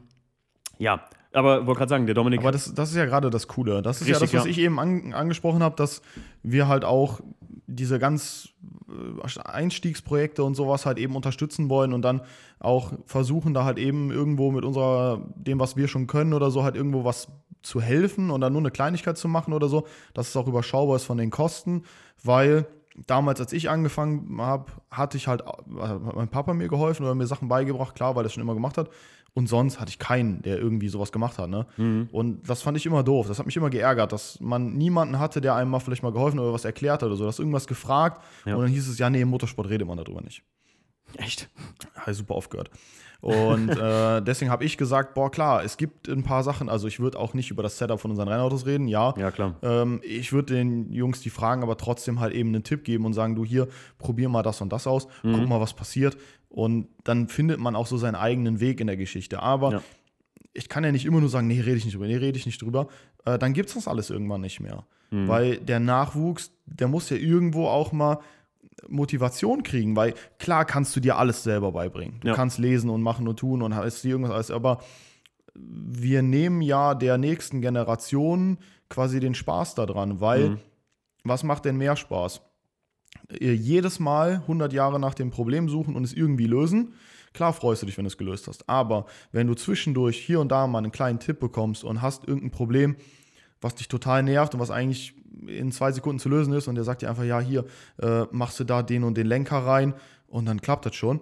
ja, 0.79 1.05
aber 1.33 1.67
wollte 1.67 1.79
gerade 1.79 1.91
sagen, 1.91 2.07
der 2.07 2.15
Dominik. 2.15 2.41
Aber 2.41 2.53
das, 2.53 2.75
das 2.75 2.91
ist 2.91 2.97
ja 2.97 3.07
gerade 3.07 3.31
das 3.31 3.49
Coole. 3.49 3.83
Das 3.83 4.01
ist 4.01 4.09
ja 4.09 4.15
Richtig, 4.17 4.33
das, 4.33 4.41
was 4.41 4.45
ja. 4.47 4.51
ich 4.51 4.59
eben 4.59 4.79
an, 4.79 5.15
angesprochen 5.15 5.63
habe, 5.63 5.77
dass 5.77 6.03
wir 6.43 6.69
halt 6.69 6.85
auch 6.85 7.21
diese 7.67 7.99
ganz 7.99 8.51
äh, 8.89 9.41
Einstiegsprojekte 9.41 10.45
und 10.45 10.55
sowas 10.55 10.85
halt 10.85 10.99
eben 10.99 11.17
unterstützen 11.17 11.71
wollen 11.71 11.93
und 11.93 12.03
dann 12.03 12.23
auch 12.59 12.93
versuchen, 13.07 13.55
da 13.55 13.65
halt 13.65 13.79
eben 13.79 14.11
irgendwo 14.11 14.53
mit 14.53 14.65
unserer, 14.65 15.23
dem, 15.37 15.59
was 15.59 15.77
wir 15.77 15.89
schon 15.89 16.07
können 16.07 16.35
oder 16.35 16.51
so, 16.51 16.63
halt 16.63 16.77
irgendwo 16.77 17.05
was 17.05 17.29
zu 17.63 17.81
helfen 17.81 18.31
und 18.31 18.41
dann 18.41 18.53
nur 18.53 18.63
eine 18.63 18.71
Kleinigkeit 18.71 19.17
zu 19.17 19.29
machen 19.29 19.53
oder 19.55 19.69
so, 19.69 19.87
dass 20.15 20.29
es 20.29 20.37
auch 20.37 20.49
überschaubar 20.49 20.97
ist 20.97 21.05
von 21.05 21.19
den 21.19 21.31
Kosten, 21.31 21.85
weil 22.23 22.67
damals, 23.07 23.41
als 23.41 23.53
ich 23.53 23.71
angefangen 23.71 24.41
habe, 24.41 24.71
hatte 24.91 25.17
ich 25.17 25.29
halt, 25.29 25.43
hat 25.47 26.15
mein 26.15 26.29
Papa 26.29 26.55
mir 26.55 26.69
geholfen 26.69 27.05
oder 27.05 27.15
mir 27.15 27.27
Sachen 27.27 27.49
beigebracht, 27.49 27.95
klar, 27.95 28.15
weil 28.17 28.25
er 28.25 28.27
es 28.27 28.33
schon 28.35 28.43
immer 28.43 28.55
gemacht 28.55 28.77
hat. 28.79 28.91
Und 29.35 29.49
sonst 29.49 29.81
hatte 29.81 29.89
ich 29.89 29.99
keinen, 29.99 30.43
der 30.43 30.59
irgendwie 30.59 30.89
sowas 30.89 31.11
gemacht 31.11 31.39
hat. 31.39 31.49
Ne? 31.49 31.65
Und 32.13 32.47
das 32.51 32.61
fand 32.61 32.77
ich 32.77 32.85
immer 32.85 33.03
doof. 33.03 33.29
Das 33.29 33.39
hat 33.39 33.47
mich 33.47 33.57
immer 33.57 33.71
geärgert, 33.71 34.13
dass 34.13 34.39
man 34.41 34.75
niemanden 34.75 35.19
hatte, 35.19 35.41
der 35.41 35.55
einem 35.55 35.71
mal 35.71 35.81
vielleicht 35.81 36.03
mal 36.03 36.13
geholfen 36.13 36.39
oder 36.39 36.53
was 36.53 36.67
erklärt 36.67 37.01
hat 37.01 37.07
oder 37.07 37.17
so. 37.17 37.23
Du 37.25 37.29
hast 37.29 37.39
irgendwas 37.39 37.67
gefragt 37.67 38.23
Ja. 38.45 38.57
und 38.57 38.63
dann 38.63 38.71
hieß 38.71 38.87
es, 38.89 38.99
ja, 38.99 39.09
nee, 39.09 39.23
im 39.23 39.29
Motorsport 39.29 39.71
redet 39.71 39.89
man 39.89 39.97
darüber 39.97 40.21
nicht. 40.21 40.43
echt. 41.17 41.49
Habe 41.95 42.11
ich 42.11 42.17
super 42.19 42.35
aufgehört. 42.35 42.69
Und 43.23 43.69
äh, 43.71 44.21
deswegen 44.21 44.51
habe 44.51 44.65
ich 44.65 44.77
gesagt, 44.77 45.15
boah, 45.15 45.31
klar, 45.31 45.63
es 45.63 45.77
gibt 45.77 46.09
ein 46.09 46.25
paar 46.25 46.43
Sachen. 46.43 46.69
Also 46.69 46.89
ich 46.89 46.99
würde 46.99 47.19
auch 47.21 47.35
nicht 47.35 47.53
über 47.53 47.63
das 47.63 47.79
Setup 47.79 48.01
von 48.01 48.11
unseren 48.11 48.27
Rennautos 48.29 48.67
reden, 48.67 48.89
ja. 48.89 49.15
Ja, 49.17 49.31
klar. 49.31 49.55
Ähm, 49.63 50.01
ich 50.03 50.33
würde 50.33 50.55
den 50.55 50.93
Jungs 50.93 51.21
die 51.21 51.31
fragen, 51.31 51.63
aber 51.63 51.77
trotzdem 51.77 52.19
halt 52.19 52.35
eben 52.35 52.49
einen 52.49 52.65
Tipp 52.65 52.83
geben 52.83 53.05
und 53.07 53.13
sagen, 53.13 53.37
du 53.37 53.45
hier, 53.45 53.69
probier 53.99 54.29
mal 54.29 54.43
das 54.43 54.61
und 54.61 54.73
das 54.73 54.89
aus, 54.89 55.07
Mhm. 55.23 55.35
guck 55.39 55.49
mal, 55.49 55.61
was 55.61 55.73
passiert. 55.73 56.17
Und 56.49 56.89
dann 57.05 57.29
findet 57.29 57.61
man 57.61 57.77
auch 57.77 57.87
so 57.87 57.97
seinen 57.97 58.17
eigenen 58.17 58.59
Weg 58.59 58.81
in 58.81 58.89
der 58.89 58.97
Geschichte. 58.97 59.41
Aber 59.41 59.71
Ja. 59.73 59.83
ich 60.53 60.69
kann 60.69 60.83
ja 60.83 60.91
nicht 60.91 61.07
immer 61.07 61.21
nur 61.21 61.29
sagen, 61.29 61.47
nee, 61.47 61.61
rede 61.61 61.77
ich 61.77 61.85
nicht 61.85 61.95
drüber, 61.95 62.09
nee, 62.09 62.17
rede 62.17 62.37
ich 62.37 62.45
nicht 62.47 62.61
drüber. 62.61 62.89
Äh, 63.25 63.39
dann 63.39 63.53
gibt 63.53 63.69
es 63.69 63.77
das 63.77 63.87
alles 63.87 64.11
irgendwann 64.11 64.41
nicht 64.41 64.59
mehr. 64.59 64.85
Mhm. 65.13 65.29
Weil 65.29 65.57
der 65.59 65.79
Nachwuchs, 65.79 66.51
der 66.67 66.89
muss 66.89 67.09
ja 67.09 67.17
irgendwo 67.19 67.69
auch 67.69 67.93
mal 67.93 68.19
Motivation 68.89 69.63
kriegen, 69.63 69.97
weil 69.97 70.15
klar 70.39 70.65
kannst 70.65 70.95
du 70.97 71.01
dir 71.01 71.17
alles 71.19 71.43
selber 71.43 71.73
beibringen. 71.73 72.19
Du 72.21 72.29
Ja. 72.29 72.35
kannst 72.35 72.59
lesen 72.59 72.91
und 72.91 73.03
machen 73.03 73.29
und 73.29 73.39
tun 73.39 73.63
und 73.63 73.75
hast 73.75 74.05
irgendwas 74.05 74.33
alles, 74.33 74.51
aber 74.51 74.81
wir 75.55 76.23
nehmen 76.23 76.63
ja 76.63 76.95
der 76.95 77.19
nächsten 77.19 77.61
Generation 77.61 78.59
quasi 78.89 79.21
den 79.21 79.35
Spaß 79.35 79.75
daran, 79.75 80.21
weil 80.21 80.51
Mhm. 80.51 80.59
was 81.25 81.45
macht 81.45 81.65
denn 81.65 81.77
mehr 81.77 81.97
Spaß? 81.97 82.41
Äh, 83.41 83.53
Jedes 83.53 84.01
Mal 84.01 84.43
100 84.47 84.73
Jahre 84.73 84.99
nach 84.99 85.15
dem 85.15 85.31
Problem 85.31 85.69
suchen 85.69 85.95
und 85.95 86.05
es 86.05 86.13
irgendwie 86.15 86.47
lösen. 86.47 86.95
Klar 87.35 87.53
freust 87.53 87.83
du 87.83 87.87
dich, 87.87 87.97
wenn 87.97 88.05
du 88.05 88.09
es 88.09 88.19
gelöst 88.19 88.47
hast. 88.49 88.69
Aber 88.69 89.07
wenn 89.31 89.47
du 89.47 89.55
zwischendurch 89.55 90.19
hier 90.19 90.41
und 90.41 90.49
da 90.51 90.67
mal 90.67 90.79
einen 90.79 90.93
kleinen 90.93 91.19
Tipp 91.19 91.41
bekommst 91.41 91.85
und 91.85 92.03
hast 92.03 92.27
irgendein 92.27 92.51
Problem, 92.51 92.97
was 93.61 93.75
dich 93.75 93.89
total 93.89 94.23
nervt 94.23 94.55
und 94.55 94.61
was 94.61 94.71
eigentlich 94.71 95.15
in 95.47 95.73
zwei 95.73 95.93
Sekunden 95.93 96.19
zu 96.19 96.29
lösen 96.29 96.53
ist 96.53 96.69
und 96.69 96.75
der 96.75 96.85
sagt 96.85 97.03
dir 97.03 97.09
einfach, 97.11 97.25
ja, 97.25 97.41
hier 97.41 97.65
äh, 98.01 98.25
machst 98.31 98.61
du 98.61 98.65
da 98.65 98.83
den 98.83 99.05
und 99.05 99.17
den 99.17 99.27
Lenker 99.27 99.59
rein 99.59 99.95
und 100.27 100.47
dann 100.47 100.61
klappt 100.61 100.87
das 100.87 100.95
schon. 100.95 101.21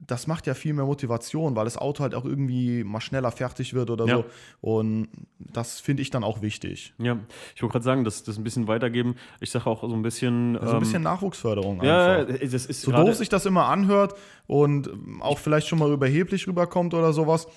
Das 0.00 0.28
macht 0.28 0.46
ja 0.46 0.54
viel 0.54 0.74
mehr 0.74 0.84
Motivation, 0.84 1.56
weil 1.56 1.64
das 1.64 1.76
Auto 1.76 2.04
halt 2.04 2.14
auch 2.14 2.24
irgendwie 2.24 2.84
mal 2.84 3.00
schneller 3.00 3.32
fertig 3.32 3.74
wird 3.74 3.90
oder 3.90 4.06
Ja. 4.06 4.16
so. 4.18 4.24
Und 4.60 5.08
das 5.40 5.80
finde 5.80 6.02
ich 6.02 6.10
dann 6.10 6.22
auch 6.22 6.40
wichtig. 6.40 6.94
Ja, 6.98 7.18
ich 7.56 7.62
wollte 7.62 7.72
gerade 7.72 7.84
sagen, 7.84 8.04
das, 8.04 8.22
das 8.22 8.38
ein 8.38 8.44
bisschen 8.44 8.68
weitergeben. 8.68 9.16
Ich 9.40 9.50
sage 9.50 9.66
auch 9.66 9.80
so 9.80 9.92
ein 9.92 10.02
bisschen. 10.02 10.54
So 10.54 10.68
ein 10.68 10.74
ähm, 10.74 10.78
bisschen 10.78 11.02
Nachwuchsförderung 11.02 11.82
Ja, 11.82 12.18
einfach. 12.18 12.38
das 12.38 12.66
ist 12.66 12.82
So 12.82 12.92
doof 12.92 13.16
sich 13.16 13.28
das 13.28 13.44
immer 13.44 13.64
anhört 13.66 14.14
und 14.46 14.86
ähm, 14.86 15.20
auch 15.20 15.38
vielleicht 15.38 15.66
schon 15.66 15.80
mal 15.80 15.90
überheblich 15.90 16.46
rüberkommt 16.46 16.94
oder 16.94 17.12
sowas. 17.12 17.48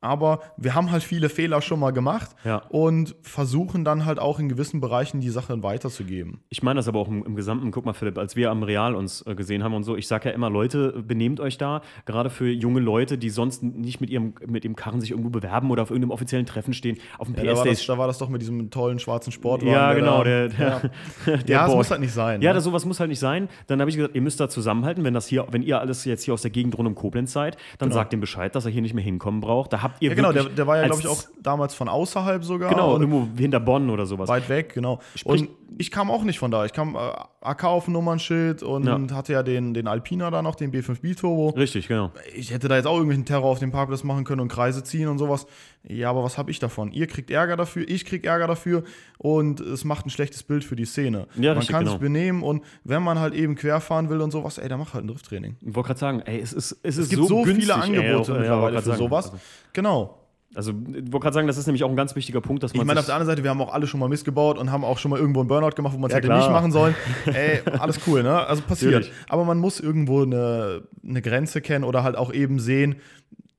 Aber 0.00 0.40
wir 0.56 0.74
haben 0.74 0.90
halt 0.92 1.02
viele 1.02 1.28
Fehler 1.28 1.60
schon 1.60 1.80
mal 1.80 1.90
gemacht 1.92 2.30
Ja. 2.44 2.62
und 2.68 3.16
versuchen 3.22 3.84
dann 3.84 4.04
halt 4.04 4.18
auch 4.18 4.38
in 4.38 4.48
gewissen 4.48 4.80
Bereichen 4.80 5.20
die 5.20 5.30
Sachen 5.30 5.62
weiterzugeben. 5.62 6.40
Ich 6.50 6.62
meine 6.62 6.78
das 6.78 6.88
aber 6.88 7.00
auch 7.00 7.08
im, 7.08 7.24
im 7.24 7.34
Gesamten. 7.34 7.70
Guck 7.70 7.84
mal, 7.84 7.92
Philipp, 7.94 8.16
als 8.18 8.36
wir 8.36 8.50
am 8.50 8.62
Real 8.62 8.94
uns 8.94 9.22
äh, 9.26 9.34
gesehen 9.34 9.64
haben 9.64 9.74
und 9.74 9.82
so, 9.82 9.96
ich 9.96 10.06
sage 10.06 10.28
ja 10.28 10.34
immer, 10.34 10.50
Leute, 10.50 11.02
benehmt 11.02 11.40
euch 11.40 11.58
da, 11.58 11.82
gerade 12.06 12.30
für 12.30 12.48
junge 12.48 12.80
Leute, 12.80 13.18
die 13.18 13.30
sonst 13.30 13.62
nicht 13.62 14.00
mit 14.00 14.10
ihrem, 14.10 14.34
mit 14.46 14.64
ihrem 14.64 14.76
Karren 14.76 15.00
sich 15.00 15.10
irgendwo 15.10 15.30
bewerben 15.30 15.70
oder 15.70 15.82
auf 15.82 15.90
irgendeinem 15.90 16.12
offiziellen 16.12 16.46
Treffen 16.46 16.74
stehen, 16.74 16.98
auf 17.18 17.26
dem 17.26 17.34
Ja, 17.36 17.42
da, 17.42 17.48
war 17.48 17.64
das, 17.64 17.74
PS-Days. 17.74 17.86
da 17.86 17.98
war 17.98 18.06
das 18.06 18.18
doch 18.18 18.28
mit 18.28 18.40
diesem 18.42 18.70
tollen 18.70 18.98
schwarzen 18.98 19.32
Sportwagen. 19.32 19.72
Ja, 19.72 19.88
der 19.92 20.00
genau, 20.00 20.18
da, 20.18 20.24
der, 20.24 20.48
der, 20.48 20.90
ja. 21.26 21.36
der 21.42 21.58
das 21.66 21.74
muss 21.74 21.90
halt 21.90 22.00
nicht 22.00 22.12
sein. 22.12 22.40
Ja, 22.40 22.50
ne? 22.50 22.54
das, 22.54 22.64
sowas 22.64 22.84
muss 22.84 23.00
halt 23.00 23.10
nicht 23.10 23.18
sein. 23.20 23.48
Dann 23.66 23.80
habe 23.80 23.90
ich 23.90 23.96
gesagt, 23.96 24.14
ihr 24.14 24.22
müsst 24.22 24.38
da 24.38 24.48
zusammenhalten, 24.48 25.02
wenn 25.04 25.14
das 25.14 25.26
hier, 25.26 25.46
wenn 25.50 25.62
ihr 25.62 25.80
alles 25.80 26.04
jetzt 26.04 26.22
hier 26.24 26.34
aus 26.34 26.42
der 26.42 26.50
Gegend 26.50 26.76
rund 26.78 26.86
um 26.86 26.94
Koblenz 26.94 27.32
seid, 27.32 27.56
dann 27.78 27.90
sagt 27.90 28.12
ihm 28.12 28.20
Bescheid, 28.20 28.54
dass 28.54 28.64
er 28.64 28.70
hier 28.70 28.82
nicht 28.82 28.94
mehr 28.94 29.04
hinkommen 29.04 29.40
braucht. 29.40 29.72
Da 29.72 29.82
habt 29.90 30.02
ihr 30.02 30.08
ja, 30.10 30.14
genau, 30.14 30.32
der, 30.32 30.44
der 30.44 30.66
war 30.66 30.76
ja, 30.78 30.86
glaube 30.86 31.00
ich, 31.00 31.06
auch 31.08 31.22
damals 31.42 31.74
von 31.74 31.88
außerhalb 31.88 32.44
sogar. 32.44 32.70
genau 32.70 32.92
irgendwo 32.92 33.26
hinter 33.36 33.60
Bonn 33.60 33.90
oder 33.90 34.06
sowas. 34.06 34.28
weit 34.28 34.48
weg, 34.48 34.74
genau. 34.74 35.00
Sprich- 35.14 35.42
und 35.42 35.48
ich 35.78 35.90
kam 35.90 36.10
auch 36.10 36.24
nicht 36.24 36.38
von 36.38 36.50
da. 36.50 36.64
Ich 36.64 36.72
kam 36.72 36.94
äh, 36.96 36.98
AK 37.40 37.64
auf 37.64 37.84
dem 37.84 37.92
Nummernschild 37.92 38.62
und 38.62 38.86
Ja. 38.86 38.98
hatte 39.14 39.32
ja 39.32 39.42
den, 39.42 39.74
den 39.74 39.86
Alpina 39.86 40.30
da 40.30 40.42
noch, 40.42 40.54
den 40.54 40.72
B5 40.72 41.00
Biturbo. 41.00 41.50
Richtig, 41.50 41.88
genau. 41.88 42.10
ich 42.34 42.52
hätte 42.52 42.68
da 42.68 42.76
jetzt 42.76 42.86
auch 42.86 42.94
irgendwelchen 42.94 43.24
Terror 43.26 43.50
auf 43.50 43.58
dem 43.58 43.70
Parkplatz 43.70 44.02
machen 44.02 44.24
können 44.24 44.40
und 44.40 44.48
Kreise 44.48 44.82
ziehen 44.82 45.08
und 45.08 45.18
sowas. 45.18 45.46
Ja, 45.84 46.10
aber 46.10 46.22
was 46.24 46.36
habe 46.36 46.50
ich 46.50 46.58
davon? 46.58 46.92
Ihr 46.92 47.06
kriegt 47.06 47.30
Ärger 47.30 47.56
dafür, 47.56 47.88
ich 47.88 48.04
krieg 48.04 48.26
Ärger 48.26 48.46
dafür 48.46 48.82
und 49.16 49.60
es 49.60 49.84
macht 49.84 50.06
ein 50.06 50.10
schlechtes 50.10 50.42
Bild 50.42 50.64
für 50.64 50.76
die 50.76 50.84
Szene. 50.84 51.28
Ja, 51.36 51.50
man 51.50 51.58
richtig, 51.58 51.68
kann 51.70 51.80
genau. 51.84 51.92
sich 51.92 52.00
benehmen 52.00 52.42
und 52.42 52.62
wenn 52.84 53.02
man 53.02 53.18
halt 53.18 53.34
eben 53.34 53.54
querfahren 53.54 54.10
will 54.10 54.20
und 54.20 54.30
sowas, 54.30 54.58
ey, 54.58 54.68
dann 54.68 54.78
mach 54.80 54.94
halt 54.94 55.04
ein 55.04 55.08
Drifttraining. 55.08 55.56
Ich 55.60 55.74
wollte 55.74 55.86
gerade 55.88 56.00
sagen, 56.00 56.20
ey, 56.26 56.40
es 56.40 56.52
ist, 56.52 56.72
es 56.82 56.98
ist 56.98 57.04
Es 57.04 57.08
gibt 57.10 57.26
so, 57.26 57.42
günstig, 57.42 57.64
viele 57.64 57.74
ey, 57.74 57.80
Angebote 57.80 58.32
ja, 58.32 58.38
mittlerweile 58.38 58.72
grad 58.74 58.84
für 58.84 58.90
sagen. 58.90 58.98
sowas. 58.98 59.32
Genau. 59.72 60.14
Also, 60.54 60.70
ich 60.72 60.94
wollte 61.12 61.18
gerade 61.20 61.34
sagen, 61.34 61.46
das 61.46 61.58
ist 61.58 61.66
nämlich 61.66 61.84
auch 61.84 61.90
ein 61.90 61.96
ganz 61.96 62.16
wichtiger 62.16 62.40
Punkt, 62.40 62.62
dass 62.62 62.72
man 62.72 62.80
Ich 62.80 62.86
meine, 62.86 63.00
auf 63.00 63.06
der 63.06 63.14
anderen 63.14 63.30
Seite, 63.30 63.44
wir 63.44 63.50
haben 63.50 63.60
auch 63.60 63.72
alle 63.72 63.86
schon 63.86 64.00
mal 64.00 64.08
missgebaut 64.08 64.56
und 64.58 64.72
haben 64.72 64.82
auch 64.82 64.96
schon 64.96 65.10
mal 65.10 65.20
irgendwo 65.20 65.40
einen 65.40 65.48
Burnout 65.48 65.76
gemacht, 65.76 65.92
wo 65.94 65.98
man 65.98 66.08
es 66.08 66.12
Ja, 66.12 66.16
hätte 66.18 66.28
klar. 66.28 66.38
nicht 66.38 66.50
machen 66.50 66.72
sollen. 66.72 66.94
Ey, 67.26 67.60
alles 67.78 68.00
cool, 68.06 68.22
ne? 68.22 68.46
Also 68.46 68.62
passiert. 68.62 68.92
Natürlich. 68.94 69.12
Aber 69.28 69.44
man 69.44 69.58
muss 69.58 69.78
irgendwo 69.78 70.22
eine, 70.22 70.84
eine 71.06 71.20
Grenze 71.20 71.60
kennen 71.60 71.84
oder 71.84 72.02
halt 72.02 72.16
auch 72.16 72.32
eben 72.32 72.60
sehen, 72.60 72.96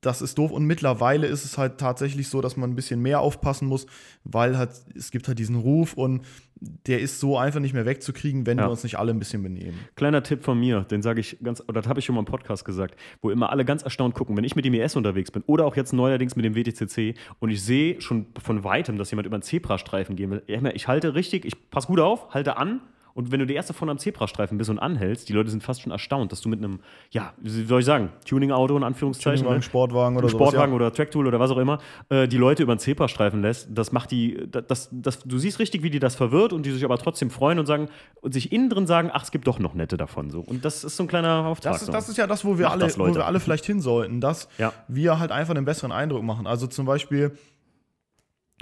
das 0.01 0.21
ist 0.21 0.37
doof. 0.37 0.51
Und 0.51 0.65
mittlerweile 0.65 1.27
ist 1.27 1.43
es 1.45 1.57
halt 1.57 1.77
tatsächlich 1.77 2.29
so, 2.29 2.39
dass 2.41 2.55
man 2.57 2.69
ein 2.71 2.75
bisschen 2.75 3.01
mehr 3.01 3.19
aufpassen 3.19 3.67
muss, 3.67 3.85
weil 4.23 4.57
halt, 4.57 4.69
es 4.95 5.11
gibt 5.11 5.27
halt 5.27 5.39
diesen 5.39 5.55
Ruf 5.57 5.93
und 5.93 6.21
der 6.61 6.99
ist 6.99 7.19
so 7.21 7.37
einfach 7.37 7.59
nicht 7.61 7.73
mehr 7.73 7.85
wegzukriegen, 7.85 8.45
wenn 8.45 8.57
Ja. 8.57 8.65
wir 8.65 8.71
uns 8.71 8.83
nicht 8.83 8.97
alle 8.99 9.11
ein 9.13 9.19
bisschen 9.19 9.43
benehmen. 9.43 9.77
Kleiner 9.95 10.23
Tipp 10.23 10.43
von 10.43 10.59
mir, 10.59 10.81
den 10.81 11.01
sage 11.01 11.21
ich 11.21 11.37
ganz, 11.41 11.61
oder 11.61 11.81
das 11.81 11.87
habe 11.87 11.99
ich 11.99 12.05
schon 12.05 12.15
mal 12.15 12.19
im 12.21 12.25
Podcast 12.25 12.65
gesagt, 12.65 12.95
wo 13.21 13.29
immer 13.29 13.49
alle 13.49 13.63
ganz 13.63 13.83
erstaunt 13.83 14.13
gucken, 14.13 14.35
wenn 14.35 14.43
ich 14.43 14.55
mit 14.57 14.65
dem 14.65 14.73
ES 14.73 14.95
unterwegs 14.97 15.31
bin 15.31 15.41
oder 15.47 15.65
auch 15.65 15.75
jetzt 15.77 15.93
neuerdings 15.93 16.35
mit 16.35 16.43
dem 16.43 16.55
WTCC 16.55 17.15
und 17.39 17.49
ich 17.49 17.63
sehe 17.63 18.01
schon 18.01 18.25
von 18.43 18.63
weitem, 18.65 18.97
dass 18.97 19.09
jemand 19.11 19.25
über 19.27 19.35
einen 19.35 19.43
Zebrastreifen 19.43 20.15
gehen 20.17 20.31
will. 20.31 20.43
Ich 20.73 20.87
halte 20.87 21.15
richtig, 21.15 21.45
ich 21.45 21.69
passe 21.69 21.87
gut 21.87 21.99
auf, 22.01 22.33
halte 22.33 22.57
an 22.57 22.81
und 23.19 23.33
wenn 23.33 23.41
du 23.41 23.45
die 23.45 23.53
erste 23.53 23.73
von 23.73 23.89
einem 23.89 23.99
Zebrastreifen 23.99 24.57
bist 24.57 24.69
und 24.69 24.79
anhältst, 24.79 25.27
die 25.27 25.33
Leute 25.33 25.49
sind 25.49 25.61
fast 25.61 25.81
schon 25.81 25.91
erstaunt, 25.91 26.31
dass 26.31 26.39
du 26.39 26.47
mit 26.47 26.59
einem, 26.59 26.79
ja, 27.11 27.33
wie 27.35 27.65
soll 27.65 27.81
ich 27.81 27.85
sagen, 27.85 28.13
Tuning-Auto 28.25 28.77
in 28.77 28.83
Anführungszeichen, 28.85 29.39
Tuning-Wagen, 29.39 29.57
ne? 29.59 29.61
Sportwagen 29.61 30.17
oder 30.17 30.29
sowas, 30.29 30.47
Sportwagen 30.47 30.71
ja. 30.71 30.75
oder 30.77 30.93
Tracktool 30.93 31.27
oder 31.27 31.37
was 31.37 31.51
auch 31.51 31.57
immer, 31.57 31.79
äh, 32.07 32.29
die 32.29 32.37
Leute 32.37 32.63
über 32.63 32.73
den 32.73 32.79
Zebrastreifen 32.79 33.41
lässt, 33.41 33.67
das 33.71 33.91
macht 33.91 34.11
die, 34.11 34.47
das, 34.49 34.63
das, 34.67 34.89
das, 34.93 35.19
du 35.19 35.37
siehst 35.37 35.59
richtig, 35.59 35.83
wie 35.83 35.89
die 35.89 35.99
das 35.99 36.15
verwirrt 36.15 36.53
und 36.53 36.65
die 36.65 36.71
sich 36.71 36.85
aber 36.85 36.97
trotzdem 36.97 37.29
freuen 37.29 37.59
und 37.59 37.65
sagen 37.65 37.89
und 38.21 38.33
sich 38.33 38.53
innen 38.53 38.69
drin 38.69 38.87
sagen, 38.87 39.09
ach, 39.11 39.23
es 39.23 39.31
gibt 39.31 39.47
doch 39.47 39.59
noch 39.59 39.73
nette 39.73 39.97
davon 39.97 40.29
so. 40.29 40.39
Und 40.39 40.63
das 40.63 40.85
ist 40.85 40.95
so 40.95 41.03
ein 41.03 41.07
kleiner 41.07 41.45
Auftrag. 41.45 41.73
Das 41.73 41.81
ist, 41.81 41.93
das 41.93 42.07
ist 42.07 42.17
ja 42.17 42.25
das, 42.25 42.45
wo 42.45 42.57
wir, 42.57 42.69
Macht 42.69 42.81
alle, 42.81 42.97
wo 42.97 43.13
wir 43.13 43.25
alle 43.25 43.41
vielleicht 43.41 43.65
hin 43.65 43.81
sollten, 43.81 44.21
dass 44.21 44.47
Ja. 44.57 44.71
wir 44.87 45.19
halt 45.19 45.33
einfach 45.33 45.53
einen 45.53 45.65
besseren 45.65 45.91
Eindruck 45.91 46.23
machen. 46.23 46.47
Also 46.47 46.67
zum 46.67 46.85
Beispiel 46.85 47.37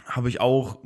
habe 0.07 0.29
ich 0.29 0.41
auch, 0.41 0.77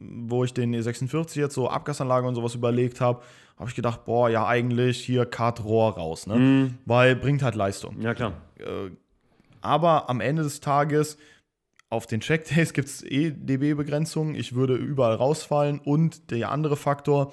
wo 0.00 0.44
ich 0.44 0.54
den 0.54 0.74
E46 0.74 1.38
jetzt 1.38 1.54
so 1.54 1.68
Abgasanlage 1.68 2.26
und 2.26 2.34
sowas 2.34 2.54
überlegt 2.54 3.00
habe, 3.00 3.22
habe 3.58 3.68
ich 3.68 3.76
gedacht, 3.76 4.04
boah, 4.04 4.30
ja 4.30 4.46
eigentlich 4.46 4.98
hier 4.98 5.26
Kartrohr 5.26 5.96
raus, 5.96 6.26
ne? 6.26 6.36
Mhm. 6.36 6.78
Weil 6.86 7.16
bringt 7.16 7.42
halt 7.42 7.54
Leistung. 7.54 8.00
ja, 8.00 8.14
klar. 8.14 8.32
Aber 9.60 10.08
am 10.08 10.20
Ende 10.20 10.42
des 10.42 10.60
Tages, 10.60 11.18
auf 11.90 12.06
den 12.06 12.20
Checkdays 12.20 12.72
gibt 12.72 12.88
es 12.88 13.02
eh 13.02 13.30
dB-Begrenzungen. 13.30 14.34
Ich 14.34 14.54
würde 14.54 14.74
überall 14.74 15.16
rausfallen. 15.16 15.80
Und 15.80 16.30
der 16.30 16.50
andere 16.50 16.76
Faktor, 16.76 17.32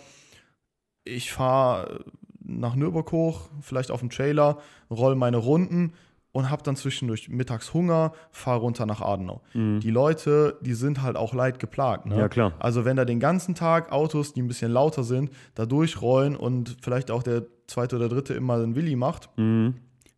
ich 1.06 1.32
fahre 1.32 2.04
nach 2.44 2.76
Nürburg 2.76 3.12
hoch, 3.12 3.50
vielleicht 3.62 3.92
auf 3.92 4.00
dem 4.00 4.10
Trailer, 4.10 4.58
roll 4.90 5.16
meine 5.16 5.38
Runden 5.38 5.94
und 6.38 6.52
habe 6.52 6.62
dann 6.62 6.76
zwischendurch 6.76 7.30
mittags 7.30 7.74
Hunger, 7.74 8.12
fahre 8.30 8.60
runter 8.60 8.86
nach 8.86 9.02
Adenau. 9.02 9.42
Die 9.56 9.90
Leute, 9.90 10.60
die 10.62 10.76
sind 10.76 11.02
halt 11.02 11.16
auch 11.18 11.34
leid 11.34 11.58
geplagt. 11.58 12.06
Ne? 12.06 12.14
Mhm. 12.14 12.20
Ja, 12.20 12.30
klar. 12.30 12.54
Also 12.60 12.86
wenn 12.86 12.96
da 12.96 13.06
den 13.06 13.20
ganzen 13.20 13.56
Tag 13.56 13.92
Autos, 13.92 14.34
die 14.34 14.44
ein 14.44 14.48
bisschen 14.48 14.72
lauter 14.72 15.04
sind, 15.04 15.32
da 15.56 15.66
durchrollen 15.66 16.36
und 16.36 16.78
vielleicht 16.80 17.10
auch 17.10 17.24
der 17.24 17.46
zweite 17.66 17.96
oder 17.96 18.08
dritte 18.08 18.36
immer 18.36 18.54
einen 18.54 18.76
Willi 18.76 18.96
macht, 18.96 19.30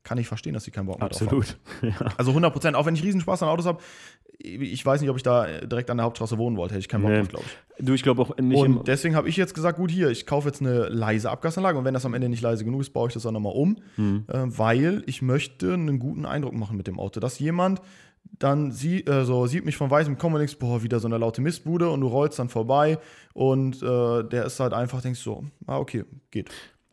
kann 0.04 0.18
ich 0.18 0.28
verstehen, 0.28 0.54
dass 0.54 0.66
sie 0.66 0.72
keinen 0.72 0.88
Bock 0.88 1.00
mehr 1.00 1.08
drauf 1.08 1.22
haben. 1.22 1.38
Mhm. 1.38 1.42
Absolut. 1.82 2.02
Ja. 2.02 2.12
Also 2.18 2.32
100 2.32 2.52
Prozent, 2.52 2.76
auch 2.76 2.86
wenn 2.86 2.96
ich 2.96 3.04
Riesenspaß 3.04 3.44
an 3.44 3.50
Autos 3.50 3.66
habe, 3.66 3.80
ich 4.42 4.86
weiß 4.86 5.02
nicht, 5.02 5.10
ob 5.10 5.18
ich 5.18 5.24
da 5.24 5.46
direkt 5.62 5.90
an 5.90 5.98
der 5.98 6.06
Hauptstraße 6.06 6.38
wohnen 6.38 6.56
wollte, 6.58 6.74
hätte 6.74 6.80
ich 6.82 6.88
keinen 6.88 7.02
Bock 7.02 7.12
Nee. 7.12 7.18
drauf, 7.20 7.28
glaube 7.30 7.46
ich. 7.78 7.86
Du, 7.86 7.94
ich 7.94 8.04
glaube 8.04 8.22
auch 8.22 8.38
nicht 8.38 8.58
Und 8.58 8.88
deswegen 8.88 9.16
habe 9.16 9.28
ich 9.30 9.36
jetzt 9.38 9.54
gesagt, 9.54 9.78
gut, 9.78 9.92
hier, 9.92 10.10
ich 10.10 10.26
kaufe 10.26 10.48
jetzt 10.48 10.62
eine 10.62 10.88
leise 10.90 11.30
Abgasanlage 11.30 11.78
und 11.78 11.86
wenn 11.86 11.94
das 11.94 12.06
am 12.06 12.14
Ende 12.14 12.30
nicht 12.30 12.42
leise 12.42 12.64
genug 12.66 12.82
ist, 12.82 12.92
baue 12.92 13.08
ich 13.10 13.14
das 13.14 13.26
auch 13.26 13.32
nochmal 13.32 13.54
um, 13.54 13.78
Mhm. 13.98 14.24
äh, 14.28 14.38
weil 14.58 15.04
ich 15.08 15.22
möchte 15.22 15.74
einen 15.74 16.00
guten 16.00 16.26
Eindruck 16.26 16.54
machen 16.54 16.78
mit 16.78 16.88
dem 16.88 17.00
Auto. 17.00 17.20
Dass 17.20 17.40
jemand 17.40 17.82
dann 18.38 18.72
sie, 18.72 19.02
äh, 19.06 19.24
so 19.26 19.46
sieht 19.48 19.66
mich 19.66 19.76
von 19.78 19.90
weitem, 19.92 20.18
kommt 20.18 20.36
und 20.36 20.40
denkst, 20.40 20.58
boah, 20.60 20.84
wieder 20.84 21.00
so 21.00 21.08
eine 21.08 21.18
laute 21.18 21.42
Mistbude 21.42 21.90
und 21.90 22.02
du 22.02 22.08
rollst 22.08 22.38
dann 22.40 22.50
vorbei 22.50 22.98
und 23.34 23.82
äh, 23.82 24.24
der 24.24 24.46
ist 24.46 24.60
halt 24.60 24.74
einfach, 24.74 25.02
denkst 25.02 25.20
so, 25.22 25.44
ah, 25.68 25.78
okay, 25.80 26.04
geht. 26.32 26.50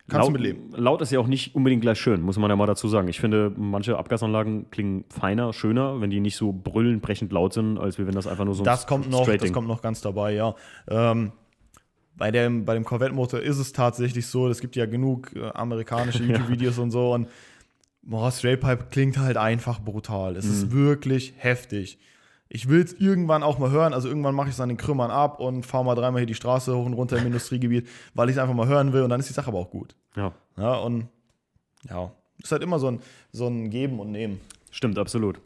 Kannst 0.09 0.29
laut, 0.29 0.29
du 0.29 0.33
mitleben. 0.33 0.71
Laut 0.73 1.03
ist 1.03 1.11
ja 1.11 1.19
auch 1.19 1.27
nicht 1.27 1.55
unbedingt 1.57 1.83
gleich 1.83 1.99
schön, 1.99 2.23
muss 2.23 2.39
man 2.39 2.49
ja 2.49 2.55
mal 2.57 2.67
dazu 2.67 2.87
sagen. 2.87 3.09
Ich 3.09 3.19
finde, 3.21 3.53
manche 3.57 3.99
Abgasanlagen 3.99 4.71
klingen 4.71 5.05
feiner, 5.09 5.53
schöner, 5.53 6.01
wenn 6.01 6.11
die 6.11 6.21
nicht 6.21 6.37
so 6.37 6.53
brüllend, 6.53 7.03
brechend 7.03 7.33
laut 7.33 7.53
sind, 7.53 7.77
als 7.79 7.99
wenn 7.99 8.11
das 8.13 8.27
einfach 8.29 8.45
nur 8.45 8.55
so 8.55 8.63
ein 8.63 8.67
Das 8.67 8.87
kommt 8.87 9.11
noch, 9.11 9.27
das 9.29 9.53
kommt 9.53 9.67
noch 9.67 9.83
ganz 9.83 10.01
dabei, 10.01 10.33
ja. 10.35 10.55
Ähm, 10.89 11.33
bei 12.17 12.31
dem, 12.31 12.65
bei 12.65 12.75
dem 12.75 12.85
Corvette-Motor 12.85 13.41
ist 13.41 13.59
es 13.59 13.73
tatsächlich 13.73 14.27
so, 14.27 14.49
es 14.49 14.61
gibt 14.61 14.77
ja 14.77 14.87
genug 14.87 15.35
äh, 15.35 15.51
amerikanische 15.51 16.23
YouTube-Videos 16.25 16.79
und 16.79 16.91
so 16.93 17.13
und 17.13 17.29
boah, 18.03 18.31
Straight 18.31 18.61
Pipe 18.61 18.87
klingt 18.91 19.19
halt 19.19 19.37
einfach 19.37 19.81
brutal. 19.81 20.37
Es 20.37 20.47
Mhm. 20.47 20.53
ist 20.53 20.71
wirklich 20.73 21.35
heftig. 21.37 21.99
Ich 22.49 22.69
will 22.69 22.81
es 22.83 22.93
irgendwann 22.93 23.43
auch 23.43 23.59
mal 23.59 23.71
hören, 23.71 23.93
also 23.93 24.09
irgendwann 24.09 24.35
mache 24.35 24.49
ich 24.49 24.55
es 24.55 24.61
an 24.61 24.69
den 24.69 24.79
Krümmern 24.79 25.11
ab 25.11 25.41
und 25.41 25.67
fahre 25.67 25.85
mal 25.85 25.95
dreimal 25.95 26.21
hier 26.21 26.27
die 26.27 26.35
Straße 26.35 26.77
hoch 26.77 26.87
und 26.87 26.95
runter 26.95 27.19
im 27.19 27.27
Industriegebiet, 27.27 27.89
weil 28.15 28.29
ich 28.29 28.37
es 28.37 28.43
einfach 28.43 28.55
mal 28.55 28.69
hören 28.69 28.93
will 28.93 29.03
und 29.03 29.11
dann 29.11 29.21
ist 29.21 29.29
die 29.29 29.33
Sache 29.35 29.49
aber 29.49 29.59
auch 29.59 29.71
gut. 29.71 29.97
Ja, 30.15 30.33
Ja, 30.57 30.75
und 30.77 31.09
ja, 31.89 32.13
ist 32.43 32.53
halt 32.53 32.63
immer 32.63 32.79
so 32.79 32.89
ein, 32.89 33.01
so 33.33 33.47
ein 33.49 33.71
Geben 33.71 33.99
und 34.01 34.13
Nehmen. 34.13 34.41
stimmt, 34.71 34.99
absolut. 34.99 35.41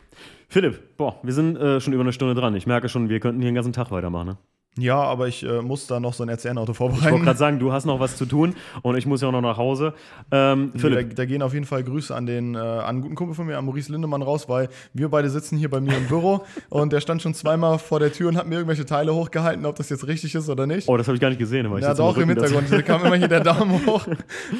Philipp, 0.49 0.97
boah, 0.97 1.19
wir 1.23 1.33
sind 1.33 1.57
äh, 1.57 1.81
schon 1.81 1.93
über 1.93 2.03
eine 2.03 2.13
Stunde 2.13 2.35
dran. 2.35 2.55
Ich 2.57 2.67
merke 2.67 2.89
schon, 2.89 3.09
wir 3.09 3.21
könnten 3.21 3.41
hier 3.41 3.51
den 3.51 3.55
ganzen 3.55 3.73
Tag 3.73 3.91
weitermachen. 3.91 4.27
Ne? 4.29 4.37
Ja, 4.79 5.03
aber 5.03 5.27
ich 5.27 5.43
äh, 5.45 5.61
muss 5.62 5.89
da 5.89 5.99
noch 5.99 6.14
so 6.14 6.23
ein 6.23 6.29
RCN-Auto 6.31 6.73
Ich 6.73 6.81
wollte 6.81 6.95
vorbereiten. 6.95 7.25
gerade 7.25 7.39
sagen, 7.39 7.59
du 7.59 7.73
hast 7.73 7.87
noch 7.87 7.99
was 7.99 8.16
zu 8.16 8.25
tun 8.25 8.55
und 8.83 8.97
ich 8.97 9.05
muss 9.05 9.21
ja 9.21 9.27
auch 9.29 9.33
noch 9.33 9.41
nach 9.41 9.59
Hause. 9.59 9.95
Ähm, 10.31 10.71
Da, 10.73 10.79
Philipp, 10.79 11.16
da 11.16 11.25
gehen 11.27 11.43
auf 11.43 11.53
jeden 11.53 11.66
Fall 11.66 11.83
Grüße 11.83 12.14
an 12.14 12.25
den 12.25 12.55
äh, 12.55 12.59
an 12.59 12.85
einen 12.87 13.01
guten 13.03 13.16
Kumpel 13.16 13.35
von 13.35 13.47
mir, 13.47 13.59
an 13.59 13.64
Maurice 13.64 13.91
Lindemann 13.91 14.23
raus, 14.23 14.49
weil 14.49 14.68
wir 14.95 15.09
beide 15.09 15.29
sitzen 15.29 15.59
hier 15.59 15.68
bei 15.68 15.81
mir 15.81 15.97
im 15.97 16.07
Büro 16.07 16.45
und 16.71 16.93
der 16.93 17.01
stand 17.01 17.21
schon 17.21 17.35
zweimal 17.35 17.79
vor 17.81 17.99
der 17.99 18.12
Tür 18.12 18.29
und 18.29 18.37
hat 18.37 18.47
mir 18.47 18.55
irgendwelche 18.55 18.87
Teile 18.87 19.12
hochgehalten, 19.12 19.66
ob 19.66 19.75
das 19.75 19.89
jetzt 19.91 20.07
richtig 20.07 20.37
ist 20.37 20.49
oder 20.49 20.66
nicht. 20.68 20.89
oh, 20.89 20.97
das 20.97 21.09
habe 21.09 21.16
ich 21.16 21.21
gar 21.21 21.29
nicht 21.31 21.41
gesehen. 21.41 21.66
aber 21.66 21.79
ich 21.79 21.83
ja, 21.85 21.93
doch, 21.93 22.16
im 22.16 22.29
das- 22.35 22.51
Hintergrund. 22.51 22.73
Da 22.73 22.83
kam 22.83 23.05
immer 23.05 23.16
hier 23.16 23.29
der 23.29 23.41
Daumen 23.41 23.85
hoch. 23.87 24.07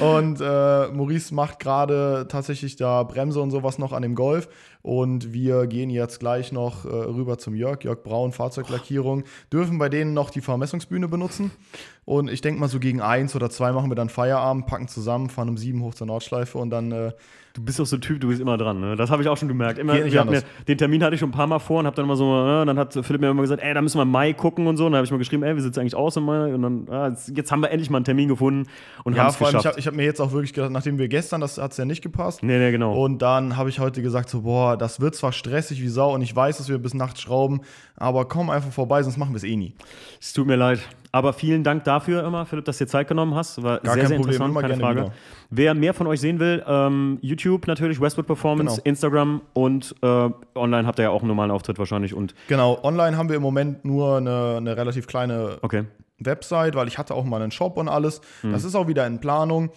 Und 0.01 0.41
äh, 0.41 0.89
Maurice 0.89 1.33
macht 1.35 1.61
gerade 1.61 2.27
tatsächlich 2.29 2.75
da 2.77 3.05
Bremse 3.05 3.41
und 3.41 3.53
sowas 3.53 3.79
noch 3.79 3.93
an 3.93 4.03
dem 4.03 4.17
Golf. 4.17 4.49
Und 4.83 5.33
wir 5.33 5.67
gehen 5.67 5.91
jetzt 5.91 6.21
gleich 6.21 6.53
noch 6.53 6.85
äh, 6.85 6.89
rüber 6.89 7.39
zum 7.39 7.55
Jörg, 7.55 7.85
Jörg 7.85 8.03
Braun, 8.03 8.33
Fahrzeuglackierung. 8.33 9.25
Dürfen 9.53 9.79
bei 9.79 9.89
denen 9.89 10.15
noch 10.15 10.31
die 10.31 10.41
Vermessungsbühne 10.41 11.09
benutzen. 11.09 11.51
Und 12.05 12.31
ich 12.31 12.41
denke 12.41 12.59
mal, 12.61 12.69
so 12.69 12.81
gegen 12.81 13.01
eins 13.01 13.37
oder 13.37 13.51
zwei 13.51 13.73
machen 13.73 13.91
wir 13.91 13.95
dann 13.95 14.09
Feierabend, 14.09 14.67
packen 14.67 14.89
zusammen, 14.89 15.31
fahren 15.31 15.49
um 15.49 15.57
sieben 15.57 15.83
hoch 15.83 15.95
zur 15.95 16.07
Nordschleife 16.07 16.59
und 16.59 16.71
dann 16.71 16.91
äh, 16.93 17.13
Du 17.53 17.63
bist 17.63 17.81
doch 17.81 17.87
so 17.87 17.97
ein 17.97 18.01
Typ, 18.01 18.21
du 18.21 18.29
bist 18.29 18.41
immer 18.41 18.57
dran. 18.57 18.81
Ne? 18.81 18.95
Das 18.95 19.11
habe 19.11 19.23
ich 19.23 19.29
auch 19.29 19.37
schon 19.37 19.49
gemerkt. 19.49 19.79
Immer, 19.79 19.95
mir, 19.95 20.43
den 20.69 20.79
Termin 20.79 21.03
hatte 21.03 21.15
ich 21.15 21.21
schon 21.21 21.31
ein 21.31 21.33
paar 21.33 21.49
Mal 21.49 21.59
vor 21.59 21.81
und 21.81 21.87
habe 21.87 21.97
dann 21.97 22.05
immer 22.05 22.15
so, 22.15 22.33
äh, 22.47 22.65
dann 22.65 22.79
hat 22.79 22.93
Philipp 23.03 23.21
mir 23.21 23.29
immer 23.29 23.43
gesagt, 23.43 23.61
ey, 23.61 23.75
da 23.75 23.83
müssen 23.83 23.99
wir 23.99 24.03
im 24.03 24.11
Mai 24.11 24.33
gucken 24.35 24.69
und 24.69 24.77
so. 24.77 24.87
Und 24.87 24.93
dann 24.93 24.99
habe 24.99 25.05
ich 25.07 25.11
mal 25.11 25.19
geschrieben, 25.19 25.43
ey, 25.43 25.57
wie 25.57 25.61
sieht 25.61 25.73
es 25.73 25.79
eigentlich 25.79 25.97
aus 25.97 26.17
im 26.17 26.25
Mai? 26.27 26.55
Und 26.55 26.63
dann, 26.63 26.87
ah, 26.89 27.09
jetzt, 27.09 27.37
jetzt 27.37 27.51
haben 27.51 27.61
wir 27.61 27.71
endlich 27.71 27.91
mal 27.91 27.99
einen 27.99 28.05
Termin 28.05 28.29
gefunden 28.29 28.69
und 29.03 29.15
haben 29.15 29.25
Ja, 29.25 29.29
es 29.31 29.37
vor 29.37 29.49
allem, 29.49 29.57
ich 29.57 29.63
geschafft. 29.63 29.75
habe 29.75 29.81
ich 29.81 29.87
hab 29.89 29.95
mir 29.95 30.05
jetzt 30.05 30.21
auch 30.21 30.31
wirklich 30.31 30.53
gedacht, 30.53 30.71
nachdem 30.71 30.99
wir 30.99 31.09
gestern, 31.09 31.41
das 31.41 31.59
hat 31.59 31.73
es 31.73 31.77
ja 31.77 31.85
nicht 31.85 32.03
gepasst. 32.03 32.45
nee, 32.45 32.57
nee, 32.57 32.71
genau. 32.71 32.95
Und 33.03 33.21
dann 33.21 33.57
habe 33.57 33.69
ich 33.69 33.81
heute 33.81 34.01
gesagt, 34.01 34.31
so, 34.31 34.43
boah, 34.43 34.77
das 34.77 35.01
wird 35.01 35.17
zwar 35.17 35.33
stressig 35.33 35.83
wie 35.83 35.89
Sau 35.89 36.15
und 36.15 36.23
ich 36.23 36.35
weiß, 36.35 36.59
dass 36.59 36.69
wir 36.69 36.79
bis 36.79 36.95
nachts 36.95 37.21
schrauben, 37.21 37.63
aber 38.01 38.25
komm 38.25 38.51
einfach 38.51 38.73
vorbei, 38.73 39.03
sonst 39.05 39.17
machen 39.19 39.31
wir 39.33 39.37
es 39.37 39.45
eh 39.45 39.55
nie. 39.57 39.75
Es 40.21 40.33
tut 40.33 40.47
mir 40.47 40.57
leid. 40.57 40.81
Aber 41.13 41.33
vielen 41.33 41.65
Dank 41.65 41.85
dafür 41.85 42.25
immer, 42.25 42.47
Philipp, 42.47 42.65
dass 42.65 42.79
du 42.79 42.85
dir 42.85 42.89
Zeit 42.91 43.09
genommen 43.09 43.35
hast. 43.35 43.63
War 43.63 43.81
Gar 43.81 43.95
sehr, 43.95 44.03
kein 44.03 44.09
sehr 44.09 44.19
Problem, 44.19 44.35
interessant, 44.43 44.61
keine 44.61 44.81
Frage. 44.81 45.01
wieder. 45.03 45.13
Wer 45.51 45.75
mehr 45.75 45.93
von 45.93 46.07
euch 46.07 46.21
sehen 46.21 46.39
will, 46.39 46.63
ähm, 46.67 47.19
YouTube 47.21 47.67
natürlich, 47.67 48.01
Westwood 48.01 48.27
Performance, 48.27 48.77
Genau. 48.77 48.89
Instagram 48.89 49.41
und 49.53 49.95
äh, 50.03 50.07
online 50.55 50.87
habt 50.87 50.99
ihr 51.01 51.05
ja 51.05 51.11
auch 51.11 51.21
einen 51.21 51.29
normalen 51.29 51.51
Auftritt 51.51 51.79
wahrscheinlich. 51.79 52.15
Und 52.15 52.35
Genau, 52.49 52.79
online 52.85 53.17
haben 53.17 53.29
wir 53.29 53.37
im 53.37 53.43
Moment 53.43 53.85
nur 53.85 54.17
eine, 54.19 54.55
eine 54.59 54.77
relativ 54.77 55.07
kleine 55.09 55.59
okay. 55.63 55.85
Website, 56.21 56.75
weil 56.77 56.87
ich 56.87 56.97
hatte 56.97 57.15
auch 57.15 57.25
mal 57.25 57.43
einen 57.43 57.51
Shop 57.51 57.77
und 57.77 57.89
alles. 57.89 58.21
Hm. 58.43 58.53
Das 58.53 58.63
ist 58.65 58.75
auch 58.77 58.87
wieder 58.87 59.07
in 59.07 59.19
Planung. 59.21 59.71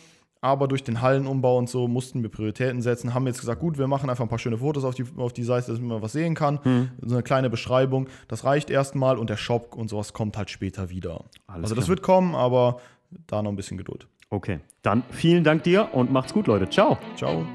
Aber 0.44 0.68
durch 0.68 0.84
den 0.84 1.02
Hallenumbau 1.02 1.58
und 1.58 1.70
so 1.70 1.88
mussten 1.88 2.22
wir 2.22 2.30
Prioritäten 2.30 2.82
setzen. 2.82 3.14
Haben 3.14 3.26
jetzt 3.28 3.40
gesagt, 3.40 3.62
gut, 3.62 3.78
wir 3.78 3.88
machen 3.88 4.10
einfach 4.10 4.26
ein 4.26 4.28
paar 4.28 4.40
schöne 4.40 4.58
Fotos 4.58 4.84
auf 4.84 4.94
die, 4.94 5.06
auf 5.16 5.32
die 5.32 5.44
Seite, 5.44 5.72
dass 5.72 5.80
man 5.80 6.02
was 6.02 6.12
sehen 6.12 6.36
kann. 6.36 6.60
Hm. 6.64 6.90
So 7.00 7.16
eine 7.16 7.24
kleine 7.24 7.50
Beschreibung. 7.50 8.10
Das 8.28 8.44
reicht 8.44 8.70
erstmal 8.70 9.18
und 9.18 9.30
der 9.30 9.38
Shop 9.38 9.74
und 9.74 9.90
sowas 9.90 10.12
kommt 10.12 10.36
halt 10.36 10.50
später 10.50 10.90
wieder. 10.90 11.24
Alles 11.48 11.64
also 11.64 11.76
das 11.76 11.86
klar. 11.86 11.96
wird 11.96 12.02
kommen, 12.02 12.36
aber 12.36 12.82
da 13.26 13.42
noch 13.42 13.52
ein 13.52 13.56
bisschen 13.56 13.78
Geduld. 13.78 14.06
Okay. 14.30 14.60
Dann 14.82 15.04
vielen 15.12 15.46
Dank 15.46 15.64
dir 15.64 15.88
und 15.94 16.12
macht's 16.12 16.34
gut, 16.34 16.48
Leute. 16.48 16.70
Ciao. 16.70 16.98
Ciao. 17.16 17.46